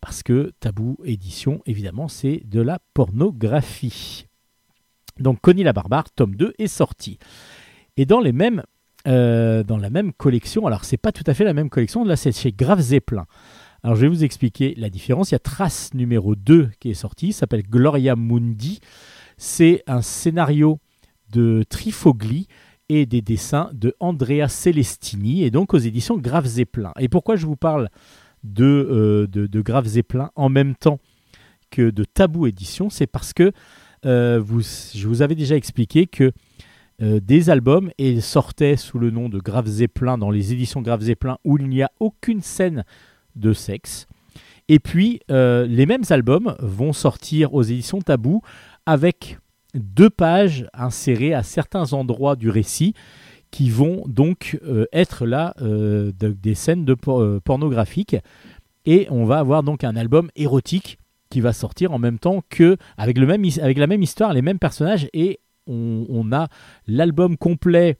parce 0.00 0.22
que 0.22 0.52
Tabou 0.60 0.96
Édition, 1.04 1.60
évidemment, 1.66 2.08
c'est 2.08 2.42
de 2.46 2.60
la 2.60 2.78
pornographie. 2.94 4.26
Donc 5.18 5.40
Connie 5.42 5.62
la 5.62 5.74
Barbare, 5.74 6.10
tome 6.10 6.36
2, 6.36 6.54
est 6.58 6.66
sorti. 6.68 7.18
Et 7.98 8.06
dans, 8.06 8.20
les 8.20 8.32
mêmes, 8.32 8.62
euh, 9.06 9.62
dans 9.62 9.78
la 9.78 9.90
même 9.90 10.12
collection, 10.12 10.66
alors 10.66 10.84
c'est 10.84 10.96
pas 10.96 11.12
tout 11.12 11.24
à 11.26 11.34
fait 11.34 11.44
la 11.44 11.54
même 11.54 11.70
collection, 11.70 12.04
là 12.04 12.16
c'est 12.16 12.32
chez 12.32 12.52
Grave 12.52 12.80
Zeppelin. 12.80 13.26
Alors 13.82 13.96
je 13.96 14.02
vais 14.02 14.08
vous 14.08 14.22
expliquer 14.22 14.74
la 14.76 14.90
différence. 14.90 15.30
Il 15.30 15.34
y 15.34 15.36
a 15.36 15.40
Trace 15.40 15.92
numéro 15.92 16.36
2 16.36 16.70
qui 16.78 16.90
est 16.90 16.94
sorti, 16.94 17.32
s'appelle 17.32 17.64
Gloria 17.64 18.14
Mundi. 18.14 18.80
C'est 19.36 19.82
un 19.88 20.02
scénario 20.02 20.78
de 21.32 21.64
Trifogli 21.68 22.46
et 22.88 23.06
des 23.06 23.22
dessins 23.22 23.70
de 23.72 23.94
Andrea 23.98 24.48
Celestini, 24.48 25.42
et 25.42 25.50
donc 25.50 25.74
aux 25.74 25.78
éditions 25.78 26.16
Grave 26.18 26.46
Zeppelin. 26.46 26.92
Et 27.00 27.08
pourquoi 27.08 27.36
je 27.36 27.46
vous 27.46 27.56
parle 27.56 27.88
de, 28.44 28.64
euh, 28.64 29.26
de, 29.26 29.60
Grave 29.60 29.86
Zeppelin 29.86 30.30
en 30.36 30.48
même 30.48 30.74
temps 30.74 31.00
que 31.70 31.90
de 31.90 32.04
Tabou 32.04 32.46
Édition 32.46 32.90
C'est 32.90 33.06
parce 33.06 33.32
que 33.32 33.52
euh, 34.04 34.42
je 34.94 35.08
vous 35.08 35.22
avais 35.22 35.34
déjà 35.34 35.56
expliqué 35.56 36.06
que 36.06 36.32
euh, 37.02 37.20
des 37.20 37.50
albums 37.50 37.90
et 37.98 38.20
sortaient 38.20 38.76
sous 38.76 38.98
le 38.98 39.10
nom 39.10 39.28
de 39.28 39.40
Grave 39.40 39.66
Zeppelin 39.66 40.18
dans 40.18 40.30
les 40.30 40.52
éditions 40.52 40.82
Grave 40.82 41.02
Zeppelin 41.02 41.38
où 41.44 41.58
il 41.58 41.68
n'y 41.68 41.82
a 41.82 41.90
aucune 41.98 42.42
scène 42.42 42.84
de 43.34 43.52
sexe. 43.52 44.06
Et 44.68 44.78
puis, 44.78 45.20
euh, 45.30 45.66
les 45.66 45.86
mêmes 45.86 46.04
albums 46.10 46.54
vont 46.60 46.92
sortir 46.92 47.54
aux 47.54 47.62
éditions 47.62 48.00
Tabou 48.00 48.42
avec 48.86 49.38
deux 49.74 50.10
pages 50.10 50.66
insérées 50.74 51.34
à 51.34 51.42
certains 51.42 51.92
endroits 51.92 52.36
du 52.36 52.50
récit 52.50 52.94
qui 53.50 53.68
vont 53.68 54.04
donc 54.06 54.60
euh, 54.64 54.86
être 54.92 55.26
là 55.26 55.54
des 55.58 56.54
scènes 56.54 56.84
de 56.84 56.94
pornographiques. 56.94 58.16
Et 58.86 59.08
on 59.10 59.24
va 59.24 59.38
avoir 59.38 59.62
donc 59.62 59.82
un 59.82 59.96
album 59.96 60.30
érotique 60.36 60.98
qui 61.30 61.40
va 61.40 61.52
sortir 61.52 61.92
en 61.92 61.98
même 61.98 62.18
temps 62.18 62.42
que, 62.50 62.76
avec, 62.98 63.18
le 63.18 63.26
même, 63.26 63.44
avec 63.60 63.78
la 63.78 63.86
même 63.86 64.02
histoire, 64.02 64.34
les 64.34 64.42
mêmes 64.42 64.58
personnages. 64.58 65.08
Et 65.14 65.40
on, 65.66 66.32
a 66.32 66.48
l'album 66.86 67.36
complet 67.36 67.98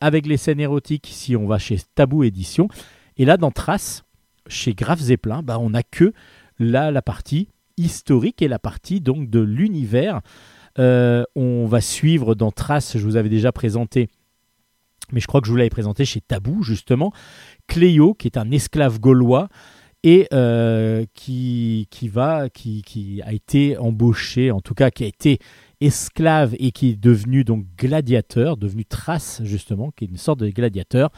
avec 0.00 0.26
les 0.26 0.36
scènes 0.36 0.60
érotiques 0.60 1.08
si 1.10 1.36
on 1.36 1.46
va 1.46 1.58
chez 1.58 1.78
Tabou 1.94 2.24
Édition. 2.24 2.68
Et 3.16 3.24
là, 3.24 3.36
dans 3.36 3.50
Trace, 3.50 4.04
chez 4.46 4.74
Graf 4.74 5.00
Zeppelin, 5.00 5.42
bah, 5.42 5.58
on 5.58 5.70
n'a 5.70 5.82
que 5.82 6.12
là 6.58 6.90
la 6.90 7.02
partie 7.02 7.48
historique 7.76 8.42
et 8.42 8.48
la 8.48 8.58
partie 8.58 9.00
donc 9.00 9.30
de 9.30 9.40
l'univers. 9.40 10.20
Euh, 10.78 11.24
on 11.34 11.66
va 11.66 11.80
suivre 11.80 12.34
dans 12.34 12.52
Trace, 12.52 12.96
je 12.96 13.04
vous 13.04 13.16
avais 13.16 13.28
déjà 13.28 13.50
présenté, 13.52 14.08
mais 15.12 15.20
je 15.20 15.26
crois 15.26 15.40
que 15.40 15.46
je 15.46 15.52
vous 15.52 15.56
l'avais 15.56 15.70
présenté 15.70 16.04
chez 16.04 16.20
Tabou 16.20 16.62
justement, 16.62 17.12
Cléo, 17.66 18.14
qui 18.14 18.28
est 18.28 18.38
un 18.38 18.50
esclave 18.50 19.00
gaulois 19.00 19.48
et 20.02 20.28
euh, 20.32 21.04
qui, 21.12 21.88
qui, 21.90 22.08
va, 22.08 22.48
qui, 22.48 22.82
qui, 22.82 23.20
a 23.22 23.32
été 23.32 23.76
embauché, 23.76 24.50
en 24.50 24.60
tout 24.60 24.74
cas 24.74 24.90
qui 24.90 25.04
a 25.04 25.08
été 25.08 25.38
esclave 25.80 26.54
et 26.58 26.72
qui 26.72 26.90
est 26.90 27.00
devenu 27.00 27.44
donc 27.44 27.64
gladiateur, 27.76 28.56
devenu 28.56 28.84
Thrace 28.84 29.40
justement, 29.44 29.90
qui 29.90 30.04
est 30.04 30.08
une 30.08 30.16
sorte 30.16 30.40
de 30.40 30.48
gladiateur. 30.48 31.10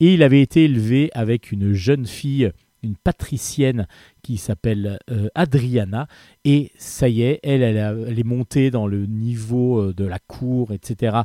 Et 0.00 0.14
il 0.14 0.22
avait 0.22 0.40
été 0.40 0.64
élevé 0.64 1.10
avec 1.14 1.52
une 1.52 1.72
jeune 1.72 2.06
fille 2.06 2.52
une 2.84 2.96
patricienne 2.96 3.88
qui 4.22 4.36
s'appelle 4.36 4.98
euh, 5.10 5.28
Adriana. 5.34 6.06
Et 6.44 6.70
ça 6.76 7.08
y 7.08 7.22
est, 7.22 7.40
elle, 7.42 7.62
elle, 7.62 8.18
est 8.18 8.24
montée 8.24 8.70
dans 8.70 8.86
le 8.86 9.06
niveau 9.06 9.80
euh, 9.80 9.94
de 9.94 10.04
la 10.04 10.18
cour, 10.18 10.72
etc., 10.72 11.18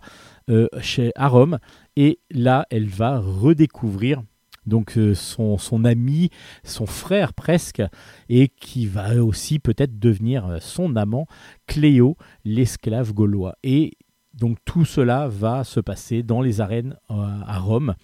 euh, 0.50 0.68
chez, 0.82 1.12
à 1.16 1.28
Rome. 1.28 1.60
Et 1.96 2.20
là, 2.32 2.66
elle 2.72 2.88
va 2.88 3.20
redécouvrir 3.20 4.24
donc 4.70 4.98
son, 5.14 5.58
son, 5.58 5.84
ami, 5.84 6.30
son 6.64 6.86
frère 6.86 7.34
presque, 7.34 7.82
et 8.30 8.48
qui 8.48 8.86
va 8.86 9.24
aussi 9.24 9.60
peut-être 9.60 10.00
devenir 10.00 10.58
son 10.62 10.96
amant, 10.96 11.28
Cléo, 11.68 12.16
l'esclave 12.46 13.14
gaulois. 13.14 13.56
Et 13.64 13.98
donc 14.34 14.58
tout 14.64 14.86
cela 14.86 15.28
va 15.28 15.64
se 15.64 15.80
passer 15.80 16.24
dans 16.24 16.42
les 16.42 16.62
arènes 16.62 16.96
à 17.10 17.60
Rome. 17.60 17.96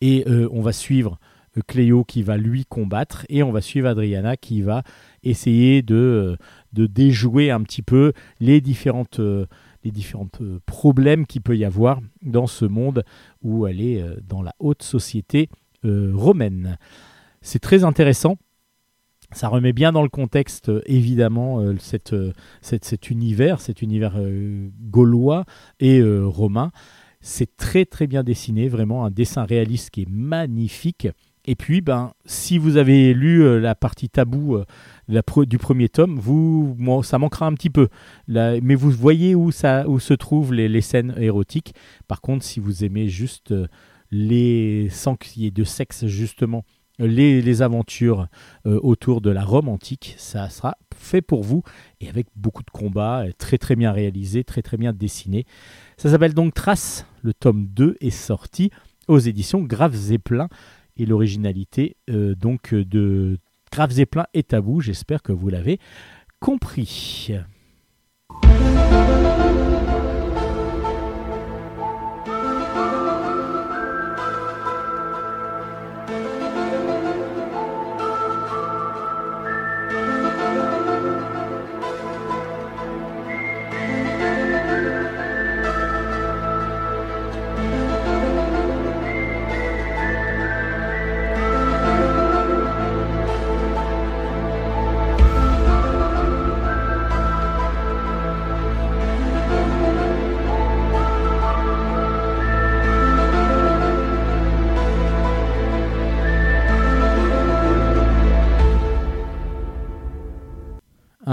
Et 0.00 0.24
on 0.50 0.62
va 0.62 0.72
suivre 0.72 1.18
Cléo 1.62 2.04
qui 2.04 2.22
va 2.22 2.36
lui 2.36 2.64
combattre 2.64 3.24
et 3.28 3.42
on 3.42 3.52
va 3.52 3.60
suivre 3.60 3.88
Adriana 3.88 4.36
qui 4.36 4.62
va 4.62 4.82
essayer 5.22 5.82
de, 5.82 6.36
euh, 6.76 6.88
déjouer 6.88 7.50
un 7.50 7.62
petit 7.62 7.82
peu 7.82 8.12
les 8.40 8.60
différentes 8.60 9.20
euh, 9.20 9.46
les 9.84 9.90
différents 9.90 10.28
euh, 10.40 10.58
problèmes 10.64 11.26
qu'il 11.26 11.42
peut 11.42 11.56
y 11.56 11.64
avoir 11.64 12.00
dans 12.22 12.46
ce 12.46 12.64
monde 12.64 13.04
où 13.42 13.66
elle 13.66 13.80
est 13.80 14.02
dans 14.26 14.42
la 14.42 14.54
haute 14.58 14.82
société 14.82 15.48
romaine. 15.84 16.78
C'est 17.42 17.58
très 17.58 17.84
intéressant. 17.84 18.36
Ça 19.32 19.48
remet 19.48 19.72
bien 19.72 19.90
dans 19.92 20.02
le 20.02 20.08
contexte, 20.08 20.70
évidemment, 20.86 21.60
cette, 21.78 22.14
cet 22.60 23.10
univers, 23.10 23.60
cet 23.60 23.82
univers 23.82 24.14
gaulois 24.90 25.44
et 25.80 26.00
romain. 26.02 26.70
C'est 27.20 27.56
très 27.56 27.84
très 27.84 28.06
bien 28.06 28.22
dessiné, 28.22 28.68
vraiment 28.68 29.04
un 29.04 29.10
dessin 29.10 29.44
réaliste 29.44 29.90
qui 29.90 30.02
est 30.02 30.10
magnifique. 30.10 31.08
Et 31.46 31.56
puis, 31.56 31.82
ben, 31.82 32.12
si 32.24 32.56
vous 32.56 32.78
avez 32.78 33.12
lu 33.12 33.42
euh, 33.42 33.60
la 33.60 33.74
partie 33.74 34.08
tabou 34.08 34.56
euh, 34.56 35.44
du 35.44 35.58
premier 35.58 35.90
tome, 35.90 36.18
vous, 36.18 36.76
ça 37.02 37.18
manquera 37.18 37.46
un 37.46 37.52
petit 37.52 37.70
peu. 37.70 37.88
mais 38.28 38.74
vous 38.74 38.90
voyez 38.90 39.34
où, 39.34 39.50
ça, 39.50 39.86
où 39.86 40.00
se 40.00 40.14
trouvent 40.14 40.54
les, 40.54 40.80
scènes 40.80 41.14
érotiques. 41.18 41.74
Par 42.08 42.22
contre, 42.22 42.44
si 42.44 42.60
vous 42.60 42.84
aimez 42.84 43.08
juste 43.08 43.52
euh, 43.52 43.66
les, 44.14 44.88
sans 44.90 45.16
de 45.36 45.64
sexe, 45.64 46.06
justement, 46.06 46.64
les, 47.00 47.62
aventures 47.62 48.28
autour 48.64 49.20
de 49.20 49.30
la 49.30 49.44
Rome 49.44 49.68
antique, 49.68 50.14
ça 50.16 50.48
sera 50.48 50.76
fait 50.96 51.22
pour 51.22 51.42
vous 51.42 51.62
et 52.00 52.08
avec 52.08 52.28
beaucoup 52.36 52.62
de 52.62 52.70
combats, 52.70 53.24
très 53.36 53.58
très 53.58 53.74
bien 53.74 53.90
réalisé, 53.90 54.44
très 54.44 54.62
très 54.62 54.76
bien 54.76 54.92
dessiné. 54.92 55.46
Ça 55.96 56.10
s'appelle 56.10 56.34
donc 56.34 56.54
Trace. 56.54 57.06
Le 57.22 57.34
tome 57.34 57.66
2 57.66 57.96
est 58.00 58.10
sorti 58.10 58.70
aux 59.08 59.18
éditions 59.18 59.62
Graves 59.62 60.12
et 60.12 60.18
Plein 60.18 60.48
et 60.96 61.06
l'originalité 61.06 61.96
euh, 62.10 62.34
donc 62.34 62.74
de 62.74 63.38
Graves 63.72 63.98
et 63.98 64.06
Plein 64.06 64.26
est 64.32 64.48
tabou. 64.48 64.80
J'espère 64.80 65.22
que 65.22 65.32
vous 65.32 65.48
l'avez 65.48 65.78
compris. 66.40 67.32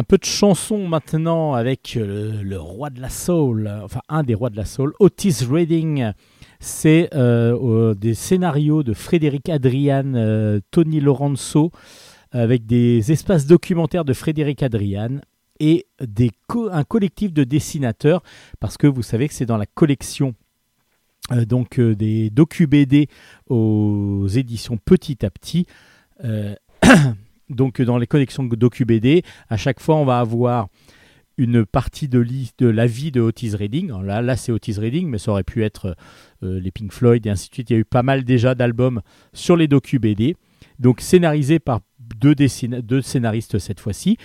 Peu 0.04 0.18
de 0.18 0.26
chansons 0.26 0.88
maintenant 0.88 1.54
avec 1.54 1.96
euh, 1.98 2.42
le, 2.44 2.60
roi 2.60 2.90
de 2.90 3.02
la 3.02 3.10
soul, 3.10 3.72
enfin 3.84 4.02
un 4.10 4.24
des 4.24 4.34
rois 4.34 4.50
de 4.50 4.58
la 4.58 4.66
soul, 4.66 4.94
Otis 5.00 5.46
Redding. 5.50 6.12
C'est 6.60 7.10
euh, 7.16 7.96
des 7.96 8.14
scénarios 8.14 8.84
de 8.84 8.94
Frédéric 8.94 9.50
Adrian, 9.50 10.14
euh, 10.14 10.60
Tony 10.70 11.00
Lorenzo, 11.00 11.72
avec 12.32 12.66
des 12.66 13.12
espaces 13.12 13.48
documentaires 13.48 14.06
de 14.06 14.14
Frédéric 14.14 14.62
Adrian 14.62 15.22
et 15.60 15.88
un 16.72 16.84
collectif 16.84 17.34
de 17.34 17.44
dessinateurs, 17.44 18.24
parce 18.60 18.78
que 18.78 18.88
vous 18.88 19.02
savez 19.02 19.28
que 19.28 19.34
c'est 19.34 19.46
dans 19.46 19.58
la 19.58 19.66
collection 19.66 20.34
donc 21.48 21.80
des 21.80 22.30
docu-BD 22.30 23.08
aux 23.48 24.28
éditions 24.28 24.78
Petit 24.78 25.26
à 25.26 25.30
Petit. 25.30 25.66
donc 27.56 27.82
dans 27.82 27.98
les 27.98 28.08
collections 28.08 28.44
DocuBD, 28.44 29.24
à 29.50 29.58
chaque 29.58 29.80
fois 29.80 29.96
on 29.96 30.06
va 30.06 30.20
avoir 30.20 30.68
une 31.38 31.66
partie 31.66 32.08
de, 32.08 32.26
de 32.58 32.68
la 32.68 32.86
vie 32.86 33.12
de 33.12 33.22
Otis 33.22 33.56
Redding. 33.56 33.92
là, 34.04 34.22
là 34.22 34.36
c'est 34.36 34.52
Otis 34.52 34.80
Redding, 34.80 35.08
mais 35.08 35.18
ça 35.18 35.32
aurait 35.32 35.44
pu 35.44 35.64
être 35.64 35.96
les 36.42 36.72
Pink 36.72 36.92
Floyd 36.92 37.26
et 37.26 37.30
ainsi 37.30 37.50
de 37.50 37.54
suite. 37.54 37.70
Il 37.70 37.74
y 37.74 37.76
a 37.78 37.80
eu 37.80 37.86
pas 37.86 38.04
mal 38.04 38.24
déjà 38.24 38.54
d'albums 38.54 39.02
sur 39.34 39.56
les 39.56 39.68
docu 39.68 39.98
BD. 39.98 40.36
Donc 40.80 41.02
scénarisé 41.02 41.60
par 41.60 41.80
deux, 42.00 42.36
scénaristes 43.02 43.60
cette 43.60 43.80
fois-ci. 43.80 44.18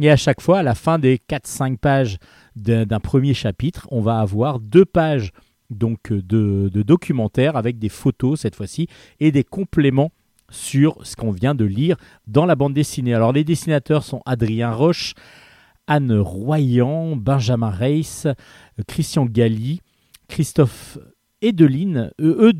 Et 0.00 0.10
à 0.10 0.16
chaque 0.16 0.40
fois, 0.40 0.60
à 0.60 0.62
la 0.62 0.74
fin 0.74 0.98
des 0.98 1.18
4-5 1.18 1.76
pages 1.76 2.18
d'un 2.56 3.00
premier 3.00 3.34
chapitre, 3.34 3.86
on 3.90 4.00
va 4.00 4.18
avoir 4.18 4.58
deux 4.58 4.84
pages 4.84 5.30
donc 5.70 6.12
de, 6.12 6.68
de 6.72 6.82
documentaire 6.82 7.56
avec 7.56 7.78
des 7.78 7.88
photos 7.88 8.40
cette 8.40 8.54
fois-ci 8.54 8.88
et 9.20 9.32
des 9.32 9.44
compléments 9.44 10.12
sur 10.50 11.04
ce 11.06 11.16
qu'on 11.16 11.30
vient 11.30 11.54
de 11.54 11.64
lire 11.64 11.96
dans 12.26 12.46
la 12.46 12.54
bande 12.54 12.74
dessinée. 12.74 13.14
Alors 13.14 13.32
les 13.32 13.44
dessinateurs 13.44 14.04
sont 14.04 14.22
Adrien 14.26 14.72
Roche, 14.72 15.14
Anne 15.86 16.18
Royan, 16.18 17.16
Benjamin 17.16 17.70
Reiss, 17.70 18.26
Christian 18.86 19.26
Galli, 19.26 19.80
Christophe 20.28 20.98
Edeline, 21.42 22.10
euh, 22.20 22.52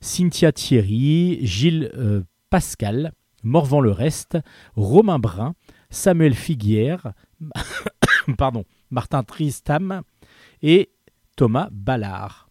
Cynthia 0.00 0.52
Thierry, 0.52 1.38
Gilles 1.44 1.90
euh, 1.94 2.22
Pascal, 2.50 3.12
Morvan 3.42 3.80
le 3.80 3.90
Reste, 3.90 4.38
Romain 4.76 5.18
Brun, 5.18 5.54
Samuel 5.90 6.34
Figuière, 6.34 7.12
pardon, 8.38 8.64
Martin 8.90 9.22
Tristam 9.24 10.02
et 10.62 10.90
Thomas 11.36 11.68
Ballard. 11.72 12.43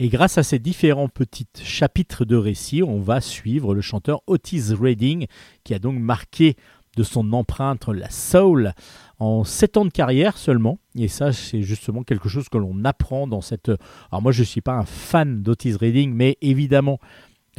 Et 0.00 0.08
grâce 0.08 0.38
à 0.38 0.42
ces 0.42 0.58
différents 0.58 1.08
petits 1.08 1.46
chapitres 1.62 2.24
de 2.24 2.34
récit, 2.34 2.82
on 2.82 2.98
va 2.98 3.20
suivre 3.20 3.74
le 3.74 3.80
chanteur 3.80 4.22
Otis 4.26 4.74
Redding, 4.74 5.26
qui 5.62 5.72
a 5.72 5.78
donc 5.78 5.98
marqué 5.98 6.56
de 6.96 7.04
son 7.04 7.32
empreinte 7.32 7.86
la 7.88 8.10
soul 8.10 8.72
en 9.20 9.44
7 9.44 9.76
ans 9.76 9.84
de 9.84 9.90
carrière 9.90 10.36
seulement. 10.36 10.78
Et 10.96 11.06
ça, 11.06 11.32
c'est 11.32 11.62
justement 11.62 12.02
quelque 12.02 12.28
chose 12.28 12.48
que 12.48 12.58
l'on 12.58 12.84
apprend 12.84 13.28
dans 13.28 13.40
cette... 13.40 13.70
Alors 14.10 14.20
moi, 14.20 14.32
je 14.32 14.40
ne 14.40 14.46
suis 14.46 14.60
pas 14.60 14.74
un 14.74 14.84
fan 14.84 15.42
d'Otis 15.42 15.74
Redding, 15.74 16.12
mais 16.12 16.38
évidemment, 16.40 16.98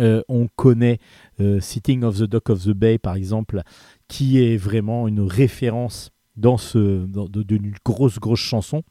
euh, 0.01 0.21
on 0.27 0.47
connaît 0.55 0.99
euh, 1.39 1.61
Sitting 1.61 2.03
of 2.03 2.17
the 2.17 2.23
Dock 2.23 2.49
of 2.49 2.65
the 2.65 2.71
Bay, 2.71 2.97
par 2.97 3.15
exemple, 3.15 3.61
qui 4.09 4.43
est 4.43 4.57
vraiment 4.57 5.07
une 5.07 5.21
référence 5.21 6.11
dans 6.35 6.57
ce 6.57 7.07
d'une 7.29 7.73
grosse 7.85 8.19
grosse 8.19 8.41
chanson. 8.41 8.83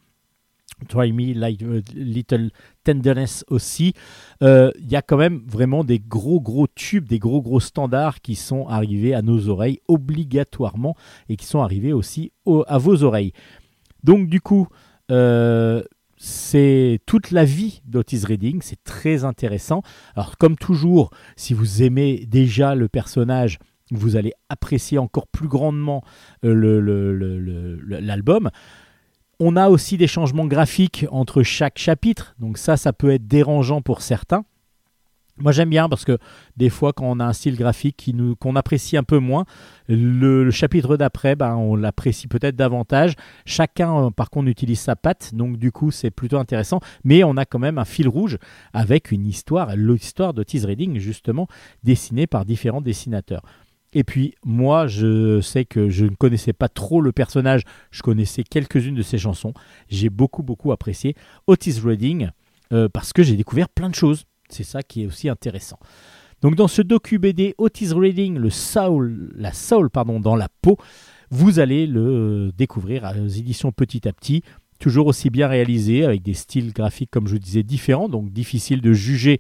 Try 0.89 1.13
Me 1.13 1.35
Like 1.35 1.63
a 1.63 1.81
Little 1.95 2.51
Tenderness 2.85 3.45
aussi. 3.49 3.95
Euh, 4.43 4.71
il 4.79 4.91
y 4.91 4.97
a 4.97 5.03
quand 5.03 5.17
même 5.17 5.43
vraiment 5.47 5.85
des 5.85 5.99
gros 5.99 6.41
gros 6.41 6.67
tubes, 6.67 7.09
des 7.09 7.19
gros 7.19 7.43
gros 7.43 7.61
standards 7.61 8.21
qui 8.21 8.35
sont 8.35 8.67
arrivés 8.69 9.15
à 9.15 9.23
nos 9.23 9.49
oreilles 9.49 9.81
obligatoirement 9.89 10.97
et 11.29 11.37
qui 11.37 11.47
sont 11.47 11.61
arrivés 11.61 11.93
aussi 11.93 12.33
à 12.67 12.79
vos 12.79 13.03
oreilles. 13.03 13.33
Donc 14.03 14.29
du 14.29 14.41
coup, 14.41 14.69
euh, 15.11 15.83
c'est 16.17 17.01
toute 17.07 17.31
la 17.31 17.45
vie 17.45 17.83
d'Otis 17.87 18.25
Redding, 18.27 18.61
c'est 18.63 18.83
très 18.85 19.25
intéressant. 19.25 19.83
Alors 20.15 20.37
comme 20.39 20.57
toujours, 20.57 21.11
si 21.37 21.55
vous 21.55 21.83
aimez 21.83 22.27
déjà 22.27 22.75
le 22.75 22.89
personnage, 22.89 23.59
vous 23.91 24.17
allez 24.17 24.33
apprécier 24.49 24.99
encore 24.99 25.27
plus 25.29 25.49
grandement 25.49 26.03
euh, 26.45 27.79
l'album. 27.87 28.51
On 29.41 29.57
a 29.57 29.69
aussi 29.69 29.97
des 29.97 30.07
changements 30.07 30.47
graphiques 30.47 31.07
entre 31.11 31.43
chaque 31.43 31.79
chapitre, 31.79 32.35
donc 32.39 32.59
ça, 32.59 32.77
ça 32.77 32.93
peut 32.93 33.11
être 33.11 33.27
dérangeant 33.27 33.83
pour 33.83 34.03
certains. 34.03 34.45
Moi 35.37 35.51
j'aime 35.51 35.71
bien 35.71 35.89
parce 35.89 36.05
que 36.05 36.17
des 36.57 36.71
fois 36.71 36.93
quand 36.93 37.07
on 37.07 37.19
a 37.19 37.25
un 37.25 37.33
style 37.33 37.57
graphique 37.57 38.09
qu'on 38.39 38.55
apprécie 38.55 38.97
un 38.97 39.03
peu 39.03 39.19
moins, 39.19 39.47
le, 39.89 40.49
chapitre 40.53 40.97
d'après 40.97 41.35
ben, 41.35 41.57
on 41.57 41.75
l'apprécie 41.75 42.29
peut-être 42.29 42.55
davantage. 42.55 43.15
Chacun 43.45 44.07
euh, 44.07 44.11
par 44.11 44.31
contre 44.31 44.47
utilise 44.47 44.79
sa 44.79 44.95
patte, 44.95 45.35
donc 45.35 45.57
du 45.57 45.73
coup 45.73 45.91
c'est 45.91 46.13
plutôt 46.13 46.39
intéressant. 46.39 46.79
Mais 47.03 47.25
on 47.25 47.37
a 47.37 47.45
quand 47.47 47.59
même 47.59 47.79
un 47.79 47.85
fil 47.85 48.07
rouge 48.07 48.39
avec 48.73 49.11
une 49.11 49.27
histoire, 49.27 49.75
l'histoire 49.75 50.35
de 50.35 50.45
Tease 50.45 50.67
Reading 50.67 50.99
justement 51.01 51.49
dessinée 51.83 52.29
par 52.29 52.45
différents 52.45 52.81
dessinateurs. 52.81 53.43
Et 53.95 54.05
puis 54.05 54.35
moi, 54.45 54.87
je 54.87 55.41
sais 55.41 55.65
que 55.65 55.89
je 55.89 56.05
ne 56.05 56.15
connaissais 56.17 56.53
pas 56.53 56.69
trop 56.69 57.01
le 57.01 57.13
personnage, 57.13 57.63
je 57.91 58.03
connaissais 58.03 58.43
quelques-unes 58.43 58.97
de 58.97 59.03
ses 59.03 59.19
chansons. 59.19 59.55
J'ai 59.89 60.11
beaucoup 60.11 60.43
beaucoup 60.43 60.73
apprécié 60.73 61.15
Otis 61.47 61.81
Redding 61.83 62.31
euh, 62.73 62.89
parce 62.93 63.13
que 63.13 63.23
j'ai 63.23 63.37
découvert 63.37 63.69
plein 63.69 63.89
de 63.89 63.95
choses. 63.95 64.25
C'est 64.49 64.65
ça 64.65 64.83
qui 64.83 65.03
est 65.03 65.07
aussi 65.07 65.29
intéressant. 65.29 65.79
Donc 66.43 66.57
dans 66.57 66.69
ce 66.69 66.83
docu 66.83 67.19
BD 67.19 67.55
Otis 67.57 67.93
Redding, 67.93 68.37
le 68.37 68.51
soul, 68.51 69.33
la 69.37 69.53
soul 69.53 69.89
pardon, 69.89 70.21
dans 70.21 70.37
la 70.37 70.49
peau, 70.61 70.77
vous 71.31 71.59
allez 71.59 71.87
le 71.87 72.53
découvrir 72.57 73.11
aux 73.19 73.29
éditions 73.29 73.73
petit 73.73 74.07
à 74.07 74.13
petit. 74.13 74.43
Toujours 74.81 75.07
aussi 75.07 75.31
bien 75.31 75.47
réalisé, 75.47 76.05
avec 76.05 76.23
des 76.23 76.35
styles 76.35 76.73
graphiques, 76.73 77.11
comme 77.11 77.29
je 77.29 77.35
vous 77.35 77.39
disais, 77.39 77.63
différents, 77.63 78.09
donc 78.09 78.31
difficile 78.31 78.81
de 78.81 78.93
juger 78.93 79.39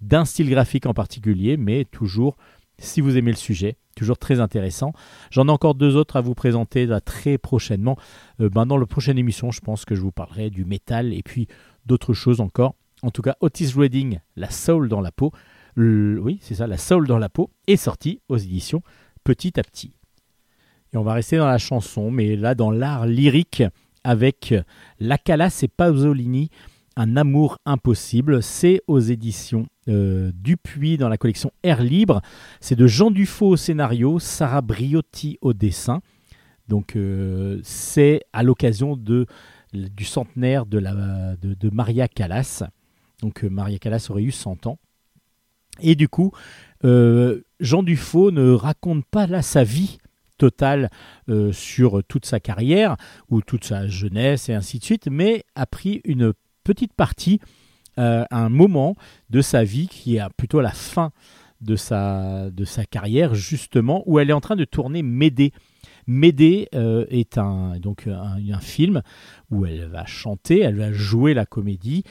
d'un 0.00 0.24
style 0.24 0.48
graphique 0.48 0.86
en 0.86 0.94
particulier, 0.94 1.56
mais 1.56 1.84
toujours, 1.84 2.36
si 2.78 3.00
vous 3.00 3.16
aimez 3.16 3.30
le 3.30 3.36
sujet, 3.36 3.76
toujours 3.96 4.18
très 4.18 4.40
intéressant. 4.40 4.92
J'en 5.30 5.48
ai 5.48 5.50
encore 5.50 5.74
deux 5.74 5.96
autres 5.96 6.16
à 6.16 6.20
vous 6.20 6.34
présenter 6.34 6.88
très 7.04 7.38
prochainement. 7.38 7.96
Euh, 8.40 8.48
ben, 8.48 8.66
dans 8.66 8.76
la 8.76 8.86
prochaine 8.86 9.18
émission, 9.18 9.50
je 9.50 9.60
pense 9.60 9.84
que 9.84 9.94
je 9.94 10.00
vous 10.00 10.12
parlerai 10.12 10.50
du 10.50 10.64
métal 10.64 11.12
et 11.12 11.22
puis 11.22 11.48
d'autres 11.86 12.12
choses 12.12 12.40
encore. 12.40 12.74
En 13.02 13.10
tout 13.10 13.22
cas, 13.22 13.36
Otis 13.40 13.72
Redding, 13.76 14.20
La 14.36 14.50
Soul 14.50 14.88
dans 14.88 15.00
la 15.00 15.12
peau, 15.12 15.32
oui, 15.76 16.38
c'est 16.40 16.54
ça, 16.54 16.66
La 16.66 16.78
Soul 16.78 17.06
dans 17.06 17.18
la 17.18 17.28
peau, 17.28 17.50
est 17.66 17.76
sorti 17.76 18.20
aux 18.28 18.38
éditions 18.38 18.82
petit 19.24 19.58
à 19.58 19.62
petit. 19.62 19.92
Et 20.92 20.96
on 20.96 21.02
va 21.02 21.14
rester 21.14 21.36
dans 21.36 21.46
la 21.46 21.58
chanson, 21.58 22.10
mais 22.10 22.36
là 22.36 22.54
dans 22.54 22.70
l'art 22.70 23.06
lyrique 23.06 23.62
avec 24.04 24.54
La 25.00 25.18
Calas 25.18 25.60
et 25.62 25.68
Pasolini, 25.68 26.50
Un 26.96 27.16
amour 27.16 27.58
impossible. 27.66 28.42
C'est 28.42 28.80
aux 28.86 29.00
éditions 29.00 29.66
euh, 29.88 30.32
Dupuis 30.34 30.96
dans 30.96 31.08
la 31.08 31.16
collection 31.16 31.52
Air 31.62 31.82
Libre. 31.82 32.20
C'est 32.60 32.74
de 32.74 32.86
Jean 32.86 33.10
Dufaux 33.10 33.50
au 33.50 33.56
scénario, 33.56 34.18
Sarah 34.18 34.60
Briotti 34.60 35.38
au 35.40 35.52
dessin. 35.52 36.00
Donc 36.68 36.96
euh, 36.96 37.60
c'est 37.62 38.22
à 38.32 38.42
l'occasion 38.42 38.96
de, 38.96 39.26
du 39.72 40.04
centenaire 40.04 40.66
de, 40.66 41.70
Maria 41.70 42.08
Callas. 42.08 42.64
Donc 43.22 43.44
euh, 43.44 43.48
Maria 43.48 43.78
Callas 43.78 44.08
aurait 44.10 44.24
eu 44.24 44.32
100 44.32 44.66
ans. 44.66 44.78
Et 45.80 45.94
du 45.94 46.08
coup, 46.08 46.32
Jean 46.82 47.82
Dufaux 47.82 48.30
ne 48.30 48.50
raconte 48.52 49.04
pas 49.04 49.26
là 49.26 49.42
sa 49.42 49.62
vie 49.62 49.98
totale 50.38 50.88
sur 51.52 52.02
toute 52.04 52.24
sa 52.24 52.40
carrière 52.40 52.96
ou 53.28 53.42
toute 53.42 53.64
sa 53.64 53.86
jeunesse 53.86 54.48
et 54.48 54.54
ainsi 54.54 54.78
de 54.78 54.84
suite, 54.84 55.08
mais 55.10 55.44
a 55.54 55.66
pris 55.66 56.00
une 56.04 56.32
petite 56.64 56.94
partie 56.94 57.40
euh, 57.98 58.24
un 58.30 58.48
moment 58.48 58.96
de 59.30 59.40
sa 59.40 59.64
vie 59.64 59.88
qui 59.88 60.16
est 60.16 60.22
plutôt 60.36 60.58
à 60.58 60.62
la 60.62 60.72
fin 60.72 61.12
de 61.60 61.76
sa, 61.76 62.50
de 62.50 62.64
sa 62.64 62.84
carrière, 62.84 63.34
justement, 63.34 64.02
où 64.06 64.18
elle 64.18 64.30
est 64.30 64.34
en 64.34 64.40
train 64.40 64.56
de 64.56 64.64
tourner 64.64 65.02
Médée. 65.02 65.52
Médée 66.06 66.68
euh, 66.74 67.06
est 67.08 67.38
un, 67.38 67.78
donc 67.80 68.06
un, 68.06 68.60
film 68.60 69.02
où 69.50 69.66
elle 69.66 69.86
va 69.86 70.04
chanter, 70.04 70.60
elle 70.60 70.76
va 70.76 70.92
jouer 70.92 71.34
la 71.34 71.46
comédie 71.46 72.04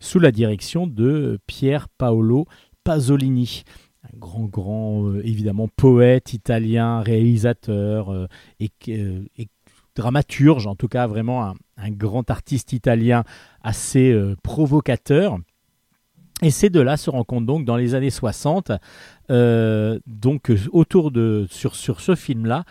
sous 0.00 0.18
la 0.18 0.30
direction 0.30 0.86
de 0.86 1.40
Pier 1.46 1.78
Paolo 1.98 2.46
Pasolini 2.84 3.64
un 4.04 4.18
grand, 4.18 4.46
grand, 4.46 5.06
euh, 5.06 5.22
évidemment, 5.24 5.68
poète 5.68 6.32
italien, 6.32 7.02
réalisateur 7.02 8.28
et, 8.58 8.72
et, 8.88 9.48
dramaturge, 9.94 10.66
en 10.66 10.74
tout 10.74 10.88
cas 10.88 11.06
vraiment 11.06 11.44
un, 11.44 11.54
grand 11.90 12.30
artiste 12.30 12.72
italien 12.72 13.24
assez 13.62 14.12
euh, 14.12 14.36
provocateur. 14.42 15.38
Et 16.42 16.50
ces 16.50 16.70
deux-là 16.70 16.96
se 16.96 17.10
rencontrent 17.10 17.46
donc 17.46 17.64
dans 17.64 17.76
les 17.76 17.94
années 17.94 18.10
60, 18.10 18.72
euh, 19.30 19.98
donc 20.06 20.50
euh, 20.50 20.58
autour 20.72 21.10
de 21.10 21.46
sur, 21.50 21.74
ce 21.74 22.14
film-là, 22.14 22.64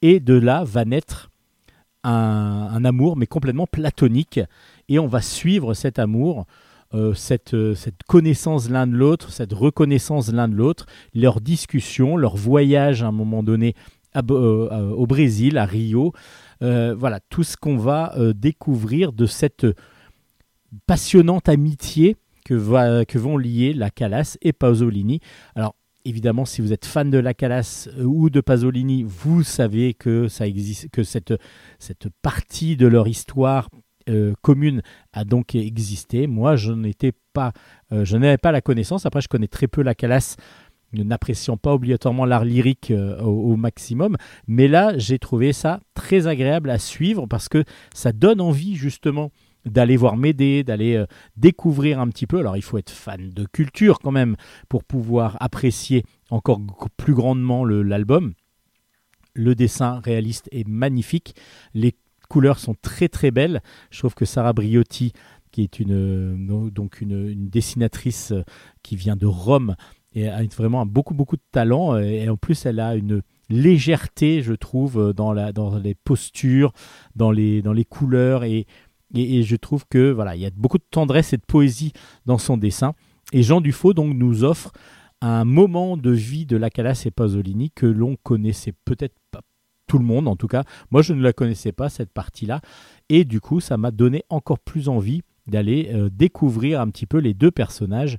et 0.00 0.20
de 0.20 0.34
là 0.34 0.64
va 0.64 0.84
naître 0.84 1.30
un, 2.04 2.84
amour, 2.84 3.16
mais 3.16 3.26
complètement 3.26 3.66
platonique, 3.66 4.40
et 4.88 4.98
on 4.98 5.06
va 5.06 5.20
suivre 5.20 5.74
cet 5.74 5.98
amour. 5.98 6.46
cette, 7.14 7.54
connaissance 8.06 8.70
l'un 8.70 8.86
de 8.86 8.94
l'autre, 8.94 9.30
cette 9.30 9.52
reconnaissance 9.52 10.32
l'un 10.32 10.48
de 10.48 10.54
l'autre, 10.54 10.86
leur 11.12 11.42
discussion, 11.42 12.16
leur 12.16 12.36
voyage 12.36 13.02
à 13.02 13.08
un 13.08 13.12
moment 13.12 13.42
donné 13.42 13.74
au 14.14 15.06
Brésil, 15.06 15.58
à 15.58 15.66
Rio, 15.66 16.14
voilà, 16.60 17.20
tout 17.28 17.44
ce 17.44 17.56
qu'on 17.56 17.76
va 17.76 18.14
euh, 18.16 18.32
découvrir 18.32 19.12
de 19.12 19.26
cette 19.26 19.66
passionnante 20.86 21.48
amitié 21.48 22.16
que, 22.44 23.04
que 23.04 23.18
vont 23.18 23.36
lier 23.36 23.72
la 23.72 23.90
Calas 23.90 24.36
et 24.42 24.52
Pasolini. 24.52 25.20
Alors, 25.54 25.74
évidemment, 26.04 26.44
si 26.44 26.60
vous 26.60 26.72
êtes 26.72 26.84
fan 26.84 27.10
de 27.10 27.18
la 27.18 27.34
Calas 27.34 27.88
euh, 27.98 28.04
ou 28.04 28.30
de 28.30 28.40
Pasolini, 28.40 29.04
vous 29.06 29.42
savez 29.42 29.94
que, 29.94 30.28
ça 30.28 30.46
existe, 30.46 30.90
que 30.90 31.04
cette, 31.04 31.34
cette 31.78 32.08
partie 32.22 32.76
de 32.76 32.86
leur 32.86 33.08
histoire 33.08 33.68
commune 34.40 34.80
a 35.12 35.26
donc 35.26 35.54
existé. 35.54 36.26
Moi, 36.26 36.56
je 36.56 36.72
n'étais 36.72 37.12
pas, 37.34 37.52
je 37.90 38.16
n'avais 38.16 38.38
pas 38.38 38.52
la 38.52 38.62
connaissance. 38.62 39.04
Après, 39.04 39.20
je 39.20 39.28
connais 39.28 39.48
très 39.48 39.68
peu 39.68 39.82
la 39.82 39.94
Calas 39.94 40.36
n'appréciant 40.92 41.56
pas 41.56 41.74
obligatoirement 41.74 42.24
l'art 42.24 42.44
lyrique 42.44 42.90
euh, 42.90 43.20
au, 43.20 43.56
maximum. 43.56 44.16
Mais 44.46 44.68
là, 44.68 44.96
j'ai 44.96 45.18
trouvé 45.18 45.52
ça 45.52 45.80
très 45.94 46.26
agréable 46.26 46.70
à 46.70 46.78
suivre 46.78 47.26
parce 47.26 47.48
que 47.48 47.64
ça 47.94 48.12
donne 48.12 48.40
envie 48.40 48.76
justement 48.76 49.30
d'aller 49.64 49.96
voir 49.96 50.16
m'aider, 50.16 50.64
d'aller 50.64 50.96
euh, 50.96 51.06
découvrir 51.36 52.00
un 52.00 52.08
petit 52.08 52.26
peu. 52.26 52.38
Alors 52.38 52.56
il 52.56 52.62
faut 52.62 52.78
être 52.78 52.90
fan 52.90 53.30
de 53.30 53.44
culture 53.44 53.98
quand 53.98 54.12
même 54.12 54.36
pour 54.68 54.84
pouvoir 54.84 55.36
apprécier 55.40 56.04
encore 56.30 56.60
plus 56.96 57.14
grandement 57.14 57.64
l'album. 57.64 58.32
Le, 59.34 59.54
dessin 59.54 60.00
réaliste 60.00 60.48
est 60.52 60.66
magnifique. 60.66 61.34
Les 61.74 61.94
couleurs 62.28 62.58
sont 62.58 62.74
très 62.80 63.08
très 63.08 63.30
belles. 63.30 63.62
Je 63.90 63.98
trouve 63.98 64.14
que 64.14 64.24
Sarah 64.24 64.52
Briotti, 64.52 65.12
qui 65.52 65.62
est 65.62 65.80
euh, 65.80 66.70
donc 66.70 67.00
une 67.00 67.48
dessinatrice 67.48 68.32
qui 68.82 68.96
vient 68.96 69.16
de 69.16 69.26
Rome, 69.26 69.76
et 70.14 70.28
a 70.28 70.42
vraiment 70.56 70.86
beaucoup 70.86 71.14
beaucoup 71.14 71.36
de 71.36 71.42
talent 71.52 71.94
euh, 71.94 72.00
et 72.00 72.28
en 72.28 72.36
plus 72.36 72.66
elle 72.66 72.80
a 72.80 72.96
une 72.96 73.22
légèreté 73.50 74.42
je 74.42 74.54
trouve 74.54 74.98
euh, 74.98 75.12
dans, 75.12 75.32
la, 75.32 75.52
dans 75.52 75.78
les 75.78 75.94
postures 75.94 76.72
dans 77.14 77.30
les, 77.30 77.62
dans 77.62 77.72
les 77.72 77.84
couleurs 77.84 78.44
et, 78.44 78.66
et, 79.14 79.42
je 79.42 79.56
trouve 79.56 79.84
que 79.88 80.10
voilà 80.10 80.36
il 80.36 80.42
y 80.42 80.46
a 80.46 80.50
beaucoup 80.54 80.78
de 80.78 80.86
tendresse 80.90 81.32
et 81.32 81.36
de 81.36 81.42
poésie 81.46 81.92
dans 82.26 82.38
son 82.38 82.56
dessin. 82.56 82.94
Et 83.32 83.42
Jean 83.42 83.60
Dufaux 83.60 83.94
donc 83.94 84.14
nous 84.14 84.44
offre 84.44 84.72
un 85.20 85.44
moment 85.44 85.96
de 85.96 86.10
vie 86.10 86.46
de 86.46 86.56
la 86.56 86.70
Calas 86.70 87.02
et 87.06 87.10
Pasolini 87.10 87.70
que 87.70 87.86
l'on 87.86 88.16
connaissait 88.16 88.74
peut-être 88.84 89.16
pas 89.30 89.40
tout 89.86 89.98
le 89.98 90.04
monde 90.04 90.28
en 90.28 90.36
tout 90.36 90.46
cas. 90.46 90.64
Moi 90.90 91.02
je 91.02 91.14
ne 91.14 91.22
la 91.22 91.32
connaissais 91.32 91.72
pas 91.72 91.88
cette 91.88 92.12
partie 92.12 92.46
là 92.46 92.60
et 93.08 93.24
du 93.24 93.40
coup 93.40 93.60
ça 93.60 93.76
m'a 93.76 93.90
donné 93.90 94.24
encore 94.28 94.58
plus 94.58 94.88
envie 94.88 95.22
d'aller 95.48 95.90
euh, 95.92 96.08
découvrir 96.10 96.80
un 96.80 96.88
petit 96.90 97.06
peu 97.06 97.18
les 97.18 97.34
deux 97.34 97.50
personnages 97.50 98.18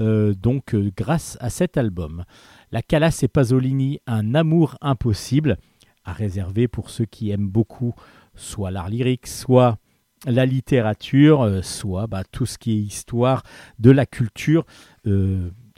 euh, 0.00 0.34
donc 0.34 0.74
euh, 0.74 0.90
grâce 0.96 1.36
à 1.40 1.50
cet 1.50 1.76
album. 1.76 2.24
La 2.72 2.82
Calas 2.82 3.20
et 3.22 3.28
Pasolini, 3.28 4.00
un 4.06 4.34
amour 4.34 4.76
impossible, 4.80 5.58
à 6.04 6.12
réserver 6.12 6.68
pour 6.68 6.90
ceux 6.90 7.04
qui 7.04 7.30
aiment 7.30 7.48
beaucoup 7.48 7.94
soit 8.34 8.70
l'art 8.70 8.88
lyrique, 8.88 9.26
soit 9.26 9.78
la 10.26 10.46
littérature, 10.46 11.60
soit 11.62 12.06
bah, 12.06 12.24
tout 12.30 12.46
ce 12.46 12.58
qui 12.58 12.72
est 12.72 12.80
histoire 12.80 13.42
de 13.78 13.90
la 13.90 14.06
culture 14.06 14.64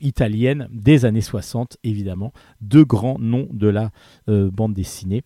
italienne 0.01 0.69
des 0.71 1.05
années 1.05 1.21
60, 1.21 1.77
évidemment, 1.85 2.33
deux 2.61 2.85
grands 2.85 3.19
noms 3.21 3.49
de 3.53 3.69
la 3.69 3.91
bande 4.27 4.75
dessinée. 4.75 5.23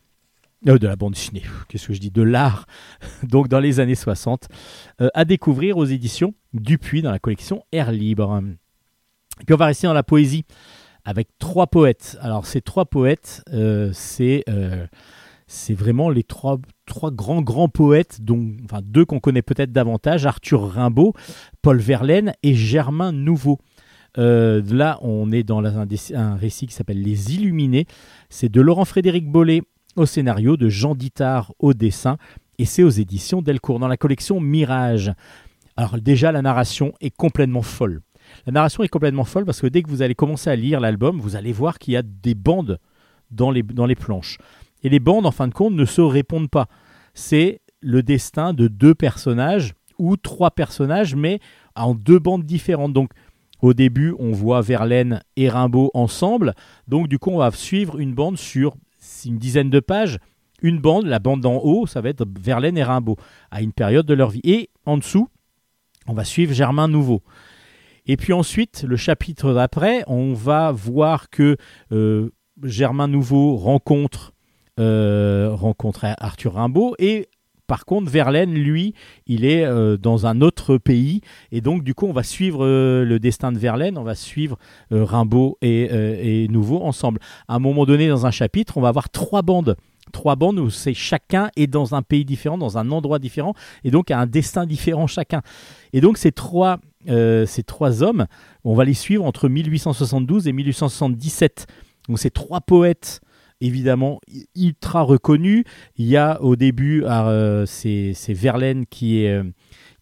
Euh, 0.66 0.78
de 0.78 0.86
la 0.86 0.96
bande 0.96 1.12
dessinée, 1.12 1.42
qu'est-ce 1.68 1.88
que 1.88 1.92
je 1.92 2.00
dis, 2.00 2.10
de 2.10 2.22
l'art, 2.22 2.66
donc 3.22 3.48
dans 3.48 3.60
les 3.60 3.78
années 3.78 3.94
60, 3.94 4.48
euh, 5.02 5.08
à 5.12 5.26
découvrir 5.26 5.76
aux 5.76 5.84
éditions 5.84 6.34
Dupuis 6.54 7.02
dans 7.02 7.10
la 7.10 7.18
collection 7.18 7.62
Air 7.72 7.92
Libre. 7.92 8.42
Puis 9.44 9.52
on 9.52 9.58
va 9.58 9.66
rester 9.66 9.86
dans 9.86 9.92
la 9.92 10.02
poésie 10.02 10.46
avec 11.04 11.28
trois 11.38 11.66
poètes. 11.66 12.16
Alors 12.22 12.46
ces 12.46 12.62
trois 12.62 12.86
poètes, 12.86 13.44
euh, 13.52 13.90
c'est 13.92 14.44
c'est 15.46 15.74
vraiment 15.74 16.10
les 16.10 16.24
trois, 16.24 16.58
trois 16.86 17.12
grands 17.12 17.42
grands 17.42 17.68
poètes, 17.68 18.22
dont 18.22 18.50
enfin 18.64 18.80
deux 18.82 19.04
qu'on 19.04 19.20
connaît 19.20 19.42
peut-être 19.42 19.70
davantage, 19.72 20.24
Arthur 20.24 20.68
Rimbaud, 20.70 21.12
Paul 21.60 21.78
Verlaine 21.78 22.32
et 22.42 22.54
Germain 22.54 23.12
Nouveau. 23.12 23.58
là, 24.16 24.98
on 25.02 25.30
est 25.30 25.44
dans 25.44 25.62
un, 25.62 25.86
un 26.14 26.34
récit 26.34 26.66
qui 26.66 26.74
s'appelle 26.74 27.02
Les 27.02 27.34
Illuminés. 27.34 27.86
C'est 28.30 28.48
de 28.48 28.60
Laurent 28.62 28.86
Frédéric 28.86 29.30
Bollet 29.30 29.62
au 29.96 30.06
scénario, 30.06 30.56
de 30.56 30.68
Jean 30.68 30.94
Dittard 30.94 31.52
au 31.58 31.74
dessin, 31.74 32.18
et 32.58 32.64
c'est 32.64 32.82
aux 32.82 32.90
éditions 32.90 33.42
Delcourt, 33.42 33.78
dans 33.78 33.88
la 33.88 33.96
collection 33.96 34.40
Mirage. 34.40 35.12
Alors 35.76 35.98
déjà, 35.98 36.32
la 36.32 36.42
narration 36.42 36.92
est 37.00 37.14
complètement 37.14 37.62
folle. 37.62 38.00
La 38.46 38.52
narration 38.52 38.82
est 38.82 38.88
complètement 38.88 39.24
folle 39.24 39.44
parce 39.44 39.60
que 39.60 39.66
dès 39.66 39.82
que 39.82 39.88
vous 39.88 40.02
allez 40.02 40.14
commencer 40.14 40.50
à 40.50 40.56
lire 40.56 40.80
l'album, 40.80 41.20
vous 41.20 41.36
allez 41.36 41.52
voir 41.52 41.78
qu'il 41.78 41.94
y 41.94 41.96
a 41.96 42.02
des 42.02 42.34
bandes 42.34 42.78
dans 43.30 43.50
les, 43.50 43.62
dans 43.62 43.86
les 43.86 43.94
planches. 43.94 44.38
Et 44.82 44.88
les 44.88 45.00
bandes, 45.00 45.26
en 45.26 45.30
fin 45.30 45.48
de 45.48 45.54
compte, 45.54 45.74
ne 45.74 45.84
se 45.84 46.00
répondent 46.00 46.50
pas. 46.50 46.66
C'est 47.14 47.60
le 47.80 48.02
destin 48.02 48.52
de 48.52 48.68
deux 48.68 48.94
personnages 48.94 49.74
ou 49.98 50.16
trois 50.16 50.50
personnages, 50.50 51.14
mais 51.14 51.40
en 51.74 51.94
deux 51.94 52.18
bandes 52.18 52.44
différentes. 52.44 52.92
Donc, 52.92 53.10
au 53.62 53.74
début, 53.74 54.14
on 54.18 54.32
voit 54.32 54.60
Verlaine 54.60 55.22
et 55.36 55.48
Rimbaud 55.48 55.90
ensemble. 55.94 56.54
Donc, 56.88 57.08
du 57.08 57.18
coup, 57.18 57.30
on 57.30 57.38
va 57.38 57.50
suivre 57.52 57.98
une 57.98 58.14
bande 58.14 58.36
sur 58.36 58.76
une 59.24 59.38
dizaine 59.38 59.70
de 59.70 59.80
pages, 59.80 60.18
une 60.62 60.78
bande, 60.78 61.06
la 61.06 61.18
bande 61.18 61.40
d'en 61.40 61.58
haut, 61.58 61.86
ça 61.86 62.00
va 62.00 62.08
être 62.08 62.26
Verlaine 62.38 62.78
et 62.78 62.82
Rimbaud, 62.82 63.16
à 63.50 63.62
une 63.62 63.72
période 63.72 64.06
de 64.06 64.14
leur 64.14 64.30
vie. 64.30 64.40
Et 64.44 64.70
en 64.84 64.96
dessous, 64.96 65.28
on 66.06 66.14
va 66.14 66.24
suivre 66.24 66.52
Germain 66.52 66.88
Nouveau. 66.88 67.22
Et 68.06 68.16
puis 68.16 68.32
ensuite, 68.32 68.84
le 68.86 68.96
chapitre 68.96 69.52
d'après, 69.52 70.04
on 70.06 70.32
va 70.32 70.70
voir 70.70 71.28
que 71.28 71.56
euh, 71.92 72.30
Germain 72.62 73.08
Nouveau 73.08 73.56
rencontre, 73.56 74.32
euh, 74.78 75.50
rencontre 75.52 76.06
Arthur 76.18 76.54
Rimbaud 76.54 76.94
et 76.98 77.28
par 77.66 77.84
contre, 77.84 78.10
Verlaine, 78.10 78.54
lui, 78.54 78.94
il 79.26 79.44
est 79.44 79.64
euh, 79.64 79.96
dans 79.96 80.26
un 80.26 80.40
autre 80.40 80.78
pays. 80.78 81.20
Et 81.52 81.60
donc, 81.60 81.82
du 81.82 81.94
coup, 81.94 82.06
on 82.06 82.12
va 82.12 82.22
suivre 82.22 82.64
euh, 82.64 83.04
le 83.04 83.18
destin 83.18 83.52
de 83.52 83.58
Verlaine, 83.58 83.98
on 83.98 84.04
va 84.04 84.14
suivre 84.14 84.58
euh, 84.92 85.04
Rimbaud 85.04 85.58
et, 85.62 86.46
Nouveau 86.48 86.82
ensemble. 86.82 87.20
À 87.48 87.56
un 87.56 87.58
moment 87.58 87.84
donné, 87.84 88.08
dans 88.08 88.26
un 88.26 88.30
chapitre, 88.30 88.76
on 88.76 88.80
va 88.80 88.88
avoir 88.88 89.10
trois 89.10 89.42
bandes. 89.42 89.76
Trois 90.12 90.36
bandes 90.36 90.58
où 90.60 90.70
c'est 90.70 90.94
chacun 90.94 91.50
est 91.56 91.66
dans 91.66 91.94
un 91.94 92.02
pays 92.02 92.24
différent, 92.24 92.56
dans 92.56 92.78
un 92.78 92.90
endroit 92.92 93.18
différent, 93.18 93.54
et 93.82 93.90
donc 93.90 94.12
a 94.12 94.18
un 94.20 94.26
destin 94.26 94.64
différent 94.64 95.08
chacun. 95.08 95.42
Et 95.92 96.00
donc, 96.00 96.16
ces 96.16 96.30
trois, 96.30 96.78
ces 97.06 97.62
trois 97.66 98.04
hommes, 98.04 98.26
on 98.62 98.74
va 98.74 98.84
les 98.84 98.94
suivre 98.94 99.24
entre 99.24 99.48
1872 99.48 100.46
et 100.46 100.52
1877. 100.52 101.66
Donc, 102.08 102.20
ces 102.20 102.30
trois 102.30 102.60
poètes 102.60 103.20
évidemment 103.60 104.20
ultra 104.54 105.02
reconnu. 105.02 105.64
Il 105.96 106.06
y 106.06 106.16
a 106.16 106.40
au 106.42 106.56
début, 106.56 107.04
euh, 107.04 107.66
c'est 107.66 108.14
Verlaine 108.28 108.86
qui 108.86 109.22
est, 109.22 109.30
euh, 109.30 109.44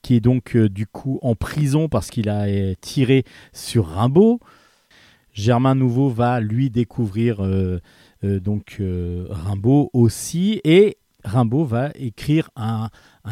qui 0.02 0.20
donc 0.20 0.56
euh, 0.56 0.68
du 0.68 0.86
coup 0.86 1.18
en 1.22 1.34
prison 1.34 1.88
parce 1.88 2.10
qu'il 2.10 2.28
a 2.28 2.46
tiré 2.76 3.24
sur 3.52 3.86
Rimbaud. 3.86 4.40
Germain 5.32 5.74
Nouveau 5.74 6.10
va 6.10 6.40
lui 6.40 6.70
découvrir 6.70 7.42
donc 8.22 8.80
Rimbaud 8.80 9.90
aussi 9.92 10.60
et 10.62 10.96
Rimbaud 11.24 11.64
va 11.64 11.90
écrire 11.94 12.50
un, 12.56 12.88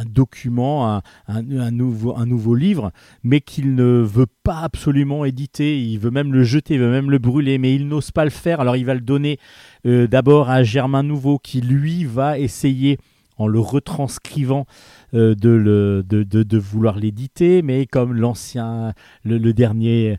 document, 0.07 1.03
un, 1.29 1.71
nouveau, 1.71 2.55
livre, 2.55 2.93
mais 3.23 3.41
qu'il 3.41 3.75
ne 3.75 4.01
veut 4.01 4.27
pas 4.43 4.61
absolument 4.61 5.25
éditer. 5.25 5.81
Il 5.81 5.99
veut 5.99 6.11
même 6.11 6.33
le 6.33 6.43
jeter, 6.43 6.75
il 6.75 6.81
veut 6.81 6.91
même 6.91 7.11
le 7.11 7.19
brûler, 7.19 7.59
mais 7.59 7.75
il 7.75 7.89
n'ose 7.89 8.11
pas 8.11 8.25
le 8.25 8.31
faire. 8.31 8.61
Alors 8.61 8.77
il 8.77 8.87
va 8.87 8.95
le 8.95 9.01
donner 9.01 9.39
euh, 9.87 10.07
d'abord 10.07 10.51
à 10.51 10.63
Germain 10.63 11.03
Nouveau, 11.03 11.39
qui 11.39 11.61
lui 11.61 12.05
va 12.05 12.39
essayer 12.39 12.99
en 13.39 13.47
le 13.47 13.61
retranscrivant 13.61 14.67
euh, 15.15 15.35
de, 15.35 16.59
vouloir 16.59 16.99
l'éditer, 16.99 17.63
mais 17.63 17.87
comme 17.87 18.15
l'ancien, 18.15 18.95
le 19.25 19.53
dernier 19.53 20.19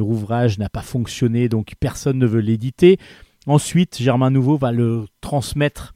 ouvrage 0.00 0.58
n'a 0.58 0.68
pas 0.68 0.82
fonctionné, 0.82 1.48
donc 1.48 1.74
personne 1.80 2.18
ne 2.18 2.26
veut 2.26 2.40
l'éditer. 2.40 2.98
Ensuite, 3.46 3.98
Germain 4.00 4.30
Nouveau 4.30 4.58
va 4.58 4.72
le 4.72 5.06
transmettre 5.20 5.94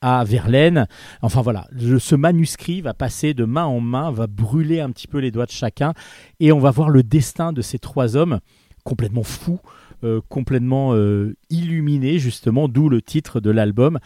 à 0.00 0.24
Verlaine. 0.24 0.86
Enfin 1.22 1.42
voilà, 1.42 1.66
ce 1.98 2.14
manuscrit 2.14 2.80
va 2.80 2.94
passer 2.94 3.34
de 3.34 3.44
main 3.44 3.64
en 3.64 3.80
main, 3.80 4.10
va 4.10 4.26
brûler 4.26 4.80
un 4.80 4.90
petit 4.90 5.06
peu 5.06 5.18
les 5.18 5.30
doigts 5.30 5.46
de 5.46 5.50
chacun, 5.50 5.92
et 6.40 6.52
on 6.52 6.58
va 6.58 6.70
voir 6.70 6.90
le 6.90 7.02
destin 7.02 7.52
de 7.52 7.62
ces 7.62 7.78
trois 7.78 8.16
hommes 8.16 8.40
complètement 8.84 9.22
fous, 9.22 9.60
euh, 10.04 10.20
complètement 10.28 10.94
euh, 10.94 11.34
illuminés 11.50 12.18
justement, 12.18 12.68
d'où 12.68 12.88
le 12.88 13.00
titre 13.02 13.40
de 13.40 13.50
l'album, 13.50 13.98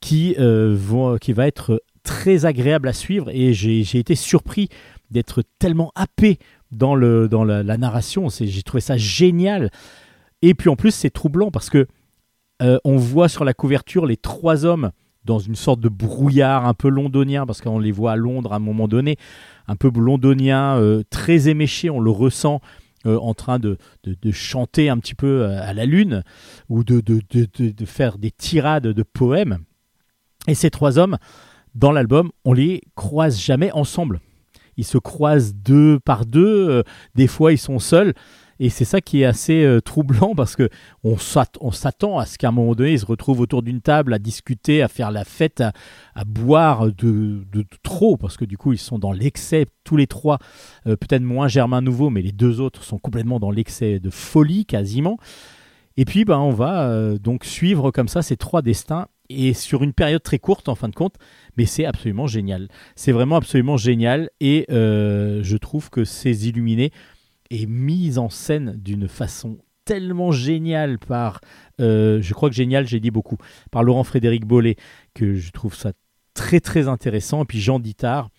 qui, 0.00 0.34
euh, 0.38 1.18
qui 1.18 1.32
va 1.32 1.46
être 1.46 1.82
très 2.02 2.46
agréable 2.46 2.88
à 2.88 2.92
suivre, 2.92 3.28
et 3.30 3.52
j'ai 3.52 3.98
été 3.98 4.14
surpris 4.14 4.68
d'être 5.10 5.44
tellement 5.58 5.92
happé 5.94 6.38
dans, 6.72 6.94
le, 6.94 7.28
dans 7.28 7.44
la, 7.44 7.62
narration, 7.76 8.28
j'ai 8.30 8.62
trouvé 8.62 8.80
ça 8.80 8.96
génial. 8.96 9.70
Et 10.40 10.54
puis 10.54 10.70
en 10.70 10.74
plus, 10.74 10.90
c'est 10.90 11.10
troublant 11.10 11.50
parce 11.50 11.70
que 11.70 11.86
on 12.84 12.96
voit 12.96 13.28
sur 13.28 13.44
la 13.44 13.54
couverture 13.54 14.06
les 14.06 14.16
trois 14.16 14.64
hommes 14.64 14.92
dans 15.24 15.38
une 15.38 15.54
sorte 15.54 15.80
de 15.80 15.88
brouillard 15.88 16.66
un 16.66 16.74
peu 16.74 16.88
londonien, 16.88 17.46
parce 17.46 17.60
qu'on 17.60 17.78
les 17.78 17.92
voit 17.92 18.12
à 18.12 18.16
Londres 18.16 18.52
à 18.52 18.56
un 18.56 18.60
moment 18.60 18.88
donné, 18.88 19.16
un 19.68 19.76
peu 19.76 19.90
londonien, 19.94 20.76
euh, 20.78 21.02
très 21.10 21.48
éméché, 21.48 21.90
on 21.90 22.00
le 22.00 22.10
ressent 22.10 22.60
euh, 23.06 23.18
en 23.18 23.34
train 23.34 23.58
de, 23.58 23.78
de, 24.04 24.30
chanter 24.30 24.88
un 24.88 24.98
petit 24.98 25.14
peu 25.14 25.42
euh, 25.42 25.62
à 25.62 25.72
la 25.72 25.86
lune, 25.86 26.22
ou 26.68 26.84
de, 26.84 27.00
de, 27.00 27.84
faire 27.84 28.18
des 28.18 28.30
tirades 28.30 28.88
de 28.88 29.02
poèmes. 29.02 29.58
Et 30.48 30.54
ces 30.54 30.70
trois 30.70 30.98
hommes, 30.98 31.18
dans 31.74 31.92
l'album, 31.92 32.30
on 32.44 32.52
les 32.52 32.82
croise 32.94 33.38
jamais 33.40 33.70
ensemble. 33.72 34.20
Ils 34.76 34.84
se 34.84 34.98
croisent 34.98 35.54
deux 35.54 36.00
par 36.00 36.26
deux, 36.26 36.82
des 37.14 37.26
fois 37.26 37.52
ils 37.52 37.58
sont 37.58 37.78
seuls, 37.78 38.14
et 38.62 38.68
c'est 38.68 38.84
ça 38.84 39.00
qui 39.00 39.22
est 39.22 39.24
assez 39.24 39.64
euh, 39.64 39.80
troublant 39.80 40.36
parce 40.36 40.54
que 40.54 40.68
on 41.02 41.18
s'attend 41.18 42.18
à 42.18 42.26
ce 42.26 42.38
qu'à 42.38 42.50
un 42.50 42.52
moment 42.52 42.76
donné, 42.76 42.92
ils 42.92 43.00
se 43.00 43.06
retrouvent 43.06 43.40
autour 43.40 43.64
d'une 43.64 43.80
table 43.80 44.14
à 44.14 44.20
discuter, 44.20 44.82
à 44.82 44.88
faire 44.88 45.10
la 45.10 45.24
fête, 45.24 45.64
à, 46.14 46.24
boire 46.24 46.86
de, 46.92 47.44
trop, 47.82 48.16
parce 48.16 48.36
que 48.36 48.44
du 48.44 48.56
coup, 48.56 48.72
ils 48.72 48.78
sont 48.78 49.00
dans 49.00 49.10
l'excès, 49.10 49.66
tous 49.82 49.96
les 49.96 50.06
trois, 50.06 50.38
euh, 50.86 50.94
peut-être 50.94 51.24
moins 51.24 51.48
Germain 51.48 51.80
Nouveau, 51.80 52.08
mais 52.08 52.22
les 52.22 52.30
deux 52.30 52.60
autres 52.60 52.84
sont 52.84 52.98
complètement 52.98 53.40
dans 53.40 53.50
l'excès 53.50 53.98
de 53.98 54.10
folie 54.10 54.64
quasiment. 54.64 55.18
Et 55.96 56.04
puis, 56.04 56.24
ben, 56.24 56.38
on 56.38 56.52
va 56.52 56.88
euh, 56.88 57.18
donc 57.18 57.44
suivre 57.44 57.90
comme 57.90 58.06
ça 58.06 58.22
ces 58.22 58.36
trois 58.36 58.62
destins 58.62 59.08
et 59.28 59.54
sur 59.54 59.82
une 59.82 59.92
période 59.92 60.22
très 60.22 60.38
courte 60.38 60.68
en 60.68 60.76
fin 60.76 60.88
de 60.88 60.94
compte, 60.94 61.16
mais 61.56 61.66
c'est 61.66 61.84
absolument 61.84 62.28
génial. 62.28 62.68
C'est 62.94 63.12
vraiment 63.12 63.36
absolument 63.36 63.76
génial 63.76 64.30
et 64.38 64.66
je 64.68 65.56
trouve 65.56 65.90
que 65.90 66.04
ces 66.04 66.48
illuminés 66.48 66.92
est 67.52 67.66
mis 67.66 68.18
en 68.18 68.28
scène 68.28 68.74
d'une 68.76 69.08
façon 69.08 69.58
tellement 69.84 70.32
géniale 70.32 70.98
par, 70.98 71.40
euh, 71.80 72.20
je 72.22 72.34
crois 72.34 72.48
que 72.48 72.54
génial, 72.54 72.86
j'ai 72.86 73.00
dit 73.00 73.10
beaucoup, 73.10 73.36
par 73.70 73.82
Laurent 73.82 74.04
Frédéric 74.04 74.44
Bollet, 74.46 74.76
que 75.14 75.34
je 75.34 75.50
trouve 75.50 75.74
ça 75.74 75.92
très 76.34 76.60
très 76.60 76.88
intéressant. 76.88 77.42
Et 77.42 77.46
puis 77.46 77.60
Jean 77.60 77.78
Dittard 77.78 78.30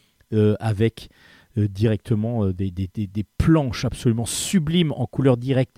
avec 0.60 1.10
directement 1.56 2.48
des, 2.48 2.72
des, 2.72 2.88
des 2.88 3.26
planches 3.38 3.86
absolument 3.86 4.26
sublimes 4.26 4.92
en 4.94 5.06
couleur 5.06 5.38
directe 5.38 5.78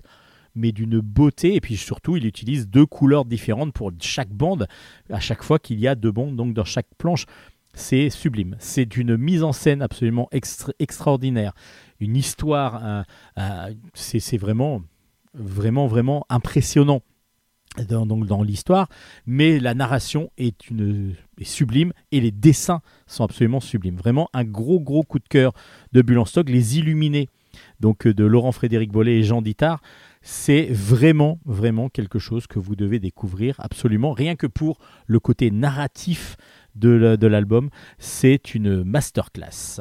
mais 0.56 0.72
d'une 0.72 0.98
beauté. 1.00 1.54
Et 1.54 1.60
puis 1.60 1.76
surtout, 1.76 2.16
il 2.16 2.26
utilise 2.26 2.68
deux 2.68 2.86
couleurs 2.86 3.24
différentes 3.24 3.72
pour 3.72 3.92
chaque 4.00 4.30
bande, 4.30 4.66
à 5.10 5.20
chaque 5.20 5.44
fois 5.44 5.58
qu'il 5.58 5.78
y 5.78 5.86
a 5.86 5.94
deux 5.94 6.10
bandes, 6.10 6.34
donc 6.34 6.54
dans 6.54 6.64
chaque 6.64 6.88
planche. 6.98 7.26
C'est 7.78 8.08
sublime. 8.08 8.56
C'est 8.58 8.96
une 8.96 9.18
mise 9.18 9.42
en 9.42 9.52
scène 9.52 9.82
absolument 9.82 10.30
extraordinaire. 10.78 11.52
Une 12.00 12.16
histoire, 12.16 13.04
c'est 13.92 14.38
vraiment, 14.38 14.82
vraiment, 15.34 15.86
vraiment 15.86 16.24
impressionnant 16.30 17.02
dans, 17.84 18.42
l'histoire, 18.42 18.88
mais 19.26 19.58
la 19.58 19.74
narration 19.74 20.30
est, 20.38 20.56
est 21.38 21.44
sublime 21.44 21.92
et 22.12 22.20
les 22.20 22.30
dessins 22.30 22.80
sont 23.06 23.24
absolument 23.24 23.60
sublimes. 23.60 23.96
Vraiment 23.96 24.30
un 24.32 24.44
gros, 24.44 24.80
gros 24.80 25.02
coup 25.02 25.18
de 25.18 25.28
cœur 25.28 25.52
de 25.92 26.00
Bulle 26.00 26.26
stock. 26.26 26.48
Les 26.48 26.78
Illuminés, 26.78 27.28
donc 27.80 28.08
de 28.08 28.24
Laurent 28.24 28.52
Frédéric 28.52 28.90
Bollet 28.90 29.18
et 29.18 29.22
Jean 29.22 29.42
Dittard, 29.42 29.82
c'est 30.22 30.68
vraiment, 30.70 31.38
vraiment 31.44 31.88
quelque 31.88 32.18
chose 32.18 32.46
que 32.46 32.58
vous 32.58 32.74
devez 32.74 32.98
découvrir 32.98 33.56
absolument. 33.58 34.12
Rien 34.12 34.34
que 34.34 34.46
pour 34.46 34.78
le 35.06 35.20
côté 35.20 35.50
narratif 35.50 36.36
de 36.76 37.26
l'album, 37.26 37.70
c'est 37.98 38.54
une 38.54 38.84
masterclass. 38.84 39.80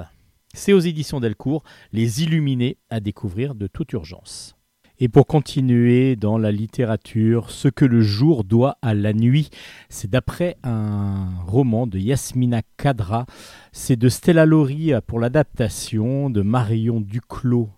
C'est 0.53 0.73
aux 0.73 0.79
éditions 0.79 1.19
Delcourt, 1.19 1.63
Les 1.91 2.23
Illuminés 2.23 2.77
à 2.89 2.99
découvrir 2.99 3.55
de 3.55 3.67
toute 3.67 3.91
urgence. 3.93 4.55
Et 4.97 5.09
pour 5.09 5.27
continuer 5.27 6.15
dans 6.15 6.37
la 6.37 6.53
littérature, 6.53 7.51
Ce 7.51 7.67
que 7.67 7.83
le 7.83 8.01
jour 8.01 8.45
doit 8.45 8.77
à 8.81 8.93
la 8.93 9.11
nuit, 9.11 9.49
c'est 9.89 10.09
d'après 10.09 10.55
un 10.63 11.27
roman 11.45 11.85
de 11.85 11.99
Yasmina 11.99 12.61
Kadra. 12.77 13.25
C'est 13.73 13.97
de 13.97 14.07
Stella 14.07 14.45
Laurie 14.45 14.93
pour 15.05 15.19
l'adaptation, 15.19 16.29
de 16.29 16.41
Marion 16.41 17.01
Duclos 17.01 17.69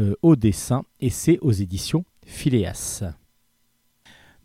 euh, 0.00 0.14
au 0.22 0.34
dessin, 0.34 0.84
et 1.00 1.10
c'est 1.10 1.38
aux 1.40 1.52
éditions 1.52 2.04
Phileas. 2.24 3.04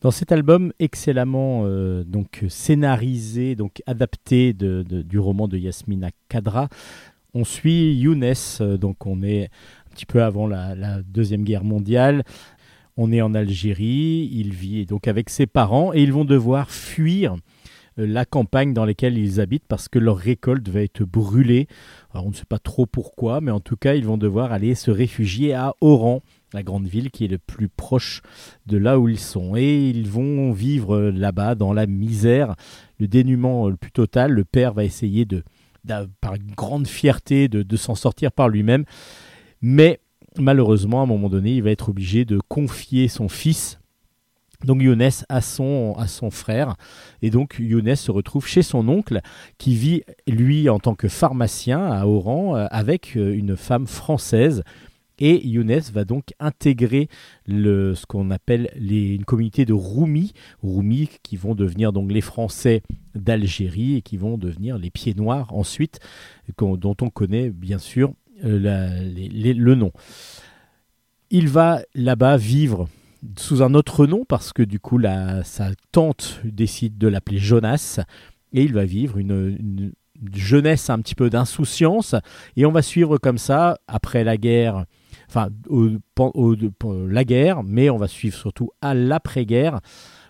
Dans 0.01 0.11
cet 0.11 0.31
album 0.31 0.73
excellemment 0.77 1.63
euh, 1.65 2.03
donc 2.03 2.45
scénarisé, 2.49 3.55
donc 3.55 3.81
adapté 3.87 4.53
du 4.53 5.17
roman 5.17 5.47
de 5.47 5.57
Yasmina 5.57 6.11
Kadra, 6.29 6.69
on 7.33 7.43
suit 7.43 7.95
Younes, 7.95 8.33
euh, 8.61 8.77
donc 8.77 9.07
on 9.07 9.23
est 9.23 9.45
un 9.45 9.89
petit 9.95 10.05
peu 10.05 10.21
avant 10.21 10.45
la, 10.45 11.01
deuxième 11.01 11.43
guerre 11.43 11.63
mondiale. 11.63 12.23
On 12.95 13.11
est 13.11 13.21
en 13.21 13.33
Algérie, 13.33 14.29
il 14.31 14.53
vit 14.53 14.85
donc 14.85 15.07
avec 15.07 15.31
ses 15.31 15.47
parents 15.47 15.93
et 15.93 16.03
ils 16.03 16.13
vont 16.13 16.25
devoir 16.25 16.69
fuir 16.69 17.35
euh, 17.97 18.05
la 18.05 18.25
campagne 18.25 18.73
dans 18.73 18.85
laquelle 18.85 19.17
ils 19.17 19.41
habitent 19.41 19.67
parce 19.67 19.87
que 19.89 19.97
leur 19.97 20.17
récolte 20.17 20.69
va 20.69 20.81
être 20.81 21.03
brûlée. 21.03 21.67
on 22.13 22.29
ne 22.29 22.35
sait 22.35 22.45
pas 22.45 22.59
trop 22.59 22.85
pourquoi, 22.85 23.41
mais 23.41 23.51
en 23.51 23.59
tout 23.59 23.77
cas, 23.77 23.95
ils 23.95 24.05
vont 24.05 24.17
devoir 24.17 24.51
aller 24.51 24.75
se 24.75 24.91
réfugier 24.91 25.55
à 25.55 25.73
Oran, 25.81 26.21
la 26.53 26.63
grande 26.63 26.87
ville 26.87 27.11
qui 27.11 27.25
est 27.25 27.29
le 27.29 27.37
plus 27.37 27.69
proche 27.69 28.21
de 28.65 28.77
là 28.77 28.99
où 28.99 29.09
ils 29.09 29.19
sont. 29.19 29.55
Et 29.55 29.89
ils 29.89 30.09
vont 30.09 30.51
vivre 30.51 30.99
là-bas 30.99 31.55
dans 31.55 31.73
la 31.73 31.87
misère, 31.87 32.55
le 32.99 33.07
dénuement 33.07 33.69
le 33.69 33.75
plus 33.75 33.91
total. 33.91 34.31
Le 34.31 34.45
père 34.45 34.73
va 34.73 34.83
essayer 34.83 35.25
de, 35.25 35.43
par 36.21 36.37
grande 36.55 36.87
fierté 36.87 37.47
de, 37.47 37.77
s'en 37.77 37.95
sortir 37.95 38.31
par 38.31 38.49
lui-même. 38.49 38.85
Mais 39.61 39.99
malheureusement, 40.37 41.01
à 41.01 41.03
un 41.03 41.07
moment 41.07 41.29
donné, 41.29 41.55
il 41.55 41.63
va 41.63 41.71
être 41.71 41.89
obligé 41.89 42.25
de 42.25 42.39
confier 42.47 43.07
son 43.07 43.27
fils. 43.27 43.79
Donc 44.63 44.81
Younes 44.81 45.11
à 45.29 45.41
son, 45.41 45.93
à 45.99 46.07
son 46.07 46.31
frère. 46.31 46.77
Et 47.21 47.29
donc 47.29 47.57
Younes 47.59 47.95
se 47.95 48.09
retrouve 48.09 48.47
chez 48.47 48.63
son 48.63 48.87
oncle 48.87 49.21
qui 49.59 49.75
vit, 49.75 50.01
lui, 50.27 50.67
en 50.67 50.79
tant 50.79 50.95
que 50.95 51.07
pharmacien 51.07 51.85
à 51.85 52.07
Oran 52.07 52.55
euh, 52.55 52.65
avec 52.71 53.15
euh, 53.17 53.35
une 53.35 53.55
femme 53.55 53.85
française 53.85 54.63
et 55.19 55.45
Younes 55.47 55.81
va 55.93 56.05
donc 56.05 56.33
intégrer 56.39 57.09
le, 57.45 57.95
ce 57.95 58.05
qu'on 58.05 58.31
appelle 58.31 58.69
une 58.77 59.25
communauté 59.25 59.65
de 59.65 59.73
Roumi, 59.73 60.33
Roumi 60.61 61.09
qui 61.23 61.37
vont 61.37 61.55
devenir 61.55 61.93
donc 61.93 62.11
les 62.11 62.21
Français 62.21 62.81
d'Algérie 63.15 63.95
et 63.95 64.01
qui 64.01 64.17
vont 64.17 64.37
devenir 64.37 64.77
les 64.77 64.89
Pieds 64.89 65.15
Noirs 65.15 65.53
ensuite, 65.53 65.99
dont 66.57 66.95
on 67.01 67.09
connaît 67.09 67.49
bien 67.49 67.77
sûr 67.77 68.13
euh, 68.43 69.11
le 69.13 69.75
nom. 69.75 69.91
Il 71.29 71.49
va 71.49 71.81
là-bas 71.95 72.37
vivre 72.37 72.87
sous 73.37 73.61
un 73.63 73.73
autre 73.73 74.05
nom 74.05 74.23
parce 74.25 74.53
que 74.53 74.63
du 74.63 74.79
coup 74.79 74.97
la, 74.97 75.43
sa 75.43 75.71
tante 75.91 76.39
décide 76.43 76.97
de 76.97 77.07
l'appeler 77.07 77.39
Jonas 77.39 77.99
et 78.53 78.63
il 78.63 78.73
va 78.73 78.85
vivre 78.85 79.17
une 79.17 79.91
jeunesse 80.33 80.89
un 80.89 80.99
petit 80.99 81.15
peu 81.15 81.29
d'insouciance 81.29 82.15
et 82.55 82.65
on 82.65 82.71
va 82.71 82.81
suivre 82.81 83.17
comme 83.17 83.37
ça 83.37 83.77
après 83.87 84.23
la 84.23 84.37
guerre 84.37 84.85
enfin, 85.27 85.49
la 87.09 87.23
guerre, 87.23 87.63
mais 87.63 87.89
on 87.89 87.97
va 87.97 88.07
suivre 88.07 88.35
surtout 88.35 88.71
à 88.81 88.93
l'après-guerre, 88.93 89.79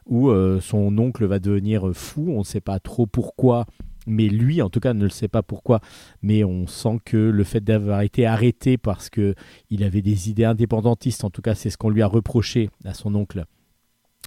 où 0.05 0.29
euh, 0.29 0.59
son 0.61 0.97
oncle 0.97 1.25
va 1.25 1.39
devenir 1.39 1.91
fou, 1.93 2.27
on 2.29 2.39
ne 2.39 2.43
sait 2.43 2.61
pas 2.61 2.79
trop 2.79 3.05
pourquoi, 3.05 3.65
mais 4.07 4.29
lui 4.29 4.61
en 4.61 4.69
tout 4.69 4.79
cas 4.79 4.93
ne 4.93 5.03
le 5.03 5.09
sait 5.09 5.27
pas 5.27 5.43
pourquoi, 5.43 5.81
mais 6.21 6.43
on 6.43 6.65
sent 6.65 6.99
que 7.05 7.17
le 7.17 7.43
fait 7.43 7.61
d'avoir 7.61 8.01
été 8.01 8.25
arrêté 8.25 8.77
parce 8.77 9.09
que 9.09 9.35
il 9.69 9.83
avait 9.83 10.01
des 10.01 10.29
idées 10.29 10.45
indépendantistes, 10.45 11.23
en 11.23 11.29
tout 11.29 11.41
cas 11.41 11.55
c'est 11.55 11.69
ce 11.69 11.77
qu'on 11.77 11.89
lui 11.89 12.01
a 12.01 12.07
reproché 12.07 12.69
à 12.85 12.93
son 12.93 13.13
oncle, 13.15 13.43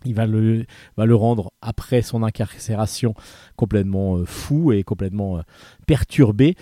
il 0.05 0.15
va 0.15 0.27
le, 0.27 0.67
va 0.97 1.07
le 1.07 1.15
rendre 1.15 1.53
après 1.61 2.03
son 2.03 2.23
incarcération 2.23 3.15
complètement 3.57 4.17
euh, 4.17 4.25
fou 4.25 4.73
et 4.73 4.83
complètement 4.83 5.39
euh, 5.39 5.43
perturbé. 5.87 6.57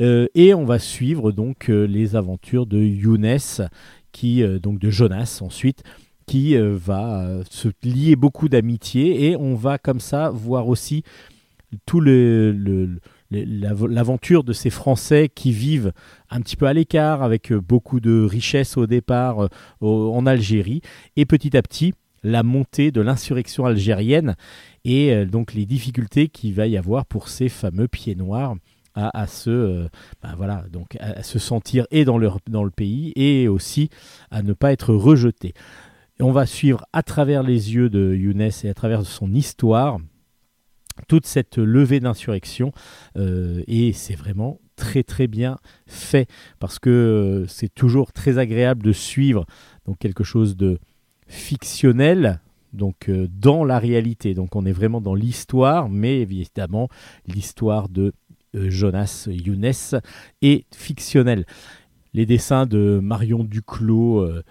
Euh, 0.00 0.26
et 0.34 0.54
on 0.54 0.64
va 0.64 0.78
suivre 0.78 1.32
donc 1.32 1.70
euh, 1.70 1.86
les 1.86 2.16
aventures 2.16 2.66
de 2.66 2.78
Younes, 2.78 3.38
qui, 4.12 4.42
euh, 4.42 4.58
donc 4.58 4.78
de 4.78 4.90
Jonas 4.90 5.38
ensuite, 5.40 5.82
qui 6.26 6.56
va 6.56 7.38
se 7.48 7.68
lier 7.84 8.16
beaucoup 8.16 8.48
d'amitié 8.48 9.30
et 9.30 9.36
on 9.36 9.54
va 9.54 9.78
comme 9.78 10.00
ça 10.00 10.30
voir 10.30 10.66
aussi 10.66 11.04
tout 11.86 12.00
l'aventure 13.30 14.42
de 14.42 14.52
ces 14.52 14.70
Français 14.70 15.30
qui 15.32 15.52
vivent 15.52 15.92
un 16.28 16.40
petit 16.40 16.56
peu 16.56 16.66
à 16.66 16.72
l'écart, 16.72 17.22
avec 17.22 17.52
beaucoup 17.52 18.00
de 18.00 18.24
richesses 18.24 18.76
au 18.76 18.88
départ 18.88 19.48
en 19.80 20.26
Algérie, 20.26 20.80
et 21.14 21.26
petit 21.26 21.56
à 21.56 21.62
petit 21.62 21.94
la 22.24 22.42
montée 22.42 22.90
de 22.90 23.00
l'insurrection 23.00 23.64
algérienne 23.64 24.34
et 24.84 25.24
donc 25.26 25.54
les 25.54 25.64
difficultés 25.64 26.26
qu'il 26.26 26.54
va 26.54 26.66
y 26.66 26.76
avoir 26.76 27.06
pour 27.06 27.28
ces 27.28 27.48
fameux 27.48 27.86
pieds 27.86 28.16
noirs 28.16 28.56
à, 28.96 29.26
se, 29.26 29.50
euh, 29.50 29.88
bah 30.22 30.34
voilà, 30.36 30.64
donc 30.72 30.96
à, 31.00 31.22
se 31.22 31.38
sentir 31.38 31.86
et 31.90 32.04
dans 32.04 32.18
le, 32.18 32.30
dans 32.48 32.64
le 32.64 32.70
pays 32.70 33.12
et 33.14 33.46
aussi 33.46 33.90
à 34.30 34.42
ne 34.42 34.54
pas 34.54 34.72
être 34.72 34.94
rejeté. 34.94 35.52
on 36.18 36.32
va 36.32 36.46
suivre 36.46 36.84
à 36.92 37.02
travers 37.02 37.42
les 37.42 37.74
yeux 37.74 37.90
de 37.90 38.14
Younes 38.14 38.50
et 38.64 38.68
à 38.68 38.74
travers 38.74 39.04
son 39.04 39.32
histoire 39.32 39.98
toute 41.08 41.26
cette 41.26 41.58
levée 41.58 42.00
d'insurrection 42.00 42.72
euh, 43.18 43.62
et 43.66 43.92
c'est 43.92 44.14
vraiment 44.14 44.60
très 44.76 45.02
très 45.02 45.26
bien 45.26 45.58
fait 45.86 46.26
parce 46.58 46.78
que 46.78 46.90
euh, 46.90 47.46
c'est 47.48 47.72
toujours 47.72 48.12
très 48.12 48.38
agréable 48.38 48.82
de 48.82 48.92
suivre 48.92 49.44
donc 49.84 49.98
quelque 49.98 50.24
chose 50.24 50.56
de 50.56 50.78
fictionnel 51.28 52.40
donc 52.72 53.10
dans 53.10 53.64
la 53.64 53.78
réalité 53.78 54.32
donc 54.32 54.56
on 54.56 54.64
est 54.64 54.72
vraiment 54.72 55.02
dans 55.02 55.14
l'histoire 55.14 55.90
mais 55.90 56.20
évidemment 56.20 56.88
l'histoire 57.26 57.90
de 57.90 58.12
Jonas 58.68 59.28
Younes 59.30 60.00
est 60.42 60.64
fictionnel. 60.74 61.46
Les 62.14 62.26
dessins 62.26 62.66
de 62.66 62.98
Marion 63.02 63.44
Duclos, 63.44 64.20
euh, 64.20 64.42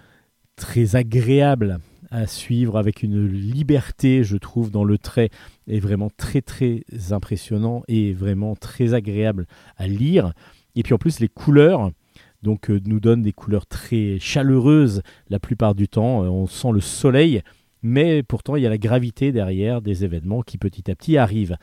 très 0.55 0.95
agréables 0.95 1.79
à 2.11 2.27
suivre 2.27 2.77
avec 2.77 3.03
une 3.03 3.27
liberté, 3.27 4.23
je 4.23 4.37
trouve, 4.37 4.71
dans 4.71 4.83
le 4.83 4.97
trait, 4.97 5.29
est 5.67 5.79
vraiment 5.79 6.09
très 6.15 6.41
très 6.41 6.83
impressionnant 7.09 7.83
et 7.87 8.13
vraiment 8.13 8.55
très 8.55 8.93
agréable 8.93 9.47
à 9.77 9.87
lire. 9.87 10.33
Et 10.75 10.83
puis 10.83 10.93
en 10.93 10.97
plus, 10.97 11.19
les 11.19 11.27
couleurs 11.27 11.91
donc, 12.43 12.69
euh, 12.69 12.79
nous 12.85 12.99
donnent 12.99 13.23
des 13.23 13.33
couleurs 13.33 13.65
très 13.65 14.19
chaleureuses 14.19 15.01
la 15.29 15.39
plupart 15.39 15.73
du 15.73 15.87
temps. 15.87 16.19
on 16.19 16.45
sent 16.45 16.71
le 16.71 16.81
soleil, 16.81 17.41
mais 17.85 18.23
pourtant 18.23 18.55
il 18.55 18.63
y 18.63 18.65
a 18.65 18.69
la 18.69 18.79
gravité 18.79 19.31
derrière 19.31 19.79
des 19.79 20.03
événements 20.03 20.41
qui 20.41 20.57
petit 20.57 20.89
à 20.89 20.95
petit 20.95 21.17
arrivent. 21.17 21.55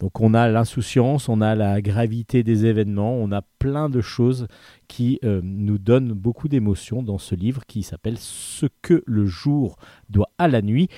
Donc 0.00 0.22
on 0.22 0.32
a 0.32 0.48
l'insouciance, 0.48 1.28
on 1.28 1.42
a 1.42 1.54
la 1.54 1.82
gravité 1.82 2.42
des 2.42 2.64
événements, 2.64 3.14
on 3.14 3.30
a 3.30 3.42
plein 3.58 3.90
de 3.90 4.00
choses 4.00 4.48
qui 4.88 5.18
euh, 5.22 5.42
nous 5.44 5.76
donnent 5.76 6.12
beaucoup 6.12 6.48
d'émotions 6.48 7.02
dans 7.02 7.18
ce 7.18 7.34
livre 7.34 7.66
qui 7.66 7.82
s'appelle 7.82 8.16
Ce 8.16 8.64
que 8.80 9.02
le 9.06 9.26
jour 9.26 9.76
doit 10.08 10.30
à 10.38 10.48
la 10.48 10.62
nuit 10.62 10.88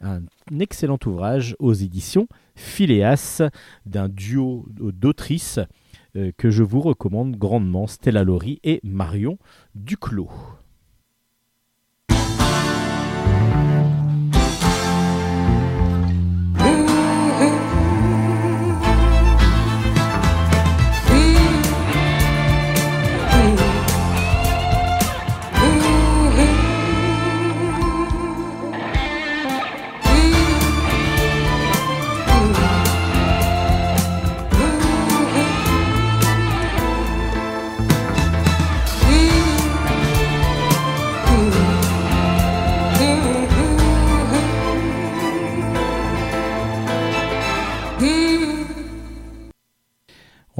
un 0.00 0.22
excellent 0.58 0.98
ouvrage 1.04 1.54
aux 1.58 1.74
éditions 1.74 2.26
Phileas 2.56 3.42
d'un 3.84 4.08
duo 4.08 4.66
d'autrices 4.70 5.60
euh, 6.16 6.32
que 6.38 6.48
je 6.50 6.62
vous 6.62 6.80
recommande 6.80 7.36
grandement, 7.36 7.86
Stella 7.86 8.24
Laurie 8.24 8.60
et 8.64 8.80
Marion 8.82 9.38
Duclos. 9.74 10.30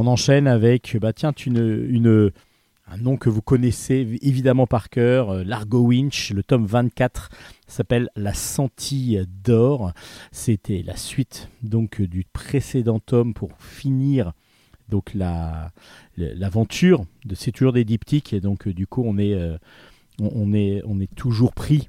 On 0.04 0.08
enchaîne 0.08 0.48
avec, 0.48 0.96
bah 1.00 1.12
un 1.22 2.96
nom 2.96 3.16
que 3.16 3.28
vous 3.28 3.40
connaissez 3.40 4.18
évidemment 4.20 4.66
par 4.66 4.90
cœur, 4.90 5.30
euh, 5.30 5.44
Largo 5.44 5.78
Winch, 5.78 6.32
le 6.32 6.42
tome 6.42 6.66
24 6.66 7.28
s'appelle 7.68 8.10
La 8.16 8.34
Sentille 8.34 9.24
d'or. 9.44 9.92
C'était 10.32 10.82
la 10.84 10.96
suite 10.96 11.50
donc 11.62 12.02
du 12.02 12.24
précédent 12.32 12.98
tome 12.98 13.32
pour 13.32 13.56
finir 13.60 14.32
donc 14.88 15.14
la 15.14 15.70
l'aventure 16.16 17.04
de 17.24 17.36
c'est 17.36 17.52
toujours 17.52 17.72
des 17.72 17.84
diptyques 17.84 18.32
et 18.32 18.40
donc 18.40 18.66
du 18.66 18.88
coup 18.88 19.04
on 19.06 19.18
est 19.18 19.34
euh, 19.34 21.06
toujours 21.14 21.52
pris 21.52 21.88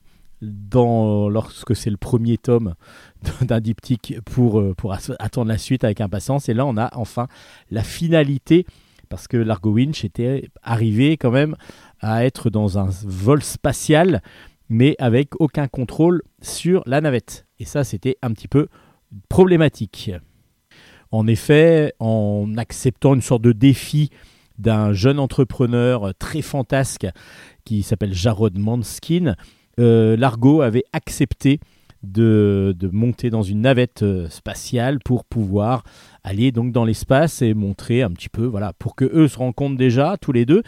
dans, 0.51 1.29
lorsque 1.29 1.75
c'est 1.75 1.89
le 1.89 1.97
premier 1.97 2.37
tome 2.37 2.75
d'un 3.41 3.59
diptyque 3.59 4.15
pour, 4.25 4.59
euh, 4.59 4.73
pour 4.75 4.93
attendre 4.93 5.47
la 5.47 5.57
suite 5.57 5.83
avec 5.83 6.01
impatience. 6.01 6.49
Et 6.49 6.53
là, 6.53 6.65
on 6.65 6.77
a 6.77 6.89
enfin 6.97 7.27
la 7.71 7.83
finalité, 7.83 8.65
parce 9.09 9.27
que 9.27 9.37
Largo 9.37 9.71
Winch 9.71 10.03
était 10.03 10.49
arrivé 10.61 11.17
quand 11.17 11.31
même 11.31 11.55
à 11.99 12.25
être 12.25 12.49
dans 12.49 12.77
un 12.77 12.89
vol 13.03 13.43
spatial, 13.43 14.21
mais 14.69 14.95
avec 14.99 15.39
aucun 15.39 15.67
contrôle 15.67 16.21
sur 16.41 16.83
la 16.85 17.01
navette. 17.01 17.45
Et 17.59 17.65
ça, 17.65 17.83
c'était 17.83 18.17
un 18.21 18.31
petit 18.31 18.47
peu 18.47 18.67
problématique. 19.29 20.11
En 21.11 21.27
effet, 21.27 21.93
en 21.99 22.57
acceptant 22.57 23.13
une 23.13 23.21
sorte 23.21 23.43
de 23.43 23.51
défi 23.51 24.09
d'un 24.57 24.93
jeune 24.93 25.19
entrepreneur 25.19 26.13
très 26.15 26.41
fantasque 26.41 27.07
qui 27.65 27.83
s'appelle 27.83 28.13
Jarod 28.13 28.57
Manskin, 28.57 29.27
euh, 29.27 29.33
Largo 29.77 30.61
avait 30.61 30.83
accepté 30.93 31.59
de, 32.03 32.89
monter 32.91 33.29
dans 33.29 33.41
une 33.41 33.61
navette 33.61 34.03
euh, 34.03 34.29
spatiale 34.29 34.99
pour 34.99 35.25
pouvoir 35.25 35.83
aller 36.23 36.51
donc 36.51 36.71
dans 36.71 36.85
l'espace 36.85 37.41
et 37.41 37.53
montrer 37.53 38.01
un 38.01 38.11
petit 38.11 38.29
peu, 38.29 38.45
voilà, 38.45 38.73
pour 38.73 38.95
que 38.95 39.05
eux 39.05 39.27
se 39.27 39.37
rencontrent 39.37 39.77
déjà 39.77 40.17
tous 40.19 40.31
les 40.31 40.45
deux, 40.45 40.63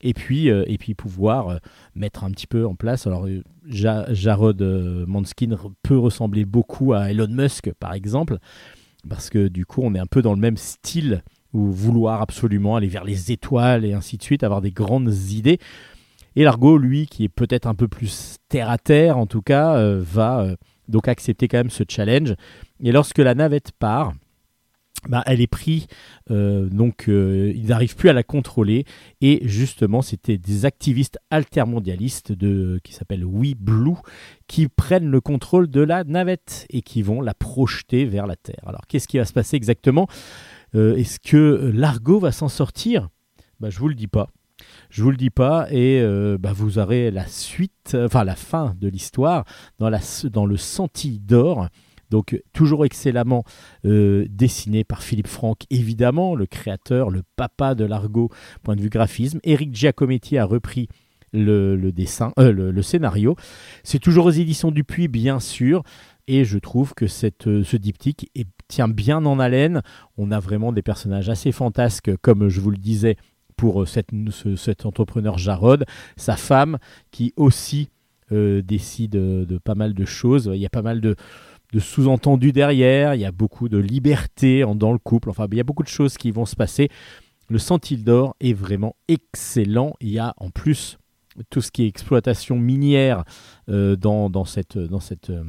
et 0.00 0.14
puis, 0.14 0.50
euh, 0.50 0.64
et 0.66 0.78
puis 0.78 0.94
pouvoir 0.94 1.58
mettre 1.94 2.24
un 2.24 2.30
petit 2.30 2.46
peu 2.46 2.66
en 2.66 2.74
place. 2.74 3.06
Alors, 3.06 3.26
Jarod 3.66 4.62
Manskin 5.06 5.56
peut 5.82 5.98
ressembler 5.98 6.46
beaucoup 6.46 6.94
à 6.94 7.10
Elon 7.10 7.28
Musk, 7.28 7.70
par 7.78 7.92
exemple, 7.92 8.38
parce 9.08 9.28
que 9.28 9.48
du 9.48 9.66
coup, 9.66 9.82
on 9.84 9.94
est 9.94 9.98
un 9.98 10.06
peu 10.06 10.22
dans 10.22 10.32
le 10.32 10.40
même 10.40 10.56
style 10.56 11.22
ou 11.52 11.70
vouloir 11.70 12.22
absolument 12.22 12.76
aller 12.76 12.86
vers 12.86 13.04
les 13.04 13.32
étoiles 13.32 13.84
et 13.84 13.92
ainsi 13.92 14.16
de 14.16 14.22
suite, 14.22 14.42
avoir 14.42 14.60
des 14.60 14.70
grandes 14.70 15.12
idées. 15.30 15.58
Et 16.36 16.44
Largo, 16.44 16.78
lui, 16.78 17.06
qui 17.06 17.24
est 17.24 17.28
peut-être 17.28 17.66
un 17.66 17.74
peu 17.74 17.88
plus 17.88 18.36
terre 18.48 18.70
à 18.70 18.78
terre, 18.78 19.18
en 19.18 19.26
tout 19.26 19.42
cas, 19.42 19.76
euh, 19.76 20.00
va 20.02 20.40
euh, 20.40 20.56
donc 20.88 21.08
accepter 21.08 21.48
quand 21.48 21.58
même 21.58 21.70
ce 21.70 21.84
challenge. 21.88 22.34
Et 22.80 22.92
lorsque 22.92 23.18
la 23.18 23.34
navette 23.34 23.72
part, 23.72 24.12
bah, 25.08 25.22
elle 25.24 25.40
est 25.40 25.46
prise, 25.46 25.86
euh, 26.30 26.68
donc 26.68 27.04
ils 27.08 27.66
n'arrivent 27.66 27.96
plus 27.96 28.10
à 28.10 28.12
la 28.12 28.22
contrôler. 28.22 28.84
Et 29.20 29.40
justement, 29.44 30.02
c'était 30.02 30.36
des 30.36 30.66
activistes 30.66 31.18
altermondialistes 31.30 32.32
de, 32.32 32.80
qui 32.84 32.92
s'appellent 32.92 33.24
We 33.24 33.54
Blue 33.54 33.96
qui 34.46 34.68
prennent 34.68 35.10
le 35.10 35.20
contrôle 35.20 35.68
de 35.68 35.80
la 35.80 36.04
navette 36.04 36.66
et 36.70 36.82
qui 36.82 37.02
vont 37.02 37.22
la 37.22 37.34
projeter 37.34 38.04
vers 38.04 38.26
la 38.26 38.36
Terre. 38.36 38.62
Alors, 38.66 38.86
qu'est-ce 38.88 39.08
qui 39.08 39.16
va 39.16 39.24
se 39.24 39.32
passer 39.32 39.56
exactement? 39.56 40.06
Est-ce 40.74 41.18
que 41.18 41.72
Largo 41.74 42.20
va 42.20 42.30
s'en 42.30 42.48
sortir? 42.48 43.08
Bah, 43.58 43.70
Je 43.70 43.78
vous 43.78 43.88
le 43.88 43.94
dis 43.94 44.06
pas. 44.06 44.28
Je 44.90 45.04
vous 45.04 45.10
le 45.12 45.16
dis 45.16 45.30
pas 45.30 45.68
et 45.70 46.00
euh, 46.00 46.36
bah, 46.36 46.52
vous 46.52 46.78
aurez 46.78 47.12
la 47.12 47.26
suite, 47.26 47.96
enfin 47.96 48.24
la 48.24 48.34
fin 48.34 48.74
de 48.80 48.88
l'histoire 48.88 49.44
dans, 49.78 49.88
le 49.88 50.56
Senti 50.56 51.20
d'or. 51.20 51.68
Donc 52.10 52.42
toujours 52.52 52.84
excellemment 52.84 53.44
euh, 53.84 54.26
dessiné 54.28 54.82
par 54.82 55.04
Philippe 55.04 55.28
Franck, 55.28 55.60
évidemment, 55.70 56.34
le 56.34 56.46
créateur, 56.46 57.08
le 57.08 57.22
papa 57.36 57.76
de 57.76 57.84
l'argot, 57.84 58.30
point 58.64 58.74
de 58.74 58.80
vue 58.80 58.88
graphisme. 58.88 59.38
Eric 59.44 59.72
Giacometti 59.72 60.36
a 60.36 60.44
repris 60.44 60.88
le, 61.32 61.76
dessin, 61.92 62.32
euh, 62.40 62.50
le, 62.50 62.82
scénario. 62.82 63.36
C'est 63.84 64.00
toujours 64.00 64.26
aux 64.26 64.30
éditions 64.30 64.72
Dupuis, 64.72 65.06
bien 65.06 65.38
sûr. 65.38 65.84
Et 66.26 66.44
je 66.44 66.58
trouve 66.58 66.94
que 66.94 67.06
ce 67.06 67.76
diptyque 67.76 68.30
tient 68.68 68.88
bien 68.88 69.24
en 69.24 69.38
haleine. 69.38 69.82
On 70.16 70.30
a 70.30 70.40
vraiment 70.40 70.72
des 70.72 70.82
personnages 70.82 71.28
assez 71.28 71.52
fantasques, 71.52 72.10
comme 72.22 72.48
je 72.48 72.60
vous 72.60 72.70
le 72.70 72.76
disais, 72.76 73.16
pour 73.60 73.82
euh, 73.82 74.56
cet 74.56 74.86
entrepreneur 74.86 75.36
Jarod, 75.36 75.84
sa 76.16 76.36
femme 76.36 76.78
qui 77.10 77.34
aussi 77.36 77.90
euh, 78.32 78.62
décide 78.62 79.10
de, 79.10 79.58
pas 79.62 79.74
mal 79.74 79.92
de 79.92 80.06
choses. 80.06 80.50
Il 80.54 80.60
y 80.60 80.64
a 80.64 80.70
pas 80.70 80.80
mal 80.80 81.02
de, 81.02 81.14
sous-entendus 81.78 82.52
derrière, 82.52 83.14
il 83.14 83.20
y 83.20 83.26
a 83.26 83.32
beaucoup 83.32 83.68
de 83.68 83.76
liberté 83.76 84.64
dans 84.76 84.92
le 84.92 84.98
couple, 84.98 85.28
enfin 85.28 85.46
il 85.52 85.58
y 85.58 85.60
a 85.60 85.64
beaucoup 85.64 85.82
de 85.82 85.88
choses 85.88 86.16
qui 86.16 86.30
vont 86.30 86.46
se 86.46 86.56
passer. 86.56 86.88
Le 87.50 87.58
Sentil 87.58 88.02
d'or 88.02 88.34
est 88.40 88.54
vraiment 88.54 88.96
excellent. 89.08 89.92
Il 90.00 90.08
y 90.08 90.18
a 90.18 90.32
en 90.38 90.48
plus 90.48 90.96
tout 91.50 91.60
ce 91.60 91.70
qui 91.70 91.82
est 91.82 91.86
exploitation 91.86 92.58
minière 92.58 93.24
euh, 93.68 93.94
dans, 93.94 94.44
cette, 94.46 94.78
dans 94.78 95.00
cette 95.00 95.28
euh, 95.28 95.44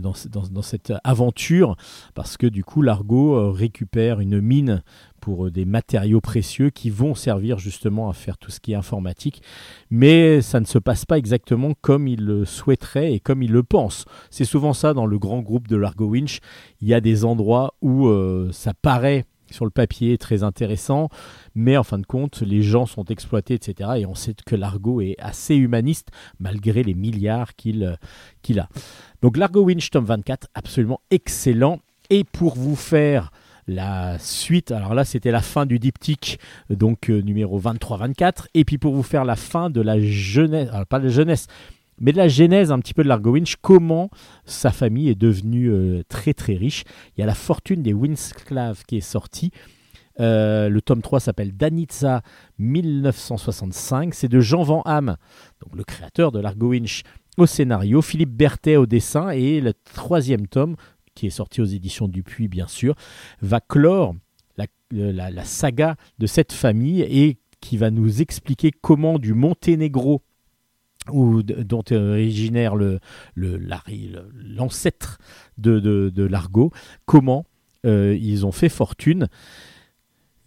dans, 0.00 0.62
cette 0.62 0.92
aventure, 1.04 1.76
parce 2.14 2.36
que 2.36 2.46
du 2.46 2.64
coup, 2.64 2.82
l'Argo 2.82 3.36
euh, 3.36 3.50
récupère 3.50 4.20
une 4.20 4.40
mine 4.40 4.82
pour 5.20 5.46
euh, 5.46 5.50
des 5.50 5.64
matériaux 5.64 6.20
précieux 6.20 6.70
qui 6.70 6.90
vont 6.90 7.14
servir 7.14 7.58
justement 7.58 8.08
à 8.08 8.12
faire 8.12 8.38
tout 8.38 8.50
ce 8.50 8.60
qui 8.60 8.72
est 8.72 8.76
informatique, 8.76 9.42
mais 9.90 10.42
ça 10.42 10.60
ne 10.60 10.66
se 10.66 10.78
passe 10.78 11.04
pas 11.04 11.18
exactement 11.18 11.72
comme 11.80 12.08
il 12.08 12.24
le 12.24 12.44
souhaiterait 12.44 13.12
et 13.12 13.20
comme 13.20 13.42
il 13.42 13.52
le 13.52 13.62
pense. 13.62 14.04
C'est 14.30 14.44
souvent 14.44 14.72
ça 14.72 14.94
dans 14.94 15.06
le 15.06 15.18
grand 15.18 15.40
groupe 15.40 15.68
de 15.68 15.76
l'Argo 15.76 16.06
Winch, 16.06 16.40
il 16.80 16.88
y 16.88 16.94
a 16.94 17.00
des 17.00 17.24
endroits 17.24 17.74
où 17.80 18.10
ça 18.52 18.74
paraît 18.74 19.24
sur 19.50 19.64
le 19.64 19.70
papier 19.70 20.18
très 20.18 20.42
intéressant, 20.42 21.08
mais 21.54 21.76
en 21.76 21.84
fin 21.84 21.98
de 21.98 22.06
compte, 22.06 22.40
les 22.40 22.62
gens 22.62 22.86
sont 22.86 23.04
exploités, 23.06 23.54
etc. 23.54 23.90
Et 23.98 24.06
on 24.06 24.14
sait 24.14 24.34
que 24.44 24.56
l'Argo 24.56 25.00
est 25.00 25.16
assez 25.18 25.54
humaniste, 25.54 26.08
malgré 26.38 26.82
les 26.82 26.94
milliards 26.94 27.54
qu'il 27.56 27.84
a. 27.84 28.68
Donc 29.24 29.38
l'Argo 29.38 29.62
Winch 29.62 29.88
tome 29.88 30.04
24, 30.04 30.48
absolument 30.52 31.00
excellent. 31.10 31.80
Et 32.10 32.24
pour 32.24 32.56
vous 32.56 32.76
faire 32.76 33.30
la 33.66 34.18
suite, 34.18 34.70
alors 34.70 34.92
là 34.92 35.06
c'était 35.06 35.30
la 35.30 35.40
fin 35.40 35.64
du 35.64 35.78
diptyque, 35.78 36.38
donc 36.68 37.08
euh, 37.08 37.22
numéro 37.22 37.58
23-24, 37.58 38.48
et 38.52 38.66
puis 38.66 38.76
pour 38.76 38.92
vous 38.92 39.02
faire 39.02 39.24
la 39.24 39.34
fin 39.34 39.70
de 39.70 39.80
la 39.80 39.98
jeunesse, 39.98 40.68
alors 40.68 40.84
pas 40.84 40.98
la 40.98 41.08
jeunesse, 41.08 41.46
mais 41.98 42.12
de 42.12 42.18
la 42.18 42.28
genèse 42.28 42.70
un 42.70 42.78
petit 42.80 42.92
peu 42.92 43.02
de 43.02 43.08
l'Argo 43.08 43.30
Winch, 43.30 43.56
comment 43.62 44.10
sa 44.44 44.70
famille 44.70 45.08
est 45.08 45.14
devenue 45.14 45.70
euh, 45.70 46.02
très 46.10 46.34
très 46.34 46.56
riche. 46.56 46.84
Il 47.16 47.20
y 47.20 47.24
a 47.24 47.26
la 47.26 47.34
fortune 47.34 47.82
des 47.82 47.94
Winsclav 47.94 48.82
qui 48.86 48.98
est 48.98 49.00
sortie. 49.00 49.52
Euh, 50.20 50.68
le 50.68 50.80
tome 50.80 51.02
3 51.02 51.20
s'appelle 51.20 51.56
Danitza 51.56 52.22
1965. 52.58 54.14
C'est 54.14 54.28
de 54.28 54.40
Jean 54.40 54.62
Van 54.62 54.82
Ham, 54.82 55.16
donc 55.62 55.76
le 55.76 55.84
créateur 55.84 56.30
de 56.30 56.40
l'Argo 56.40 56.68
Winch, 56.68 57.02
au 57.36 57.46
scénario, 57.46 58.02
Philippe 58.02 58.32
Berthet 58.32 58.76
au 58.76 58.86
dessin, 58.86 59.30
et 59.30 59.60
le 59.60 59.72
troisième 59.74 60.46
tome, 60.46 60.76
qui 61.14 61.26
est 61.26 61.30
sorti 61.30 61.60
aux 61.60 61.66
éditions 61.66 62.08
Dupuis 62.08 62.48
bien 62.48 62.66
sûr, 62.66 62.94
va 63.40 63.60
clore 63.60 64.14
la, 64.90 65.44
saga 65.44 65.96
de 66.18 66.26
cette 66.26 66.52
famille 66.52 67.02
et 67.02 67.38
qui 67.60 67.76
va 67.76 67.90
nous 67.90 68.20
expliquer 68.20 68.70
comment 68.70 69.18
du 69.18 69.34
Monténégro 69.34 70.22
ou 71.10 71.42
dont 71.42 71.82
est 71.82 71.96
originaire 71.96 72.76
l'ancêtre 73.36 75.18
de, 75.58 75.80
de, 75.80 76.24
l'Argo, 76.24 76.70
comment 77.04 77.44
ils 77.84 78.46
ont 78.46 78.52
fait 78.52 78.68
fortune. 78.68 79.28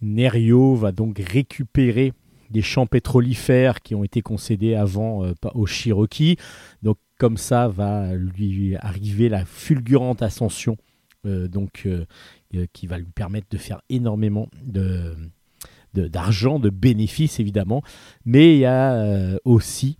Nerio 0.00 0.74
va 0.74 0.92
donc 0.92 1.18
récupérer 1.18 2.12
des 2.50 2.62
champs 2.62 2.86
pétrolifères 2.86 3.80
qui 3.80 3.94
ont 3.94 4.04
été 4.04 4.22
concédés 4.22 4.74
avant 4.74 5.32
aux 5.54 5.66
Cherokee. 5.66 6.36
Donc 6.82 6.98
comme 7.18 7.36
ça 7.36 7.68
va 7.68 8.14
lui 8.14 8.76
arriver 8.76 9.28
la 9.28 9.44
fulgurante 9.44 10.22
ascension 10.22 10.76
donc 11.24 11.86
qui 12.72 12.86
va 12.86 12.98
lui 12.98 13.10
permettre 13.14 13.48
de 13.50 13.58
faire 13.58 13.82
énormément 13.90 14.48
de 14.64 15.14
d'argent, 15.94 16.58
de, 16.58 16.70
bénéfices 16.70 17.40
évidemment, 17.40 17.82
mais 18.24 18.54
il 18.54 18.60
y 18.60 18.64
a 18.64 18.94
euh, 18.94 19.38
aussi 19.44 19.98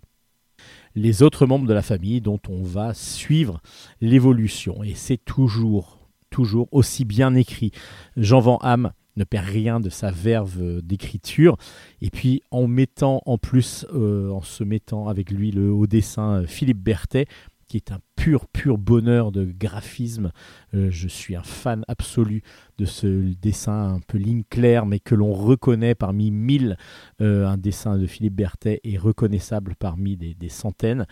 les 0.95 1.23
autres 1.23 1.45
membres 1.45 1.67
de 1.67 1.73
la 1.73 1.81
famille 1.81 2.21
dont 2.21 2.39
on 2.47 2.63
va 2.63 2.93
suivre 2.93 3.61
l'évolution. 4.01 4.83
Et 4.83 4.93
c'est 4.95 5.17
toujours, 5.17 5.99
toujours 6.29 6.67
aussi 6.71 7.05
bien 7.05 7.35
écrit. 7.35 7.71
Jean 8.17 8.39
Van 8.39 8.57
Ham 8.61 8.91
ne 9.15 9.23
perd 9.23 9.45
rien 9.45 9.79
de 9.79 9.89
sa 9.89 10.11
verve 10.11 10.81
d'écriture. 10.81 11.57
Et 12.01 12.09
puis 12.09 12.41
en 12.51 12.67
mettant 12.67 13.21
en 13.25 13.37
plus, 13.37 13.85
euh, 13.93 14.29
en 14.31 14.41
se 14.41 14.63
mettant 14.63 15.07
avec 15.07 15.31
lui 15.31 15.51
le 15.51 15.71
haut 15.71 15.87
dessin 15.87 16.41
euh, 16.41 16.47
Philippe 16.47 16.79
Berthet, 16.79 17.27
qui 17.69 17.77
est 17.77 17.91
un 17.91 17.99
pur, 18.15 18.47
pur 18.47 18.77
bonheur 18.77 19.31
de 19.31 19.45
graphisme. 19.45 20.31
Euh, 20.73 20.89
je 20.89 21.07
suis 21.07 21.35
un 21.35 21.43
fan 21.43 21.85
absolu 21.87 22.41
de 22.77 22.85
ce 22.85 23.07
dessin 23.35 23.93
un 23.93 23.99
peu 23.99 24.17
ligne 24.17 24.43
claire, 24.49 24.85
mais 24.85 24.99
que 24.99 25.15
l'on 25.15 25.31
reconnaît 25.31 25.95
parmi 25.95 26.31
mille. 26.31 26.75
Euh, 27.21 27.45
un 27.45 27.57
dessin 27.57 27.97
de 27.97 28.07
Philippe 28.07 28.35
Berthet 28.35 28.81
est 28.83 28.97
reconnaissable 28.97 29.75
parmi 29.77 30.17
des, 30.17 30.49
centaines. 30.49 31.05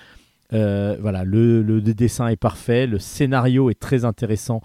Euh, 0.52 0.98
voilà, 0.99 1.24
le, 1.24 1.82
dessin 1.82 2.28
est 2.28 2.38
parfait, 2.38 2.88
le 2.88 2.99
scénario 2.99 3.69
est 3.69 3.80
très 3.80 4.03
intéressant 4.03 4.61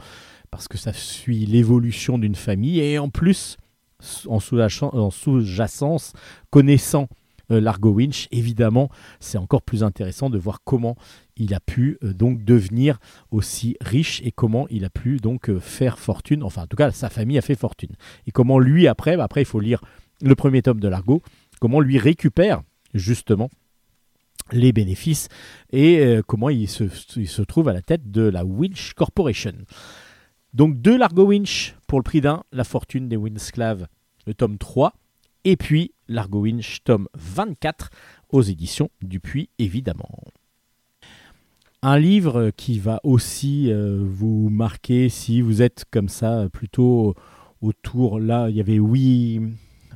parce 0.52 0.68
que 0.68 0.78
ça 0.78 0.92
suit 0.92 1.44
l'évolution 1.46 2.16
d'une 2.18 2.36
famille 2.36 2.78
et 2.78 2.98
en 2.98 3.08
plus, 3.08 3.56
en 4.28 4.38
sous-jacence, 4.38 6.12
connaissant 6.50 7.08
Largo 7.48 7.90
Winch, 7.90 8.28
évidemment, 8.30 8.88
c'est 9.20 9.38
encore 9.38 9.62
plus 9.62 9.82
intéressant 9.82 10.30
de 10.30 10.38
voir 10.38 10.60
comment 10.64 10.96
il 11.36 11.54
a 11.54 11.60
pu 11.60 11.98
euh, 12.02 12.12
donc 12.12 12.44
devenir 12.44 12.98
aussi 13.30 13.76
riche 13.80 14.20
et 14.24 14.30
comment 14.30 14.66
il 14.70 14.84
a 14.84 14.90
pu 14.90 15.16
donc 15.16 15.50
euh, 15.50 15.60
faire 15.60 15.98
fortune. 15.98 16.42
Enfin, 16.42 16.62
en 16.62 16.66
tout 16.66 16.76
cas, 16.76 16.90
sa 16.90 17.10
famille 17.10 17.38
a 17.38 17.42
fait 17.42 17.54
fortune. 17.54 17.90
Et 18.26 18.30
comment 18.30 18.58
lui, 18.58 18.86
après, 18.86 19.16
bah, 19.16 19.24
après, 19.24 19.42
il 19.42 19.46
faut 19.46 19.60
lire 19.60 19.82
le 20.22 20.34
premier 20.34 20.62
tome 20.62 20.80
de 20.80 20.88
Largo, 20.88 21.22
comment 21.60 21.80
lui 21.80 21.98
récupère 21.98 22.62
justement 22.94 23.50
les 24.50 24.72
bénéfices 24.72 25.28
et 25.72 26.00
euh, 26.00 26.22
comment 26.26 26.50
il 26.50 26.68
se, 26.68 27.42
trouve 27.42 27.68
à 27.68 27.72
la 27.72 27.82
tête 27.82 28.10
de 28.10 28.22
la 28.22 28.44
Winch 28.44 28.92
Corporation. 28.94 29.54
Donc 30.54 30.80
deux 30.80 30.98
Largo 30.98 31.26
Winch 31.26 31.76
pour 31.86 31.98
le 31.98 32.02
prix 32.02 32.20
d'un, 32.20 32.42
La 32.52 32.64
fortune 32.64 33.08
des 33.08 33.16
Winsclaves, 33.16 33.86
le 34.26 34.34
tome 34.34 34.58
3, 34.58 34.92
et 35.44 35.56
puis 35.56 35.92
Largo 36.08 36.40
Winch, 36.40 36.82
tome 36.84 37.08
24, 37.14 37.90
aux 38.30 38.42
éditions 38.42 38.90
Dupuis, 39.00 39.48
évidemment. 39.58 40.10
Un 41.82 41.98
livre 41.98 42.50
qui 42.56 42.78
va 42.78 43.00
aussi 43.02 43.72
euh, 43.72 43.98
vous 44.06 44.50
marquer 44.50 45.08
si 45.08 45.40
vous 45.40 45.62
êtes 45.62 45.84
comme 45.90 46.08
ça 46.08 46.46
plutôt 46.52 47.14
autour. 47.62 48.20
Là, 48.20 48.50
il 48.50 48.56
y 48.56 48.60
avait 48.60 48.78
oui. 48.78 49.40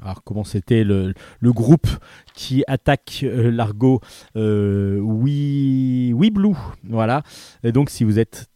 Alors 0.03 0.25
comment 0.25 0.45
c'était 0.45 0.85
le, 0.85 1.15
groupe 1.43 1.89
qui 2.35 2.65
attaque 2.67 3.21
euh, 3.23 3.51
l'argot 3.51 4.01
euh, 4.37 4.99
oui, 4.99 6.13
oui 6.15 6.31
Blue, 6.31 6.57
voilà. 6.85 7.23
Donc 7.63 7.91
si 7.91 8.05
vous 8.05 8.19
êtes 8.19 8.49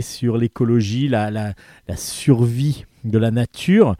sur 0.00 0.36
l'écologie, 0.36 1.08
la, 1.08 1.54
survie 1.96 2.84
de 3.04 3.18
la 3.18 3.30
nature, 3.30 3.96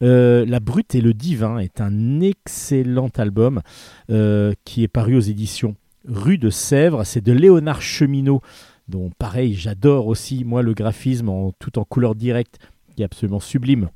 La 0.00 0.60
Brute 0.60 0.94
et 0.94 1.00
le 1.00 1.14
Divin 1.14 1.58
est 1.58 1.80
un 1.80 2.20
excellent 2.20 3.10
album 3.16 3.62
qui 4.08 4.82
est 4.82 4.88
paru 4.88 5.16
aux 5.16 5.20
éditions 5.20 5.76
rue 6.08 6.38
de 6.38 6.50
Sèvres. 6.50 7.04
C'est 7.04 7.24
de 7.24 7.32
Léonard 7.32 7.82
Cheminot, 7.82 8.40
dont 8.88 9.10
pareil, 9.18 9.54
j'adore 9.54 10.06
aussi, 10.06 10.44
moi, 10.44 10.62
le 10.62 10.74
graphisme 10.74 11.30
tout 11.58 11.78
en 11.78 11.84
couleur 11.84 12.14
directe, 12.14 12.58
qui 12.94 13.02
est 13.02 13.04
absolument 13.04 13.40
sublime. 13.40 13.90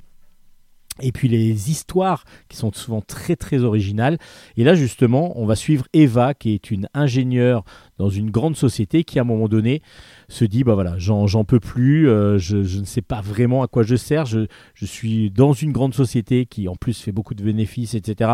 Et 1.00 1.10
puis 1.10 1.28
les 1.28 1.70
histoires 1.70 2.24
qui 2.48 2.56
sont 2.56 2.70
souvent 2.72 3.00
très 3.00 3.34
très 3.34 3.60
originales. 3.64 4.18
Et 4.56 4.64
là 4.64 4.74
justement, 4.74 5.32
on 5.40 5.46
va 5.46 5.56
suivre 5.56 5.86
Eva, 5.94 6.34
qui 6.34 6.52
est 6.52 6.70
une 6.70 6.88
ingénieure 6.92 7.64
dans 7.98 8.10
une 8.10 8.30
grande 8.30 8.56
société, 8.56 9.04
qui 9.04 9.18
à 9.18 9.22
un 9.22 9.24
moment 9.24 9.48
donné 9.48 9.80
se 10.28 10.44
dit, 10.44 10.64
bah 10.64 10.74
voilà, 10.74 10.96
j'en 10.98 11.44
peux 11.44 11.60
plus, 11.60 12.08
euh, 12.08 12.36
je, 12.38 12.58
ne 12.58 12.84
sais 12.84 13.02
pas 13.02 13.20
vraiment 13.20 13.62
à 13.62 13.68
quoi 13.68 13.82
je 13.82 13.96
sers, 13.96 14.26
je, 14.26 14.46
suis 14.84 15.30
dans 15.30 15.52
une 15.52 15.72
grande 15.72 15.94
société 15.94 16.44
qui 16.46 16.68
en 16.68 16.76
plus 16.76 17.00
fait 17.00 17.12
beaucoup 17.12 17.34
de 17.34 17.42
bénéfices, 17.42 17.94
etc. 17.94 18.32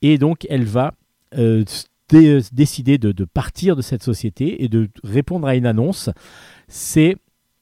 Et 0.00 0.16
donc 0.16 0.46
elle 0.48 0.64
va 0.64 0.94
euh, 1.36 1.64
décider 2.08 2.98
de, 2.98 3.24
partir 3.24 3.76
de 3.76 3.82
cette 3.82 4.02
société 4.02 4.64
et 4.64 4.68
de 4.68 4.88
répondre 5.02 5.46
à 5.46 5.54
une 5.54 5.66
annonce. 5.66 6.10
C'est 6.68 7.16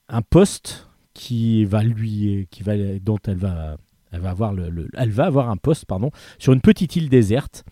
un 0.08 0.22
poste 0.22 0.88
qui 1.14 1.64
va 1.64 1.82
lui, 1.82 2.46
qui 2.50 2.62
va, 2.62 2.74
dont 3.00 3.18
elle 3.26 3.36
va, 3.36 3.76
elle 4.12 4.20
va 5.10 5.24
avoir 5.24 5.50
un 5.50 5.56
poste, 5.56 5.86
sur 6.38 6.52
une 6.52 6.60
petite 6.60 6.96
île 6.96 7.08
déserte 7.08 7.64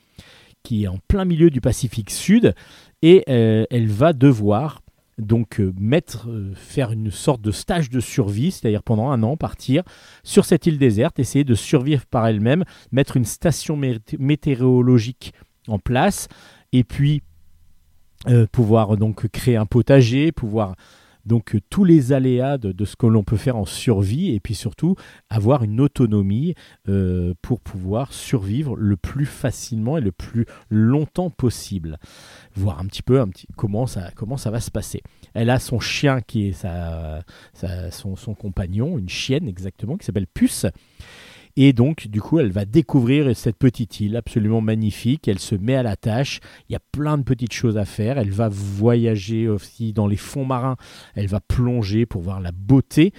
qui 0.63 0.85
est 0.85 0.89
en 0.89 0.99
plein 1.09 1.25
milieu 1.25 1.51
du 1.51 1.61
Pacifique 1.61 2.11
Sud 2.11 2.55
et 3.03 3.25
euh, 3.29 3.65
elle 3.71 3.89
va 3.89 4.13
devoir 4.13 4.83
donc 5.19 5.61
euh, 5.61 5.73
mettre, 5.79 6.29
euh, 6.31 6.53
faire 6.55 6.93
une 6.93 7.11
sorte 7.11 7.43
de 7.43 7.51
stage 7.51 7.91
de 7.91 8.01
survie, 8.01 8.51
c'est-à-dire 8.51 8.83
pendant 8.83 9.11
un 9.11 9.23
an 9.23 9.37
partir 9.37 9.83
sur 10.23 10.45
cette 10.45 10.67
île 10.67 10.79
déserte, 10.79 11.19
essayer 11.19 11.45
de 11.45 11.55
survivre 11.55 12.07
par 12.07 12.27
elle-même, 12.27 12.65
mettre 12.93 13.17
une 13.17 13.25
station 13.25 13.79
météorologique 14.19 15.35
en 15.69 15.79
place, 15.79 16.29
et 16.73 16.85
puis 16.85 17.23
pouvoir 18.53 18.99
donc 18.99 19.29
créer 19.29 19.57
un 19.57 19.65
potager, 19.65 20.31
pouvoir 20.31 20.75
donc 21.27 21.57
tous 21.71 21.85
les 21.85 22.13
aléas 22.13 22.59
de, 22.59 22.85
ce 22.85 22.97
que 22.97 23.07
l'on 23.07 23.23
peut 23.23 23.37
faire 23.37 23.57
en 23.57 23.65
survie 23.65 24.35
et 24.35 24.41
puis 24.41 24.55
surtout 24.55 24.97
avoir 25.29 25.63
une 25.63 25.81
autonomie 25.81 26.55
euh, 26.89 27.35
pour 27.43 27.61
pouvoir 27.61 28.13
survivre 28.13 28.77
le 28.77 28.97
plus 28.97 29.27
facilement 29.27 29.99
et 29.99 30.01
le 30.01 30.13
plus 30.13 30.47
longtemps 30.71 31.31
possible. 31.31 31.99
Voir 32.55 32.81
un 32.81 32.87
petit 32.87 33.03
peu 33.03 33.21
un 33.21 33.29
petit, 33.29 33.47
comment, 33.57 33.87
ça, 33.87 34.11
comment 34.15 34.37
ça 34.37 34.51
va 34.51 34.61
se 34.61 34.71
passer. 34.71 35.03
Elle 35.35 35.51
a 35.51 35.59
son 35.59 35.81
chien 35.81 36.21
qui 36.21 36.49
est 36.49 36.67
son, 37.91 38.17
son 38.17 38.35
compagnon, 38.35 38.99
une 38.99 39.09
chienne 39.09 39.49
exactement, 39.49 39.97
qui 39.97 40.07
s'appelle 40.07 40.27
Puce. 40.27 40.67
Et 41.57 41.73
donc, 41.73 42.07
du 42.09 42.21
coup, 42.21 42.39
elle 42.39 42.53
va 42.53 42.65
découvrir 42.65 43.37
cette 43.37 43.57
petite 43.57 44.01
île 44.01 44.17
absolument 44.17 44.61
magnifique. 44.61 45.29
Elle 45.29 45.39
se 45.39 45.55
met 45.55 45.75
à 45.75 45.83
la 45.83 45.97
tâche. 45.97 46.41
Il 46.69 46.73
y 46.73 46.77
a 46.77 46.81
plein 46.93 47.19
de 47.19 47.23
petites 47.23 47.53
choses 47.53 47.77
à 47.77 47.85
faire. 47.85 48.19
Elle 48.19 48.31
va 48.31 48.49
voyager 48.49 49.49
aussi 49.49 49.93
dans 49.93 50.07
les 50.07 50.17
fonds 50.17 50.45
marins. 50.45 50.77
Elle 51.15 51.27
va 51.27 51.41
plonger 51.41 52.07
pour 52.07 52.23
voir 52.23 52.41
la 52.41 52.53
beauté. 52.53 53.13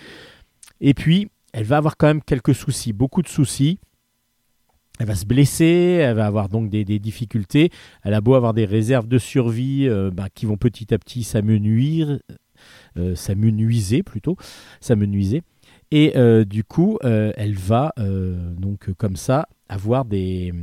Et 0.80 0.94
puis, 0.94 1.28
elle 1.54 1.66
va 1.66 1.78
avoir 1.78 1.98
quand 1.98 2.08
même 2.08 2.22
quelques 2.22 2.56
soucis, 2.56 2.94
beaucoup 2.94 3.22
de 3.22 3.28
soucis. 3.28 3.80
Elle 5.00 5.08
va 5.08 5.16
se 5.16 5.26
blesser, 5.26 6.00
elle 6.02 6.16
va 6.16 6.28
avoir 6.28 6.48
donc 6.48 6.70
des, 6.70 6.84
difficultés. 7.00 7.72
Elle 8.04 8.14
a 8.14 8.22
beau 8.22 8.36
avoir 8.36 8.54
des 8.54 8.66
réserves 8.66 9.08
de 9.08 9.18
survie 9.18 9.88
euh, 9.88 10.12
bah, 10.12 10.28
qui 10.34 10.46
vont 10.46 10.58
petit 10.58 10.94
à 10.94 11.00
petit 11.00 11.24
s'amenuire, 11.24 12.20
euh, 12.98 13.16
s'amenuiser 13.16 14.04
plutôt, 14.04 14.38
s'amenuiser. 14.80 15.42
Et 15.92 16.14
euh, 16.16 16.46
du 16.46 16.64
coup, 16.64 16.98
euh, 17.04 17.32
elle 17.36 17.56
va 17.56 17.94
euh, 18.00 18.54
donc 18.56 18.92
comme 18.94 19.18
ça 19.18 19.48
avoir 19.70 20.06
des 20.06 20.54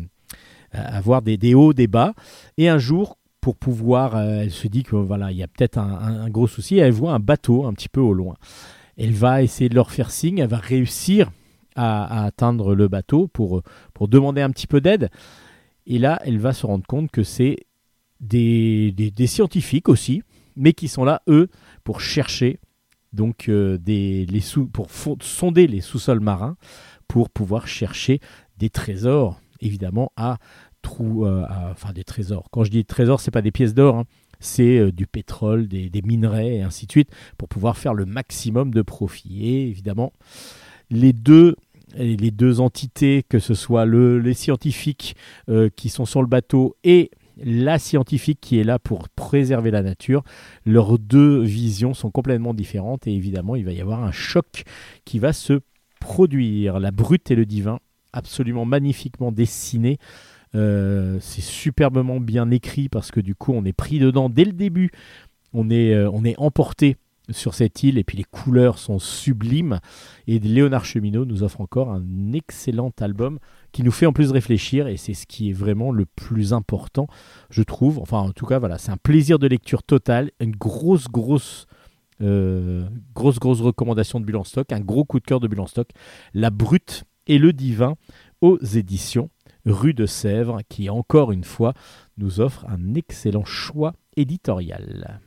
avoir 0.70 1.22
des, 1.22 1.54
hauts, 1.54 1.72
des 1.72 1.86
bas. 1.86 2.12
Et 2.58 2.68
un 2.68 2.76
jour, 2.76 3.16
pour 3.40 3.56
pouvoir, 3.56 4.20
elle 4.20 4.50
se 4.50 4.68
dit 4.68 4.82
que 4.82 4.96
voilà, 4.96 5.32
il 5.32 5.38
y 5.38 5.42
a 5.42 5.48
peut-être 5.48 5.78
un, 5.78 6.28
gros 6.28 6.46
souci. 6.46 6.76
Elle 6.76 6.92
voit 6.92 7.14
un 7.14 7.20
bateau 7.20 7.64
un 7.64 7.72
petit 7.72 7.88
peu 7.88 8.02
au 8.02 8.12
loin. 8.12 8.34
Elle 8.98 9.12
va 9.12 9.42
essayer 9.42 9.70
de 9.70 9.74
leur 9.74 9.90
faire 9.90 10.10
signe. 10.10 10.38
Elle 10.38 10.48
va 10.48 10.58
réussir 10.58 11.30
à, 11.74 12.24
atteindre 12.24 12.74
le 12.74 12.86
bateau 12.86 13.28
pour 13.28 13.62
pour 13.94 14.08
demander 14.08 14.42
un 14.42 14.50
petit 14.50 14.66
peu 14.66 14.82
d'aide. 14.82 15.08
Et 15.86 15.98
là, 15.98 16.20
elle 16.22 16.38
va 16.38 16.52
se 16.52 16.66
rendre 16.66 16.86
compte 16.86 17.10
que 17.10 17.22
c'est 17.22 17.56
des, 18.20 18.92
des, 18.92 19.26
scientifiques 19.26 19.88
aussi, 19.88 20.22
mais 20.54 20.74
qui 20.74 20.86
sont 20.86 21.04
là, 21.04 21.22
eux, 21.28 21.48
pour 21.82 22.02
chercher 22.02 22.58
donc 23.12 23.48
euh, 23.48 23.78
pour 24.72 24.88
sonder 25.22 25.66
les 25.66 25.80
sous-sols 25.80 26.20
marins 26.20 26.56
pour 27.06 27.30
pouvoir 27.30 27.66
chercher 27.66 28.20
des 28.58 28.70
trésors, 28.70 29.40
évidemment, 29.60 30.12
à 30.16 30.38
trou, 30.82 31.24
euh, 31.24 31.44
enfin 31.70 31.92
des 31.92 32.04
trésors. 32.04 32.48
Quand 32.50 32.64
je 32.64 32.70
dis 32.70 32.84
trésors, 32.84 33.20
c'est 33.20 33.30
pas 33.30 33.42
des 33.42 33.50
pièces 33.50 33.74
d'or, 33.74 33.96
hein. 33.96 34.04
c'est 34.40 34.78
euh, 34.78 34.92
du 34.92 35.06
pétrole, 35.06 35.68
des, 35.68 35.90
minerais 36.04 36.56
et 36.56 36.62
ainsi 36.62 36.86
de 36.86 36.92
suite, 36.92 37.10
pour 37.38 37.48
pouvoir 37.48 37.78
faire 37.78 37.94
le 37.94 38.04
maximum 38.04 38.72
de 38.72 38.82
profit. 38.82 39.46
Et 39.46 39.68
évidemment, 39.68 40.12
les 40.90 41.12
deux 41.12 41.56
entités, 42.60 43.24
que 43.26 43.38
ce 43.38 43.54
soit 43.54 43.86
le, 43.86 44.18
les 44.18 44.34
scientifiques 44.34 45.16
qui 45.76 45.88
sont 45.88 46.04
sur 46.04 46.20
le 46.22 46.28
bateau 46.28 46.76
et 46.84 47.10
la 47.42 47.78
scientifique 47.78 48.38
qui 48.40 48.58
est 48.58 48.64
là 48.64 48.78
pour 48.78 49.08
préserver 49.08 49.70
la 49.70 49.82
nature. 49.82 50.22
Leurs 50.64 50.98
deux 50.98 51.42
visions 51.42 51.94
sont 51.94 52.10
complètement 52.10 52.54
différentes 52.54 53.06
et 53.06 53.14
évidemment 53.14 53.56
il 53.56 53.64
va 53.64 53.72
y 53.72 53.80
avoir 53.80 54.02
un 54.02 54.12
choc 54.12 54.64
qui 55.04 55.18
va 55.18 55.32
se 55.32 55.60
produire. 56.00 56.80
La 56.80 56.90
brute 56.90 57.30
et 57.30 57.34
le 57.34 57.46
divin, 57.46 57.78
absolument 58.12 58.64
magnifiquement 58.64 59.32
dessinés. 59.32 59.98
Euh, 60.54 61.18
c'est 61.20 61.42
superbement 61.42 62.20
bien 62.20 62.50
écrit 62.50 62.88
parce 62.88 63.10
que 63.10 63.20
du 63.20 63.34
coup 63.34 63.52
on 63.52 63.64
est 63.64 63.72
pris 63.72 63.98
dedans 63.98 64.28
dès 64.28 64.44
le 64.44 64.52
début. 64.52 64.90
On 65.52 65.70
est, 65.70 65.94
euh, 65.94 66.10
on 66.12 66.24
est 66.24 66.38
emporté 66.38 66.96
sur 67.30 67.54
cette 67.54 67.82
île 67.82 67.98
et 67.98 68.04
puis 68.04 68.16
les 68.16 68.24
couleurs 68.24 68.78
sont 68.78 68.98
sublimes. 68.98 69.80
Et 70.26 70.38
Léonard 70.38 70.84
Cheminot 70.84 71.24
nous 71.24 71.42
offre 71.42 71.60
encore 71.60 71.90
un 71.90 72.32
excellent 72.32 72.92
album 73.00 73.38
qui 73.72 73.82
nous 73.82 73.90
fait 73.90 74.06
en 74.06 74.12
plus 74.12 74.30
réfléchir 74.30 74.86
et 74.86 74.96
c'est 74.96 75.14
ce 75.14 75.26
qui 75.26 75.50
est 75.50 75.52
vraiment 75.52 75.92
le 75.92 76.06
plus 76.06 76.52
important, 76.52 77.06
je 77.50 77.62
trouve. 77.62 77.98
Enfin, 77.98 78.18
en 78.18 78.32
tout 78.32 78.46
cas, 78.46 78.58
voilà, 78.58 78.78
c'est 78.78 78.90
un 78.90 78.96
plaisir 78.96 79.38
de 79.38 79.46
lecture 79.46 79.82
total, 79.82 80.30
une 80.40 80.56
grosse, 80.56 81.08
grosse. 81.08 81.66
Euh, 82.20 82.88
grosse 83.14 83.38
grosse 83.38 83.60
recommandation 83.60 84.18
de 84.18 84.24
Bulle 84.24 84.44
stock, 84.44 84.72
un 84.72 84.80
gros 84.80 85.04
coup 85.04 85.20
de 85.20 85.24
cœur 85.24 85.38
de 85.38 85.46
Bulle 85.46 85.68
stock, 85.68 85.88
La 86.34 86.50
Brute 86.50 87.04
et 87.28 87.38
le 87.38 87.52
Divin 87.52 87.94
aux 88.40 88.58
éditions 88.58 89.30
Rue 89.64 89.94
de 89.94 90.04
Sèvres, 90.04 90.60
qui 90.68 90.90
encore 90.90 91.30
une 91.30 91.44
fois 91.44 91.74
nous 92.16 92.40
offre 92.40 92.66
un 92.68 92.94
excellent 92.94 93.44
choix 93.44 93.92
éditorial. 94.16 95.20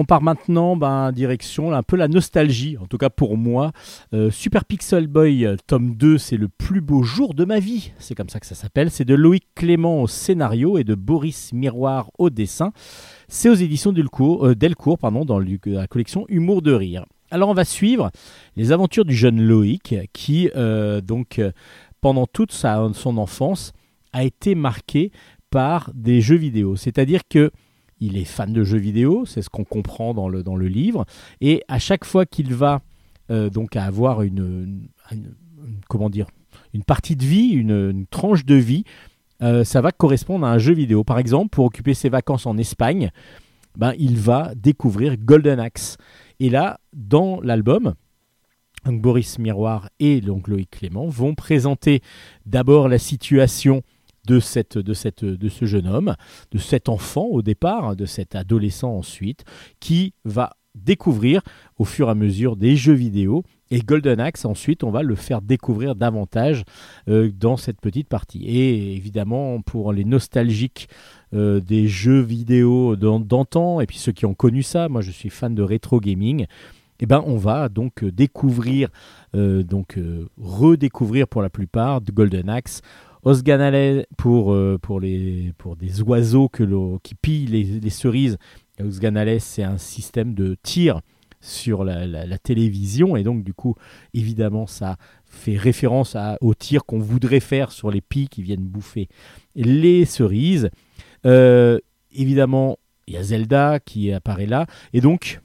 On 0.00 0.04
part 0.04 0.22
maintenant 0.22 0.76
ben, 0.76 1.10
direction 1.10 1.72
un 1.72 1.82
peu 1.82 1.96
la 1.96 2.06
nostalgie, 2.06 2.78
en 2.78 2.86
tout 2.86 2.98
cas 2.98 3.10
pour 3.10 3.36
moi. 3.36 3.72
Euh, 4.14 4.30
Super 4.30 4.64
Pixel 4.64 5.08
Boy 5.08 5.44
euh, 5.44 5.56
tome 5.66 5.96
2, 5.96 6.18
c'est 6.18 6.36
le 6.36 6.46
plus 6.46 6.80
beau 6.80 7.02
jour 7.02 7.34
de 7.34 7.44
ma 7.44 7.58
vie, 7.58 7.90
c'est 7.98 8.14
comme 8.14 8.28
ça 8.28 8.38
que 8.38 8.46
ça 8.46 8.54
s'appelle. 8.54 8.92
C'est 8.92 9.04
de 9.04 9.16
Loïc 9.16 9.48
Clément 9.56 10.00
au 10.00 10.06
scénario 10.06 10.78
et 10.78 10.84
de 10.84 10.94
Boris 10.94 11.52
Miroir 11.52 12.12
au 12.16 12.30
dessin. 12.30 12.70
C'est 13.26 13.48
aux 13.48 13.54
éditions 13.54 13.90
Delcourt, 13.90 14.46
euh, 14.46 14.54
Delcourt 14.54 14.98
pardon, 14.98 15.24
dans 15.24 15.40
la 15.40 15.86
collection 15.88 16.26
Humour 16.28 16.62
de 16.62 16.74
rire. 16.74 17.04
Alors 17.32 17.48
on 17.48 17.54
va 17.54 17.64
suivre 17.64 18.12
les 18.54 18.70
aventures 18.70 19.04
du 19.04 19.16
jeune 19.16 19.42
Loïc 19.42 19.96
qui, 20.12 20.48
donc, 21.02 21.40
pendant 22.00 22.26
toute 22.26 22.52
son 22.52 23.18
enfance, 23.18 23.72
a 24.12 24.22
été 24.22 24.54
marqué 24.54 25.10
par 25.50 25.90
des 25.92 26.20
jeux 26.20 26.36
vidéo. 26.36 26.76
C'est-à-dire 26.76 27.22
que 27.28 27.50
il 28.00 28.16
est 28.16 28.24
fan 28.24 28.52
de 28.52 28.64
jeux 28.64 28.78
vidéo, 28.78 29.24
c'est 29.26 29.42
ce 29.42 29.50
qu'on 29.50 29.64
comprend 29.64 30.14
dans 30.14 30.28
le, 30.28 30.68
livre. 30.68 31.04
Et 31.40 31.62
à 31.68 31.78
chaque 31.78 32.04
fois 32.04 32.26
qu'il 32.26 32.54
va 32.54 32.80
euh, 33.30 33.50
donc 33.50 33.76
avoir 33.76 34.22
une, 34.22 34.88
partie 36.86 37.16
de 37.16 37.24
vie, 37.24 37.48
une, 37.48 38.06
tranche 38.10 38.44
de 38.44 38.54
vie, 38.54 38.84
euh, 39.42 39.64
ça 39.64 39.80
va 39.80 39.92
correspondre 39.92 40.46
à 40.46 40.52
un 40.52 40.58
jeu 40.58 40.74
vidéo. 40.74 41.04
Par 41.04 41.18
exemple, 41.18 41.50
pour 41.50 41.64
occuper 41.64 41.94
ses 41.94 42.08
vacances 42.08 42.46
en 42.46 42.56
Espagne, 42.56 43.10
ben, 43.76 43.94
il 43.98 44.18
va 44.18 44.52
découvrir 44.56 45.16
Golden 45.16 45.60
Axe. 45.60 45.96
Et 46.40 46.50
là, 46.50 46.80
dans 46.92 47.40
l'album, 47.40 47.94
Boris 48.86 49.38
Miroir 49.38 49.88
et 50.00 50.20
donc 50.20 50.48
Clément 50.70 51.06
vont 51.08 51.34
présenter 51.34 52.00
d'abord 52.46 52.88
la 52.88 52.98
situation 52.98 53.82
de, 54.28 54.80
de, 54.80 55.36
de 55.36 55.48
ce 55.48 55.64
jeune 55.64 55.88
homme, 55.88 56.14
de 56.52 56.58
cet 56.58 56.88
enfant 56.88 57.24
au 57.24 57.42
départ, 57.42 57.96
de 57.96 58.06
cet 58.06 58.34
adolescent 58.34 58.94
ensuite, 58.94 59.44
qui 59.80 60.12
va 60.24 60.50
découvrir 60.74 61.42
au 61.78 61.84
fur 61.84 62.08
et 62.08 62.10
à 62.10 62.14
mesure 62.14 62.56
des 62.56 62.76
jeux 62.76 62.94
vidéo. 62.94 63.42
Et 63.70 63.80
Golden 63.80 64.18
Axe, 64.20 64.44
ensuite, 64.44 64.82
on 64.82 64.90
va 64.90 65.02
le 65.02 65.14
faire 65.14 65.42
découvrir 65.42 65.94
davantage 65.94 66.64
euh, 67.08 67.30
dans 67.30 67.56
cette 67.56 67.80
petite 67.80 68.08
partie. 68.08 68.44
Et 68.44 68.94
évidemment, 68.94 69.60
pour 69.60 69.92
les 69.92 70.04
nostalgiques 70.04 70.88
euh, 71.34 71.60
des 71.60 71.86
jeux 71.86 72.20
vidéo 72.20 72.96
d'antan, 72.96 73.80
et 73.80 73.86
puis 73.86 73.98
ceux 73.98 74.12
qui 74.12 74.24
ont 74.24 74.34
connu 74.34 74.62
ça, 74.62 74.88
moi 74.88 75.02
je 75.02 75.10
suis 75.10 75.28
fan 75.28 75.54
de 75.54 75.62
rétro 75.62 76.00
gaming, 76.00 76.46
eh 77.00 77.06
ben, 77.06 77.22
on 77.26 77.36
va 77.36 77.68
donc 77.68 78.04
découvrir, 78.04 78.88
euh, 79.36 79.62
donc 79.62 80.00
redécouvrir 80.40 81.28
pour 81.28 81.42
la 81.42 81.50
plupart 81.50 82.00
de 82.00 82.10
Golden 82.10 82.48
Axe 82.48 82.80
Osganale 83.22 84.06
pour, 84.16 84.52
euh, 84.52 84.78
pour, 84.80 85.00
des 85.00 86.02
oiseaux 86.02 86.48
qui 87.02 87.14
pillent 87.14 87.46
les, 87.46 87.90
cerises. 87.90 88.38
Osganale, 88.80 89.40
c'est 89.40 89.62
un 89.62 89.78
système 89.78 90.34
de 90.34 90.56
tir 90.62 91.00
sur 91.40 91.84
la, 91.84 92.38
télévision 92.38 93.16
et 93.16 93.22
donc 93.22 93.44
du 93.44 93.54
coup 93.54 93.76
évidemment 94.14 94.66
ça 94.66 94.96
fait 95.26 95.56
référence 95.56 96.16
au 96.40 96.54
tir 96.54 96.84
qu'on 96.84 96.98
voudrait 96.98 97.40
faire 97.40 97.70
sur 97.70 97.90
les 97.90 98.00
pies 98.00 98.28
qui 98.28 98.42
viennent 98.42 98.66
bouffer 98.66 99.08
les 99.54 100.04
cerises. 100.04 100.70
Euh, 101.26 101.78
évidemment 102.12 102.78
il 103.06 103.14
y 103.14 103.16
a 103.16 103.22
Zelda 103.22 103.78
qui 103.80 104.12
apparaît 104.12 104.46
là 104.46 104.66
et 104.92 105.00
donc 105.00 105.40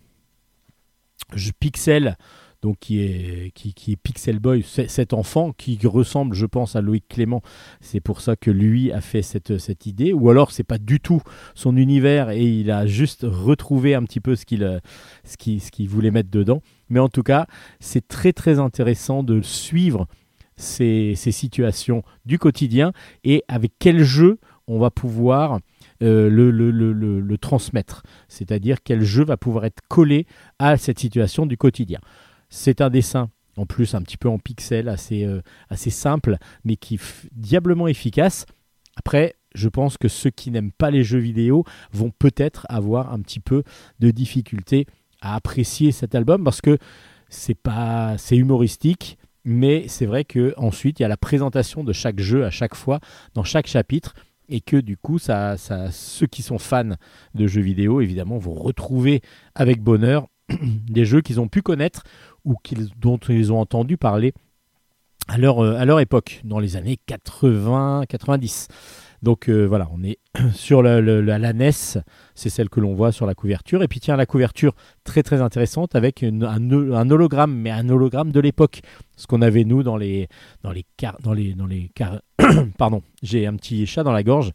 je 1.35 1.51
pixel 1.51 2.17
donc 2.63 2.77
qui 2.79 3.01
est, 3.01 3.51
qui, 3.53 3.91
est 3.91 3.95
Pixel 3.97 4.39
Boy, 4.39 4.63
cet 4.63 5.11
enfant 5.11 5.51
qui 5.51 5.77
ressemble, 5.83 6.33
je 6.33 6.45
pense, 6.45 6.77
à 6.77 6.81
Loïc 6.81 7.05
Clément. 7.09 7.41
C'est 7.81 7.99
pour 7.99 8.21
ça 8.21 8.37
que 8.37 8.49
lui 8.49 8.89
a 8.93 9.01
fait 9.01 9.21
cette, 9.21 9.57
cette 9.57 9.85
idée. 9.85 10.13
Ou 10.13 10.29
alors, 10.29 10.51
c'est 10.51 10.63
pas 10.63 10.77
du 10.77 11.01
tout 11.01 11.21
son 11.55 11.75
univers 11.75 12.29
et 12.29 12.45
il 12.45 12.71
a 12.71 12.87
juste 12.87 13.25
retrouvé 13.29 13.95
un 13.95 14.03
petit 14.03 14.21
peu 14.21 14.37
ce 14.37 14.45
qu'il 14.45 14.81
ce 15.25 15.35
ce 15.37 15.87
voulait 15.87 16.09
mettre 16.09 16.31
dedans. 16.31 16.61
Mais 16.87 16.99
en 16.99 17.09
tout 17.09 17.23
cas, 17.23 17.47
c'est 17.81 18.07
très 18.07 18.31
très 18.31 18.59
intéressant 18.59 19.23
de 19.23 19.41
suivre 19.41 20.07
ces, 20.55 21.15
ces, 21.17 21.33
situations 21.33 22.03
du 22.25 22.39
quotidien 22.39 22.93
et 23.25 23.43
avec 23.49 23.73
quel 23.77 24.03
jeu 24.03 24.39
on 24.67 24.79
va 24.79 24.89
pouvoir 24.89 25.59
euh, 26.01 26.29
le, 26.29 26.49
le, 26.49 26.71
le, 26.71 26.93
le, 26.93 27.37
transmettre. 27.37 28.03
C'est-à-dire 28.29 28.77
quel 28.83 29.03
jeu 29.03 29.25
va 29.25 29.35
pouvoir 29.35 29.65
être 29.65 29.81
collé 29.89 30.27
à 30.59 30.77
cette 30.77 30.99
situation 30.99 31.45
du 31.45 31.57
quotidien. 31.57 31.99
C'est 32.55 32.81
un 32.81 32.91
dessin 32.91 33.31
en 33.57 33.65
plus 33.65 33.95
un 33.95 34.03
petit 34.03 34.17
peu 34.17 34.29
en 34.29 34.37
pixel, 34.37 34.87
assez, 34.87 35.25
euh, 35.25 35.41
assez 35.69 35.89
simple, 35.89 36.37
mais 36.63 36.75
qui 36.75 36.95
est 36.95 37.27
diablement 37.31 37.87
efficace. 37.87 38.45
Après, 38.95 39.33
je 39.55 39.69
pense 39.69 39.97
que 39.97 40.07
ceux 40.07 40.29
qui 40.29 40.51
n'aiment 40.51 40.71
pas 40.71 40.91
les 40.91 41.03
jeux 41.03 41.17
vidéo 41.17 41.63
vont 41.93 42.11
peut-être 42.11 42.67
avoir 42.69 43.11
un 43.11 43.21
petit 43.21 43.39
peu 43.39 43.63
de 43.99 44.11
difficulté 44.11 44.85
à 45.19 45.33
apprécier 45.33 45.91
cet 45.91 46.13
album 46.13 46.43
parce 46.43 46.61
que 46.61 46.77
c'est 47.27 47.57
pas 47.59 48.19
c'est 48.19 48.37
humoristique 48.37 49.17
mais 49.45 49.87
c'est 49.87 50.05
vrai 50.05 50.23
que 50.23 50.53
ensuite 50.57 50.99
il 50.99 51.03
y 51.03 51.05
a 51.05 51.09
la 51.09 51.17
présentation 51.17 51.83
de 51.83 51.93
chaque 51.93 52.19
jeu 52.19 52.45
à 52.45 52.51
chaque 52.51 52.75
fois 52.75 52.99
dans 53.33 53.43
chaque 53.43 53.67
chapitre 53.67 54.13
et 54.49 54.61
que 54.61 54.77
du 54.77 54.97
coup 54.97 55.17
ça, 55.17 55.57
ça 55.57 55.91
ceux 55.91 56.27
qui 56.27 56.43
sont 56.43 56.59
fans 56.59 56.97
de 57.33 57.47
jeux 57.47 57.61
vidéo 57.61 58.01
évidemment 58.01 58.37
vont 58.37 58.53
retrouver 58.53 59.21
avec 59.55 59.81
bonheur 59.81 60.27
des 60.89 61.05
jeux 61.05 61.21
qu'ils 61.21 61.39
ont 61.39 61.47
pu 61.47 61.61
connaître 61.61 62.03
ou 62.45 62.55
dont 62.99 63.17
ils 63.17 63.51
ont 63.51 63.59
entendu 63.59 63.97
parler 63.97 64.33
à 65.27 65.37
leur, 65.37 65.59
euh, 65.59 65.99
époque, 65.99 66.41
dans 66.43 66.59
les 66.59 66.75
années 66.75 66.99
80-90. 67.07 68.67
Donc 69.21 69.47
euh, 69.47 69.65
voilà, 69.65 69.87
on 69.93 70.03
est 70.03 70.19
sur 70.53 70.83
la, 70.83 71.01
NES, 71.53 71.71
c'est 72.35 72.49
celle 72.49 72.69
que 72.69 72.81
l'on 72.81 72.93
voit 72.93 73.13
sur 73.13 73.25
la 73.25 73.33
couverture. 73.33 73.81
Et 73.81 73.87
puis 73.87 74.01
tiens, 74.01 74.17
la 74.17 74.25
couverture 74.25 74.75
très 75.05 75.23
très 75.23 75.41
intéressante 75.41 75.95
avec 75.95 76.23
un, 76.23 77.09
hologramme, 77.09 77.55
mais 77.55 77.71
un 77.71 77.87
hologramme 77.87 78.31
de 78.31 78.39
l'époque. 78.41 78.81
Ce 79.15 79.25
qu'on 79.25 79.41
avait 79.41 79.63
nous 79.63 79.81
dans 79.81 79.95
les 79.95 80.27
dans 80.61 80.71
les 80.71 80.85
dans 81.21 81.33
les 81.33 81.53
dans 81.53 81.67
les 81.67 81.89
pardon, 82.77 83.01
j'ai 83.21 83.47
un 83.47 83.55
petit 83.55 83.85
chat 83.85 84.03
dans 84.03 84.11
la 84.11 84.23
gorge. 84.23 84.51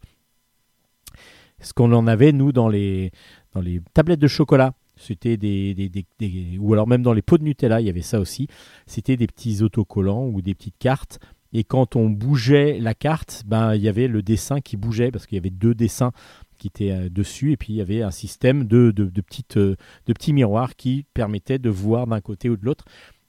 Ce 1.61 1.73
qu'on 1.73 1.91
en 1.91 2.05
avait 2.05 2.31
nous 2.31 2.51
dans 2.51 2.69
les 2.69 3.11
dans 3.53 3.61
les 3.61 3.81
tablettes 3.95 4.19
de 4.19 4.27
chocolat 4.27 4.73
c'était 4.99 5.37
des, 5.37 5.73
des, 5.73 6.57
ou 6.59 6.73
alors 6.73 6.87
même 6.87 7.01
dans 7.01 7.13
les 7.13 7.21
pots 7.21 7.37
de 7.37 7.43
Nutella, 7.43 7.81
il 7.81 7.87
y 7.87 7.89
avait 7.89 8.01
ça 8.01 8.19
aussi. 8.19 8.47
C'était 8.85 9.17
des 9.17 9.27
petits 9.27 9.63
autocollants 9.63 10.27
ou 10.27 10.41
des 10.41 10.53
petites 10.53 10.77
cartes. 10.77 11.19
Et 11.53 11.63
quand 11.63 11.95
on 11.95 12.09
bougeait 12.09 12.77
la 12.79 12.93
carte, 12.93 13.43
ben 13.47 13.73
il 13.73 13.81
y 13.81 13.87
avait 13.87 14.07
le 14.07 14.21
dessin 14.21 14.61
qui 14.61 14.77
bougeait 14.77 15.09
parce 15.09 15.25
qu'il 15.25 15.37
y 15.37 15.39
avait 15.39 15.49
deux 15.49 15.73
dessins 15.73 16.11
qui 16.59 16.67
étaient 16.67 16.91
euh, 16.91 17.09
dessus 17.09 17.53
et 17.53 17.57
puis 17.57 17.73
il 17.73 17.77
y 17.77 17.81
avait 17.81 18.03
un 18.03 18.11
système 18.11 18.65
de, 18.65 18.91
de, 18.91 19.21
petites, 19.21 19.57
euh, 19.57 19.75
de 20.05 20.13
petits 20.13 20.33
miroirs 20.33 20.75
qui 20.75 21.05
permettaient 21.13 21.57
de 21.57 21.69
voir 21.69 22.05
d'un 22.05 22.21
côté 22.21 22.49
ou 22.49 22.57
de 22.57 22.65
l'autre. 22.65 22.85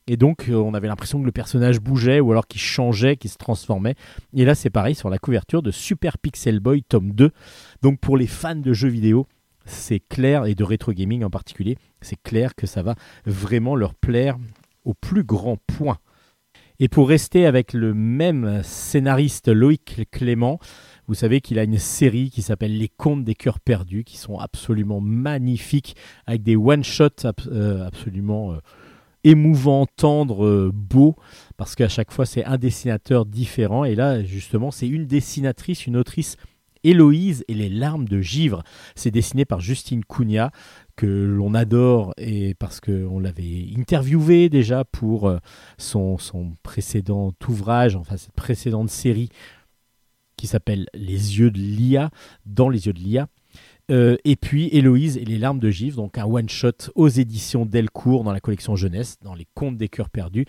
Et 0.07 0.17
donc, 0.17 0.49
euh, 0.49 0.55
on 0.55 0.75
avait 0.75 0.89
l'impression 0.89 1.21
que 1.21 1.25
le 1.25 1.33
personnage 1.33 1.81
bougeait 1.81 2.19
ou 2.19 2.33
alors 2.33 2.49
qu'il 2.49 2.61
changeait, 2.61 3.17
qu'il 3.17 3.31
se 3.31 3.37
transformait. 3.37 3.95
Et 4.35 4.45
là, 4.45 4.57
c'est 4.57 4.69
pareil 4.69 4.97
sur 4.97 5.09
la 5.09 5.19
couverture 5.19 5.63
de 5.63 5.71
Super 5.71 6.19
Pixel 6.19 6.59
Boy 6.59 6.83
tome 6.83 7.13
2. 7.13 7.31
Donc, 7.83 8.01
pour 8.01 8.17
les 8.17 8.27
fans 8.27 8.57
de 8.57 8.73
jeux 8.73 8.89
vidéo, 8.89 9.29
c'est 9.65 10.01
clair, 10.01 10.47
et 10.47 10.55
de 10.55 10.65
rétro 10.65 10.93
gaming 10.93 11.25
en 11.25 11.31
particulier, 11.31 11.77
c'est 12.01 12.21
clair 12.23 12.55
que 12.55 12.67
ça 12.67 12.83
va 12.83 12.95
vraiment 13.27 13.77
leur 13.77 13.95
plaire 13.95 14.39
au 14.85 14.95
plus 14.95 15.25
grand 15.25 15.57
point. 15.67 15.99
Et 16.79 16.89
pour 16.89 17.09
rester 17.09 17.45
avec 17.45 17.75
le 17.75 17.93
même 17.93 18.63
scénariste 18.63 19.49
Loïc 19.49 20.09
Clément, 20.11 20.59
vous 21.09 21.15
savez 21.15 21.41
qu'il 21.41 21.59
a 21.59 21.65
une 21.65 21.79
série 21.79 22.31
qui 22.31 22.41
s'appelle 22.41 22.79
Les 22.79 22.89
Contes 22.89 23.25
des 23.25 23.35
Cœurs 23.35 23.61
Perdus, 23.61 24.05
qui 24.05 24.17
sont 24.17 24.39
absolument 24.39 25.01
magnifiques, 25.01 25.95
avec 26.27 26.43
des 26.43 26.57
one-shots 26.57 27.27
euh, 27.49 27.87
absolument... 27.87 28.55
Euh, 28.55 28.59
émouvant, 29.25 29.87
tendre, 29.97 30.47
euh, 30.47 30.71
beau, 30.73 31.15
parce 31.57 31.75
qu'à 31.75 31.89
chaque 31.89 32.11
fois 32.11 32.27
c'est 32.27 32.45
un 32.45 32.57
dessinateur 32.57 33.27
différent. 33.27 33.85
Et 33.85 33.95
là, 33.95 34.23
justement, 34.23 34.71
c'est 34.71 34.89
une 34.89 35.07
dessinatrice, 35.07 35.87
une 35.87 35.97
autrice, 35.97 36.37
Héloïse 36.85 37.45
et 37.49 37.55
les 37.55 37.69
larmes 37.69 38.09
de 38.09 38.21
givre. 38.21 38.63
C'est 38.95 39.11
dessiné 39.11 39.45
par 39.45 39.61
Justine 39.61 40.05
Cunha, 40.05 40.51
que 40.97 41.07
l'on 41.07 41.55
adore, 41.55 42.13
et 42.19 42.55
parce 42.55 42.81
qu'on 42.81 43.19
l'avait 43.19 43.67
interviewé 43.77 44.49
déjà 44.49 44.85
pour 44.85 45.29
euh, 45.29 45.39
son, 45.79 46.19
son 46.19 46.53
précédent 46.63 47.33
ouvrage, 47.49 47.97
enfin 47.97 48.17
cette 48.17 48.33
précédente 48.33 48.91
série 48.91 49.31
qui 50.37 50.47
s'appelle 50.47 50.87
Les 50.95 51.39
yeux 51.39 51.51
de 51.51 51.59
Lia, 51.59 52.11
dans 52.47 52.69
les 52.69 52.87
yeux 52.87 52.93
de 52.95 53.01
Lia. 53.01 53.29
Euh, 53.91 54.17
et 54.25 54.37
puis 54.37 54.69
Héloïse 54.73 55.17
et 55.17 55.25
les 55.25 55.39
larmes 55.39 55.59
de 55.59 55.71
Givre, 55.71 55.97
donc 55.97 56.17
un 56.17 56.25
one-shot 56.25 56.93
aux 56.95 57.09
éditions 57.09 57.67
Delcourt 57.67 58.25
dans 58.25 58.33
la 58.33 58.41
collection 58.41 58.77
jeunesse, 58.77 59.17
dans 59.21 59.35
les 59.35 59.47
contes 59.55 59.77
des 59.77 59.89
cœurs 59.89 60.11
perdus. 60.11 60.47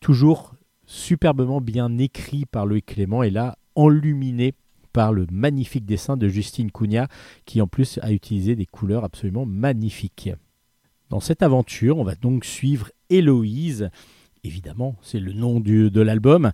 Toujours 0.00 0.54
superbement 0.86 1.60
bien 1.60 1.98
écrit 1.98 2.46
par 2.46 2.66
Loïc 2.66 2.86
Clément 2.86 3.22
et 3.22 3.30
là 3.30 3.58
enluminé 3.74 4.54
par 4.98 5.12
le 5.12 5.28
magnifique 5.30 5.86
dessin 5.86 6.16
de 6.16 6.26
Justine 6.26 6.72
Cunha 6.72 7.06
qui 7.44 7.60
en 7.60 7.68
plus 7.68 8.00
a 8.02 8.10
utilisé 8.10 8.56
des 8.56 8.66
couleurs 8.66 9.04
absolument 9.04 9.46
magnifiques. 9.46 10.30
Dans 11.08 11.20
cette 11.20 11.44
aventure, 11.44 11.98
on 11.98 12.02
va 12.02 12.16
donc 12.16 12.44
suivre 12.44 12.90
Héloïse, 13.08 13.90
évidemment, 14.42 14.96
c'est 15.00 15.20
le 15.20 15.32
nom 15.32 15.60
du, 15.60 15.88
de 15.92 16.00
l'album, 16.00 16.50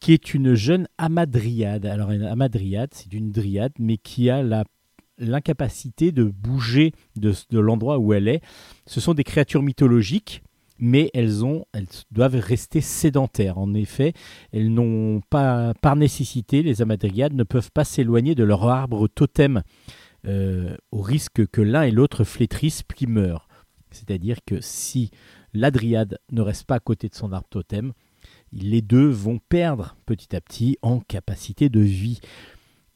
qui 0.00 0.12
est 0.12 0.34
une 0.34 0.54
jeune 0.54 0.88
amadriade. 0.98 1.86
Alors, 1.86 2.10
une 2.10 2.24
amadriade, 2.24 2.90
c'est 2.92 3.12
une 3.12 3.30
dryade, 3.30 3.74
mais 3.78 3.96
qui 3.96 4.28
a 4.28 4.42
l'incapacité 5.16 6.10
de 6.10 6.24
bouger 6.24 6.94
de, 7.14 7.32
l'endroit 7.60 8.00
où 8.00 8.12
elle 8.12 8.26
est. 8.26 8.42
Ce 8.86 8.98
sont 9.00 9.14
des 9.14 9.22
créatures 9.22 9.62
mythologiques, 9.62 10.42
mais 10.78 11.10
elles, 11.14 11.40
doivent 12.10 12.36
rester 12.36 12.80
sédentaires. 12.80 13.58
En 13.58 13.74
effet, 13.74 14.12
elles 14.52 14.72
n'ont 14.72 15.20
pas, 15.30 15.74
par 15.80 15.96
nécessité, 15.96 16.62
les 16.62 16.82
amadriades 16.82 17.34
ne 17.34 17.44
peuvent 17.44 17.70
pas 17.72 17.84
s'éloigner 17.84 18.34
de 18.34 18.44
leur 18.44 18.66
arbre 18.68 19.08
totem, 19.08 19.62
euh, 20.26 20.76
au 20.90 21.02
risque 21.02 21.46
que 21.46 21.60
l'un 21.60 21.82
et 21.82 21.90
l'autre 21.90 22.24
flétrissent 22.24 22.82
puis 22.82 23.06
meurent. 23.06 23.48
C'est-à-dire 23.90 24.38
que 24.44 24.60
si 24.60 25.10
l'adriade 25.52 26.18
ne 26.32 26.40
reste 26.40 26.64
pas 26.64 26.76
à 26.76 26.80
côté 26.80 27.08
de 27.08 27.14
son 27.14 27.32
arbre 27.32 27.48
totem, 27.48 27.92
les 28.52 28.82
deux 28.82 29.06
vont 29.06 29.38
perdre 29.48 29.96
petit 30.06 30.34
à 30.34 30.40
petit 30.40 30.78
en 30.82 31.00
capacité 31.00 31.68
de 31.68 31.80
vie. 31.80 32.20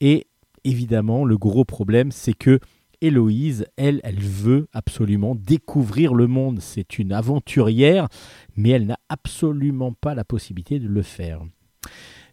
Et 0.00 0.26
évidemment, 0.64 1.24
le 1.24 1.36
gros 1.36 1.64
problème, 1.64 2.12
c'est 2.12 2.34
que 2.34 2.60
Héloïse, 3.00 3.66
elle, 3.76 4.00
elle 4.04 4.20
veut 4.20 4.68
absolument 4.72 5.34
découvrir 5.34 6.14
le 6.14 6.26
monde. 6.26 6.60
C'est 6.60 6.98
une 6.98 7.12
aventurière, 7.12 8.08
mais 8.56 8.70
elle 8.70 8.86
n'a 8.86 8.98
absolument 9.08 9.92
pas 9.92 10.14
la 10.14 10.24
possibilité 10.24 10.78
de 10.78 10.88
le 10.88 11.02
faire. 11.02 11.42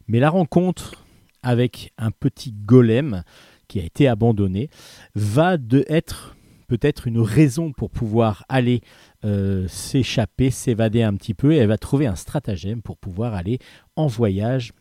Mais 0.07 0.19
la 0.19 0.29
rencontre 0.29 1.05
avec 1.43 1.93
un 1.97 2.11
petit 2.11 2.51
golem 2.51 3.23
qui 3.67 3.79
a 3.79 3.83
été 3.83 4.07
abandonné 4.07 4.69
va 5.13 5.57
de 5.57 5.85
être 5.87 6.35
peut-être 6.67 7.07
une 7.07 7.19
raison 7.19 7.71
pour 7.71 7.91
pouvoir 7.91 8.43
aller 8.49 8.81
euh, 9.23 9.67
s'échapper, 9.67 10.49
s'évader 10.49 11.03
un 11.03 11.13
petit 11.13 11.33
peu, 11.33 11.53
et 11.53 11.57
elle 11.57 11.67
va 11.67 11.77
trouver 11.77 12.07
un 12.07 12.15
stratagème 12.15 12.81
pour 12.81 12.97
pouvoir 12.97 13.35
aller 13.35 13.59
en 13.95 14.07
voyage 14.07 14.73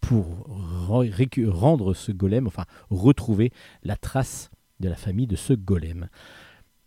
pour 0.00 0.48
rendre 0.88 1.94
ce 1.94 2.12
golem, 2.12 2.46
enfin 2.46 2.64
retrouver 2.90 3.52
la 3.82 3.96
trace 3.96 4.50
de 4.80 4.88
la 4.88 4.96
famille 4.96 5.26
de 5.26 5.36
ce 5.36 5.52
golem. 5.52 6.08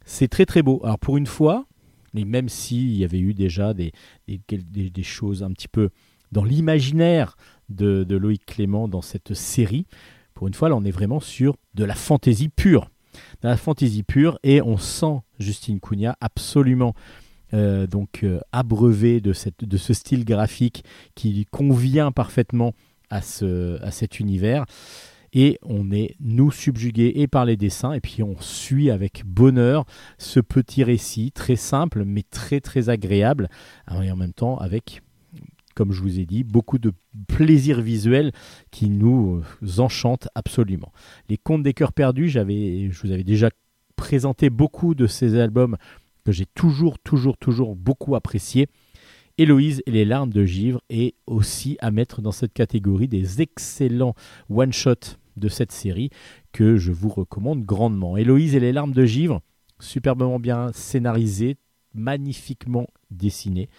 C'est 0.05 0.27
très 0.27 0.45
très 0.45 0.61
beau. 0.61 0.81
Alors 0.83 0.99
pour 0.99 1.17
une 1.17 1.27
fois, 1.27 1.65
et 2.15 2.25
même 2.25 2.49
s'il 2.49 2.95
y 2.95 3.03
avait 3.03 3.19
eu 3.19 3.33
déjà 3.33 3.73
des, 3.73 3.93
des, 4.27 5.03
choses 5.03 5.43
un 5.43 5.51
petit 5.51 5.67
peu 5.67 5.89
dans 6.31 6.43
l'imaginaire 6.43 7.37
de, 7.69 8.05
Loïc 8.09 8.45
Clément 8.45 8.87
dans 8.87 9.01
cette 9.01 9.33
série, 9.33 9.85
pour 10.33 10.47
une 10.47 10.53
fois 10.53 10.69
là 10.69 10.75
on 10.75 10.83
est 10.83 10.91
vraiment 10.91 11.19
sur 11.19 11.55
de 11.73 11.83
la 11.83 11.95
fantaisie 11.95 12.49
pure. 12.49 12.89
De 13.41 13.49
la 13.49 13.57
fantaisie 13.57 14.03
pure 14.03 14.39
et 14.43 14.61
on 14.61 14.77
sent 14.77 15.19
Justine 15.39 15.79
Cunha 15.79 16.17
absolument 16.21 16.93
euh, 17.53 17.85
donc 17.85 18.23
euh, 18.23 18.39
abreuvé 18.53 19.19
de, 19.19 19.33
cette, 19.33 19.65
de 19.65 19.77
ce 19.77 19.93
style 19.93 20.23
graphique 20.23 20.85
qui 21.15 21.45
convient 21.51 22.13
parfaitement 22.13 22.73
à, 23.09 23.21
ce, 23.21 23.81
à 23.83 23.91
cet 23.91 24.21
univers. 24.21 24.65
Et 25.33 25.59
on 25.63 25.91
est, 25.91 26.15
nous, 26.19 26.51
subjugués 26.51 27.13
et 27.15 27.27
par 27.27 27.45
les 27.45 27.55
dessins, 27.55 27.93
et 27.93 28.01
puis 28.01 28.21
on 28.21 28.35
suit 28.39 28.91
avec 28.91 29.23
bonheur 29.25 29.85
ce 30.17 30.39
petit 30.39 30.83
récit 30.83 31.31
très 31.31 31.55
simple, 31.55 32.03
mais 32.05 32.23
très 32.23 32.59
très 32.59 32.89
agréable, 32.89 33.49
et 34.01 34.11
en 34.11 34.17
même 34.17 34.33
temps 34.33 34.57
avec 34.57 35.01
comme 35.73 35.93
je 35.93 36.01
vous 36.01 36.19
ai 36.19 36.25
dit, 36.25 36.43
beaucoup 36.43 36.79
de 36.79 36.91
plaisir 37.27 37.81
visuel 37.81 38.31
qui 38.71 38.89
nous 38.89 39.41
enchante 39.77 40.27
absolument. 40.35 40.91
Les 41.29 41.37
Contes 41.37 41.63
des 41.63 41.73
Cœurs 41.73 41.93
Perdus, 41.93 42.29
je 42.29 43.01
vous 43.01 43.11
avais 43.11 43.23
déjà 43.23 43.49
présenté 43.95 44.49
beaucoup 44.49 44.95
de 44.95 45.07
ces 45.07 45.39
albums 45.39 45.77
que 46.25 46.31
j'ai 46.31 46.45
toujours, 46.45 46.99
toujours, 46.99 47.37
toujours 47.37 47.75
beaucoup 47.75 48.15
appréciés. 48.15 48.67
Héloïse 49.37 49.81
et 49.85 49.91
les 49.91 50.05
larmes 50.05 50.31
de 50.31 50.43
givre 50.43 50.81
est 50.89 51.15
aussi 51.25 51.77
à 51.79 51.89
mettre 51.89 52.21
dans 52.21 52.31
cette 52.31 52.53
catégorie 52.53 53.07
des 53.07 53.41
excellents 53.41 54.13
one-shots 54.49 55.17
de 55.37 55.47
cette 55.47 55.71
série 55.71 56.09
que 56.51 56.77
je 56.77 56.91
vous 56.91 57.09
recommande 57.09 57.63
grandement. 57.63 58.17
Héloïse 58.17 58.55
et 58.55 58.59
les 58.59 58.71
larmes 58.71 58.93
de 58.93 59.05
givre, 59.05 59.41
superbement 59.79 60.39
bien 60.39 60.71
scénarisé, 60.73 61.57
magnifiquement 61.93 62.87
dessiné. 63.09 63.69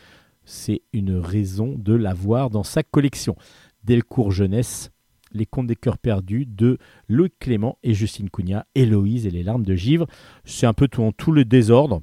C'est 0.45 0.83
une 0.93 1.17
raison 1.17 1.75
de 1.77 1.95
l'avoir 1.95 2.51
dans 2.51 2.65
sa 2.65 2.83
collection. 2.83 3.37
Delcourt 3.85 4.33
Jeunesse, 4.33 4.91
Les 5.33 5.47
Contes 5.47 5.67
des 5.67 5.77
Cœurs 5.77 5.99
Perdus 5.99 6.47
de 6.47 6.79
Loïc 7.09 7.35
Clément 7.39 7.79
et 7.83 7.95
Justine 7.95 8.31
Cunha, 8.31 8.67
Héloïse 8.75 9.27
et 9.27 9.31
les 9.31 9.43
larmes 9.43 9.65
de 9.65 9.75
givre. 9.75 10.07
C'est 10.45 10.67
un 10.67 10.75
peu 10.75 10.89
tout 10.89 11.03
en 11.03 11.13
tout 11.13 11.33
le 11.33 11.45
désordre 11.45 12.03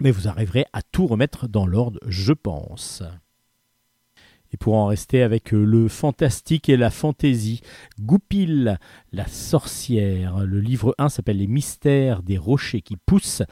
mais 0.00 0.10
vous 0.10 0.28
arriverez 0.28 0.66
à 0.72 0.82
tout 0.82 1.06
remettre 1.06 1.48
dans 1.48 1.66
l'ordre, 1.66 1.98
je 2.06 2.32
pense. 2.32 3.02
Et 4.52 4.56
pour 4.56 4.74
en 4.74 4.86
rester 4.86 5.22
avec 5.22 5.52
le 5.52 5.88
fantastique 5.88 6.68
et 6.68 6.76
la 6.76 6.90
fantaisie, 6.90 7.60
Goupil, 8.00 8.78
la 9.12 9.26
sorcière. 9.26 10.46
Le 10.46 10.60
livre 10.60 10.94
1 10.98 11.10
s'appelle 11.10 11.38
Les 11.38 11.46
mystères 11.46 12.22
des 12.22 12.38
rochers 12.38 12.80
qui 12.80 12.96
poussent. 12.96 13.42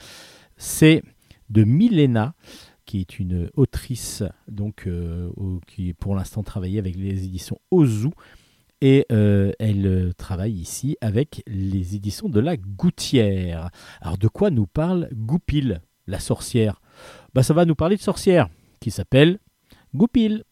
C'est 0.57 1.03
de 1.51 1.65
Milena, 1.65 2.35
qui 2.87 3.01
est 3.01 3.19
une 3.19 3.51
autrice 3.57 4.23
donc 4.49 4.87
euh, 4.87 5.31
qui 5.67 5.93
pour 5.93 6.15
l'instant 6.15 6.43
travaille 6.43 6.79
avec 6.79 6.97
les 6.97 7.25
éditions 7.25 7.59
Ozu. 7.71 8.09
Et 8.83 9.07
euh, 9.11 9.53
elle 9.59 10.13
travaille 10.17 10.53
ici 10.53 10.97
avec 11.01 11.43
les 11.47 11.95
éditions 11.95 12.29
de 12.29 12.41
la 12.41 12.57
Gouttière. 12.57 13.71
Alors 14.01 14.19
de 14.19 14.29
quoi 14.29 14.51
nous 14.51 14.67
parle 14.67 15.09
Goupil 15.13 15.81
la 16.07 16.21
sorcière? 16.21 16.81
Bah, 17.35 17.43
Ça 17.43 17.55
va 17.55 17.65
nous 17.65 17.75
parler 17.75 17.97
de 17.97 18.03
sorcière 18.03 18.49
qui 18.81 18.91
s'appelle 18.91 19.39
Goupil. 19.95 20.45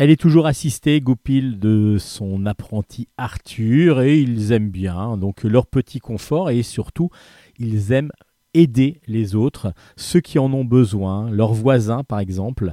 Elle 0.00 0.08
est 0.08 0.16
toujours 0.16 0.46
assistée, 0.46 1.02
Goupil, 1.02 1.58
de 1.58 1.98
son 1.98 2.46
apprenti 2.46 3.06
Arthur, 3.18 4.00
et 4.00 4.18
ils 4.18 4.50
aiment 4.50 4.70
bien 4.70 5.18
donc 5.18 5.42
leur 5.44 5.66
petit 5.66 5.98
confort, 5.98 6.48
et 6.48 6.62
surtout, 6.62 7.10
ils 7.58 7.92
aiment 7.92 8.10
aider 8.54 9.02
les 9.06 9.34
autres, 9.34 9.74
ceux 9.96 10.20
qui 10.20 10.38
en 10.38 10.50
ont 10.54 10.64
besoin, 10.64 11.30
leurs 11.30 11.52
voisins 11.52 12.02
par 12.02 12.18
exemple, 12.18 12.72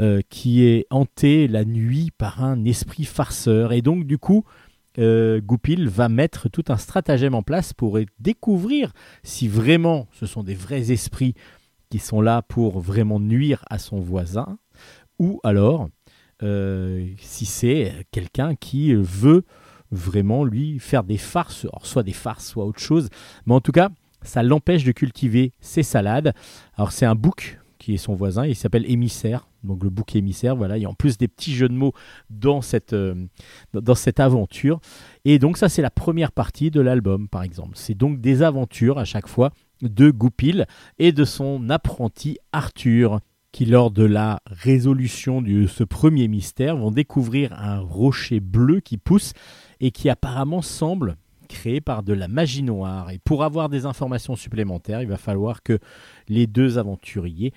euh, 0.00 0.20
qui 0.30 0.64
est 0.64 0.88
hanté 0.90 1.46
la 1.46 1.64
nuit 1.64 2.10
par 2.18 2.42
un 2.42 2.64
esprit 2.64 3.04
farceur. 3.04 3.70
Et 3.70 3.80
donc 3.80 4.04
du 4.04 4.18
coup, 4.18 4.42
euh, 4.98 5.40
Goupil 5.40 5.88
va 5.88 6.08
mettre 6.08 6.48
tout 6.48 6.64
un 6.66 6.76
stratagème 6.76 7.36
en 7.36 7.44
place 7.44 7.72
pour 7.72 8.00
découvrir 8.18 8.92
si 9.22 9.46
vraiment 9.46 10.08
ce 10.10 10.26
sont 10.26 10.42
des 10.42 10.56
vrais 10.56 10.90
esprits 10.90 11.34
qui 11.88 12.00
sont 12.00 12.20
là 12.20 12.42
pour 12.42 12.80
vraiment 12.80 13.20
nuire 13.20 13.64
à 13.70 13.78
son 13.78 14.00
voisin, 14.00 14.58
ou 15.20 15.38
alors 15.44 15.88
euh, 16.42 17.08
si 17.18 17.46
c'est 17.46 18.06
quelqu'un 18.10 18.54
qui 18.54 18.94
veut 18.94 19.44
vraiment 19.90 20.44
lui 20.44 20.78
faire 20.78 21.04
des 21.04 21.18
farces, 21.18 21.66
soit 21.82 22.02
des 22.02 22.12
farces, 22.12 22.48
soit 22.48 22.64
autre 22.64 22.80
chose, 22.80 23.08
mais 23.46 23.54
en 23.54 23.60
tout 23.60 23.72
cas, 23.72 23.90
ça 24.22 24.42
l'empêche 24.42 24.84
de 24.84 24.92
cultiver 24.92 25.52
ses 25.60 25.82
salades. 25.82 26.34
Alors 26.76 26.92
c'est 26.92 27.06
un 27.06 27.14
book 27.14 27.60
qui 27.78 27.94
est 27.94 27.98
son 27.98 28.14
voisin. 28.14 28.46
Il 28.46 28.56
s'appelle 28.56 28.90
Émissaire, 28.90 29.46
donc 29.62 29.84
le 29.84 29.90
bouc 29.90 30.16
émissaire. 30.16 30.56
Voilà, 30.56 30.78
il 30.78 30.82
y 30.82 30.86
a 30.86 30.88
en 30.88 30.94
plus 30.94 31.18
des 31.18 31.28
petits 31.28 31.54
jeux 31.54 31.68
de 31.68 31.74
mots 31.74 31.92
dans 32.30 32.62
cette, 32.62 32.96
dans 33.74 33.94
cette 33.94 34.20
aventure. 34.20 34.80
Et 35.26 35.38
donc 35.38 35.58
ça, 35.58 35.68
c'est 35.68 35.82
la 35.82 35.90
première 35.90 36.32
partie 36.32 36.70
de 36.70 36.80
l'album, 36.80 37.28
par 37.28 37.42
exemple. 37.42 37.72
C'est 37.74 37.94
donc 37.94 38.20
des 38.22 38.42
aventures 38.42 38.98
à 38.98 39.04
chaque 39.04 39.28
fois 39.28 39.50
de 39.82 40.10
Goupil 40.10 40.66
et 40.98 41.12
de 41.12 41.24
son 41.24 41.68
apprenti 41.68 42.38
Arthur 42.52 43.20
qui, 43.54 43.66
lors 43.66 43.92
de 43.92 44.02
la 44.02 44.40
résolution 44.46 45.40
de 45.40 45.68
ce 45.68 45.84
premier 45.84 46.26
mystère, 46.26 46.76
vont 46.76 46.90
découvrir 46.90 47.52
un 47.52 47.78
rocher 47.78 48.40
bleu 48.40 48.80
qui 48.80 48.98
pousse 48.98 49.32
et 49.78 49.92
qui 49.92 50.10
apparemment 50.10 50.60
semble 50.60 51.16
créé 51.48 51.80
par 51.80 52.02
de 52.02 52.12
la 52.12 52.26
magie 52.26 52.64
noire. 52.64 53.12
Et 53.12 53.20
pour 53.20 53.44
avoir 53.44 53.68
des 53.68 53.86
informations 53.86 54.34
supplémentaires, 54.34 55.02
il 55.02 55.08
va 55.08 55.18
falloir 55.18 55.62
que 55.62 55.78
les 56.28 56.48
deux 56.48 56.78
aventuriers 56.78 57.52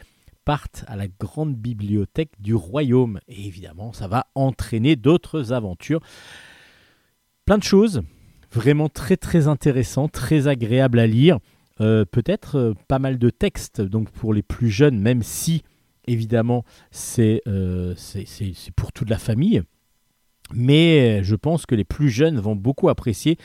partent 0.46 0.86
à 0.86 0.96
la 0.96 1.08
grande 1.08 1.56
bibliothèque 1.56 2.34
du 2.40 2.54
royaume. 2.54 3.20
Et 3.28 3.48
évidemment, 3.48 3.92
ça 3.92 4.08
va 4.08 4.28
entraîner 4.36 4.98
d'autres 4.98 5.52
aventures. 5.52 6.02
Plein 7.46 7.58
de 7.58 7.64
choses, 7.64 8.04
vraiment 8.52 8.88
très 8.88 9.18
très 9.18 9.48
intéressant, 9.48 10.10
très 10.10 10.48
agréable 10.48 11.00
à 11.00 11.08
lire. 11.08 11.40
Euh, 11.82 12.06
peut-être 12.06 12.56
euh, 12.56 12.74
pas 12.88 13.00
mal 13.00 13.18
de 13.18 13.32
textes, 13.32 13.82
donc 13.82 14.12
pour 14.12 14.36
les 14.36 14.44
plus 14.44 14.70
jeunes, 14.70 15.00
même 15.00 15.24
si 15.24 15.64
évidemment, 16.08 16.64
euh, 17.20 17.94
c'est 17.98 18.72
pour 18.76 18.92
toute 18.92 19.10
la 19.10 19.18
famille. 19.18 19.62
Mais 20.54 21.24
je 21.24 21.36
pense 21.36 21.66
que 21.66 21.76
les 21.76 21.84
plus 21.84 22.10
jeunes 22.10 22.40
vont 22.40 22.56
beaucoup 22.56 22.88
apprécier 22.88 23.38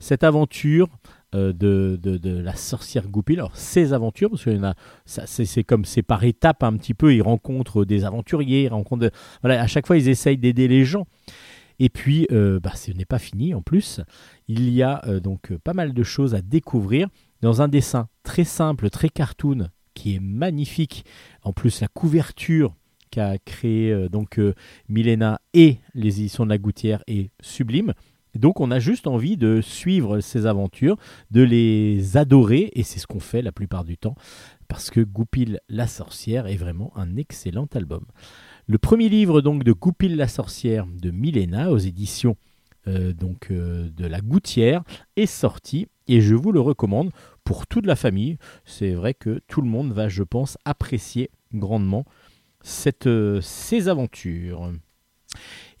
cette 0.00 0.24
aventure 0.24 0.88
euh, 1.34 1.52
de, 1.52 1.98
la 2.24 2.56
sorcière 2.56 3.08
Goupil. 3.08 3.38
Alors, 3.38 3.56
ces 3.56 3.92
aventures, 3.92 4.30
parce 4.30 4.44
que 4.44 4.74
c'est 5.26 5.64
comme 5.64 5.84
c'est 5.84 6.02
par 6.02 6.24
étapes 6.24 6.64
un 6.64 6.76
petit 6.76 6.94
peu, 6.94 7.14
ils 7.14 7.22
rencontrent 7.22 7.84
des 7.84 8.04
aventuriers, 8.04 8.64
ils 8.64 8.68
rencontrent. 8.68 9.10
voilà, 9.42 9.62
à 9.62 9.66
chaque 9.66 9.86
fois, 9.86 9.96
ils 9.96 10.08
essayent 10.08 10.38
d'aider 10.38 10.66
les 10.66 10.84
gens. 10.84 11.06
Et 11.78 11.90
puis, 11.90 12.26
euh, 12.32 12.58
bah, 12.58 12.72
ce 12.74 12.90
n'est 12.90 13.04
pas 13.04 13.20
fini 13.20 13.54
en 13.54 13.62
plus. 13.62 14.00
Il 14.48 14.68
y 14.70 14.82
a 14.82 15.00
donc 15.22 15.52
pas 15.58 15.74
mal 15.74 15.94
de 15.94 16.02
choses 16.02 16.34
à 16.34 16.42
découvrir 16.42 17.08
dans 17.40 17.62
un 17.62 17.68
dessin 17.68 18.08
très 18.24 18.44
simple, 18.44 18.90
très 18.90 19.08
cartoon, 19.08 19.68
qui 19.98 20.14
est 20.14 20.20
magnifique. 20.20 21.04
En 21.42 21.52
plus, 21.52 21.80
la 21.80 21.88
couverture 21.88 22.76
qu'a 23.10 23.36
créé 23.38 23.90
euh, 23.90 24.08
donc 24.08 24.38
euh, 24.38 24.54
Milena 24.88 25.40
et 25.54 25.78
les 25.94 26.20
éditions 26.20 26.44
de 26.44 26.50
la 26.50 26.58
Gouttière 26.58 27.02
est 27.08 27.30
sublime. 27.40 27.94
Donc 28.36 28.60
on 28.60 28.70
a 28.70 28.78
juste 28.78 29.08
envie 29.08 29.36
de 29.36 29.60
suivre 29.60 30.20
ces 30.20 30.46
aventures, 30.46 30.96
de 31.32 31.42
les 31.42 32.16
adorer, 32.16 32.70
et 32.74 32.84
c'est 32.84 33.00
ce 33.00 33.08
qu'on 33.08 33.18
fait 33.18 33.42
la 33.42 33.50
plupart 33.50 33.84
du 33.84 33.96
temps, 33.96 34.14
parce 34.68 34.90
que 34.90 35.00
Goupil 35.00 35.58
la 35.68 35.88
sorcière 35.88 36.46
est 36.46 36.56
vraiment 36.56 36.92
un 36.94 37.16
excellent 37.16 37.66
album. 37.74 38.04
Le 38.68 38.78
premier 38.78 39.08
livre 39.08 39.40
donc 39.40 39.64
de 39.64 39.72
Goupil 39.72 40.14
la 40.14 40.28
sorcière 40.28 40.86
de 40.86 41.10
Milena 41.10 41.72
aux 41.72 41.78
éditions 41.78 42.36
euh, 42.86 43.12
donc 43.12 43.50
de 43.50 44.06
la 44.06 44.20
Gouttière 44.20 44.84
est 45.16 45.26
sorti 45.26 45.88
et 46.06 46.20
je 46.20 46.34
vous 46.34 46.52
le 46.52 46.60
recommande 46.60 47.10
pour 47.48 47.66
toute 47.66 47.86
la 47.86 47.96
famille. 47.96 48.36
C'est 48.66 48.92
vrai 48.92 49.14
que 49.14 49.40
tout 49.48 49.62
le 49.62 49.68
monde 49.68 49.90
va, 49.90 50.10
je 50.10 50.22
pense, 50.22 50.58
apprécier 50.66 51.30
grandement 51.54 52.04
cette, 52.60 53.06
euh, 53.06 53.40
ces 53.40 53.88
aventures. 53.88 54.70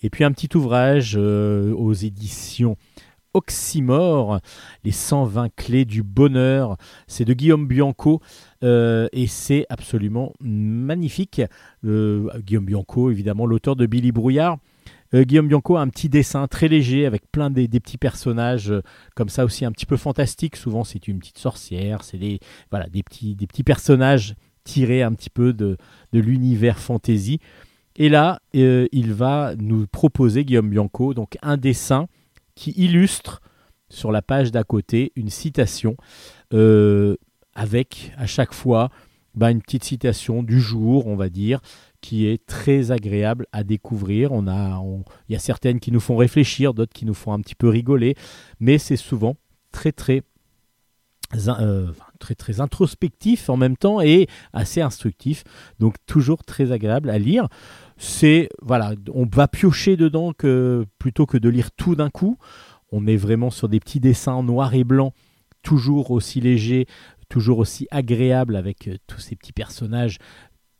Et 0.02 0.08
puis 0.08 0.24
un 0.24 0.32
petit 0.32 0.48
ouvrage 0.56 1.12
euh, 1.18 1.74
aux 1.74 1.92
éditions 1.92 2.78
Oxymore, 3.34 4.40
les 4.82 4.92
120 4.92 5.54
clés 5.56 5.84
du 5.84 6.02
bonheur. 6.02 6.78
C'est 7.06 7.26
de 7.26 7.34
Guillaume 7.34 7.68
Bianco 7.68 8.22
euh, 8.64 9.06
et 9.12 9.26
c'est 9.26 9.66
absolument 9.68 10.32
magnifique. 10.40 11.42
Guillaume 11.84 12.64
Bianco, 12.64 13.10
évidemment, 13.10 13.44
l'auteur 13.44 13.76
de 13.76 13.84
Billy 13.84 14.10
Brouillard. 14.10 14.56
Euh, 15.14 15.24
Guillaume 15.24 15.48
Bianco 15.48 15.76
a 15.76 15.80
un 15.80 15.88
petit 15.88 16.08
dessin 16.08 16.46
très 16.48 16.68
léger 16.68 17.06
avec 17.06 17.30
plein 17.30 17.50
des, 17.50 17.68
petits 17.68 17.98
personnages 17.98 18.70
euh, 18.70 18.82
comme 19.14 19.28
ça 19.28 19.44
aussi 19.44 19.64
un 19.64 19.72
petit 19.72 19.86
peu 19.86 19.96
fantastiques. 19.96 20.56
Souvent 20.56 20.84
c'est 20.84 21.08
une 21.08 21.18
petite 21.18 21.38
sorcière, 21.38 22.04
c'est 22.04 22.18
des, 22.18 22.40
voilà, 22.70 22.88
des, 22.88 23.02
petits, 23.02 23.34
des 23.34 23.46
petits 23.46 23.64
personnages 23.64 24.34
tirés 24.64 25.02
un 25.02 25.12
petit 25.12 25.30
peu 25.30 25.52
de, 25.52 25.76
l'univers 26.12 26.78
fantasy. 26.78 27.40
Et 27.96 28.08
là, 28.08 28.40
euh, 28.54 28.86
il 28.92 29.12
va 29.12 29.54
nous 29.58 29.86
proposer, 29.86 30.44
Guillaume 30.44 30.70
Bianco, 30.70 31.14
donc 31.14 31.36
un 31.42 31.56
dessin 31.56 32.06
qui 32.54 32.72
illustre 32.72 33.40
sur 33.88 34.12
la 34.12 34.22
page 34.22 34.52
d'à 34.52 34.64
côté 34.64 35.12
une 35.16 35.30
citation 35.30 35.96
avec 37.54 38.12
à 38.16 38.26
chaque 38.26 38.52
fois 38.52 38.90
bah, 39.34 39.50
une 39.50 39.62
petite 39.62 39.84
citation 39.84 40.42
du 40.42 40.60
jour, 40.60 41.06
on 41.06 41.16
va 41.16 41.28
dire, 41.28 41.60
qui 42.00 42.26
est 42.26 42.44
très 42.46 42.90
agréable 42.90 43.46
à 43.52 43.64
découvrir. 43.64 44.32
On 44.32 44.46
a, 44.46 44.80
il 45.28 45.32
y 45.32 45.36
a 45.36 45.40
certaines 45.40 45.80
qui 45.80 45.92
nous 45.92 46.00
font 46.00 46.16
réfléchir, 46.16 46.74
d'autres 46.74 46.92
qui 46.92 47.06
nous 47.06 47.14
font 47.14 47.32
un 47.32 47.40
petit 47.40 47.54
peu 47.54 47.68
rigoler, 47.68 48.14
mais 48.60 48.78
c'est 48.78 48.96
souvent 48.96 49.36
très 49.72 49.92
très 49.92 50.22
euh, 51.46 51.92
très 52.18 52.34
très 52.34 52.60
introspectif 52.60 53.50
en 53.50 53.58
même 53.58 53.76
temps 53.76 54.00
et 54.00 54.26
assez 54.54 54.80
instructif, 54.80 55.44
donc 55.78 55.96
toujours 56.06 56.42
très 56.42 56.72
agréable 56.72 57.10
à 57.10 57.18
lire. 57.18 57.48
C'est 57.98 58.48
voilà, 58.62 58.94
on 59.12 59.26
va 59.26 59.46
piocher 59.46 59.96
dedans 59.96 60.32
plutôt 60.98 61.26
que 61.26 61.36
de 61.36 61.48
lire 61.48 61.70
tout 61.72 61.94
d'un 61.96 62.10
coup. 62.10 62.38
On 62.90 63.06
est 63.06 63.16
vraiment 63.16 63.50
sur 63.50 63.68
des 63.68 63.78
petits 63.78 64.00
dessins 64.00 64.42
noir 64.42 64.74
et 64.74 64.84
blanc, 64.84 65.12
toujours 65.62 66.10
aussi 66.10 66.40
légers, 66.40 66.86
toujours 67.28 67.58
aussi 67.58 67.86
agréable 67.90 68.56
avec 68.56 68.88
euh, 68.88 68.96
tous 69.06 69.20
ces 69.20 69.36
petits 69.36 69.52
personnages 69.52 70.18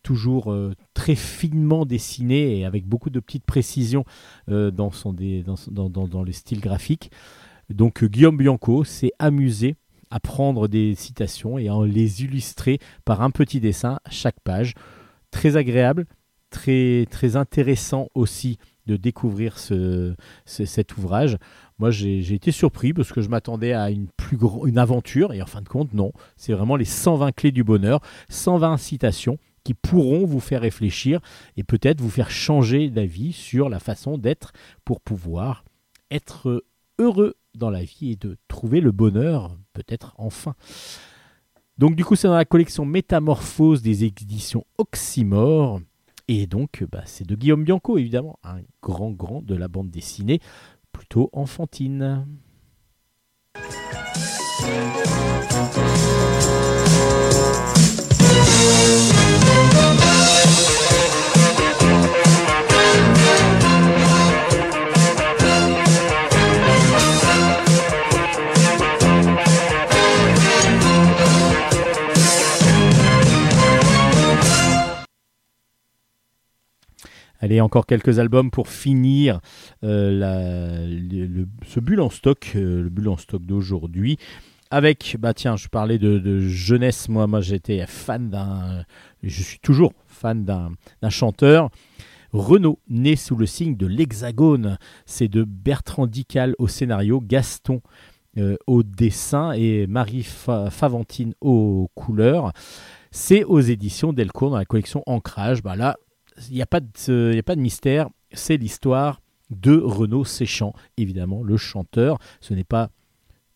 toujours 0.09 0.51
euh, 0.51 0.73
très 0.95 1.15
finement 1.15 1.85
dessiné 1.85 2.59
et 2.59 2.65
avec 2.65 2.87
beaucoup 2.87 3.11
de 3.11 3.21
petites 3.21 3.45
précisions 3.45 4.07
euh, 4.49 4.71
dans, 4.71 4.91
son 4.91 5.15
dans, 5.71 5.91
dans, 5.91 6.23
le 6.23 6.33
style 6.33 6.61
graphique. 6.61 7.11
Donc 7.69 8.03
euh, 8.03 8.07
Guillaume 8.07 8.39
Bianco 8.39 8.85
s'est 8.85 9.13
amusé 9.19 9.77
à 10.11 10.19
prendre 10.19 10.67
des 10.67 10.95
citations 10.95 11.59
et 11.59 11.69
à 11.69 11.75
les 11.85 12.23
illustrer 12.25 12.79
par 13.05 13.21
un 13.21 13.31
petit 13.31 13.61
dessin 13.61 13.99
à 14.07 14.11
chaque 14.11 14.41
page. 14.41 14.73
Très 15.31 15.59
agréable, 15.59 16.07
très, 16.49 17.05
très 17.11 17.37
intéressant 17.37 18.09
aussi 18.15 18.57
de 18.87 18.97
découvrir 18.97 19.59
ce, 19.59 20.15
cet 20.47 20.97
ouvrage. 20.97 21.37
Moi, 21.79 21.91
j'ai 21.91 22.33
été 22.33 22.51
surpris 22.51 22.95
parce 22.95 23.13
que 23.13 23.21
je 23.21 23.29
m'attendais 23.29 23.75
à 23.75 23.91
une 23.91 24.07
plus 24.17 24.39
une 24.65 24.79
aventure 24.79 25.35
et 25.35 25.43
en 25.43 25.47
fin 25.47 25.61
de 25.61 25.69
compte, 25.69 25.93
non. 25.93 26.13
C'est 26.39 26.55
vraiment 26.55 26.77
les 26.77 26.87
120 26.87 27.33
clés 27.33 27.53
du 27.53 27.63
bonheur, 27.63 28.01
120 28.31 28.79
citations 28.79 29.39
qui 29.69 29.74
pourront 29.74 30.24
vous 30.24 30.40
faire 30.40 30.62
réfléchir 30.62 31.20
et 31.59 31.62
peut-être 31.62 32.01
vous 32.01 32.09
faire 32.09 32.31
changer 32.31 32.89
d'avis 32.89 33.35
sur 33.35 33.69
la 33.69 33.78
façon 33.78 34.16
d'être 34.16 34.55
pour 34.86 35.03
pouvoir 35.03 35.62
être 36.11 36.65
heureux 36.99 37.35
dans 37.55 37.69
la 37.69 37.85
vie 37.85 38.12
et 38.12 38.16
de 38.16 38.39
trouver 38.49 38.81
le 38.81 38.93
bonheur 38.93 39.59
peut-être 39.74 40.15
enfin. 40.16 40.55
Donc 41.77 41.97
du 41.97 42.05
coup 42.07 42.16
c'est 42.16 42.28
dans 42.28 42.35
la 42.35 42.47
collection 42.47 42.86
Métamorphose 42.86 43.82
des 43.82 44.05
éditions 44.05 44.65
Oxymore 44.78 45.82
et 46.28 46.47
donc 46.47 46.82
bah, 46.90 47.03
c'est 47.05 47.27
de 47.27 47.35
Guillaume 47.35 47.65
Bianco 47.65 47.99
évidemment, 47.99 48.39
un 48.45 48.61
grand 48.82 49.11
grand 49.11 49.43
de 49.43 49.55
la 49.55 49.69
bande 49.69 49.90
dessinée 49.90 50.40
plutôt 50.93 51.28
enfantine. 51.35 52.24
Allez, 77.40 77.60
encore 77.60 77.86
quelques 77.86 78.19
albums 78.19 78.51
pour 78.51 78.69
finir 78.69 79.40
euh, 79.85 80.98
ce 81.66 81.78
bulle 81.78 82.01
en 82.01 82.10
stock, 82.10 82.52
euh, 82.56 82.82
le 82.82 82.89
bulle 82.89 83.09
en 83.09 83.16
stock 83.16 83.44
d'aujourd'hui. 83.44 84.19
Avec, 84.70 85.16
bah 85.19 85.32
tiens, 85.35 85.56
je 85.56 85.69
parlais 85.69 85.98
de, 85.98 86.40
jeunesse, 86.40 87.09
moi, 87.09 87.27
moi 87.27 87.40
j'étais 87.40 87.86
fan 87.86 88.28
d'un, 88.28 88.85
je 89.23 89.43
suis 89.43 89.60
toujours 89.60 89.93
fan 90.06 90.44
d'un 90.44 91.10
chanteur. 91.10 91.70
Renaud, 92.32 92.78
né 92.89 93.16
sous 93.16 93.36
le 93.36 93.47
signe 93.47 93.77
de 93.77 93.86
l'Hexagone, 93.86 94.77
c'est 95.06 95.28
de 95.28 95.44
Bertrand 95.44 96.06
Dical 96.06 96.55
au 96.59 96.69
scénario, 96.69 97.23
Gaston 97.23 97.81
euh, 98.36 98.56
au 98.66 98.82
dessin 98.82 99.52
et 99.52 99.86
Marie 99.86 100.23
Favantine 100.23 101.32
aux 101.40 101.89
couleurs. 101.94 102.52
C'est 103.10 103.44
aux 103.44 103.60
éditions 103.60 104.12
Delcourt 104.12 104.51
dans 104.51 104.59
la 104.59 104.66
collection 104.66 105.02
Ancrage. 105.06 105.62
Bah 105.62 105.77
là, 105.77 105.97
il 106.48 106.55
n'y 106.55 106.62
a, 106.62 106.66
pas 106.66 106.81
de, 106.81 107.36
a 107.39 107.43
pas 107.43 107.56
de 107.56 107.60
mystère, 107.60 108.09
c'est 108.32 108.56
l'histoire 108.56 109.20
de 109.51 109.77
Renaud 109.78 110.24
Séchant, 110.24 110.74
évidemment, 110.97 111.43
le 111.43 111.56
chanteur. 111.56 112.19
Ce 112.40 112.55
n'est 112.55 112.65
pas 112.65 112.90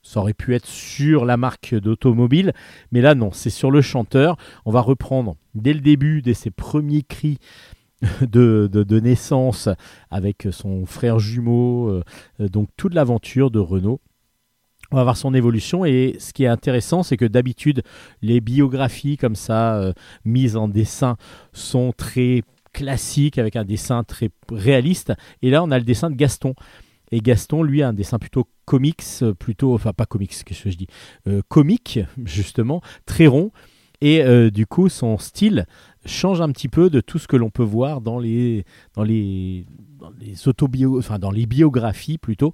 Ça 0.03 0.21
aurait 0.21 0.35
pu 0.35 0.55
être 0.55 0.67
sur 0.67 1.25
la 1.25 1.37
marque 1.37 1.75
d'automobile, 1.75 2.53
mais 2.91 3.01
là 3.01 3.15
non, 3.15 3.31
c'est 3.33 3.51
sur 3.51 3.71
le 3.71 3.83
chanteur. 3.83 4.37
On 4.65 4.71
va 4.71 4.81
reprendre 4.81 5.37
dès 5.55 5.75
le 5.75 5.81
début, 5.81 6.23
dès 6.23 6.35
ses 6.35 6.51
premiers 6.51 7.03
cris 7.03 7.39
de, 8.21 9.01
naissance 9.01 9.69
avec 10.11 10.49
son 10.51 10.87
frère 10.87 11.19
jumeau, 11.19 11.89
euh, 11.89 12.03
donc 12.49 12.69
toute 12.77 12.95
l'aventure 12.95 13.51
de 13.51 13.61
Renault. 13.61 14.01
On 14.91 14.97
va 14.97 15.05
voir 15.05 15.17
son 15.17 15.33
évolution 15.33 15.87
et 15.87 16.17
ce 16.19 16.35
qui 16.35 16.45
est 16.45 16.49
intéressant, 16.49 17.03
c'est 17.03 17.17
que 17.17 17.25
d'habitude, 17.25 17.83
les 18.21 18.43
biographies 18.43 19.17
comme 19.17 19.37
ça, 19.37 19.77
euh, 19.77 19.93
mises 20.27 20.55
en 20.55 20.69
dessin, 20.69 21.17
sont 21.55 21.93
très 21.97 22.43
classiques 22.73 23.39
avec 23.39 23.57
un 23.57 23.65
dessin 23.65 24.05
très 24.05 24.31
réaliste. 24.51 25.13
Et 25.43 25.51
là, 25.51 25.63
on 25.63 25.71
a 25.71 25.79
le 25.79 25.85
dessin 25.85 26.11
de 26.11 26.17
Gaston. 26.17 26.55
Et 27.13 27.21
Gaston, 27.21 27.63
lui, 27.63 27.83
a 27.83 27.89
un 27.89 27.93
dessin 27.93 28.19
plutôt 28.19 28.49
comics, 28.65 29.05
plutôt, 29.39 29.75
enfin 29.75 29.93
pas 29.93 30.07
comics, 30.07 30.33
qu'est-ce 30.45 30.65
que 30.65 30.71
je 30.71 30.77
dis, 30.77 30.87
euh, 31.29 31.43
comique, 31.49 32.01
justement, 32.25 32.81
très 33.07 33.27
rond. 33.27 33.53
Et 34.01 34.23
euh, 34.23 34.51
du 34.51 34.67
coup, 34.67 34.89
son 34.89 35.17
style 35.19 35.67
change 36.07 36.41
un 36.41 36.51
petit 36.51 36.69
peu 36.69 36.91
de 36.91 37.01
tout 37.01 37.21
ce 37.21 37.29
que 37.29 37.37
l'on 37.37 37.51
peut 37.51 37.63
voir 37.63 38.01
dans 38.01 38.19
les, 38.19 38.65
dans 38.95 39.05
les, 39.05 39.65
dans 40.01 40.11
les 40.19 40.35
enfin 40.99 41.21
dans 41.21 41.31
les 41.31 41.47
biographies 41.47 42.19
plutôt. 42.19 42.53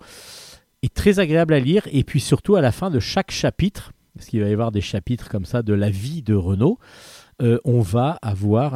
Est 0.82 0.92
très 0.92 1.20
agréable 1.20 1.54
à 1.54 1.60
lire. 1.60 1.88
Et 1.90 2.04
puis 2.04 2.20
surtout, 2.20 2.56
à 2.56 2.60
la 2.60 2.70
fin 2.70 2.90
de 2.90 3.00
chaque 3.00 3.30
chapitre, 3.30 3.92
parce 4.14 4.26
qu'il 4.26 4.40
va 4.40 4.48
y 4.48 4.52
avoir 4.52 4.72
des 4.72 4.82
chapitres 4.82 5.30
comme 5.30 5.46
ça 5.46 5.62
de 5.62 5.72
la 5.72 5.88
vie 5.88 6.22
de 6.22 6.34
Renault, 6.34 6.78
euh, 7.40 7.58
on 7.64 7.80
va 7.80 8.18
avoir 8.20 8.74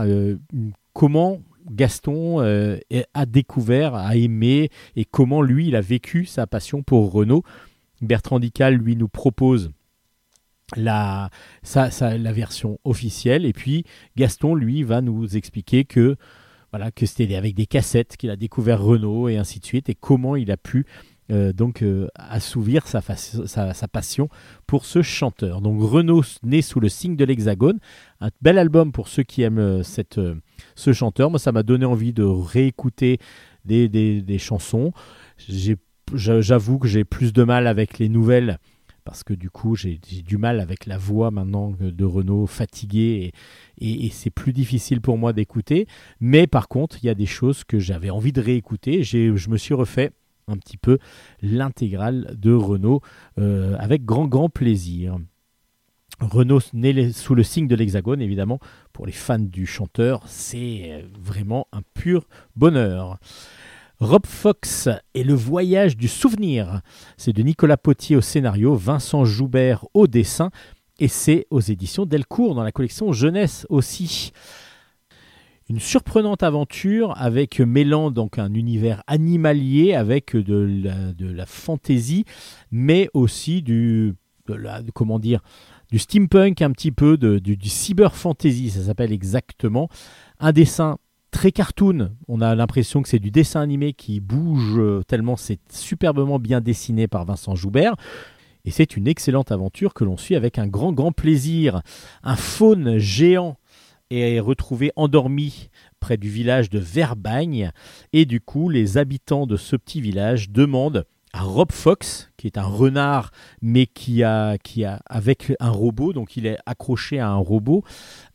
comment 0.93 1.41
Gaston 1.71 2.41
euh, 2.41 2.79
a 3.15 3.27
découvert, 3.27 3.95
a 3.95 4.17
aimé 4.17 4.71
et 4.97 5.05
comment 5.05 5.43
lui 5.43 5.69
il 5.69 5.77
a 5.77 5.81
vécu 5.81 6.25
sa 6.25 6.47
passion 6.47 6.83
pour 6.83 7.13
Renault. 7.13 7.45
Bertrand 8.01 8.41
Dical 8.41 8.75
lui 8.75 8.97
nous 8.97 9.09
propose 9.09 9.71
la, 10.77 11.31
la 12.01 12.33
version 12.33 12.79
officielle 12.85 13.45
et 13.45 13.53
puis 13.53 13.85
Gaston 14.17 14.55
lui 14.55 14.83
va 14.83 15.01
nous 15.01 15.37
expliquer 15.37 15.85
que 15.85 16.17
voilà 16.73 16.91
que 16.91 17.05
c'était 17.05 17.35
avec 17.37 17.55
des 17.55 17.67
cassettes 17.67 18.17
qu'il 18.17 18.31
a 18.31 18.37
découvert 18.37 18.83
Renault 18.83 19.29
et 19.29 19.37
ainsi 19.37 19.61
de 19.61 19.67
suite 19.67 19.89
et 19.91 19.95
comment 19.95 20.37
il 20.37 20.51
a 20.51 20.57
pu 20.57 20.87
euh, 21.33 21.53
donc 21.53 21.83
euh, 21.83 22.09
assouvir 22.15 22.87
sa, 22.87 23.01
passion 23.89 24.29
pour 24.67 24.85
ce 24.85 25.03
chanteur. 25.03 25.61
Donc 25.61 25.81
Renault 25.81 26.25
né 26.43 26.61
sous 26.61 26.79
le 26.79 26.89
signe 26.89 27.17
de 27.17 27.25
l'Hexagone, 27.25 27.79
un 28.21 28.29
bel 28.43 28.59
album 28.59 28.93
pour 28.93 29.09
ceux 29.09 29.23
qui 29.23 29.43
aiment 29.43 29.83
cette 29.83 30.21
ce 30.75 30.93
chanteur. 30.93 31.31
Moi, 31.31 31.39
ça 31.39 31.53
m'a 31.53 31.63
donné 31.63 31.87
envie 31.87 32.13
de 32.13 32.23
réécouter 32.23 33.19
des, 33.65 34.39
chansons. 34.39 34.93
J'avoue 36.15 36.79
que 36.79 36.89
j'ai 36.89 37.05
plus 37.05 37.33
de 37.33 37.45
mal 37.45 37.67
avec 37.67 37.99
les 37.99 38.09
nouvelles 38.09 38.59
parce 39.05 39.25
que 39.25 39.35
du 39.35 39.51
coup 39.51 39.75
j'ai 39.75 39.99
du 39.99 40.37
mal 40.37 40.61
avec 40.61 40.87
la 40.87 40.97
voix 40.97 41.33
maintenant 41.33 41.75
de 41.81 42.05
Renault 42.05 42.47
fatigué 42.47 43.33
et, 43.79 44.07
et, 44.07 44.11
c'est 44.11 44.31
plus 44.31 44.53
difficile 44.53 45.01
pour 45.01 45.19
moi 45.19 45.33
d'écouter. 45.33 45.87
Mais 46.21 46.47
par 46.47 46.69
contre, 46.69 46.99
il 47.03 47.07
y 47.07 47.11
a 47.11 47.15
des 47.15 47.27
choses 47.27 47.65
que 47.65 47.79
j'avais 47.79 48.11
envie 48.11 48.33
de 48.33 48.41
réécouter. 48.41 49.03
Je 49.03 49.49
me 49.49 49.57
suis 49.57 49.75
refait 49.75 50.13
un 50.53 50.59
petit 50.59 50.77
peu 50.77 50.99
l'intégrale 51.41 52.35
de 52.39 52.53
Renault 52.53 53.01
euh, 53.39 53.77
avec 53.79 54.05
grand 54.05 54.27
grand 54.27 54.49
plaisir. 54.49 55.19
Renault 56.21 56.61
né 56.73 57.13
sous 57.13 57.35
le 57.35 57.43
signe 57.43 57.67
de 57.67 57.75
l'Hexagone, 57.75 58.21
évidemment, 58.21 58.61
pour 58.93 59.07
les 59.07 59.13
fans 59.13 59.39
du 59.39 59.67
chanteur, 59.67 60.23
c'est 60.27 61.05
vraiment 61.21 61.67
un 61.73 61.83
pur 61.95 62.29
bonheur. 62.55 63.19
Rob 63.99 64.27
Fox 64.27 64.89
et 65.15 65.23
le 65.23 65.35
voyage 65.35 65.97
du 65.97 66.09
souvenir. 66.09 66.81
C'est 67.17 67.33
de 67.33 67.43
Nicolas 67.43 67.77
Potier 67.77 68.17
au 68.17 68.21
scénario, 68.21 68.75
Vincent 68.75 69.25
Joubert 69.25 69.85
au 69.95 70.07
dessin, 70.07 70.51
et 70.99 71.09
c'est 71.09 71.47
aux 71.51 71.61
éditions 71.61 72.05
Delcourt 72.05 72.55
dans 72.55 72.65
la 72.65 72.73
collection 72.73 73.13
Jeunesse 73.13 73.67
aussi. 73.69 74.33
Une 75.73 75.81
surprenante 75.81 76.43
aventure 76.43 77.15
avec 77.17 77.59
mêlant 77.59 78.11
donc 78.11 78.39
un 78.39 78.53
univers 78.53 79.03
animalier 79.07 79.95
avec 79.95 80.37
de 80.37 80.83
la, 80.85 81.15
de 81.15 81.35
fantaisie, 81.47 82.27
mais 82.71 83.09
aussi 83.15 83.63
du 83.63 84.13
comment 84.93 85.19
dire 85.19 85.41
du 85.91 85.99
steampunk, 85.99 86.61
un 86.61 86.73
petit 86.73 86.93
peu 86.93 87.17
de, 87.17 87.39
du, 87.39 87.57
cyber 87.71 88.15
fantasy, 88.15 88.69
ça 88.69 88.83
s'appelle 88.83 89.13
exactement. 89.13 89.89
Un 90.41 90.53
dessin 90.53 90.99
très 91.31 91.53
cartoon. 91.53 92.11
On 92.29 92.43
a 92.43 92.55
l'impression 92.55 93.01
que 93.01 93.09
c'est 93.09 93.19
du 93.19 93.31
dessin 93.31 93.63
animé 93.63 93.95
qui 93.95 94.21
bouge 94.21 94.75
euh, 94.77 95.03
tellement 95.09 95.37
c'est 95.37 95.61
superbement 95.71 96.39
bien 96.39 96.61
dessiné 96.61 97.09
par 97.09 97.25
Vincent 97.25 97.55
Joubert. 97.55 97.97
Et 98.67 98.71
c'est 98.71 98.95
une 98.95 99.09
excellente 99.09 99.51
aventure 99.51 99.95
que 99.95 100.05
l'on 100.05 100.19
suit 100.19 100.37
avec 100.37 100.59
un 100.59 100.67
grand, 100.67 100.93
grand 100.93 101.13
plaisir. 101.13 101.81
Un 102.23 102.37
faune 102.37 102.99
géant 102.99 103.57
est 104.19 104.41
retrouvé 104.41 104.93
endormi 104.97 105.69
près 106.01 106.17
du 106.17 106.29
village 106.29 106.71
de 106.71 106.79
Verbagne. 106.79 107.71
Et 108.13 108.25
du 108.25 108.41
coup, 108.41 108.69
les 108.69 108.99
habitants 108.99 109.47
de 109.47 109.57
ce 109.57 109.77
petit 109.77 110.01
village 110.01 110.51
demandent 110.51 111.05
à 111.33 111.43
Rob 111.43 111.73
Fox, 111.73 112.31
qui 112.37 112.47
est 112.47 112.59
un 112.59 112.65
renard, 112.65 113.31
mais 113.63 113.87
qui 113.87 114.23
a, 114.23 114.59
qui 114.59 114.85
a 114.85 115.01
avec 115.07 115.53
un 115.61 115.71
robot, 115.71 116.13
donc 116.13 116.37
il 116.37 116.47
est 116.47 116.59
accroché 116.67 117.19
à 117.19 117.29
un 117.29 117.37
robot, 117.37 117.85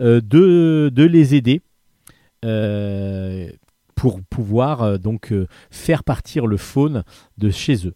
euh, 0.01 0.19
de, 0.21 0.91
de, 0.93 1.03
les 1.03 1.35
aider 1.35 1.61
euh, 2.43 3.49
pour 3.95 4.21
pouvoir 4.23 4.81
euh, 4.81 4.97
donc 4.97 5.33
faire 5.69 6.03
partir 6.03 6.47
le 6.47 6.57
faune 6.57 7.03
de 7.37 7.51
chez 7.51 7.87
eux. 7.87 7.93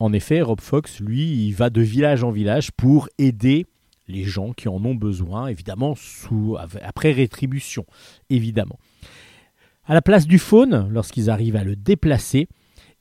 En 0.00 0.12
effet, 0.12 0.42
Rob 0.42 0.60
Fox, 0.60 1.00
lui, 1.00 1.46
il 1.46 1.52
va 1.52 1.70
de 1.70 1.80
village 1.80 2.22
en 2.22 2.30
village 2.30 2.70
pour 2.72 3.08
aider 3.18 3.66
les 4.08 4.24
gens 4.24 4.52
qui 4.52 4.68
en 4.68 4.84
ont 4.84 4.94
besoin, 4.94 5.48
évidemment, 5.48 5.94
sous, 5.94 6.56
après 6.82 7.12
rétribution, 7.12 7.84
évidemment. 8.30 8.78
À 9.84 9.94
la 9.94 10.02
place 10.02 10.26
du 10.26 10.38
faune, 10.38 10.88
lorsqu'ils 10.90 11.30
arrivent 11.30 11.56
à 11.56 11.64
le 11.64 11.76
déplacer, 11.76 12.48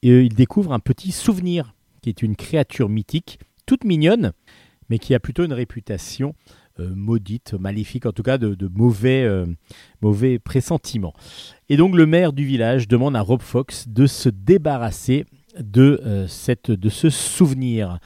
et 0.04 0.12
euh, 0.12 0.24
il 0.24 0.36
découvre 0.36 0.74
un 0.74 0.80
petit 0.80 1.12
souvenir, 1.12 1.74
qui 2.02 2.10
est 2.10 2.22
une 2.22 2.36
créature 2.36 2.90
mythique, 2.90 3.40
toute 3.66 3.84
mignonne, 3.84 4.32
mais 4.90 5.00
qui 5.00 5.14
a 5.14 5.20
plutôt 5.20 5.44
une 5.44 5.54
réputation 5.54 6.36
euh, 6.80 6.94
maudite, 6.96 7.54
maléfique, 7.54 8.06
en 8.06 8.12
tout 8.12 8.24
cas 8.24 8.38
de, 8.38 8.70
mauvais, 8.74 9.24
euh, 9.24 9.46
mauvais 10.02 10.40
pressentiments. 10.40 11.14
Et 11.70 11.78
donc 11.78 11.96
le 11.96 12.06
maire 12.06 12.32
du 12.32 12.46
village 12.46 12.88
demande 12.88 13.16
à 13.16 13.22
Rob 13.22 13.42
Fox 13.42 13.88
de 13.88 14.06
se 14.06 14.30
débarrasser 14.30 15.26
de, 15.60 16.28
de 16.68 16.90
ce 16.90 17.10
souvenir. 17.10 18.00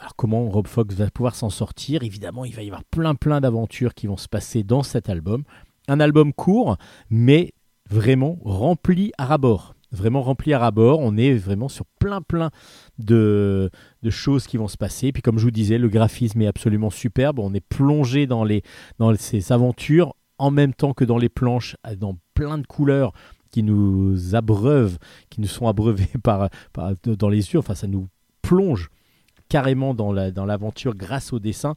Alors 0.00 0.16
comment 0.16 0.48
Rob 0.48 0.66
Fox 0.66 0.94
va 0.94 1.10
pouvoir 1.10 1.34
s'en 1.34 1.50
sortir? 1.50 2.02
Évidemment, 2.02 2.46
il 2.46 2.54
va 2.54 2.62
y 2.62 2.68
avoir 2.68 2.84
plein 2.84 3.14
plein 3.14 3.40
d'aventures 3.42 3.92
qui 3.92 4.06
vont 4.06 4.16
se 4.16 4.28
passer 4.28 4.62
dans 4.62 4.82
cet 4.82 5.10
album. 5.10 5.44
Un 5.88 6.00
album 6.00 6.32
court, 6.32 6.78
mais 7.10 7.52
vraiment 7.88 8.38
rempli 8.42 9.12
à 9.18 9.26
rabord 9.26 9.74
vraiment 9.92 10.22
rempli 10.22 10.52
à 10.52 10.60
rabord. 10.60 11.00
On 11.00 11.16
est 11.16 11.34
vraiment 11.34 11.68
sur 11.68 11.84
plein 11.98 12.22
plein 12.22 12.50
de, 12.98 13.70
choses 14.08 14.46
qui 14.46 14.56
vont 14.56 14.68
se 14.68 14.76
passer. 14.76 15.10
Puis 15.12 15.20
comme 15.20 15.38
je 15.38 15.44
vous 15.44 15.50
disais, 15.50 15.78
le 15.78 15.88
graphisme 15.88 16.40
est 16.42 16.46
absolument 16.46 16.90
superbe. 16.90 17.40
On 17.40 17.52
est 17.54 17.60
plongé 17.60 18.28
dans, 18.28 18.44
les, 18.44 18.62
dans 18.98 19.14
ces 19.16 19.52
aventures 19.52 20.14
en 20.38 20.52
même 20.52 20.74
temps 20.74 20.94
que 20.94 21.04
dans 21.04 21.18
les 21.18 21.28
planches, 21.28 21.76
dans 21.98 22.16
plein 22.34 22.58
de 22.58 22.66
couleurs 22.66 23.12
qui 23.50 23.64
nous 23.64 24.36
abreuvent, 24.36 24.98
qui 25.28 25.40
nous 25.40 25.48
sont 25.48 25.66
abreuvées 25.66 26.08
par, 26.22 26.48
dans 27.04 27.28
les 27.28 27.52
yeux. 27.52 27.58
Enfin, 27.58 27.74
ça 27.74 27.88
nous 27.88 28.08
plonge 28.42 28.90
carrément 29.50 29.92
dans 29.92 30.12
l'aventure 30.12 30.94
grâce 30.94 31.34
au 31.34 31.38
dessin. 31.38 31.74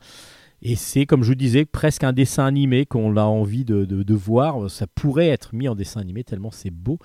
Et 0.66 0.78
c'est, 0.78 1.06
comme 1.06 1.24
je 1.24 1.28
vous 1.28 1.36
disais, 1.36 1.66
presque 1.66 2.06
un 2.06 2.14
dessin 2.14 2.46
animé 2.46 2.86
qu'on 2.86 3.18
a 3.18 3.24
envie 3.24 3.66
de, 3.66 4.14
voir. 4.14 4.72
Ça 4.72 4.88
pourrait 4.88 5.28
être 5.28 5.54
mis 5.54 5.68
en 5.68 5.76
dessin 5.76 6.00
animé 6.00 6.24
tellement 6.24 6.52
c'est 6.52 6.72
beau. 6.72 7.00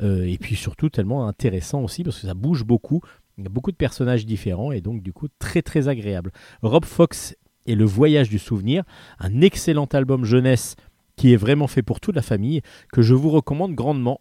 Euh, 0.00 0.24
et 0.24 0.38
puis 0.38 0.54
surtout 0.54 0.90
tellement 0.90 1.26
intéressant 1.26 1.82
aussi 1.82 2.04
parce 2.04 2.20
que 2.20 2.28
ça 2.28 2.34
bouge 2.34 2.62
beaucoup. 2.64 3.00
Il 3.36 3.42
y 3.42 3.46
a 3.48 3.50
beaucoup 3.50 3.72
de 3.72 3.76
personnages 3.76 4.26
différents 4.26 4.70
et 4.70 4.80
donc 4.80 5.02
du 5.02 5.12
coup 5.12 5.26
très 5.40 5.60
très 5.60 5.88
agréable. 5.88 6.30
Rob 6.62 6.84
Fox 6.84 7.34
et 7.66 7.74
le 7.74 7.84
voyage 7.84 8.28
du 8.28 8.38
souvenir, 8.38 8.84
un 9.18 9.40
excellent 9.40 9.86
album 9.86 10.24
jeunesse 10.24 10.76
qui 11.16 11.32
est 11.32 11.36
vraiment 11.36 11.66
fait 11.66 11.82
pour 11.82 11.98
toute 11.98 12.14
la 12.14 12.22
famille, 12.22 12.62
que 12.92 13.02
je 13.02 13.14
vous 13.14 13.30
recommande 13.30 13.74
grandement. 13.74 14.20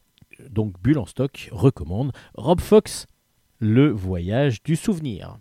Donc 0.49 0.81
Bulle 0.81 0.97
en 0.97 1.05
stock 1.05 1.49
recommande 1.51 2.11
Rob 2.33 2.59
Fox, 2.59 3.05
le 3.59 3.89
voyage 3.89 4.63
du 4.63 4.75
souvenir 4.75 5.37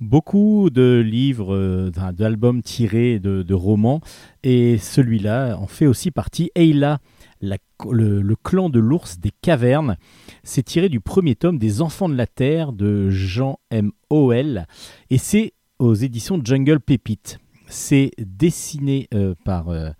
beaucoup 0.00 0.70
de 0.70 1.02
livres, 1.04 1.54
euh, 1.54 1.90
d'albums 2.12 2.62
tirés 2.62 3.18
de, 3.18 3.54
romans, 3.54 4.00
et 4.42 4.78
celui-là 4.78 5.56
en 5.58 5.66
fait 5.66 5.86
aussi 5.86 6.10
partie. 6.10 6.50
Eila, 6.54 6.98
le, 7.40 8.34
clan 8.42 8.70
de 8.70 8.78
l'ours 8.78 9.18
des 9.18 9.32
cavernes, 9.42 9.96
c'est 10.42 10.62
tiré 10.62 10.88
du 10.88 11.00
premier 11.00 11.34
tome 11.34 11.58
des 11.58 11.82
Enfants 11.82 12.08
de 12.08 12.16
la 12.16 12.26
Terre 12.26 12.72
de 12.72 13.10
Jean 13.10 13.58
M. 13.70 13.92
O.L. 14.10 14.66
et 15.10 15.18
c'est 15.18 15.52
aux 15.78 15.94
éditions 15.94 16.40
Jungle 16.42 16.80
Pépite. 16.80 17.38
C'est 17.68 18.12
dessiné 18.18 19.08
euh, 19.12 19.34
par, 19.44 19.68
euh, 19.68 19.90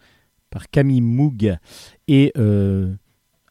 par 0.51 0.71
Camille 0.71 1.01
Moog 1.01 1.57
et 2.09 2.33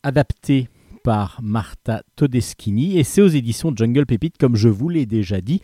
adapté 0.03 0.69
par 1.05 1.39
Marta 1.43 2.01
Todeschini 2.15 2.97
et 2.97 3.03
c'est 3.03 3.21
aux 3.21 3.27
éditions 3.27 3.71
Jungle 3.75 4.07
Pépite 4.07 4.39
comme 4.39 4.55
je 4.55 4.69
vous 4.69 4.89
l'ai 4.89 5.05
déjà 5.05 5.39
dit. 5.39 5.61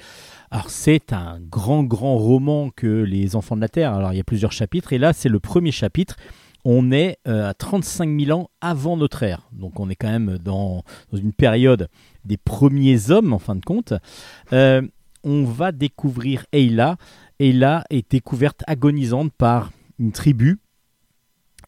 Alors 0.51 0.69
c'est 0.69 1.13
un 1.13 1.39
grand 1.39 1.83
grand 1.83 2.15
roman 2.15 2.69
que 2.69 2.85
les 2.85 3.35
enfants 3.35 3.55
de 3.55 3.61
la 3.61 3.67
Terre, 3.67 3.95
alors 3.95 4.13
il 4.13 4.17
y 4.17 4.19
a 4.19 4.23
plusieurs 4.23 4.51
chapitres 4.51 4.93
et 4.93 4.99
là 4.99 5.13
c'est 5.13 5.29
le 5.29 5.39
premier 5.39 5.71
chapitre. 5.71 6.15
On 6.63 6.91
est 6.91 7.17
euh, 7.27 7.49
à 7.49 7.55
35 7.55 8.19
000 8.19 8.39
ans 8.39 8.51
avant 8.61 8.97
notre 8.97 9.23
ère, 9.23 9.49
donc 9.51 9.79
on 9.79 9.89
est 9.89 9.95
quand 9.95 10.11
même 10.11 10.37
dans, 10.37 10.83
une 11.11 11.33
période 11.33 11.87
des 12.23 12.37
premiers 12.37 13.09
hommes 13.09 13.33
en 13.33 13.39
fin 13.39 13.55
de 13.55 13.65
compte. 13.65 13.95
Euh, 14.53 14.83
on 15.23 15.43
va 15.43 15.71
découvrir 15.71 16.45
Eila. 16.51 16.97
Eila 17.39 17.83
est 17.89 18.11
découverte 18.11 18.61
agonisante 18.67 19.33
par 19.33 19.71
une 19.97 20.11
tribu 20.11 20.59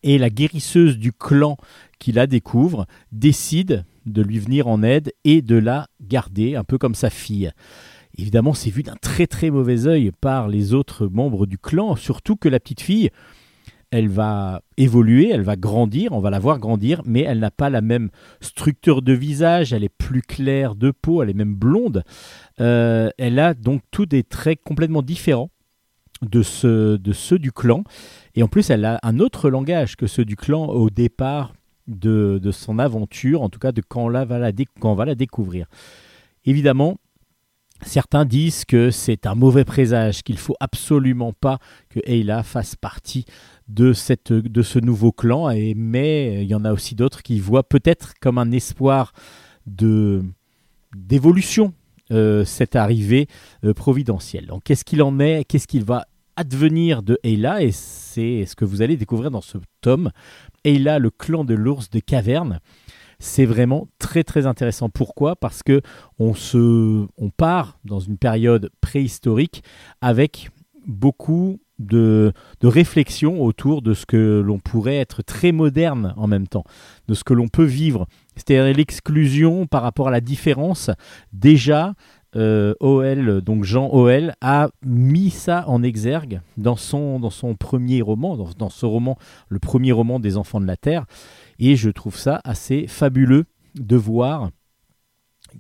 et 0.04 0.18
la 0.18 0.30
guérisseuse 0.30 0.98
du 0.98 1.12
clan 1.12 1.58
qui 2.00 2.12
la 2.12 2.28
découvre 2.28 2.86
décide 3.12 3.86
de 4.06 4.22
lui 4.22 4.40
venir 4.40 4.68
en 4.68 4.84
aide 4.84 5.14
et 5.24 5.42
de 5.42 5.56
la 5.56 5.88
garder, 6.02 6.56
un 6.56 6.64
peu 6.64 6.78
comme 6.78 6.96
sa 6.96 7.10
fille. 7.10 7.52
Évidemment, 8.18 8.54
c'est 8.54 8.70
vu 8.70 8.84
d'un 8.84 8.96
très 9.02 9.26
très 9.26 9.50
mauvais 9.50 9.88
œil 9.88 10.12
par 10.22 10.48
les 10.48 10.74
autres 10.74 11.08
membres 11.08 11.46
du 11.46 11.58
clan, 11.58 11.96
surtout 11.96 12.36
que 12.36 12.50
la 12.50 12.60
petite 12.60 12.82
fille, 12.82 13.10
elle 13.90 14.10
va 14.10 14.62
évoluer, 14.78 15.30
elle 15.32 15.44
va 15.44 15.56
grandir, 15.56 16.14
on 16.14 16.20
va 16.20 16.30
la 16.30 16.40
voir 16.40 16.60
grandir, 16.60 17.02
mais 17.06 17.22
elle 17.22 17.40
n'a 17.40 17.52
pas 17.52 17.70
la 17.70 17.82
même 17.82 18.10
structure 18.42 19.02
de 19.02 19.14
visage, 19.14 19.72
elle 19.72 19.84
est 19.84 19.90
plus 19.90 20.22
claire 20.22 20.76
de 20.76 20.92
peau, 20.92 21.22
elle 21.22 21.30
est 21.30 21.36
même 21.36 21.56
blonde. 21.56 22.04
Euh, 22.60 23.10
elle 23.18 23.40
a 23.40 23.54
donc 23.54 23.82
tous 23.92 24.06
des 24.06 24.24
traits 24.24 24.60
complètement 24.64 25.04
différents 25.04 25.50
de, 26.24 26.42
ce, 26.42 26.98
de 26.98 27.14
ceux 27.14 27.40
du 27.40 27.52
clan. 27.52 27.84
Et 28.36 28.44
en 28.44 28.48
plus, 28.48 28.70
elle 28.70 28.86
a 28.86 29.00
un 29.04 29.20
autre 29.20 29.50
langage 29.50 29.96
que 29.96 30.08
ceux 30.08 30.26
du 30.26 30.36
clan 30.36 30.68
au 30.68 30.90
départ 30.90 31.54
de, 31.88 32.40
son 32.52 32.80
aventure, 32.80 33.42
en 33.42 33.50
tout 33.50 33.60
cas 33.60 33.72
de 33.72 33.82
quand, 33.82 34.06
on 34.06 34.96
va 34.96 35.06
la 35.06 35.16
découvrir. 35.16 35.68
Évidemment, 36.46 36.98
certains 37.82 38.26
disent 38.26 38.66
que 38.66 38.92
c'est 38.92 39.28
un 39.28 39.36
mauvais 39.36 39.66
présage, 39.66 40.24
qu'il 40.24 40.38
faut 40.38 40.56
absolument 40.60 41.34
pas 41.34 41.60
que 41.90 42.00
Ayla 42.06 42.44
fasse 42.44 42.76
partie 42.76 43.26
de, 43.68 43.94
cette, 43.94 44.34
de 44.34 44.62
ce 44.62 44.80
nouveau 44.80 45.12
clan, 45.12 45.54
mais 45.76 46.44
il 46.44 46.50
y 46.50 46.56
en 46.56 46.66
a 46.66 46.74
aussi 46.74 46.96
d'autres 46.96 47.22
qui 47.22 47.40
voient 47.40 47.68
peut-être 47.68 48.14
comme 48.20 48.38
un 48.38 48.52
espoir 48.52 49.14
d'évolution 49.66 51.74
euh, 52.12 52.44
cette 52.44 52.76
arrivée 52.76 53.28
euh, 53.64 53.74
providentielle. 53.74 54.48
Donc 54.48 54.64
qu'est-ce 54.64 54.84
qu'il 54.84 55.02
en 55.02 55.20
est? 55.20 55.46
Qu'est-ce 55.46 55.68
qu'il 55.68 55.86
va 55.86 56.06
advenir 56.36 57.04
de 57.04 57.20
Ayla 57.24 57.62
Et 57.64 57.72
c'est 57.72 58.46
ce 58.46 58.56
que 58.56 58.66
vous 58.66 58.82
allez 58.82 58.98
découvrir 58.98 59.32
dans 59.32 59.42
ce 59.42 59.58
tome. 59.82 60.12
Ayla, 60.64 61.00
le 61.00 61.10
clan 61.10 61.44
de 61.44 61.54
l'ours 61.54 61.90
de 61.90 62.00
caverne. 62.00 62.60
C'est 63.20 63.46
vraiment 63.46 63.88
très 64.00 64.24
très 64.24 64.46
intéressant. 64.46 64.90
Pourquoi? 64.90 65.36
Parce 65.36 65.64
que 65.64 65.82
on 66.20 66.34
se, 66.34 67.06
on 67.18 67.30
part 67.30 67.80
dans 67.86 68.00
une 68.00 68.18
période 68.18 68.70
préhistorique 68.82 69.64
avec 70.02 70.50
beaucoup 70.86 71.60
de, 71.80 72.34
de 72.60 72.68
réflexion 72.68 73.42
autour 73.42 73.82
de 73.82 73.94
ce 73.94 74.06
que 74.06 74.42
l'on 74.46 74.60
pourrait 74.60 74.98
être 74.98 75.22
très 75.22 75.52
moderne 75.52 76.14
en 76.18 76.28
même 76.28 76.48
temps, 76.48 76.64
de 77.08 77.14
ce 77.14 77.24
que 77.24 77.34
l'on 77.34 77.48
peut 77.48 77.64
vivre. 77.64 78.08
C'est-à-dire 78.36 78.76
l'exclusion 78.76 79.68
par 79.68 79.82
rapport 79.82 80.08
à 80.08 80.12
la 80.12 80.22
différence. 80.22 80.90
Déjà, 81.32 81.94
euh, 82.36 83.42
donc 83.42 83.64
Jean 83.64 83.90
OL, 83.92 84.34
a 84.42 84.70
mis 84.86 85.30
ça 85.30 85.66
en 85.68 85.84
exergue 85.84 86.42
dans 86.58 86.76
son, 86.76 87.20
dans 87.20 87.30
son 87.30 87.56
premier 87.56 88.02
roman, 88.02 88.38
dans, 88.58 88.70
ce 88.70 88.86
roman, 88.86 89.18
le 89.50 89.60
premier 89.60 89.92
roman 89.92 90.20
des 90.20 90.38
Enfants 90.38 90.62
de 90.62 90.68
la 90.68 90.78
Terre. 90.78 91.06
Et 91.60 91.76
je 91.76 91.90
trouve 91.90 92.18
ça 92.18 92.42
assez 92.44 92.88
fabuleux 92.88 93.46
de 93.76 93.96
voir 93.96 94.50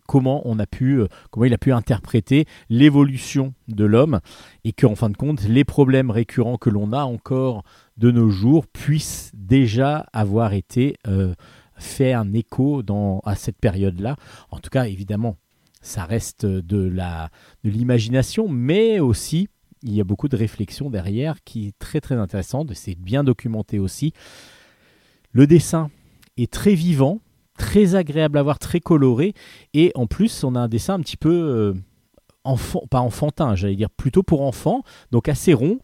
comment 0.07 0.41
on 0.45 0.57
a 0.57 0.65
pu, 0.65 0.99
euh, 0.99 1.07
comment 1.29 1.45
il 1.45 1.53
a 1.53 1.57
pu 1.59 1.71
interpréter 1.71 2.45
l'évolution 2.69 3.53
de 3.67 3.85
l'homme 3.85 4.19
et 4.63 4.73
qu'en 4.73 4.95
fin 4.95 5.09
de 5.09 5.17
compte, 5.17 5.43
les 5.43 5.63
problèmes 5.63 6.09
récurrents 6.09 6.57
que 6.57 6.71
l'on 6.71 6.93
a 6.93 7.03
encore 7.03 7.63
de 7.97 8.09
nos 8.09 8.29
jours 8.29 8.65
puissent 8.65 9.31
déjà 9.35 10.07
avoir 10.13 10.53
été 10.53 10.95
euh, 11.07 11.35
fait 11.75 12.13
un 12.13 12.33
écho 12.33 12.81
à 13.23 13.35
cette 13.35 13.59
période-là. 13.59 14.15
En 14.49 14.59
tout 14.59 14.69
cas, 14.71 14.85
évidemment, 14.85 15.37
ça 15.83 16.05
reste 16.05 16.45
de 16.45 16.77
la 16.77 17.29
de 17.63 17.69
l'imagination, 17.69 18.47
mais 18.47 18.99
aussi 18.99 19.47
il 19.83 19.93
y 19.93 20.01
a 20.01 20.03
beaucoup 20.03 20.29
de 20.29 20.37
réflexion 20.37 20.89
derrière 20.89 21.43
qui 21.43 21.67
est 21.67 21.77
très 21.77 22.01
très 22.01 22.15
intéressante. 22.15 22.73
C'est 22.73 22.95
bien 22.95 23.23
documenté 23.23 23.77
aussi. 23.79 24.13
Le 25.31 25.45
dessin 25.45 25.91
est 26.37 26.51
très 26.51 26.73
vivant, 26.73 27.19
très 27.57 27.95
agréable 27.95 28.37
à 28.37 28.43
voir, 28.43 28.59
très 28.59 28.79
coloré, 28.79 29.33
et 29.73 29.91
en 29.93 30.07
plus 30.07 30.43
on 30.43 30.55
a 30.55 30.61
un 30.61 30.67
dessin 30.67 30.95
un 30.95 31.01
petit 31.01 31.17
peu 31.17 31.29
euh, 31.29 31.73
enfant, 32.43 32.83
pas 32.89 33.01
enfantin, 33.01 33.55
j'allais 33.55 33.75
dire 33.75 33.89
plutôt 33.89 34.23
pour 34.23 34.41
enfants, 34.41 34.83
donc 35.11 35.27
assez 35.27 35.53
rond 35.53 35.79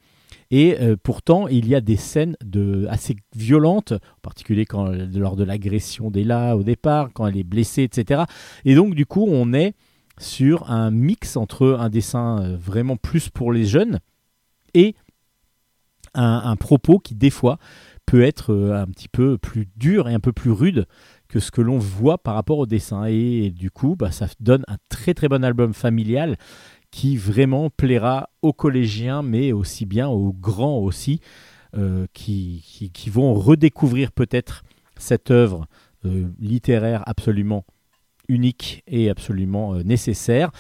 et 0.52 0.80
euh, 0.80 0.96
pourtant, 1.02 1.48
il 1.48 1.68
y 1.68 1.76
a 1.76 1.82
des 1.82 1.96
scènes 1.96 2.36
de, 2.44 2.88
assez 2.90 3.16
violentes, 3.36 3.94
en 3.94 4.22
particulier 4.22 4.66
lors 5.14 5.36
de 5.36 5.44
l'agression 5.44 6.10
d'Ella 6.10 6.58
au 6.58 6.64
départ, 6.64 7.10
quand 7.14 7.28
elle 7.28 7.38
est 7.38 7.44
blessée, 7.44 7.84
etc. 7.84 8.24
Et 8.66 8.74
donc, 8.76 8.96
du 8.96 9.06
coup, 9.06 9.26
on 9.30 9.54
est 9.54 9.76
sur 10.20 10.70
un 10.70 10.92
mix 10.92 11.38
entre 11.38 11.78
un 11.80 11.90
dessin 11.90 12.42
euh, 12.42 12.58
vraiment 12.58 12.98
plus 12.98 13.30
pour 13.30 13.52
les 13.52 13.66
jeunes 13.66 14.00
et 14.76 14.94
un, 16.16 16.56
propos 16.56 17.00
qui, 17.00 17.16
des 17.16 17.30
fois, 17.30 17.60
peut 18.06 18.24
être 18.24 18.52
euh, 18.52 18.82
un 18.82 18.88
petit 18.88 19.08
peu 19.08 19.38
plus 19.38 19.70
dur 19.78 20.10
et 20.10 20.14
un 20.14 20.20
peu 20.20 20.34
plus 20.34 20.52
rude 20.52 20.86
que 21.28 21.40
ce 21.40 21.52
que 21.52 21.62
l'on 21.62 21.78
voit 21.78 22.18
par 22.18 22.34
rapport 22.34 22.58
au 22.58 22.66
dessin. 22.66 23.06
Et, 23.06 23.52
du 23.52 23.72
coup, 23.72 23.96
bah, 23.96 24.12
ça 24.12 24.28
donne 24.40 24.66
un 24.68 24.78
très 24.90 25.14
très 25.14 25.30
bon 25.30 25.44
album 25.44 25.74
familial 25.74 26.36
qui 26.92 27.16
vraiment 27.16 27.70
plaira 27.70 28.30
aux 28.42 28.54
collégiens, 28.54 29.22
mais 29.22 29.52
aussi 29.52 29.86
bien 29.86 30.10
aux 30.10 30.34
grands 30.34 30.80
aussi, 30.80 31.22
euh, 31.78 32.08
qui, 32.14 32.64
vont 33.08 33.36
redécouvrir 33.36 34.12
peut-être 34.12 34.64
cette 34.98 35.32
œuvre 35.32 35.68
littéraire 36.40 37.04
absolument 37.06 37.66
unique 38.30 38.84
et 38.88 39.10
absolument 39.10 39.76
euh, 39.76 39.84
nécessaire, 39.84 40.52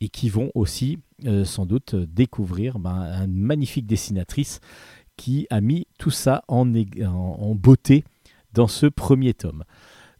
et 0.00 0.08
qui 0.08 0.30
vont 0.30 0.50
aussi 0.54 1.00
sans 1.42 1.66
doute 1.66 1.96
découvrir 1.96 2.78
ben, 2.78 3.24
une 3.24 3.34
magnifique 3.34 3.86
dessinatrice 3.86 4.60
qui 5.16 5.48
a 5.50 5.60
mis 5.60 5.88
tout 5.98 6.12
ça 6.12 6.44
en, 6.46 6.72
en 6.72 7.54
beauté 7.56 8.04
dans 8.54 8.68
ce 8.68 8.86
premier 8.86 9.34
tome. 9.34 9.64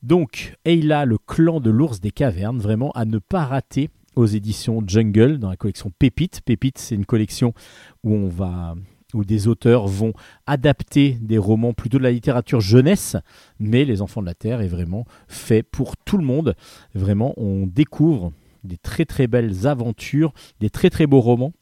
Donc, 0.03 0.57
Eila, 0.65 1.05
le 1.05 1.19
clan 1.19 1.61
de 1.61 1.71
l'ours 1.71 2.01
des 2.01 2.11
cavernes, 2.11 2.59
vraiment 2.59 2.91
à 2.93 3.05
ne 3.05 3.19
pas 3.19 3.45
rater 3.45 3.91
aux 4.17 4.27
éditions 4.27 4.83
Jungle 4.87 5.39
dans 5.39 5.51
la 5.51 5.57
collection 5.57 5.93
Pépite. 5.97 6.41
Pépite, 6.45 6.79
c'est 6.79 6.97
une 6.97 7.07
collection 7.07 7.55
où 8.03 8.15
on 8.15 8.29
va 8.29 8.75
où 9.15 9.25
des 9.25 9.49
auteurs 9.49 9.87
vont 9.87 10.13
adapter 10.47 11.19
des 11.21 11.39
romans 11.39 11.73
plutôt 11.73 11.99
de 11.99 12.03
la 12.03 12.11
littérature 12.11 12.61
jeunesse, 12.61 13.17
mais 13.59 13.85
Les 13.85 14.03
Enfants 14.03 14.21
de 14.21 14.27
la 14.27 14.35
Terre 14.35 14.61
est 14.61 14.69
vraiment 14.69 15.07
fait 15.29 15.63
pour 15.63 15.97
tout 15.97 16.19
le 16.19 16.25
monde. 16.25 16.55
Vraiment, 16.95 17.33
on 17.37 17.67
découvre 17.67 18.33
des 18.65 18.77
très 18.77 19.05
très 19.05 19.27
belles 19.27 19.67
aventures, 19.67 20.33
des 20.61 20.71
très 20.71 20.91
très 20.91 21.07
beaux 21.07 21.21
romans 21.21 21.53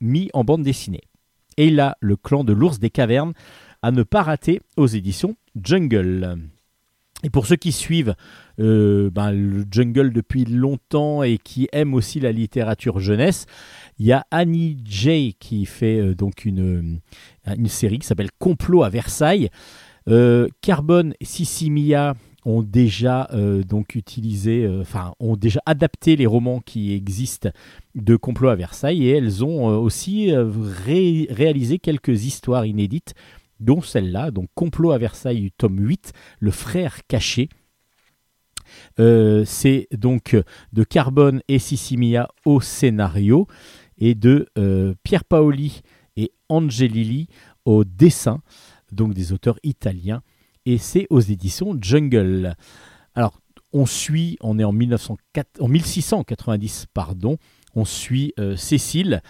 mis 0.00 0.28
en 0.34 0.44
bande 0.44 0.62
dessinée. 0.62 1.02
Et 1.56 1.70
là, 1.70 1.96
le 2.00 2.16
clan 2.16 2.44
de 2.44 2.52
l'ours 2.52 2.78
des 2.78 2.90
cavernes 2.90 3.32
à 3.82 3.90
ne 3.90 4.02
pas 4.02 4.22
rater 4.22 4.60
aux 4.76 4.86
éditions 4.86 5.36
Jungle. 5.62 6.38
Et 7.22 7.30
pour 7.30 7.46
ceux 7.46 7.56
qui 7.56 7.72
suivent 7.72 8.14
euh, 8.60 9.08
ben, 9.10 9.32
le 9.32 9.64
jungle 9.70 10.12
depuis 10.12 10.44
longtemps 10.44 11.22
et 11.22 11.38
qui 11.38 11.68
aiment 11.72 11.94
aussi 11.94 12.20
la 12.20 12.32
littérature 12.32 13.00
jeunesse, 13.00 13.46
il 13.98 14.06
y 14.06 14.12
a 14.12 14.26
Annie 14.30 14.78
J 14.84 15.36
qui 15.38 15.66
fait 15.66 16.00
euh, 16.00 16.14
donc 16.14 16.44
une, 16.44 17.00
euh, 17.46 17.54
une 17.56 17.68
série 17.68 17.98
qui 17.98 18.06
s'appelle 18.06 18.30
Complot 18.38 18.82
à 18.82 18.88
Versailles. 18.88 19.50
Carbone 20.60 21.14
et 21.18 21.24
Sissimia 21.24 22.14
ont 22.44 22.62
déjà 22.62 23.26
adapté 25.64 26.16
les 26.16 26.26
romans 26.26 26.60
qui 26.60 26.92
existent 26.92 27.48
de 27.94 28.14
Complot 28.14 28.50
à 28.50 28.54
Versailles 28.54 29.06
et 29.06 29.12
elles 29.12 29.42
ont 29.42 29.64
aussi 29.78 30.30
réalisé 30.34 31.78
quelques 31.78 32.26
histoires 32.26 32.66
inédites 32.66 33.14
dont 33.60 33.80
celle-là, 33.80 34.30
donc 34.30 34.50
Complot 34.54 34.92
à 34.92 34.98
Versailles, 34.98 35.52
tome 35.56 35.78
8, 35.80 36.12
Le 36.38 36.50
frère 36.50 37.06
caché. 37.08 37.48
Euh, 38.98 39.44
c'est 39.44 39.88
donc 39.92 40.36
de 40.72 40.84
Carbone 40.84 41.42
et 41.48 41.58
Sissimia 41.58 42.28
au 42.44 42.60
scénario 42.60 43.46
et 44.04 44.14
de 44.14 44.46
euh, 44.58 44.92
Pierre 45.02 45.24
Paoli 45.24 45.80
et 46.18 46.30
Angelilli 46.50 47.26
au 47.64 47.84
dessin, 47.84 48.42
donc 48.92 49.14
des 49.14 49.32
auteurs 49.32 49.58
italiens, 49.62 50.20
et 50.66 50.76
c'est 50.76 51.06
aux 51.08 51.20
éditions 51.20 51.74
Jungle. 51.80 52.54
Alors, 53.14 53.40
on 53.72 53.86
suit, 53.86 54.36
on 54.42 54.58
est 54.58 54.64
en, 54.64 54.72
1904, 54.72 55.58
en 55.58 55.68
1690, 55.68 56.86
pardon, 56.92 57.38
on 57.74 57.86
suit 57.86 58.34
euh, 58.38 58.56
Cécile 58.56 59.22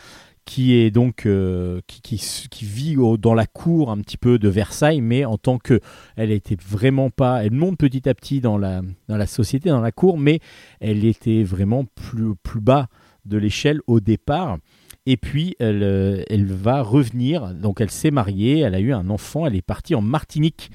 qui 0.45 0.75
est 0.75 0.91
donc 0.91 1.25
euh, 1.25 1.81
qui, 1.87 2.19
qui, 2.51 2.65
vit 2.67 2.97
dans 3.19 3.33
la 3.33 3.47
cour 3.47 3.91
un 3.91 3.99
petit 3.99 4.19
peu 4.19 4.39
de 4.41 4.49
Versailles, 4.49 5.01
mais 5.01 5.25
en 5.25 5.39
tant 5.39 5.59
que 5.59 5.81
elle 6.17 6.33
était 6.33 6.59
vraiment 6.61 7.11
pas, 7.11 7.45
elle 7.45 7.53
monte 7.53 7.79
petit 7.79 8.07
à 8.09 8.15
petit 8.15 8.41
dans 8.41 8.59
la 8.59 8.83
dans 9.09 9.17
la 9.17 9.27
société, 9.27 9.71
dans 9.71 9.81
la 9.81 9.93
cour, 9.93 10.19
mais 10.19 10.41
elle 10.81 11.05
était 11.07 11.45
vraiment 11.45 11.87
plus 11.95 12.35
plus 12.43 12.61
bas 12.61 12.89
de 13.25 13.37
l'échelle 13.37 13.81
au 13.87 14.01
départ. 14.01 14.59
Et 15.07 15.17
puis 15.17 15.55
elle, 15.59 15.83
euh, 15.83 16.23
elle 16.31 16.47
va 16.47 16.83
revenir, 16.83 17.55
donc 17.55 17.81
elle 17.81 17.91
s'est 17.91 18.11
mariée, 18.11 18.61
elle 18.61 18.75
a 18.75 18.81
eu 18.81 18.93
un 18.93 19.11
enfant, 19.11 19.47
elle 19.47 19.55
est 19.55 19.63
partie 19.63 19.95
en 19.95 20.01
Martinique 20.01 20.71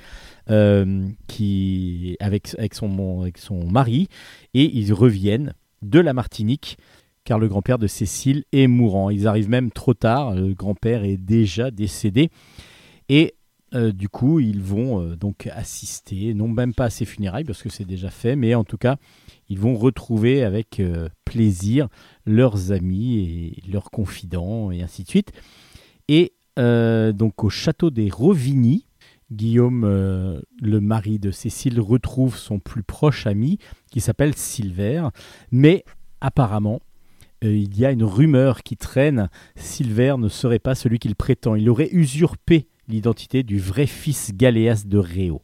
euh, 0.51 1.07
qui, 1.27 2.15
avec, 2.19 2.55
avec, 2.59 2.76
son, 2.76 3.21
avec 3.21 3.39
son 3.39 3.65
mari, 3.65 4.07
et 4.53 4.77
ils 4.77 4.93
reviennent 4.93 5.53
de 5.81 5.99
la 5.99 6.13
Martinique 6.13 6.77
car 7.23 7.39
le 7.39 7.47
grand-père 7.47 7.77
de 7.77 7.88
Cécile 7.88 8.43
est 8.51 8.67
mourant. 8.67 9.09
Ils 9.09 9.27
arrivent 9.27 9.49
même 9.49 9.71
trop 9.71 9.93
tard, 9.93 10.34
le 10.34 10.53
grand-père 10.53 11.03
est 11.03 11.17
déjà 11.17 11.69
décédé. 11.69 12.30
Et 13.07 13.35
euh, 13.75 13.91
du 13.91 14.09
coup, 14.09 14.39
ils 14.39 14.61
vont 14.61 15.01
euh, 15.01 15.15
donc 15.15 15.47
assister, 15.47 16.33
non 16.33 16.47
même 16.47 16.73
pas 16.73 16.85
à 16.85 16.89
ses 16.89 17.05
funérailles 17.05 17.43
parce 17.43 17.61
que 17.61 17.69
c'est 17.69 17.85
déjà 17.85 18.09
fait, 18.09 18.35
mais 18.35 18.55
en 18.55 18.63
tout 18.63 18.77
cas, 18.77 18.97
ils 19.47 19.59
vont 19.59 19.75
retrouver 19.75 20.43
avec 20.43 20.79
euh, 20.79 21.07
plaisir 21.23 21.87
leurs 22.25 22.71
amis 22.71 23.19
et 23.19 23.69
leurs 23.69 23.91
confidents 23.91 24.71
et 24.71 24.81
ainsi 24.81 25.03
de 25.03 25.09
suite. 25.09 25.31
Et 26.07 26.33
donc 26.57 27.45
au 27.45 27.49
château 27.49 27.89
des 27.89 28.09
Rovigny, 28.09 28.85
Guillaume, 29.31 29.85
le 29.85 30.81
mari 30.81 31.17
de 31.17 31.31
Cécile, 31.31 31.79
retrouve 31.79 32.35
son 32.35 32.59
plus 32.59 32.83
proche 32.83 33.27
ami 33.27 33.59
qui 33.91 34.01
s'appelle 34.01 34.35
Silver, 34.35 35.07
mais 35.51 35.85
apparemment, 36.19 36.81
il 37.41 37.77
y 37.77 37.85
a 37.85 37.91
une 37.91 38.03
rumeur 38.03 38.63
qui 38.63 38.75
traîne. 38.75 39.29
Silver 39.55 40.15
ne 40.17 40.27
serait 40.27 40.59
pas 40.59 40.75
celui 40.75 40.99
qu'il 40.99 41.15
prétend. 41.15 41.55
Il 41.55 41.69
aurait 41.69 41.91
usurpé 41.93 42.67
l'identité 42.91 43.43
du 43.43 43.59
vrai 43.59 43.85
fils 43.85 44.31
Galéas 44.35 44.83
de 44.85 44.97
Réo. 44.97 45.41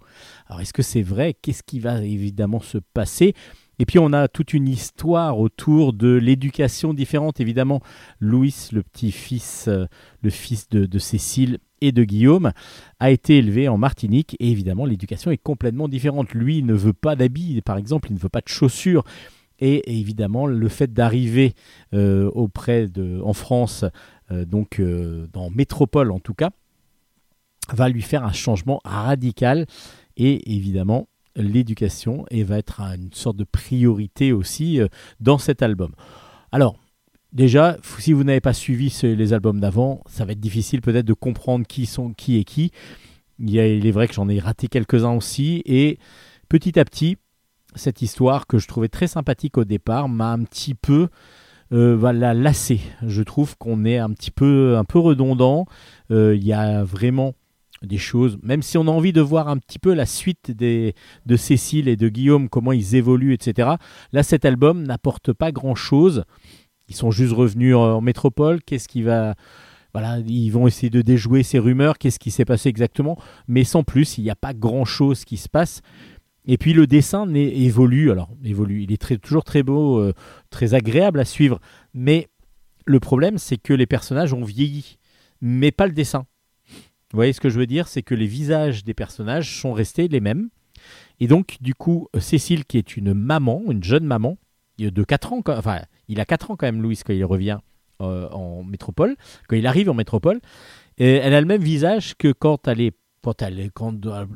Alors 0.47 0.61
est-ce 0.61 0.73
que 0.73 0.81
c'est 0.81 1.01
vrai? 1.01 1.33
Qu'est-ce 1.33 1.63
qui 1.63 1.79
va 1.79 2.03
évidemment 2.03 2.59
se 2.59 2.77
passer? 2.77 3.33
Et 3.79 3.85
puis 3.85 3.99
on 3.99 4.13
a 4.13 4.27
toute 4.27 4.53
une 4.53 4.67
histoire 4.67 5.39
autour 5.39 5.93
de 5.93 6.13
l'éducation 6.13 6.93
différente. 6.93 7.39
Évidemment, 7.39 7.81
Louis, 8.19 8.55
le 8.71 8.83
petit-fils, 8.83 9.67
euh, 9.67 9.85
le 10.21 10.29
fils 10.29 10.69
de, 10.69 10.99
Cécile 10.99 11.59
et 11.81 11.91
de 11.91 12.03
Guillaume, 12.03 12.51
a 12.99 13.11
été 13.11 13.37
élevé 13.37 13.67
en 13.67 13.77
Martinique. 13.77 14.37
Et 14.39 14.49
évidemment, 14.49 14.85
l'éducation 14.85 15.31
est 15.31 15.37
complètement 15.37 15.89
différente. 15.89 16.33
Lui, 16.33 16.63
ne 16.63 16.73
veut 16.73 16.93
pas 16.93 17.15
d'habits, 17.15 17.61
par 17.61 17.77
exemple, 17.77 18.09
il 18.11 18.15
ne 18.15 18.19
veut 18.19 18.29
pas 18.29 18.41
de 18.41 18.47
chaussures. 18.47 19.03
Et, 19.59 19.99
évidemment, 19.99 20.47
le 20.47 20.67
fait 20.67 20.91
d'arriver 20.91 21.53
euh, 21.93 22.29
auprès 22.33 22.87
de, 22.87 23.21
en 23.23 23.33
France, 23.33 23.85
euh, 24.31 24.45
donc 24.45 24.79
euh, 24.79 25.27
dans 25.31 25.49
métropole 25.49 26.11
en 26.11 26.19
tout 26.19 26.33
cas, 26.33 26.49
va 27.73 27.89
lui 27.89 28.01
faire 28.01 28.23
un 28.23 28.33
changement 28.33 28.79
radical. 28.83 29.65
Et 30.17 30.55
évidemment, 30.55 31.07
l'éducation 31.35 32.25
et 32.31 32.43
va 32.43 32.57
être 32.57 32.81
une 32.81 33.11
sorte 33.11 33.37
de 33.37 33.43
priorité 33.43 34.31
aussi 34.31 34.79
dans 35.19 35.37
cet 35.37 35.61
album. 35.61 35.91
Alors, 36.51 36.77
déjà, 37.33 37.77
si 37.99 38.13
vous 38.13 38.23
n'avez 38.23 38.41
pas 38.41 38.53
suivi 38.53 38.95
les 39.03 39.33
albums 39.33 39.59
d'avant, 39.59 40.01
ça 40.07 40.25
va 40.25 40.31
être 40.31 40.39
difficile 40.39 40.81
peut-être 40.81 41.05
de 41.05 41.13
comprendre 41.13 41.67
qui 41.67 41.85
sont 41.85 42.13
qui 42.13 42.37
et 42.37 42.43
qui. 42.43 42.71
Il, 43.39 43.57
est 43.57 43.91
vrai 43.91 44.07
que 44.07 44.13
j'en 44.13 44.29
ai 44.29 44.39
raté 44.39 44.67
quelques-uns 44.67 45.11
aussi. 45.11 45.61
Et 45.65 45.99
petit 46.49 46.79
à 46.79 46.85
petit, 46.85 47.17
cette 47.75 48.01
histoire 48.01 48.47
que 48.47 48.57
je 48.57 48.67
trouvais 48.67 48.87
très 48.87 49.07
sympathique 49.07 49.57
au 49.57 49.65
départ 49.65 50.07
m'a 50.07 50.31
un 50.31 50.43
petit 50.43 50.73
peu 50.73 51.09
euh, 51.73 51.95
voilà, 51.95 52.33
lassé. 52.33 52.79
Je 53.05 53.21
trouve 53.21 53.57
qu'on 53.57 53.85
est 53.85 53.97
un 53.97 54.11
petit 54.11 54.31
peu, 54.31 54.77
un 54.77 54.85
peu 54.85 54.99
redondant. 54.99 55.65
Euh, 56.11 56.35
il 56.35 56.45
y 56.45 56.53
a 56.53 56.83
vraiment 56.83 57.33
des 57.85 57.97
choses, 57.97 58.37
même 58.43 58.61
si 58.61 58.77
on 58.77 58.87
a 58.87 58.91
envie 58.91 59.13
de 59.13 59.21
voir 59.21 59.47
un 59.47 59.57
petit 59.57 59.79
peu 59.79 59.93
la 59.93 60.05
suite 60.05 60.51
de 60.51 60.93
Cécile 61.35 61.87
et 61.87 61.95
de 61.95 62.09
Guillaume, 62.09 62.49
comment 62.49 62.71
ils 62.71 62.95
évoluent, 62.95 63.33
etc. 63.33 63.71
Là, 64.11 64.23
cet 64.23 64.45
album 64.45 64.83
n'apporte 64.83 65.33
pas 65.33 65.51
grand-chose. 65.51 66.23
Ils 66.87 66.95
sont 66.95 67.11
juste 67.11 67.33
revenus 67.33 67.75
en 67.75 68.01
métropole. 68.01 68.61
Qu'est-ce 68.63 68.87
qui 68.87 69.01
va... 69.01 69.35
Voilà, 69.93 70.19
ils 70.27 70.49
vont 70.49 70.67
essayer 70.67 70.89
de 70.89 71.01
déjouer 71.01 71.41
ces 71.41 71.57
rumeurs. 71.57 71.97
Qu'est-ce 71.97 72.19
qui 72.19 72.29
s'est 72.29 72.43
passé 72.43 72.67
exactement? 72.67 73.17
Mais 73.47 73.63
sans 73.63 73.83
plus, 73.83 74.17
il 74.17 74.25
n'y 74.25 74.29
a 74.29 74.35
pas 74.35 74.53
grand-chose 74.53 75.23
qui 75.23 75.37
se 75.37 75.47
passe. 75.47 75.81
Et 76.47 76.57
puis 76.57 76.73
le 76.73 76.85
dessin 76.85 77.31
évolue, 77.33 78.11
alors 78.11 78.29
évolue, 78.43 78.83
il 78.83 78.91
est 78.91 79.17
toujours 79.19 79.43
très 79.43 79.63
beau, 79.63 79.99
euh, 79.99 80.13
très 80.51 80.73
agréable 80.73 81.19
à 81.19 81.25
suivre, 81.25 81.59
mais 81.93 82.27
le 82.85 82.99
problème 82.99 83.37
c'est 83.37 83.57
que 83.57 83.73
les 83.73 83.87
personnages 83.87 84.33
ont 84.33 84.43
vieilli, 84.43 84.97
mais 85.41 85.71
pas 85.71 85.87
le 85.87 85.93
dessin. 85.93 86.25
Vous 87.15 87.19
voyez 87.19 87.31
ce 87.31 87.39
que 87.39 87.47
je 87.47 87.57
veux 87.57 87.65
dire 87.65 87.87
C'est 87.87 88.01
que 88.01 88.13
les 88.13 88.25
visages 88.25 88.83
des 88.83 88.93
personnages 88.93 89.61
sont 89.61 89.71
restés 89.71 90.09
les 90.09 90.19
mêmes. 90.19 90.49
Et 91.21 91.27
donc 91.27 91.55
du 91.61 91.73
coup, 91.73 92.09
Cécile 92.19 92.65
qui 92.65 92.77
est 92.77 92.97
une 92.97 93.13
maman, 93.13 93.63
une 93.71 93.81
jeune 93.81 94.03
maman, 94.03 94.37
de 94.79 95.01
4 95.01 95.31
ans, 95.31 95.41
enfin 95.47 95.79
il 96.09 96.19
a 96.19 96.25
4 96.25 96.51
ans 96.51 96.55
quand 96.57 96.65
même 96.65 96.81
Louis 96.81 96.99
quand 97.05 97.13
il 97.13 97.23
revient 97.23 97.59
euh, 98.01 98.27
en 98.31 98.65
métropole, 98.65 99.15
quand 99.47 99.55
il 99.55 99.65
arrive 99.65 99.89
en 99.89 99.93
métropole, 99.93 100.41
et 100.97 101.13
elle 101.13 101.33
a 101.33 101.39
le 101.39 101.47
même 101.47 101.63
visage 101.63 102.15
que 102.17 102.33
quand 102.33 102.67
elle 102.67 102.81
est 102.81 102.97
elle, 103.39 103.71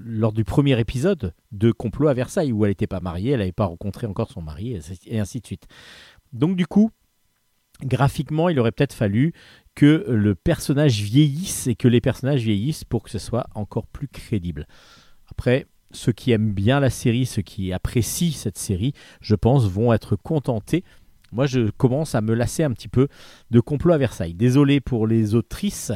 lors 0.06 0.32
du 0.32 0.46
premier 0.46 0.80
épisode 0.80 1.34
de 1.52 1.74
Complot 1.74 2.08
à 2.08 2.14
Versailles, 2.14 2.54
où 2.54 2.64
elle 2.64 2.72
n'était 2.72 2.88
pas 2.88 3.02
mariée, 3.02 3.32
elle 3.32 3.40
n'avait 3.40 3.52
pas 3.52 3.66
rencontré 3.66 4.08
encore 4.08 4.32
son 4.32 4.42
mari, 4.42 4.80
et 5.06 5.20
ainsi 5.20 5.42
de 5.42 5.46
suite. 5.46 5.68
Donc 6.32 6.56
du 6.56 6.66
coup, 6.66 6.92
graphiquement, 7.84 8.50
il 8.50 8.60
aurait 8.60 8.72
peut-être 8.72 8.94
fallu 8.94 9.34
que 9.76 10.06
le 10.08 10.36
personnage 10.36 11.02
vieillisse 11.02 11.68
et 11.68 11.76
que 11.76 11.88
les 11.88 12.02
personnages 12.02 12.44
vieillissent 12.44 12.84
pour 12.84 13.04
que 13.04 13.10
ce 13.10 13.20
soit 13.20 13.48
encore 13.56 13.88
plus 13.88 14.08
crédible. 14.08 14.68
Après, 15.32 15.68
ceux 15.92 16.12
qui 16.12 16.32
aiment 16.32 16.54
bien 16.54 16.80
la 16.80 16.90
série, 16.90 17.26
ceux 17.26 17.42
qui 17.42 17.74
apprécient 17.74 18.32
cette 18.32 18.58
série, 18.58 18.94
je 19.22 19.36
pense, 19.36 19.68
vont 19.68 19.94
être 19.94 20.16
contentés 20.16 20.84
moi, 21.32 21.46
je 21.46 21.70
commence 21.70 22.16
à 22.16 22.22
me 22.22 22.34
lasser 22.34 22.64
un 22.64 22.72
petit 22.72 22.88
peu 22.88 23.08
de 23.52 23.60
complot 23.60 23.94
à 23.94 23.98
Versailles. 23.98 24.34
Désolé 24.34 24.80
pour 24.80 25.06
les 25.06 25.36
autrices, 25.36 25.92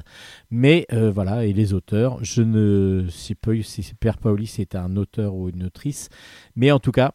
mais 0.52 0.86
euh, 0.94 1.12
voilà, 1.12 1.46
et 1.46 1.54
les 1.54 1.74
auteurs. 1.74 2.24
Je 2.24 2.42
ne 2.42 3.08
sais 3.10 3.36
pas 3.36 3.52
si 3.64 3.94
Père 4.00 4.18
Paoli 4.18 4.48
c'est 4.48 4.76
un 4.76 4.96
auteur 4.96 5.34
ou 5.34 5.50
une 5.50 5.64
autrice, 5.64 6.10
mais 6.56 6.72
en 6.72 6.80
tout 6.80 6.92
cas, 6.92 7.14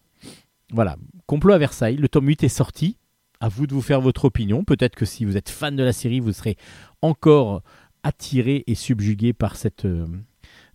voilà, 0.72 0.96
complot 1.26 1.54
à 1.54 1.58
Versailles. 1.58 1.96
Le 1.96 2.08
tome 2.08 2.26
8 2.26 2.44
est 2.44 2.48
sorti. 2.48 2.97
À 3.40 3.48
vous 3.48 3.66
de 3.66 3.74
vous 3.74 3.82
faire 3.82 4.00
votre 4.00 4.24
opinion. 4.24 4.64
Peut-être 4.64 4.96
que 4.96 5.04
si 5.04 5.24
vous 5.24 5.36
êtes 5.36 5.48
fan 5.48 5.76
de 5.76 5.82
la 5.82 5.92
série, 5.92 6.20
vous 6.20 6.32
serez 6.32 6.56
encore 7.02 7.62
attiré 8.02 8.64
et 8.66 8.74
subjugué 8.74 9.32
par 9.32 9.56
cette, 9.56 9.84
euh, 9.84 10.06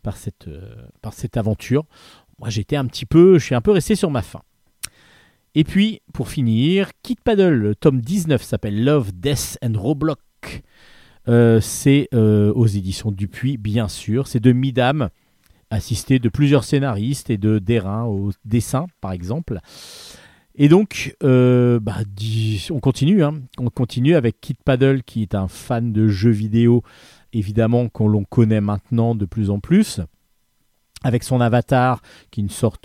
par 0.02 0.18
cette, 0.18 0.48
euh, 0.48 0.76
par 1.02 1.14
cette 1.14 1.38
aventure. 1.38 1.86
Moi, 2.40 2.50
j'étais 2.50 2.76
un 2.76 2.86
petit 2.86 3.06
peu, 3.06 3.38
je 3.38 3.46
suis 3.46 3.56
un 3.56 3.62
peu 3.62 3.72
resté 3.72 3.96
sur 3.96 4.12
ma 4.12 4.22
faim. 4.22 4.42
Et 5.56 5.64
puis, 5.64 6.02
pour 6.14 6.30
finir, 6.30 6.92
Kid 7.04 7.20
Paddle, 7.22 7.54
le 7.54 7.76
tome 7.76 8.02
19 8.02 8.42
s'appelle 8.42 8.84
Love, 8.84 9.12
Death 9.14 9.58
and 9.64 9.74
Roblox. 9.78 10.22
Euh, 11.28 11.62
c'est 11.62 12.10
aux 12.14 12.68
éditions 12.68 13.12
Dupuis, 13.12 13.58
bien 13.58 13.88
sûr. 13.88 14.28
C'est 14.28 14.40
de 14.40 14.52
Midam, 14.52 15.10
assisté 15.70 16.20
de 16.20 16.30
plusieurs 16.30 16.64
scénaristes 16.64 17.30
et 17.30 17.38
de 17.38 17.60
Dérin 17.60 18.06
au 18.06 18.32
dessin, 18.46 18.88
par 19.00 19.12
exemple. 19.12 19.60
Et 20.56 20.70
donc, 20.70 21.16
euh, 21.24 21.80
bah, 21.80 21.98
on 22.70 22.80
continue. 22.80 23.24
Hein. 23.24 23.42
On 23.58 23.70
continue 23.70 24.16
avec 24.16 24.40
Kid 24.40 24.58
Paddle, 24.64 25.04
qui 25.04 25.22
est 25.24 25.36
un 25.36 25.48
fan 25.48 25.92
de 25.92 26.08
jeux 26.08 26.32
vidéo, 26.32 26.84
évidemment, 27.34 27.90
qu'on 27.90 28.08
l'on 28.08 28.24
connaît 28.24 28.62
maintenant 28.62 29.16
de 29.16 29.26
plus 29.26 29.50
en 29.50 29.60
plus 29.60 30.02
avec 31.04 31.24
son 31.24 31.42
avatar, 31.42 32.02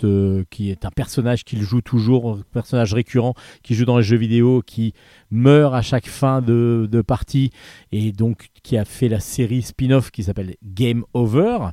euh, 0.03 0.43
qui 0.49 0.69
est 0.69 0.85
un 0.85 0.91
personnage 0.91 1.43
qu'il 1.43 1.61
joue 1.61 1.81
toujours, 1.81 2.39
un 2.39 2.41
personnage 2.51 2.93
récurrent, 2.93 3.33
qui 3.63 3.75
joue 3.75 3.85
dans 3.85 3.97
les 3.97 4.03
jeux 4.03 4.17
vidéo, 4.17 4.61
qui 4.65 4.93
meurt 5.31 5.73
à 5.73 5.81
chaque 5.81 6.07
fin 6.07 6.41
de, 6.41 6.87
de 6.91 7.01
partie, 7.01 7.51
et 7.91 8.11
donc 8.11 8.49
qui 8.61 8.77
a 8.77 8.85
fait 8.85 9.07
la 9.07 9.19
série 9.19 9.61
spin-off 9.61 10.11
qui 10.11 10.23
s'appelle 10.23 10.55
Game 10.63 11.03
Over. 11.13 11.69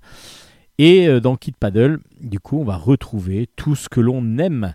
Et 0.79 1.09
euh, 1.09 1.21
dans 1.21 1.37
Kid 1.37 1.57
Paddle, 1.57 1.99
du 2.21 2.39
coup, 2.39 2.61
on 2.61 2.65
va 2.65 2.77
retrouver 2.77 3.49
tout 3.57 3.75
ce 3.75 3.89
que 3.89 4.01
l'on 4.01 4.39
aime, 4.39 4.75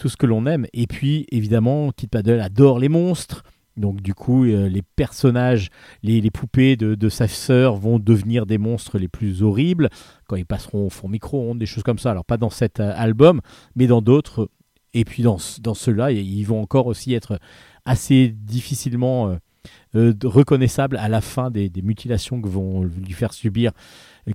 tout 0.00 0.08
ce 0.08 0.16
que 0.16 0.24
l'on 0.24 0.46
aime. 0.46 0.66
Et 0.72 0.86
puis, 0.86 1.26
évidemment, 1.30 1.92
Kid 1.92 2.08
Paddle 2.08 2.40
adore 2.40 2.78
les 2.78 2.88
monstres. 2.88 3.44
Donc 3.76 4.00
du 4.00 4.14
coup, 4.14 4.44
euh, 4.44 4.66
les 4.68 4.82
personnages, 4.82 5.68
les, 6.02 6.30
poupées 6.30 6.76
de, 6.76 7.08
sa 7.08 7.28
sœur 7.28 7.76
vont 7.76 7.98
devenir 7.98 8.46
des 8.46 8.58
monstres 8.58 8.98
les 8.98 9.08
plus 9.08 9.42
horribles 9.42 9.90
quand 10.26 10.36
ils 10.36 10.46
passeront 10.46 10.86
au 10.86 10.90
fond 10.90 11.08
micro-ondes, 11.08 11.58
des 11.58 11.66
choses 11.66 11.84
comme 11.84 11.98
ça. 11.98 12.10
Alors 12.10 12.24
pas 12.24 12.38
dans 12.38 12.50
cet 12.50 12.80
euh, 12.80 12.92
album, 12.96 13.40
mais 13.76 13.86
dans 13.86 14.02
d'autres. 14.02 14.50
Et 14.94 15.04
puis 15.04 15.22
dans, 15.22 15.38
dans 15.60 15.74
ceux-là, 15.74 16.10
ils 16.10 16.42
vont 16.44 16.60
encore 16.60 16.86
aussi 16.86 17.14
être 17.14 17.38
assez 17.84 18.28
difficilement 18.28 19.36
euh, 19.94 20.12
reconnaissables 20.24 20.96
à 20.96 21.08
la 21.08 21.20
fin 21.20 21.50
des, 21.50 21.70
mutilations 21.82 22.40
que 22.40 22.48
vont 22.48 22.82
lui 22.82 23.12
faire 23.12 23.32
subir 23.32 23.70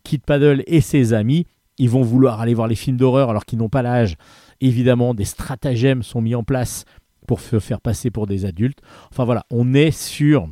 Kid 0.04 0.22
Paddle 0.22 0.64
et 0.68 0.80
ses 0.80 1.14
amis. 1.14 1.46
Ils 1.78 1.90
vont 1.90 2.04
vouloir 2.04 2.40
aller 2.40 2.54
voir 2.54 2.70
les 2.70 2.76
films 2.76 2.96
d'horreur 2.96 3.30
alors 3.30 3.46
qu'ils 3.46 3.60
n'ont 3.60 3.70
pas 3.70 3.82
l'âge. 3.82 4.16
Évidemment, 4.61 5.14
des 5.14 5.26
stratagèmes 5.26 6.03
sont 6.03 6.22
mis 6.22 6.36
en 6.36 6.44
place 6.44 6.86
pour 7.27 7.40
se 7.40 7.60
faire 7.60 7.82
passer 7.82 8.11
pour 8.11 8.27
des 8.27 8.45
adultes. 8.45 8.80
Enfin 9.11 9.26
voilà, 9.26 9.45
on 9.49 9.73
est 9.73 9.91
sur 9.91 10.48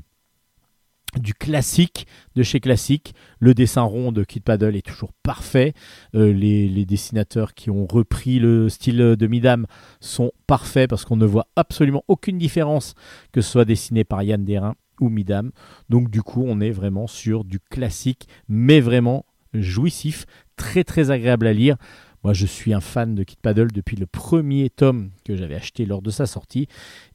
du 1.19 1.33
classique 1.33 2.07
de 2.35 2.43
chez 2.43 2.59
classique. 2.59 3.13
Le 3.39 3.53
dessin 3.53 3.81
rond 3.81 4.11
de 4.11 4.23
Kid 4.23 4.43
Paddle 4.43 4.75
est 4.75 4.85
toujours 4.85 5.13
parfait. 5.23 5.73
Euh, 6.15 6.33
les, 6.33 6.85
dessinateurs 6.85 7.53
qui 7.53 7.69
ont 7.69 7.85
repris 7.85 8.39
le 8.39 8.69
style 8.69 8.97
de 8.97 9.27
Midam 9.27 9.67
sont 9.99 10.31
parfaits 10.47 10.89
parce 10.89 11.05
qu'on 11.05 11.15
ne 11.15 11.25
voit 11.25 11.47
absolument 11.55 12.03
aucune 12.07 12.37
différence 12.37 12.93
que 13.31 13.41
ce 13.41 13.51
soit 13.51 13.65
dessiné 13.65 14.03
par 14.03 14.23
Yann 14.23 14.43
Derin 14.43 14.75
ou 14.99 15.09
Midam. 15.09 15.51
Donc 15.89 16.09
du 16.09 16.21
coup, 16.21 16.43
on 16.45 16.59
est 16.61 16.71
vraiment 16.71 17.07
sur 17.07 17.43
du 17.43 17.59
classique, 17.59 18.27
mais 18.47 18.79
vraiment 18.79 19.25
jouissif, 19.53 20.25
très 20.55 20.83
très 20.83 21.11
agréable 21.11 21.47
à 21.47 21.53
lire. 21.53 21.77
Moi, 22.23 22.33
je 22.33 22.45
suis 22.45 22.73
un 22.73 22.79
fan 22.79 23.15
de 23.15 23.23
Kid 23.23 23.39
Paddle 23.39 23.71
depuis 23.73 23.97
le 23.97 24.05
premier 24.05 24.69
tome 24.69 25.09
que 25.25 25.35
j'avais 25.35 25.55
acheté 25.55 25.85
lors 25.85 26.01
de 26.01 26.09
sa 26.09 26.25
sortie. 26.25 26.67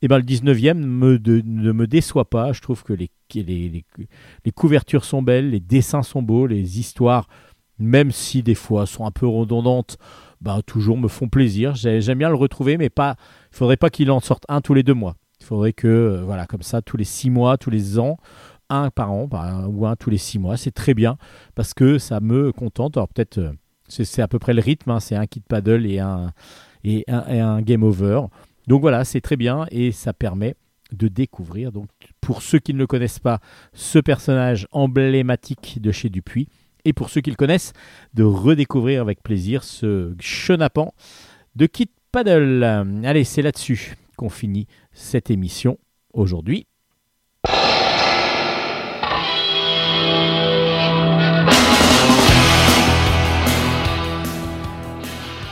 Et 0.03 0.09
ben, 0.09 0.19
le 0.19 0.25
19e 0.25 0.75
ne 0.75 1.73
me 1.73 1.87
déçoit 1.87 2.29
pas. 2.29 2.53
Je 2.53 2.61
trouve 2.61 2.83
que 2.83 2.93
les, 2.93 3.11
couvertures 4.55 5.07
sont 5.07 5.23
belles, 5.23 5.51
les 5.51 5.61
dessins 5.61 6.03
sont 6.03 6.21
beaux, 6.21 6.47
les 6.47 6.79
histoires, 6.79 7.27
même 7.79 8.11
si 8.11 8.43
des 8.43 8.55
fois 8.55 8.85
sont 8.85 9.07
un 9.07 9.11
peu 9.11 9.27
redondantes, 9.27 9.97
ben, 10.43 10.61
toujours 10.67 10.99
me 10.99 11.09
font 11.09 11.29
plaisir. 11.29 11.75
J'aime 11.75 12.19
bien 12.19 12.29
le 12.29 12.35
retrouver, 12.35 12.77
mais 12.77 12.91
pas. 12.91 13.17
Il 13.53 13.57
faudrait 13.57 13.79
pas 13.79 13.89
qu'il 13.89 14.11
en 14.11 14.21
sorte 14.21 14.45
un 14.51 14.61
tous 14.61 14.75
les 14.75 14.83
deux 14.83 14.95
mois. 14.95 15.17
Il 15.41 15.47
faudrait 15.47 15.73
que, 15.73 15.89
euh, 15.89 16.23
voilà, 16.23 16.47
comme 16.47 16.63
ça, 16.63 16.83
tous 16.83 16.99
les 16.99 17.05
six 17.05 17.31
mois, 17.31 17.57
tous 17.57 17.71
les 17.71 17.99
ans, 17.99 18.19
un 18.69 18.91
par 18.91 19.11
an, 19.11 19.27
ou 19.69 19.87
un 19.87 19.97
tous 19.97 20.11
les 20.11 20.19
six 20.19 20.39
mois, 20.39 20.59
c'est 20.59 20.73
très 20.73 20.93
bien 20.93 21.17
parce 21.55 21.73
que 21.73 21.97
ça 21.97 22.21
me 22.21 22.53
contente. 22.53 22.99
Alors 22.99 23.09
peut-être. 23.09 23.39
Euh, 23.39 23.53
c'est 23.89 24.23
à 24.23 24.29
peu 24.29 24.39
près 24.39 24.55
le 24.55 24.61
rythme, 24.61 24.91
hein. 24.91 25.01
c'est 25.01 25.17
un 25.17 25.27
kit 25.27 25.41
paddle 25.41 25.87
et 25.87 25.99
un, 25.99 26.33
et 26.85 27.05
un, 27.09 27.63
game 27.63 27.83
over. 27.83 28.23
Donc 28.67 28.81
voilà, 28.81 29.05
c'est 29.05 29.21
très 29.21 29.37
bien 29.37 29.67
et 29.71 29.93
ça 29.93 30.13
permet 30.13 30.55
de 30.93 31.09
découvrir, 31.09 31.73
donc 31.73 31.89
pour 32.21 32.43
ceux 32.43 32.59
qui 32.59 32.73
ne 32.73 32.79
le 32.79 32.87
connaissent 32.87 33.19
pas, 33.19 33.41
ce 33.75 33.99
personnage 33.99 34.67
emblématique 34.73 35.81
de 35.81 35.93
chez 35.93 36.09
Dupuis, 36.09 36.49
et 36.85 36.93
pour 36.93 37.11
ceux 37.11 37.21
qui 37.21 37.31
le 37.31 37.37
connaissent, 37.37 37.73
de 38.15 38.23
redécouvrir 38.23 39.03
avec 39.03 39.23
plaisir 39.23 39.65
ce 39.65 40.15
chenapan 40.21 40.95
de 41.57 41.67
Kit 41.67 41.91
Paddle. 42.13 42.65
Allez, 43.05 43.25
c'est 43.25 43.43
là-dessus 43.43 43.97
qu'on 44.17 44.31
finit 44.31 44.67
cette 44.93 45.31
émission 45.31 45.79
aujourd'hui. 46.15 46.67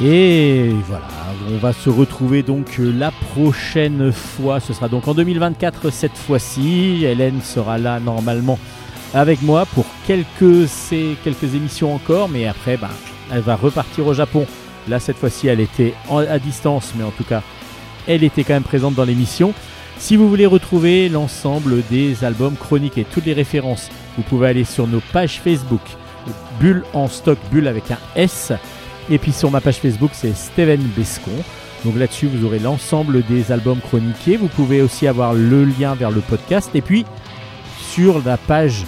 Et 0.02 0.72
voilà, 0.86 1.08
on 1.50 1.56
va 1.56 1.72
se 1.72 1.88
retrouver 1.88 2.42
donc 2.42 2.78
euh, 2.78 2.92
la 2.92 3.10
prochaine 3.10 4.12
fois. 4.12 4.60
Ce 4.60 4.74
sera 4.74 4.88
donc 4.88 5.08
en 5.08 5.14
2024 5.14 5.90
cette 5.90 6.16
fois-ci. 6.16 7.04
Hélène 7.04 7.40
sera 7.40 7.78
là 7.78 7.98
normalement 7.98 8.58
avec 9.14 9.40
moi 9.40 9.64
pour 9.74 9.86
quelques, 10.06 10.68
quelques 11.24 11.54
émissions 11.54 11.94
encore. 11.94 12.28
Mais 12.28 12.46
après, 12.46 12.76
bah, 12.76 12.90
elle 13.32 13.40
va 13.40 13.56
repartir 13.56 14.06
au 14.06 14.12
Japon. 14.12 14.46
Là, 14.86 15.00
cette 15.00 15.16
fois-ci, 15.16 15.48
elle 15.48 15.60
était 15.60 15.94
à 16.10 16.38
distance, 16.38 16.92
mais 16.96 17.02
en 17.02 17.10
tout 17.10 17.24
cas, 17.24 17.42
elle 18.06 18.22
était 18.22 18.44
quand 18.44 18.54
même 18.54 18.62
présente 18.62 18.94
dans 18.94 19.04
l'émission. 19.04 19.54
Si 19.98 20.16
vous 20.16 20.28
voulez 20.28 20.46
retrouver 20.46 21.08
l'ensemble 21.08 21.82
des 21.90 22.22
albums 22.22 22.56
chroniques 22.56 22.98
et 22.98 23.04
toutes 23.04 23.24
les 23.24 23.32
références, 23.32 23.88
vous 24.16 24.22
pouvez 24.22 24.48
aller 24.48 24.64
sur 24.64 24.86
nos 24.86 25.00
pages 25.12 25.40
Facebook. 25.40 25.80
Bulle 26.60 26.84
en 26.92 27.08
stock, 27.08 27.38
bulle 27.50 27.66
avec 27.66 27.90
un 27.90 27.98
S. 28.14 28.52
Et 29.10 29.18
puis 29.18 29.32
sur 29.32 29.50
ma 29.50 29.60
page 29.60 29.76
Facebook, 29.76 30.10
c'est 30.12 30.36
Steven 30.36 30.80
Bescon. 30.96 31.30
Donc 31.84 31.96
là-dessus, 31.96 32.26
vous 32.26 32.44
aurez 32.44 32.58
l'ensemble 32.58 33.24
des 33.26 33.52
albums 33.52 33.80
chroniqués. 33.80 34.36
Vous 34.36 34.48
pouvez 34.48 34.82
aussi 34.82 35.06
avoir 35.06 35.34
le 35.34 35.64
lien 35.64 35.94
vers 35.94 36.10
le 36.10 36.20
podcast. 36.20 36.70
Et 36.74 36.80
puis 36.80 37.04
sur 37.78 38.22
la 38.24 38.36
page 38.36 38.84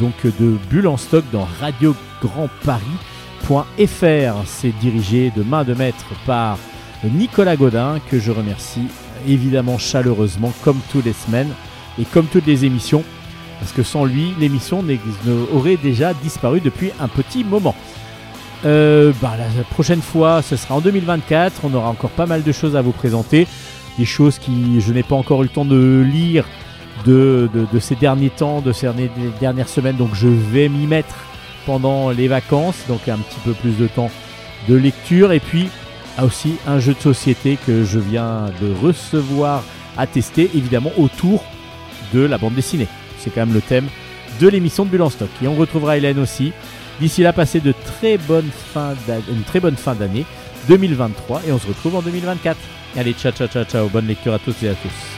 donc 0.00 0.14
de 0.24 0.56
Bulle 0.70 0.86
en 0.86 0.96
stock 0.96 1.24
dans 1.32 1.46
radiograndparis.fr. 1.60 4.46
C'est 4.46 4.78
dirigé 4.80 5.32
de 5.36 5.42
main 5.42 5.64
de 5.64 5.74
maître 5.74 6.06
par 6.26 6.58
Nicolas 7.04 7.56
Godin 7.56 8.00
que 8.10 8.18
je 8.18 8.32
remercie 8.32 8.88
évidemment 9.26 9.78
chaleureusement 9.78 10.52
comme 10.62 10.80
toutes 10.90 11.04
les 11.04 11.12
semaines 11.12 11.50
et 11.98 12.04
comme 12.04 12.26
toutes 12.26 12.46
les 12.46 12.64
émissions 12.64 13.04
parce 13.60 13.72
que 13.72 13.82
sans 13.82 14.04
lui 14.04 14.34
l'émission 14.38 14.84
aurait 15.52 15.76
déjà 15.76 16.14
disparu 16.14 16.60
depuis 16.60 16.90
un 17.00 17.08
petit 17.08 17.44
moment. 17.44 17.74
Euh, 18.64 19.12
bah, 19.22 19.34
la 19.38 19.64
prochaine 19.64 20.02
fois, 20.02 20.42
ce 20.42 20.56
sera 20.56 20.74
en 20.74 20.80
2024. 20.80 21.62
On 21.64 21.74
aura 21.74 21.88
encore 21.88 22.10
pas 22.10 22.26
mal 22.26 22.42
de 22.42 22.52
choses 22.52 22.76
à 22.76 22.82
vous 22.82 22.92
présenter. 22.92 23.46
Des 23.98 24.04
choses 24.04 24.38
qui 24.38 24.80
je 24.80 24.92
n'ai 24.92 25.02
pas 25.02 25.16
encore 25.16 25.42
eu 25.42 25.46
le 25.46 25.50
temps 25.50 25.64
de 25.64 26.04
lire 26.06 26.44
de, 27.04 27.48
ces 27.80 27.94
derniers 27.94 28.30
temps, 28.30 28.60
de 28.60 28.72
ces 28.72 28.88
dernières 29.40 29.68
semaines. 29.68 29.96
Donc 29.96 30.10
je 30.14 30.28
vais 30.28 30.68
m'y 30.68 30.86
mettre 30.86 31.14
pendant 31.66 32.10
les 32.10 32.28
vacances. 32.28 32.84
Donc 32.88 33.08
un 33.08 33.18
petit 33.18 33.40
peu 33.44 33.52
plus 33.52 33.76
de 33.76 33.86
temps 33.86 34.10
de 34.68 34.74
lecture. 34.74 35.32
Et 35.32 35.40
puis 35.40 35.68
aussi 36.22 36.56
un 36.66 36.80
jeu 36.80 36.94
de 36.94 37.00
société 37.00 37.58
que 37.64 37.84
je 37.84 37.98
viens 37.98 38.46
de 38.60 38.72
recevoir 38.82 39.62
à 39.96 40.06
tester, 40.06 40.50
évidemment 40.54 40.90
autour 40.96 41.44
de 42.12 42.20
la 42.20 42.38
bande 42.38 42.54
dessinée. 42.54 42.88
C'est 43.18 43.30
quand 43.30 43.40
même 43.40 43.54
le 43.54 43.60
thème 43.60 43.86
de 44.40 44.48
l'émission 44.48 44.84
de 44.84 44.90
Bulle 44.90 45.10
Stock. 45.10 45.28
Et 45.42 45.48
on 45.48 45.54
retrouvera 45.54 45.96
Hélène 45.96 46.18
aussi 46.18 46.52
D'ici 47.00 47.22
là, 47.22 47.32
passez 47.32 47.60
de 47.60 47.72
très 47.72 48.18
bonnes 48.18 48.50
fin 48.74 48.94
une 49.30 49.42
très 49.42 49.60
bonne 49.60 49.76
fin 49.76 49.94
d'année 49.94 50.26
2023 50.68 51.42
et 51.46 51.52
on 51.52 51.58
se 51.58 51.66
retrouve 51.66 51.96
en 51.96 52.02
2024. 52.02 52.56
Allez, 52.96 53.12
ciao, 53.12 53.32
ciao, 53.32 53.46
ciao, 53.48 53.64
ciao. 53.64 53.88
Bonne 53.88 54.06
lecture 54.06 54.34
à 54.34 54.38
tous 54.38 54.62
et 54.62 54.68
à 54.68 54.74
tous. 54.74 55.17